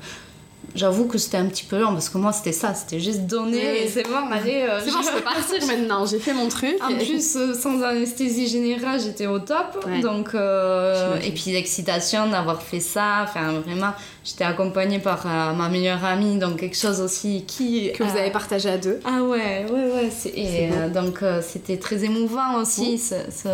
J'avoue 0.78 1.06
que 1.06 1.18
c'était 1.18 1.38
un 1.38 1.48
petit 1.48 1.66
peu 1.66 1.80
long 1.80 1.92
parce 1.94 2.08
que 2.08 2.18
moi 2.20 2.32
c'était 2.32 2.52
ça, 2.52 2.74
c'était 2.74 3.00
juste 3.00 3.22
donner 3.22 3.84
et 3.84 3.88
c'est 3.90 4.04
bon, 4.04 4.30
allez, 4.32 4.62
euh, 4.70 4.80
C'est 4.86 4.92
bon, 4.92 5.02
je 5.02 5.12
peux 5.12 5.22
partir 5.24 5.66
maintenant, 5.68 6.06
j'ai 6.06 6.20
fait 6.20 6.34
mon 6.34 6.48
truc. 6.48 6.76
En 6.82 6.90
et- 6.90 6.98
plus, 7.04 7.36
euh, 7.36 7.54
sans 7.56 7.82
anesthésie 7.82 8.48
générale, 8.48 9.00
j'étais 9.02 9.26
au 9.28 9.40
top. 9.40 9.84
Ouais. 9.88 10.02
Donc, 10.02 10.36
euh, 10.36 11.20
et 11.22 11.32
puis 11.32 11.52
l'excitation 11.52 12.30
d'avoir 12.30 12.62
fait 12.62 12.80
ça, 12.80 13.22
enfin 13.24 13.54
vraiment, 13.54 13.92
j'étais 14.24 14.44
accompagnée 14.44 15.00
par 15.00 15.26
ma 15.26 15.68
meilleure 15.68 16.06
amie, 16.06 16.38
donc 16.38 16.60
quelque 16.60 16.78
chose 16.78 17.02
aussi 17.02 17.44
qui. 17.48 17.92
que 17.94 18.04
vous 18.04 18.18
avez 18.18 18.30
partagé 18.32 18.70
à 18.70 18.78
deux. 18.78 19.00
Ah 19.04 19.24
ouais, 19.24 19.66
ouais, 19.72 19.92
ouais. 19.94 20.10
Et 20.36 20.70
donc 20.94 21.24
c'était 21.42 21.78
très 21.78 22.04
émouvant 22.04 22.62
aussi, 22.62 22.98
ce, 23.00 23.16
ce- 23.32 23.48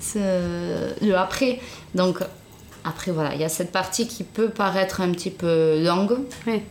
ce- 0.00 1.04
le 1.06 1.14
après. 1.16 1.60
Donc 1.94 2.18
après, 2.86 3.10
voilà, 3.10 3.34
il 3.34 3.40
y 3.40 3.44
a 3.44 3.48
cette 3.48 3.72
partie 3.72 4.06
qui 4.06 4.24
peut 4.24 4.48
paraître 4.48 5.00
un 5.00 5.10
petit 5.10 5.30
peu 5.30 5.82
longue. 5.82 6.18
Oui. 6.46 6.62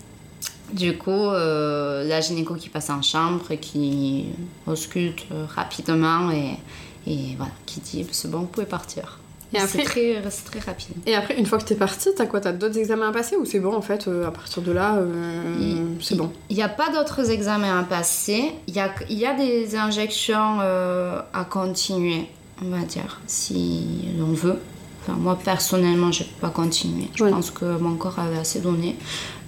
Du 0.73 0.97
coup, 0.97 1.11
euh, 1.11 2.03
la 2.07 2.21
gynéco 2.21 2.55
qui 2.55 2.69
passe 2.69 2.89
en 2.89 3.01
chambre 3.01 3.51
et 3.51 3.57
qui 3.57 4.25
ausculte 4.65 5.25
rapidement 5.55 6.31
et, 6.31 6.57
et 7.05 7.35
voilà, 7.37 7.51
qui 7.67 7.81
dit 7.81 8.07
c'est 8.11 8.31
bon, 8.31 8.39
vous 8.39 8.47
pouvez 8.47 8.65
partir. 8.65 9.19
Et 9.53 9.59
c'est 9.67 9.83
très, 9.83 10.21
c'est 10.29 10.45
très 10.45 10.59
rapide. 10.59 10.95
Et 11.05 11.15
après, 11.15 11.37
une 11.37 11.45
fois 11.45 11.57
que 11.57 11.63
t'es 11.63 11.75
parti, 11.75 12.09
t'as 12.15 12.25
quoi? 12.25 12.41
T'as 12.41 12.51
d'autres 12.51 12.77
examens 12.77 13.09
à 13.09 13.11
passer 13.11 13.35
ou 13.37 13.45
c'est 13.45 13.59
bon 13.59 13.73
en 13.73 13.81
fait 13.81 14.07
euh, 14.07 14.27
À 14.27 14.31
partir 14.31 14.61
de 14.61 14.71
là, 14.71 14.95
euh, 14.95 15.77
c'est 16.01 16.15
bon? 16.15 16.31
Il 16.49 16.57
n'y 16.57 16.63
a 16.63 16.69
pas 16.69 16.89
d'autres 16.89 17.29
examens 17.31 17.79
à 17.79 17.83
passer. 17.83 18.51
Il 18.67 18.75
y 18.75 18.79
a, 18.79 18.93
il 19.09 19.17
y 19.17 19.25
a 19.25 19.33
des 19.33 19.75
injections 19.75 20.57
euh, 20.61 21.21
à 21.33 21.45
continuer, 21.45 22.27
on 22.61 22.69
va 22.69 22.79
dire, 22.79 23.21
si 23.27 24.09
l'on 24.17 24.33
veut. 24.33 24.59
Enfin, 25.07 25.17
moi 25.19 25.37
personnellement, 25.43 26.11
j'ai 26.11 26.25
pas 26.41 26.49
continué. 26.49 27.09
Je 27.15 27.23
pense 27.25 27.51
que 27.51 27.77
mon 27.77 27.95
corps 27.95 28.17
avait 28.19 28.39
assez 28.39 28.59
donné. 28.59 28.95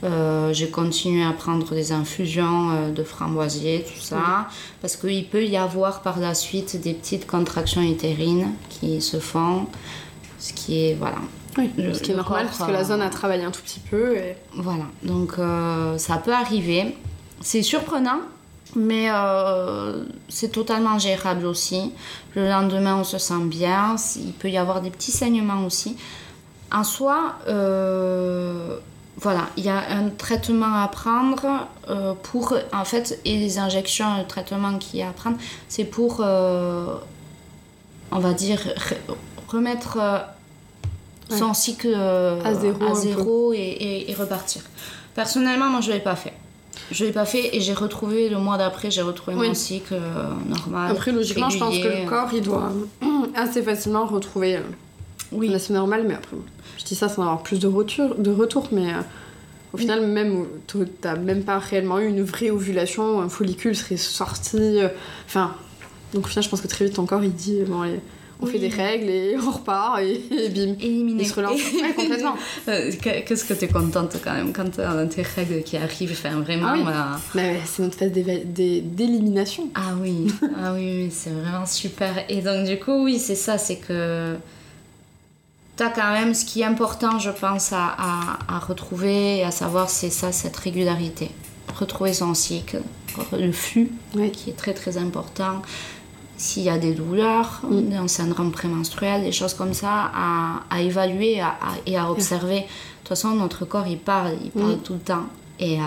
Euh, 0.04 0.54
j'ai 0.54 0.70
continué 0.70 1.24
à 1.24 1.32
prendre 1.32 1.74
des 1.74 1.92
infusions 1.92 2.70
euh, 2.72 2.92
de 2.92 3.04
framboisier, 3.04 3.84
tout 3.88 4.00
ça, 4.00 4.48
parce 4.82 4.96
qu'il 4.96 5.28
peut 5.28 5.44
y 5.44 5.58
avoir 5.58 6.02
par 6.02 6.20
la 6.20 6.36
suite 6.36 6.80
des 6.80 6.94
petites 6.94 7.26
contractions 7.26 7.82
utérines 7.82 8.50
qui 8.70 9.02
se 9.02 9.20
font, 9.20 9.66
ce 10.38 10.54
qui 10.54 10.86
est 10.86 10.94
voilà. 10.94 11.18
Oui, 11.58 11.72
Le- 11.76 11.92
ce 11.96 12.04
qui 12.04 12.12
est 12.12 12.16
normal, 12.16 12.46
corps, 12.46 12.58
parce 12.58 12.70
que 12.70 12.72
la 12.72 12.82
euh, 12.82 12.84
zone 12.84 13.02
a 13.02 13.10
travaillé 13.10 13.44
un 13.44 13.50
tout 13.50 13.62
petit 13.64 13.80
peu. 13.80 14.16
Et... 14.16 14.36
Voilà, 14.54 14.84
donc 15.02 15.40
euh, 15.40 15.98
ça 15.98 16.18
peut 16.18 16.34
arriver. 16.34 16.96
C'est 17.42 17.64
surprenant, 17.64 18.20
mais 18.76 19.08
euh, 19.12 20.04
c'est 20.30 20.52
totalement 20.52 21.00
gérable 21.00 21.46
aussi. 21.46 21.94
Le 22.36 22.48
lendemain, 22.50 22.98
on 22.98 23.04
se 23.04 23.18
sent 23.18 23.44
bien. 23.46 23.96
Il 24.18 24.34
peut 24.34 24.50
y 24.50 24.58
avoir 24.58 24.82
des 24.82 24.90
petits 24.92 25.12
saignements 25.12 25.66
aussi. 25.66 25.98
En 26.72 26.84
soi, 26.84 27.36
euh, 27.48 28.78
voilà, 29.18 29.46
il 29.58 29.64
y 29.64 29.70
a 29.70 29.80
un 29.92 30.10
traitement 30.10 30.82
à 30.84 30.88
prendre 30.90 31.68
euh, 31.90 32.14
pour, 32.24 32.54
en 32.74 32.86
fait, 32.86 33.20
et 33.26 33.38
les 33.38 33.58
injections, 33.58 34.18
le 34.18 34.28
traitement 34.28 34.78
qu'il 34.78 35.00
y 35.00 35.04
a 35.04 35.10
à 35.10 35.14
prendre, 35.14 35.38
c'est 35.70 35.86
pour, 35.86 36.20
on 36.20 38.20
va 38.20 38.34
dire, 38.34 38.60
re- 38.60 38.98
remettre 39.48 39.98
son 41.30 41.54
cycle 41.54 41.94
À 42.86 42.94
zéro 42.96 43.54
et- 43.54 44.06
et 44.10 44.14
repartir. 44.14 44.62
Personnellement, 45.16 45.70
moi, 45.70 45.82
je 45.82 45.90
ne 45.90 45.96
l'ai 45.96 46.00
pas 46.02 46.16
fait. 46.16 46.34
Je 46.92 47.06
l'ai 47.06 47.12
pas 47.12 47.26
fait 47.26 47.56
et 47.56 47.62
j'ai 47.62 47.74
retrouvé 47.74 48.30
le 48.30 48.38
mois 48.38 48.58
d'après, 48.58 48.90
j'ai 48.92 49.02
retrouvé 49.02 49.36
Oui. 49.38 49.48
mon 49.50 49.54
cycle 49.54 49.94
euh, 49.94 50.24
normal. 50.48 50.92
Après, 50.92 51.12
logiquement, 51.12 51.50
je 51.50 51.60
pense 51.60 51.78
que 51.78 51.88
le 52.04 52.10
corps, 52.10 52.30
il 52.34 52.42
doit 52.42 52.72
assez 53.36 53.62
facilement 53.62 54.06
retrouver 54.06 54.58
euh, 54.58 54.62
Oui. 55.32 55.50
la 55.50 55.60
semaine 55.60 55.80
normale, 55.80 56.06
mais 56.08 56.14
après, 56.14 56.38
je 56.78 56.84
dis 56.86 56.96
ça 56.96 57.10
sans 57.10 57.24
avoir 57.24 57.44
plus 57.44 57.60
de 57.60 57.68
retour, 57.68 58.16
de 58.16 58.32
retour 58.32 58.70
mais 58.72 58.94
euh, 58.94 59.02
au 59.74 59.78
final, 59.78 60.08
même, 60.08 60.46
euh, 60.76 60.86
t'as 61.02 61.16
même 61.18 61.44
pas 61.44 61.60
réellement 61.60 62.00
eu 62.00 62.08
une 62.08 62.24
vraie 62.24 62.50
ovulation, 62.52 63.22
un 63.22 63.30
follicule 63.30 63.76
serait 63.76 63.98
sorti. 63.98 64.80
Enfin, 65.26 65.54
donc 66.14 66.26
au 66.26 66.28
final, 66.30 66.44
je 66.44 66.50
pense 66.50 66.62
que 66.62 66.68
très 66.68 66.86
vite, 66.86 66.96
ton 66.96 67.06
corps, 67.06 67.24
il 67.24 67.34
dit, 67.34 67.60
bon, 67.68 67.82
allez, 67.82 68.00
on 68.42 68.46
Oui. 68.46 68.52
fait 68.52 68.60
des 68.60 68.68
règles 68.70 69.10
et 69.10 69.36
on 69.38 69.50
repart, 69.52 70.00
et, 70.00 70.22
et 70.32 70.50
bim. 70.50 70.76
Éliminé. 70.80 71.24
Se 71.24 71.34
relance. 71.34 71.60
Ouais, 71.74 71.94
complètement. 71.96 72.36
Euh, 72.68 72.92
que- 72.92 73.22
Qu'est-ce 73.26 73.46
que 73.46 73.54
t'es 73.54 73.68
contente 73.68 74.16
quand 74.24 74.34
même 74.34 74.54
quand 74.54 74.70
t'as 74.76 75.06
tes 75.08 75.24
règles 75.24 75.64
qui 75.64 75.78
arrivent, 75.78 76.12
enfin 76.12 76.40
vraiment. 76.42 76.68
Ah 76.70 77.18
oui. 77.36 77.40
euh, 77.42 77.54
ouais, 77.54 77.60
c'est 77.66 77.82
notre 77.84 77.98
phase 77.98 78.12
d'élimination. 78.12 79.70
Ah 79.76 79.94
oui, 80.02 80.28
ah 80.64 80.74
oui, 80.74 81.10
c'est 81.12 81.32
vraiment 81.32 81.66
super. 81.66 82.14
Et 82.30 82.42
donc 82.42 82.66
du 82.68 82.78
coup, 82.80 83.04
oui, 83.06 83.20
c'est 83.20 83.36
ça, 83.36 83.58
c'est 83.58 83.78
que 83.78 84.36
t'as 85.76 85.90
quand 85.90 86.12
même 86.12 86.34
ce 86.34 86.46
qui 86.46 86.62
est 86.62 86.66
important, 86.66 87.20
je 87.20 87.30
pense, 87.32 87.72
à, 87.74 87.96
à, 87.98 88.40
à 88.56 88.60
retrouver 88.60 89.38
et 89.38 89.44
à 89.44 89.52
savoir, 89.52 89.90
c'est 89.90 90.10
ça, 90.10 90.32
cette 90.32 90.58
régularité. 90.58 91.30
Retrouver 91.80 92.14
son 92.14 92.34
cycle, 92.34 92.82
le 93.34 93.52
flux, 93.52 93.92
qui 94.34 94.50
est 94.50 94.58
très 94.58 94.74
très 94.74 94.98
important. 94.98 95.62
S'il 96.38 96.64
y 96.64 96.70
a 96.70 96.78
des 96.78 96.94
douleurs, 96.94 97.62
Mm. 97.64 97.94
un 97.94 98.08
syndrome 98.08 98.52
prémenstruel, 98.52 99.24
des 99.24 99.32
choses 99.32 99.54
comme 99.56 99.74
ça, 99.74 100.12
à, 100.14 100.62
à 100.70 100.82
évaluer 100.82 101.40
à- 101.42 101.48
à- 101.50 101.76
et 101.86 101.98
à 101.98 102.12
observer. 102.12 102.60
De 102.60 102.66
toute 103.00 103.08
façon, 103.10 103.30
notre 103.36 103.66
corps, 103.66 103.88
il 103.88 103.98
parle, 103.98 104.34
il 104.44 104.52
parle 104.52 104.76
Mm. 104.76 104.82
tout 104.84 104.94
le 104.94 105.00
temps. 105.00 105.26
Et 105.60 105.80
euh, 105.80 105.84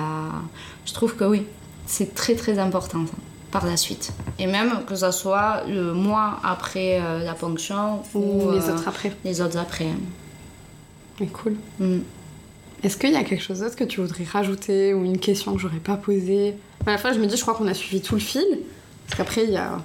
je 0.87 0.93
trouve 0.93 1.15
que 1.15 1.25
oui, 1.25 1.47
c'est 1.87 2.15
très 2.15 2.35
très 2.35 2.59
important 2.59 3.07
ça, 3.07 3.13
par 3.53 3.65
la 3.65 3.77
suite. 3.77 4.13
Et 4.41 4.47
même 4.49 4.85
que 4.87 4.97
ça 4.97 5.13
soit 5.13 5.63
le 5.69 5.93
mois 5.93 6.41
après 6.43 7.01
euh, 7.01 7.23
la 7.25 7.35
ponction 7.35 8.03
ou, 8.15 8.49
Ou 8.49 8.51
les 8.53 8.69
euh, 8.69 8.75
autres 8.75 8.89
après. 8.89 9.13
les 9.25 9.41
autres 9.41 9.59
après. 9.59 9.87
Mais 11.21 11.27
cool. 11.29 11.55
Mm. 11.79 11.99
Est-ce 12.83 12.97
qu'il 12.97 13.13
y 13.13 13.17
a 13.17 13.23
quelque 13.25 13.43
chose 13.43 13.61
d'autre 13.61 13.77
que 13.77 13.85
tu 13.85 14.01
voudrais 14.01 14.25
rajouter 14.25 14.95
ou 14.95 15.05
une 15.05 15.19
question 15.19 15.55
que 15.55 15.61
j'aurais 15.61 15.77
pas 15.79 15.97
posée? 15.97 16.55
À 16.87 16.91
la 16.93 16.99
fois, 16.99 17.13
je 17.13 17.21
me 17.21 17.27
dis, 17.27 17.37
je 17.37 17.43
crois 17.43 17.55
qu'on 17.55 17.67
a 17.69 17.75
suivi 17.75 18.01
tout 18.01 18.15
le 18.15 18.21
fil. 18.21 18.43
Parce 19.07 19.19
qu'après, 19.19 19.45
il 19.45 19.51
y 19.51 19.57
a 19.57 19.83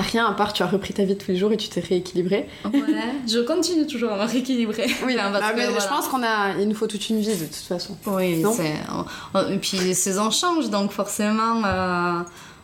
rien 0.00 0.26
à 0.26 0.32
part, 0.32 0.52
tu 0.52 0.62
as 0.62 0.66
repris 0.66 0.94
ta 0.94 1.04
vie 1.04 1.14
de 1.14 1.18
tous 1.20 1.30
les 1.30 1.36
jours 1.36 1.52
et 1.52 1.56
tu 1.56 1.68
t'es 1.68 1.80
rééquilibré. 1.80 2.48
Ouais, 2.64 2.80
je 3.28 3.40
continue 3.40 3.86
toujours 3.86 4.12
à 4.12 4.24
me 4.24 4.30
rééquilibrer. 4.30 4.86
Oui, 5.04 5.16
Enfin, 5.18 5.30
bah, 5.32 5.52
que, 5.52 5.56
mais 5.56 5.66
je 5.80 5.88
pense 5.88 6.08
qu'on 6.08 6.22
a, 6.22 6.58
il 6.58 6.68
nous 6.68 6.74
faut 6.74 6.86
toute 6.86 7.08
une 7.10 7.20
vie 7.20 7.36
de 7.36 7.44
toute 7.44 7.54
façon. 7.54 7.96
Oui, 8.06 8.42
c'est. 8.56 9.52
Et 9.52 9.58
puis 9.58 9.76
les 9.78 9.94
saisons 9.94 10.30
changent, 10.30 10.70
donc 10.70 10.92
forcément, 10.92 11.62
euh, 11.64 12.20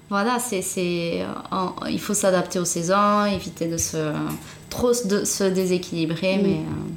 voilà, 0.09 0.39
c'est, 0.39 0.63
c'est, 0.63 1.23
il 1.91 2.01
faut 2.01 2.15
s'adapter 2.15 2.59
aux 2.59 2.65
saisons, 2.65 3.27
éviter 3.27 3.67
de 3.67 3.77
se 3.77 4.13
trop 4.71 4.93
se- 4.95 5.07
de 5.07 5.25
se 5.25 5.45
déséquilibrer, 5.45 6.39
mais. 6.43 6.55
euh, 6.57 6.91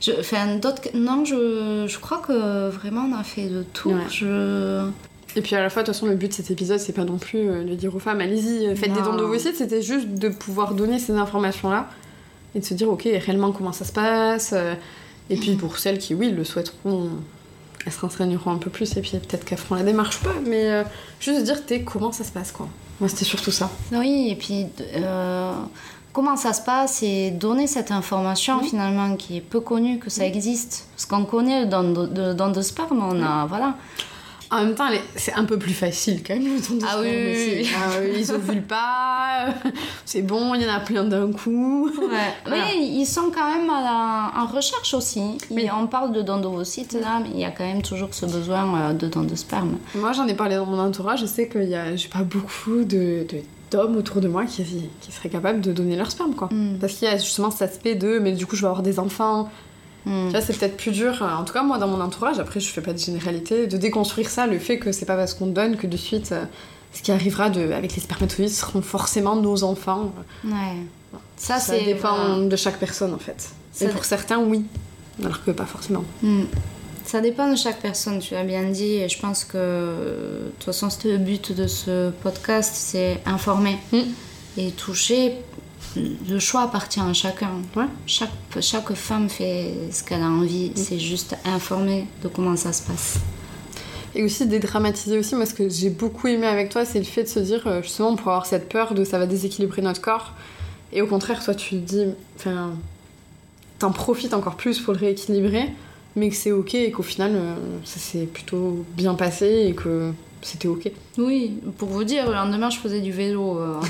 je, 0.00 0.10
enfin, 0.18 0.56
d'autres, 0.56 0.82
non, 0.94 1.24
je, 1.24 1.84
je 1.86 1.98
crois 2.00 2.18
que 2.18 2.68
vraiment 2.70 3.08
on 3.08 3.16
a 3.16 3.22
fait 3.22 3.46
de 3.46 3.62
tout. 3.72 3.90
Ouais. 3.90 4.02
Je, 4.10 4.84
Et 5.36 5.40
puis 5.40 5.54
à 5.56 5.62
la 5.62 5.70
fois, 5.70 5.82
de 5.82 5.86
toute 5.86 5.94
façon, 5.94 6.06
le 6.06 6.14
but 6.14 6.28
de 6.28 6.34
cet 6.34 6.50
épisode, 6.50 6.78
c'est 6.78 6.92
pas 6.92 7.04
non 7.04 7.18
plus 7.18 7.38
euh, 7.48 7.64
de 7.64 7.74
dire 7.74 7.94
aux 7.94 7.98
femmes, 7.98 8.20
allez-y, 8.20 8.66
euh, 8.66 8.76
faites 8.76 8.92
des 8.92 9.00
dons 9.00 9.16
d'ovocytes, 9.16 9.56
c'était 9.56 9.82
juste 9.82 10.08
de 10.08 10.28
pouvoir 10.28 10.74
donner 10.74 10.98
ces 10.98 11.12
informations-là 11.14 11.88
et 12.54 12.60
de 12.60 12.64
se 12.64 12.74
dire, 12.74 12.90
ok, 12.90 13.04
réellement 13.04 13.52
comment 13.52 13.72
ça 13.72 13.84
se 13.84 13.92
passe. 13.92 14.50
euh, 14.52 14.74
Et 15.30 15.36
puis 15.36 15.54
pour 15.54 15.78
celles 15.78 15.98
qui, 15.98 16.14
oui, 16.14 16.30
le 16.30 16.44
souhaiteront, 16.44 17.10
elles 17.86 17.92
se 17.92 18.00
renseigneront 18.00 18.50
un 18.52 18.58
peu 18.58 18.70
plus 18.70 18.94
et 18.96 19.00
puis 19.00 19.12
peut-être 19.12 19.44
qu'elles 19.44 19.58
feront 19.58 19.76
la 19.76 19.82
démarche 19.84 20.20
ou 20.20 20.24
pas, 20.24 20.34
mais 20.46 20.70
euh, 20.70 20.84
juste 21.18 21.40
de 21.40 21.44
dire, 21.44 21.64
t'es 21.64 21.82
comment 21.82 22.12
ça 22.12 22.24
se 22.24 22.30
passe, 22.32 22.52
quoi. 22.52 22.68
Moi, 23.00 23.08
c'était 23.08 23.24
surtout 23.24 23.50
ça. 23.50 23.70
Oui, 23.92 24.28
et 24.30 24.36
puis 24.36 24.66
euh, 24.96 25.52
comment 26.12 26.36
ça 26.36 26.52
se 26.52 26.60
passe 26.60 27.02
et 27.02 27.30
donner 27.30 27.66
cette 27.66 27.90
information 27.90 28.60
finalement 28.62 29.16
qui 29.16 29.38
est 29.38 29.40
peu 29.40 29.60
connue, 29.60 29.98
que 29.98 30.10
ça 30.10 30.26
existe. 30.26 30.86
Parce 30.94 31.06
qu'on 31.06 31.24
connaît 31.24 31.64
don 31.66 31.90
de, 31.92 32.06
de, 32.06 32.32
don 32.34 32.50
de 32.50 32.60
sperme, 32.62 33.02
on 33.02 33.20
a. 33.22 33.46
Voilà. 33.46 33.74
En 34.52 34.64
même 34.64 34.74
temps, 34.74 34.88
c'est 35.16 35.32
un 35.32 35.44
peu 35.44 35.58
plus 35.58 35.72
facile 35.72 36.22
quand 36.22 36.34
même, 36.34 36.44
le 36.44 36.60
don 36.60 36.76
de 36.76 36.84
Ah 36.86 36.98
oui, 37.00 37.08
oui. 37.10 37.68
Ah 37.74 37.88
oui, 38.00 38.18
ils 38.20 38.30
ovulent 38.32 38.62
pas, 38.62 39.46
c'est 40.04 40.22
bon, 40.22 40.54
il 40.54 40.62
y 40.62 40.66
en 40.70 40.74
a 40.74 40.80
plein 40.80 41.04
d'un 41.04 41.32
coup. 41.32 41.88
Ouais. 41.98 42.08
Voilà. 42.46 42.64
Mais 42.66 42.76
ils 42.86 43.06
sont 43.06 43.30
quand 43.34 43.48
même 43.50 43.70
à 43.70 43.80
la- 43.82 44.42
en 44.42 44.46
recherche 44.46 44.94
aussi. 44.94 45.38
Et 45.56 45.70
on 45.70 45.86
parle 45.86 46.12
de 46.12 46.22
don 46.22 46.38
d'ovocytes 46.40 46.92
là, 46.94 47.20
mais 47.22 47.30
il 47.32 47.40
y 47.40 47.44
a 47.44 47.50
quand 47.50 47.64
même 47.64 47.82
toujours 47.82 48.12
ce 48.12 48.26
besoin 48.26 48.90
euh, 48.90 48.92
de 48.92 49.06
don 49.08 49.22
de 49.22 49.34
sperme. 49.34 49.78
Moi, 49.94 50.12
j'en 50.12 50.26
ai 50.26 50.34
parlé 50.34 50.56
dans 50.56 50.66
mon 50.66 50.78
entourage. 50.78 51.20
Je 51.20 51.26
sais 51.26 51.48
qu'il 51.48 51.64
y 51.68 51.74
a, 51.74 51.96
j'ai 51.96 52.08
pas 52.08 52.22
beaucoup 52.22 52.84
de, 52.84 53.24
de- 53.28 53.42
d'hommes 53.70 53.96
autour 53.96 54.20
de 54.20 54.28
moi 54.28 54.44
qui, 54.44 54.62
qui 55.00 55.12
seraient 55.12 55.30
capables 55.30 55.60
de 55.62 55.72
donner 55.72 55.96
leur 55.96 56.10
sperme, 56.10 56.34
quoi. 56.34 56.48
Mm. 56.52 56.76
Parce 56.78 56.92
qu'il 56.94 57.08
y 57.08 57.10
a 57.10 57.16
justement 57.16 57.50
cet 57.50 57.62
aspect 57.70 57.94
de, 57.94 58.18
mais 58.18 58.32
du 58.32 58.44
coup, 58.46 58.54
je 58.56 58.60
vais 58.62 58.66
avoir 58.68 58.82
des 58.82 58.98
enfants. 58.98 59.50
Mm. 60.06 60.26
Tu 60.26 60.30
vois, 60.32 60.40
c'est 60.40 60.58
peut-être 60.58 60.76
plus 60.76 60.90
dur. 60.90 61.22
En 61.22 61.44
tout 61.44 61.52
cas, 61.52 61.62
moi, 61.62 61.78
dans 61.78 61.88
mon 61.88 62.00
entourage, 62.00 62.38
après, 62.38 62.60
je 62.60 62.68
fais 62.68 62.80
pas 62.80 62.92
de 62.92 62.98
généralité, 62.98 63.66
de 63.66 63.76
déconstruire 63.76 64.28
ça, 64.28 64.46
le 64.46 64.58
fait 64.58 64.78
que 64.78 64.92
c'est 64.92 65.06
pas 65.06 65.16
parce 65.16 65.34
qu'on 65.34 65.46
donne 65.46 65.76
que 65.76 65.86
de 65.86 65.96
suite, 65.96 66.32
euh, 66.32 66.44
ce 66.92 67.02
qui 67.02 67.12
arrivera 67.12 67.50
de, 67.50 67.72
avec 67.72 67.94
les 67.94 68.00
spermatozoïdes 68.02 68.50
seront 68.50 68.82
forcément 68.82 69.36
nos 69.36 69.62
enfants. 69.64 70.12
Ouais. 70.44 70.76
Ça, 71.36 71.58
Ça, 71.58 71.78
dépend 71.78 72.38
de 72.38 72.56
chaque 72.56 72.78
personne, 72.78 73.14
en 73.14 73.18
fait. 73.18 73.50
Ça 73.72 73.84
Et 73.84 73.88
pour 73.88 74.04
certains, 74.04 74.38
oui. 74.38 74.64
Alors 75.22 75.44
que 75.44 75.50
pas 75.50 75.66
forcément. 75.66 76.04
Mm. 76.22 76.44
Ça 77.04 77.20
dépend 77.20 77.50
de 77.50 77.56
chaque 77.56 77.80
personne, 77.80 78.20
tu 78.20 78.34
as 78.36 78.44
bien 78.44 78.62
dit. 78.64 78.94
Et 78.94 79.08
je 79.08 79.18
pense 79.18 79.44
que, 79.44 79.56
de 79.58 80.50
toute 80.58 80.64
façon, 80.64 80.88
c'était 80.88 81.12
le 81.12 81.18
but 81.18 81.52
de 81.52 81.66
ce 81.66 82.10
podcast, 82.22 82.72
c'est 82.76 83.20
informer 83.26 83.78
Mm. 83.92 83.98
et 84.58 84.70
toucher. 84.70 85.34
Le 85.96 86.38
choix 86.38 86.62
appartient 86.62 87.00
à 87.00 87.12
chacun. 87.12 87.50
Ouais. 87.76 87.84
Chaque, 88.06 88.30
chaque 88.60 88.92
femme 88.94 89.28
fait 89.28 89.74
ce 89.90 90.02
qu'elle 90.02 90.22
a 90.22 90.28
envie. 90.28 90.72
C'est 90.74 90.98
juste 90.98 91.36
informer 91.44 92.06
de 92.22 92.28
comment 92.28 92.56
ça 92.56 92.72
se 92.72 92.82
passe. 92.82 93.18
Et 94.14 94.22
aussi 94.22 94.46
dédramatiser 94.46 95.18
aussi, 95.18 95.34
moi 95.34 95.46
ce 95.46 95.54
que 95.54 95.68
j'ai 95.68 95.88
beaucoup 95.88 96.28
aimé 96.28 96.46
avec 96.46 96.68
toi, 96.68 96.84
c'est 96.84 96.98
le 96.98 97.04
fait 97.04 97.22
de 97.22 97.28
se 97.28 97.40
dire, 97.40 97.66
euh, 97.66 97.82
justement, 97.82 98.14
pour 98.14 98.28
avoir 98.28 98.46
cette 98.46 98.68
peur 98.68 98.92
de 98.94 99.04
ça 99.04 99.18
va 99.18 99.26
déséquilibrer 99.26 99.80
notre 99.80 100.02
corps. 100.02 100.34
Et 100.92 101.00
au 101.00 101.06
contraire, 101.06 101.42
toi 101.42 101.54
tu 101.54 101.70
te 101.70 101.74
dis, 101.76 102.04
enfin, 102.36 102.72
t'en 103.78 103.90
profites 103.90 104.34
encore 104.34 104.56
plus 104.56 104.78
pour 104.80 104.92
le 104.92 104.98
rééquilibrer, 104.98 105.70
mais 106.14 106.28
que 106.28 106.36
c'est 106.36 106.52
ok 106.52 106.74
et 106.74 106.90
qu'au 106.90 107.02
final, 107.02 107.32
euh, 107.34 107.54
ça 107.84 107.98
s'est 107.98 108.26
plutôt 108.26 108.84
bien 108.96 109.14
passé 109.14 109.66
et 109.68 109.74
que 109.74 110.12
c'était 110.42 110.68
ok. 110.68 110.90
Oui, 111.18 111.58
pour 111.78 111.88
vous 111.88 112.04
dire, 112.04 112.26
le 112.26 112.34
lendemain, 112.34 112.68
je 112.70 112.78
faisais 112.78 113.00
du 113.00 113.12
vélo. 113.12 113.58
euh. 113.58 113.80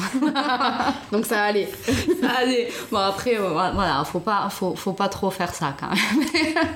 Donc 1.12 1.26
ça 1.26 1.42
allait. 1.44 1.68
Allez, 2.38 2.68
bon 2.90 2.98
après, 2.98 3.36
euh, 3.38 3.48
voilà, 3.50 4.03
faut 4.05 4.20
pas, 4.20 4.48
faut, 4.50 4.74
faut 4.74 4.92
pas 4.92 5.09
trop 5.09 5.30
faire 5.30 5.55
ça 5.55 5.74
quand 5.78 5.88
même. 5.88 6.26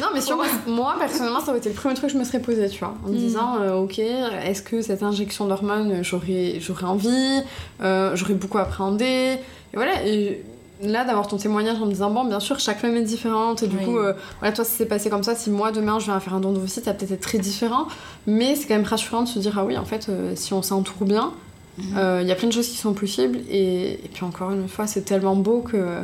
Non, 0.00 0.08
mais 0.12 0.20
sur 0.20 0.34
moi, 0.36 0.46
moi, 0.66 0.96
personnellement, 0.98 1.38
ça 1.40 1.50
aurait 1.50 1.58
été 1.58 1.68
le 1.68 1.74
premier 1.76 1.94
truc 1.94 2.08
que 2.08 2.12
je 2.14 2.18
me 2.18 2.24
serais 2.24 2.40
posé, 2.40 2.68
tu 2.68 2.80
vois, 2.80 2.94
en 3.04 3.08
me 3.10 3.14
Mm. 3.14 3.16
disant, 3.18 3.56
euh, 3.60 3.74
ok, 3.74 3.98
est-ce 4.00 4.60
que 4.62 4.82
cette 4.82 5.04
injection 5.04 5.46
d'hormones, 5.46 6.02
j'aurais, 6.02 6.56
j'aurais 6.58 6.86
envie, 6.86 7.40
j'aurais 7.80 8.34
beaucoup 8.34 8.58
appréhendé, 8.58 9.04
et 9.04 9.76
voilà, 9.76 10.04
et 10.04 10.42
là, 10.88 11.04
d'avoir 11.04 11.26
ton 11.26 11.36
témoignage 11.36 11.76
en 11.80 11.86
me 11.86 11.90
disant, 11.92 12.10
bon, 12.10 12.24
bien 12.24 12.40
sûr, 12.40 12.58
chaque 12.60 12.78
femme 12.80 12.94
est 12.96 13.02
différente, 13.02 13.62
et 13.62 13.66
du 13.66 13.76
Oui. 13.76 13.84
coup, 13.84 13.98
euh, 13.98 14.12
voilà, 14.40 14.54
toi, 14.54 14.64
ça 14.64 14.70
s'est 14.72 14.86
passé 14.86 15.10
comme 15.10 15.22
ça, 15.22 15.34
si 15.34 15.50
moi, 15.50 15.72
demain, 15.72 15.98
je 15.98 16.06
viens 16.06 16.18
faire 16.20 16.34
un 16.34 16.40
don 16.40 16.52
d'ovocyte, 16.52 16.84
ça 16.84 16.92
va 16.92 16.96
peut-être 16.98 17.12
être 17.12 17.20
très 17.20 17.38
différent, 17.38 17.86
mais 18.26 18.54
c'est 18.56 18.66
quand 18.68 18.74
même 18.74 18.84
rassurant 18.84 19.22
de 19.22 19.28
se 19.28 19.38
dire, 19.38 19.56
ah 19.58 19.64
oui, 19.64 19.76
en 19.78 19.84
fait, 19.84 20.06
euh, 20.08 20.32
si 20.36 20.52
on 20.52 20.62
s'entoure 20.62 21.04
bien, 21.06 21.32
Mhm. 21.78 21.84
euh, 21.98 22.22
il 22.22 22.28
y 22.28 22.32
a 22.32 22.36
plein 22.36 22.46
de 22.48 22.52
choses 22.52 22.68
qui 22.68 22.76
sont 22.76 22.92
possibles, 22.92 23.38
et, 23.50 23.94
et 24.04 24.10
puis 24.12 24.24
encore 24.24 24.50
une 24.52 24.68
fois, 24.68 24.86
c'est 24.86 25.02
tellement 25.02 25.34
beau 25.34 25.60
que, 25.60 25.98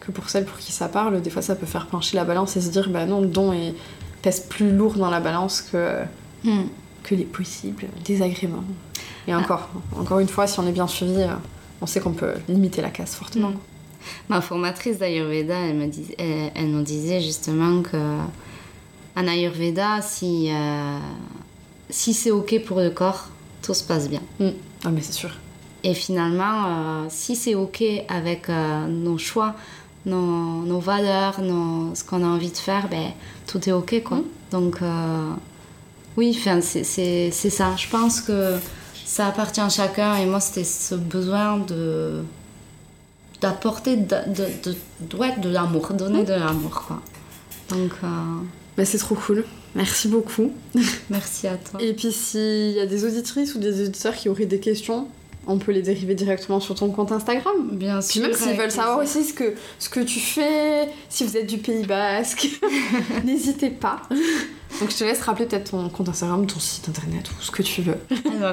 que 0.00 0.12
pour 0.12 0.28
celles 0.30 0.44
pour 0.44 0.56
qui 0.58 0.70
ça 0.72 0.88
parle, 0.88 1.20
des 1.20 1.30
fois 1.30 1.42
ça 1.42 1.56
peut 1.56 1.66
faire 1.66 1.86
pencher 1.86 2.16
la 2.16 2.24
balance 2.24 2.56
et 2.56 2.60
se 2.60 2.70
dire 2.70 2.88
bah 2.90 3.06
non, 3.06 3.20
le 3.20 3.26
don 3.26 3.52
est, 3.52 3.74
pèse 4.22 4.40
plus 4.40 4.70
lourd 4.70 4.94
dans 4.94 5.10
la 5.10 5.18
balance 5.20 5.62
que, 5.62 5.98
Hmm. 6.44 6.66
que 7.02 7.14
les 7.16 7.24
possibles 7.24 7.86
désagréments. 8.04 8.62
Et 9.26 9.34
encore, 9.34 9.68
encore 9.98 10.20
une 10.20 10.28
fois, 10.28 10.46
si 10.46 10.60
on 10.60 10.66
est 10.68 10.72
bien 10.72 10.86
suivi, 10.86 11.22
euh, 11.22 11.26
on 11.82 11.86
sait 11.86 11.98
qu'on 11.98 12.12
peut 12.12 12.34
limiter 12.48 12.80
la 12.80 12.90
casse 12.90 13.16
fortement. 13.16 13.50
Mm. 13.50 13.56
Ma 14.28 14.40
formatrice 14.40 14.98
d'Ayurveda, 14.98 15.54
elle, 15.58 15.76
me 15.76 15.86
dis- 15.86 16.14
elle, 16.18 16.50
elle 16.54 16.70
nous 16.70 16.82
disait 16.82 17.20
justement 17.20 17.82
que 17.82 17.96
en 19.18 19.26
Ayurveda, 19.28 20.02
si, 20.02 20.50
euh, 20.50 20.98
si 21.88 22.12
c'est 22.12 22.30
ok 22.30 22.62
pour 22.66 22.80
le 22.80 22.90
corps, 22.90 23.28
tout 23.62 23.74
se 23.74 23.82
passe 23.84 24.08
bien. 24.08 24.20
Mm. 24.40 24.48
Ah 24.84 24.90
mais 24.90 25.00
c'est 25.00 25.12
sûr. 25.12 25.30
Et 25.82 25.94
finalement, 25.94 26.64
euh, 26.66 27.06
si 27.08 27.36
c'est 27.36 27.54
ok 27.54 27.82
avec 28.08 28.48
euh, 28.50 28.86
nos 28.86 29.18
choix, 29.18 29.54
nos, 30.04 30.62
nos 30.64 30.80
valeurs, 30.80 31.40
nos- 31.40 31.94
ce 31.94 32.04
qu'on 32.04 32.22
a 32.22 32.26
envie 32.26 32.50
de 32.50 32.56
faire, 32.56 32.88
ben, 32.88 33.10
tout 33.46 33.68
est 33.68 33.72
ok 33.72 34.02
quoi. 34.04 34.20
Donc 34.50 34.82
euh, 34.82 35.30
oui, 36.16 36.38
c'est 36.60 36.82
ça. 37.50 37.74
Je 37.76 37.88
pense 37.88 38.20
que 38.20 38.54
ça 39.04 39.26
appartient 39.28 39.60
à 39.60 39.68
chacun 39.68 40.16
et 40.16 40.26
moi 40.26 40.40
c'était 40.40 40.64
ce 40.64 40.94
besoin 40.94 41.58
de 41.58 42.22
d'apporter 43.46 43.96
de, 43.96 44.16
de, 44.26 44.74
de, 45.00 45.16
ouais, 45.16 45.36
de 45.38 45.48
l'amour, 45.48 45.92
donner 45.92 46.24
de 46.24 46.32
l'amour 46.32 46.84
quoi. 46.86 47.02
Donc 47.70 47.92
euh, 48.02 48.06
Mais 48.76 48.84
c'est 48.84 48.98
trop 48.98 49.14
cool. 49.14 49.44
Merci 49.74 50.08
beaucoup. 50.08 50.52
merci 51.10 51.46
à 51.46 51.56
toi. 51.56 51.80
Et 51.82 51.92
puis 51.92 52.12
s'il 52.12 52.72
y 52.72 52.80
a 52.80 52.86
des 52.86 53.04
auditrices 53.04 53.54
ou 53.54 53.58
des 53.58 53.86
auditeurs 53.86 54.14
qui 54.14 54.28
auraient 54.28 54.46
des 54.46 54.60
questions, 54.60 55.08
on 55.46 55.58
peut 55.58 55.72
les 55.72 55.82
dériver 55.82 56.14
directement 56.14 56.60
sur 56.60 56.74
ton 56.74 56.90
compte 56.90 57.12
Instagram. 57.12 57.70
Bien 57.72 58.00
Puis 58.00 58.20
sûr. 58.20 58.22
même 58.22 58.32
s'ils 58.34 58.56
veulent 58.56 58.70
savoir 58.70 58.98
aussi 58.98 59.22
ce 59.24 59.32
que, 59.32 59.54
ce 59.78 59.88
que 59.88 60.00
tu 60.00 60.18
fais, 60.18 60.88
si 61.08 61.24
vous 61.24 61.36
êtes 61.36 61.46
du 61.46 61.58
Pays 61.58 61.86
Basque, 61.86 62.48
n'hésitez 63.24 63.70
pas. 63.70 64.02
Donc 64.80 64.90
je 64.90 64.96
te 64.96 65.04
laisse 65.04 65.22
rappeler 65.22 65.46
peut-être 65.46 65.70
ton 65.70 65.88
compte 65.88 66.08
Instagram, 66.10 66.46
ton 66.46 66.58
site 66.60 66.88
internet 66.88 67.30
ou 67.30 67.42
ce 67.42 67.50
que 67.50 67.62
tu 67.62 67.80
veux. 67.82 67.96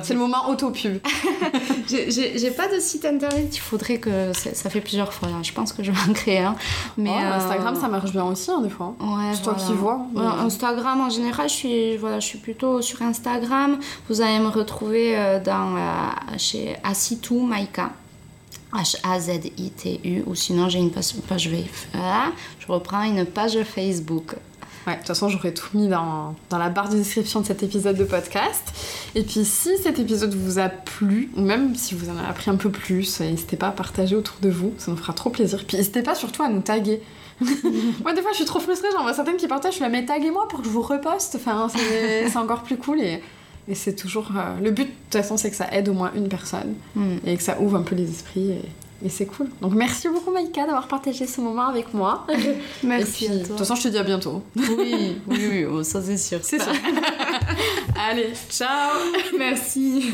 C'est 0.03 0.14
le 0.14 0.20
moment 0.20 0.47
auto-pub. 0.49 0.99
J'ai- 1.89 2.51
pas 2.51 2.68
de 2.74 2.80
site 2.80 3.03
internet, 3.05 3.49
il 3.55 3.59
faudrait 3.59 3.97
que. 3.97 4.32
Ça, 4.34 4.70
fait 4.70 4.80
plusieurs 4.80 5.11
fois, 5.11 5.28
là. 5.30 5.36
je 5.43 5.51
pense 5.51 5.74
que 5.74 5.84
je 5.84 5.91
vais 5.91 5.97
en 6.09 6.14
créer 6.14 6.39
un. 6.39 6.55
Mais 6.97 7.09
Oh, 7.14 7.20
euh, 7.24 7.34
Instagram, 7.38 7.76
ça 7.80 7.88
marche 7.89 8.11
bien 8.11 8.24
aussi, 8.24 8.49
hein, 8.51 8.61
des 8.61 8.70
fois. 8.70 8.95
Ouais, 8.99 9.34
C'est 9.34 9.41
toi 9.41 9.55
qui 9.55 9.74
vois. 9.74 9.99
mais- 10.14 10.22
Ouais, 10.22 10.28
Instagram 10.28 11.01
en 11.01 11.09
général, 11.09 11.49
je 11.49 11.53
suis, 11.53 11.97
voilà, 11.97 12.20
je 12.20 12.26
suis 12.28 12.39
plutôt 12.39 12.82
sur 12.82 13.01
Instagram. 13.01 13.78
Vous 14.07 14.22
allez 14.22 14.39
me 14.39 14.47
retrouver 14.47 15.18
euh, 15.18 15.39
dans, 15.43 15.76
euh, 15.76 16.38
chez 16.38 16.76
Asitu 16.84 17.34
Maika. 17.34 17.89
H-A-Z-I-T-U. 18.74 20.24
Ou 20.26 20.36
sinon, 20.36 20.70
j'ai 20.70 20.80
une 20.80 20.91
page, 20.91 21.14
page. 21.28 21.49
Voilà, 21.93 22.32
je 22.59 22.68
reprends 22.68 23.03
une 23.03 23.26
page 23.26 23.57
Facebook. 23.64 24.36
Ouais, 24.86 24.93
de 24.93 24.97
toute 24.99 25.07
façon, 25.07 25.29
j'aurais 25.29 25.53
tout 25.53 25.77
mis 25.77 25.88
dans, 25.88 26.36
dans 26.49 26.57
la 26.57 26.69
barre 26.69 26.89
de 26.89 26.95
description 26.97 27.39
de 27.41 27.45
cet 27.45 27.63
épisode 27.63 27.95
de 27.95 28.03
podcast. 28.03 28.61
Et 29.15 29.23
puis, 29.23 29.45
si 29.45 29.69
cet 29.81 29.97
épisode 29.97 30.34
vous 30.34 30.59
a 30.59 30.67
plu, 30.67 31.29
ou 31.38 31.41
même 31.41 31.73
si 31.75 31.95
vous 31.95 32.09
en 32.09 32.17
avez 32.17 32.27
appris 32.27 32.49
un 32.51 32.55
peu 32.57 32.69
plus, 32.69 33.21
n'hésitez 33.21 33.55
pas 33.55 33.67
à 33.67 33.71
partager 33.71 34.15
autour 34.15 34.36
de 34.41 34.49
vous, 34.49 34.73
ça 34.77 34.91
nous 34.91 34.97
fera 34.97 35.13
trop 35.13 35.29
plaisir. 35.29 35.63
Puis, 35.65 35.77
n'hésitez 35.77 36.01
pas 36.03 36.15
surtout 36.15 36.43
à 36.43 36.49
nous 36.49 36.61
taguer. 36.61 37.01
Moi, 37.41 38.13
des 38.13 38.21
fois, 38.21 38.31
je 38.31 38.38
suis 38.38 38.45
trop 38.45 38.59
frustrée, 38.59 38.89
j'en 38.93 39.03
vois 39.03 39.13
certaines 39.13 39.38
qui 39.38 39.47
partagent, 39.47 39.75
je 39.77 39.81
là, 39.81 39.89
mais 39.89 40.05
taguez-moi 40.05 40.47
pour 40.49 40.59
que 40.59 40.65
je 40.65 40.69
vous 40.71 40.81
reposte. 40.81 41.36
Enfin, 41.36 41.67
c'est 42.27 42.38
encore 42.38 42.63
plus 42.63 42.77
cool 42.77 42.99
et, 43.01 43.21
et 43.67 43.75
c'est 43.75 43.95
toujours. 43.95 44.31
euh, 44.36 44.59
le 44.61 44.71
but, 44.71 44.84
de 44.86 44.89
toute 45.09 45.21
façon, 45.21 45.38
c'est 45.38 45.49
que 45.49 45.55
ça 45.55 45.67
aide 45.71 45.88
au 45.89 45.93
moins 45.93 46.11
une 46.15 46.27
personne 46.27 46.73
Hmm. 46.95 47.15
et 47.25 47.38
que 47.38 47.43
ça 47.43 47.59
ouvre 47.61 47.77
un 47.77 47.84
peu 47.84 47.95
les 47.95 48.09
esprits. 48.09 48.51
Et, 48.51 48.61
et 49.04 49.10
c'est 49.10 49.26
cool. 49.26 49.47
Donc, 49.62 49.74
merci 49.74 50.08
beaucoup, 50.08 50.32
Maïka, 50.32 50.66
d'avoir 50.66 50.88
partagé 50.88 51.28
ce 51.28 51.41
moment 51.41 51.68
avec 51.68 51.93
moi. 51.93 52.26
Merci 52.84 53.26
et 53.26 53.28
puis, 53.28 53.36
à 53.36 53.39
de 53.39 53.47
toute 53.47 53.58
façon, 53.58 53.76
je 53.76 53.84
te 53.84 53.88
dis 53.89 53.97
à 53.97 54.04
bientôt. 54.04 54.43
Oui, 54.56 55.18
oui, 55.28 55.47
oui, 55.51 55.66
oh, 55.66 55.84
ça 55.84 56.01
c'est 56.01 56.18
sûr. 56.18 56.39
C'est 56.41 56.62
sûr. 56.62 56.72
Allez, 57.95 58.34
ciao 58.49 58.91
Merci. 59.38 60.14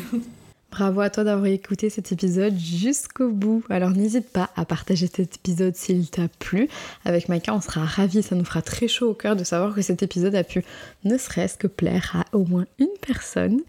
Bravo 0.72 1.02
à 1.02 1.10
toi 1.10 1.24
d'avoir 1.24 1.48
écouté 1.48 1.90
cet 1.90 2.12
épisode 2.12 2.58
jusqu'au 2.58 3.30
bout. 3.30 3.64
Alors 3.70 3.90
n'hésite 3.90 4.30
pas 4.32 4.52
à 4.56 4.66
partager 4.66 5.08
cet 5.08 5.36
épisode 5.38 5.76
s'il 5.76 6.10
t'a 6.10 6.28
plu. 6.28 6.70
Avec 7.06 7.28
Maïka, 7.28 7.54
on 7.56 7.62
sera 7.62 7.84
ravis, 7.84 8.22
ça 8.22 8.36
nous 8.36 8.46
fera 8.46 8.62
très 8.62 8.88
chaud 8.88 9.10
au 9.10 9.14
cœur 9.16 9.36
de 9.36 9.44
savoir 9.44 9.74
que 9.74 9.82
cet 9.82 10.04
épisode 10.04 10.36
a 10.36 10.44
pu 10.44 10.64
ne 11.06 11.18
serait-ce 11.18 11.58
que 11.58 11.66
plaire 11.66 12.16
à 12.16 12.38
au 12.38 12.46
moins 12.46 12.66
une 12.78 12.88
personne. 13.02 13.62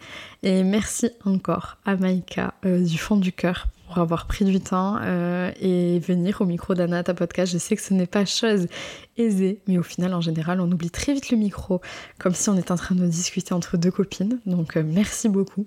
Et 0.42 0.62
merci 0.62 1.10
encore 1.24 1.78
à 1.86 1.96
Maïka 1.96 2.52
euh, 2.66 2.84
du 2.84 2.98
fond 2.98 3.16
du 3.16 3.32
cœur 3.32 3.66
pour 3.90 3.98
avoir 3.98 4.26
pris 4.26 4.44
du 4.44 4.60
temps 4.60 4.98
euh, 5.02 5.50
et 5.60 5.98
venir 5.98 6.40
au 6.40 6.44
micro 6.44 6.74
d'Anna 6.74 7.02
ta 7.02 7.12
podcast. 7.12 7.52
Je 7.52 7.58
sais 7.58 7.74
que 7.74 7.82
ce 7.82 7.92
n'est 7.92 8.06
pas 8.06 8.24
chose 8.24 8.68
aisée, 9.16 9.58
mais 9.66 9.78
au 9.78 9.82
final, 9.82 10.14
en 10.14 10.20
général, 10.20 10.60
on 10.60 10.70
oublie 10.70 10.90
très 10.90 11.12
vite 11.12 11.30
le 11.30 11.36
micro, 11.36 11.80
comme 12.20 12.32
si 12.32 12.48
on 12.48 12.56
était 12.56 12.70
en 12.70 12.76
train 12.76 12.94
de 12.94 13.04
discuter 13.04 13.52
entre 13.52 13.76
deux 13.76 13.90
copines. 13.90 14.38
Donc 14.46 14.76
euh, 14.76 14.84
merci 14.86 15.28
beaucoup. 15.28 15.66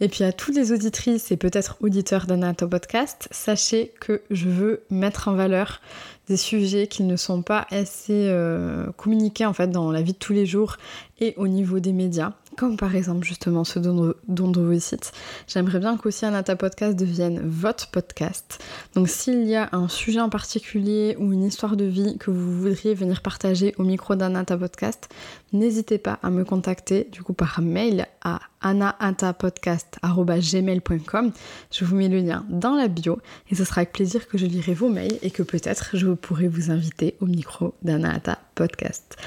Et 0.00 0.06
puis 0.06 0.22
à 0.22 0.32
toutes 0.32 0.54
les 0.54 0.70
auditrices 0.70 1.32
et 1.32 1.36
peut-être 1.36 1.76
auditeurs 1.80 2.26
d'Anato 2.26 2.68
Podcast, 2.68 3.26
sachez 3.32 3.92
que 4.00 4.22
je 4.30 4.48
veux 4.48 4.84
mettre 4.90 5.26
en 5.26 5.34
valeur 5.34 5.80
des 6.28 6.36
sujets 6.36 6.86
qui 6.86 7.02
ne 7.02 7.16
sont 7.16 7.42
pas 7.42 7.66
assez 7.70 8.28
euh, 8.28 8.86
communiqués 8.96 9.46
en 9.46 9.52
fait 9.52 9.68
dans 9.68 9.90
la 9.90 10.02
vie 10.02 10.12
de 10.12 10.18
tous 10.18 10.32
les 10.32 10.46
jours 10.46 10.76
et 11.20 11.34
au 11.36 11.48
niveau 11.48 11.80
des 11.80 11.92
médias, 11.92 12.32
comme 12.56 12.76
par 12.76 12.96
exemple 12.96 13.24
justement 13.24 13.64
ceux 13.64 13.80
d'Androvicite. 13.80 15.12
J'aimerais 15.46 15.78
bien 15.78 15.96
qu'aussi 15.96 16.24
Anata 16.24 16.56
Podcast 16.56 16.96
devienne 16.96 17.40
votre 17.44 17.90
podcast. 17.90 18.60
Donc 18.94 19.08
s'il 19.08 19.46
y 19.46 19.54
a 19.54 19.68
un 19.72 19.88
sujet 19.88 20.20
en 20.20 20.28
particulier 20.28 21.16
ou 21.18 21.32
une 21.32 21.44
histoire 21.44 21.76
de 21.76 21.84
vie 21.84 22.18
que 22.18 22.30
vous 22.30 22.60
voudriez 22.60 22.94
venir 22.94 23.22
partager 23.22 23.74
au 23.78 23.84
micro 23.84 24.16
d'Anata 24.16 24.56
Podcast, 24.56 25.08
n'hésitez 25.52 25.98
pas 25.98 26.18
à 26.22 26.30
me 26.30 26.44
contacter 26.44 27.08
du 27.12 27.22
coup 27.22 27.34
par 27.34 27.60
mail 27.60 28.06
à 28.22 28.40
anaatapodcast.gmail.com. 28.62 31.32
Je 31.70 31.84
vous 31.84 31.96
mets 31.96 32.08
le 32.08 32.18
lien 32.18 32.44
dans 32.48 32.74
la 32.74 32.88
bio 32.88 33.18
et 33.50 33.54
ce 33.54 33.64
sera 33.64 33.82
avec 33.82 33.92
plaisir 33.92 34.26
que 34.28 34.38
je 34.38 34.46
lirai 34.46 34.72
vos 34.74 34.88
mails 34.88 35.18
et 35.22 35.30
que 35.30 35.42
peut-être 35.42 35.90
je 35.94 36.08
pourrai 36.08 36.48
vous 36.48 36.70
inviter 36.70 37.16
au 37.20 37.26
micro 37.26 37.74
d'Anaata 37.82 38.38
Podcast. 38.54 39.18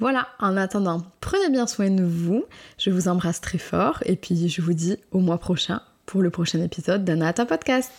Voilà, 0.00 0.28
en 0.38 0.56
attendant, 0.56 1.02
prenez 1.20 1.50
bien 1.50 1.66
soin 1.66 1.90
de 1.90 2.04
vous, 2.04 2.44
je 2.78 2.90
vous 2.90 3.08
embrasse 3.08 3.40
très 3.40 3.58
fort 3.58 3.98
et 4.06 4.14
puis 4.14 4.48
je 4.48 4.62
vous 4.62 4.72
dis 4.72 4.96
au 5.10 5.18
mois 5.18 5.38
prochain 5.38 5.82
pour 6.06 6.22
le 6.22 6.30
prochain 6.30 6.62
épisode 6.62 7.04
d'Anaata 7.04 7.46
Podcast. 7.46 7.90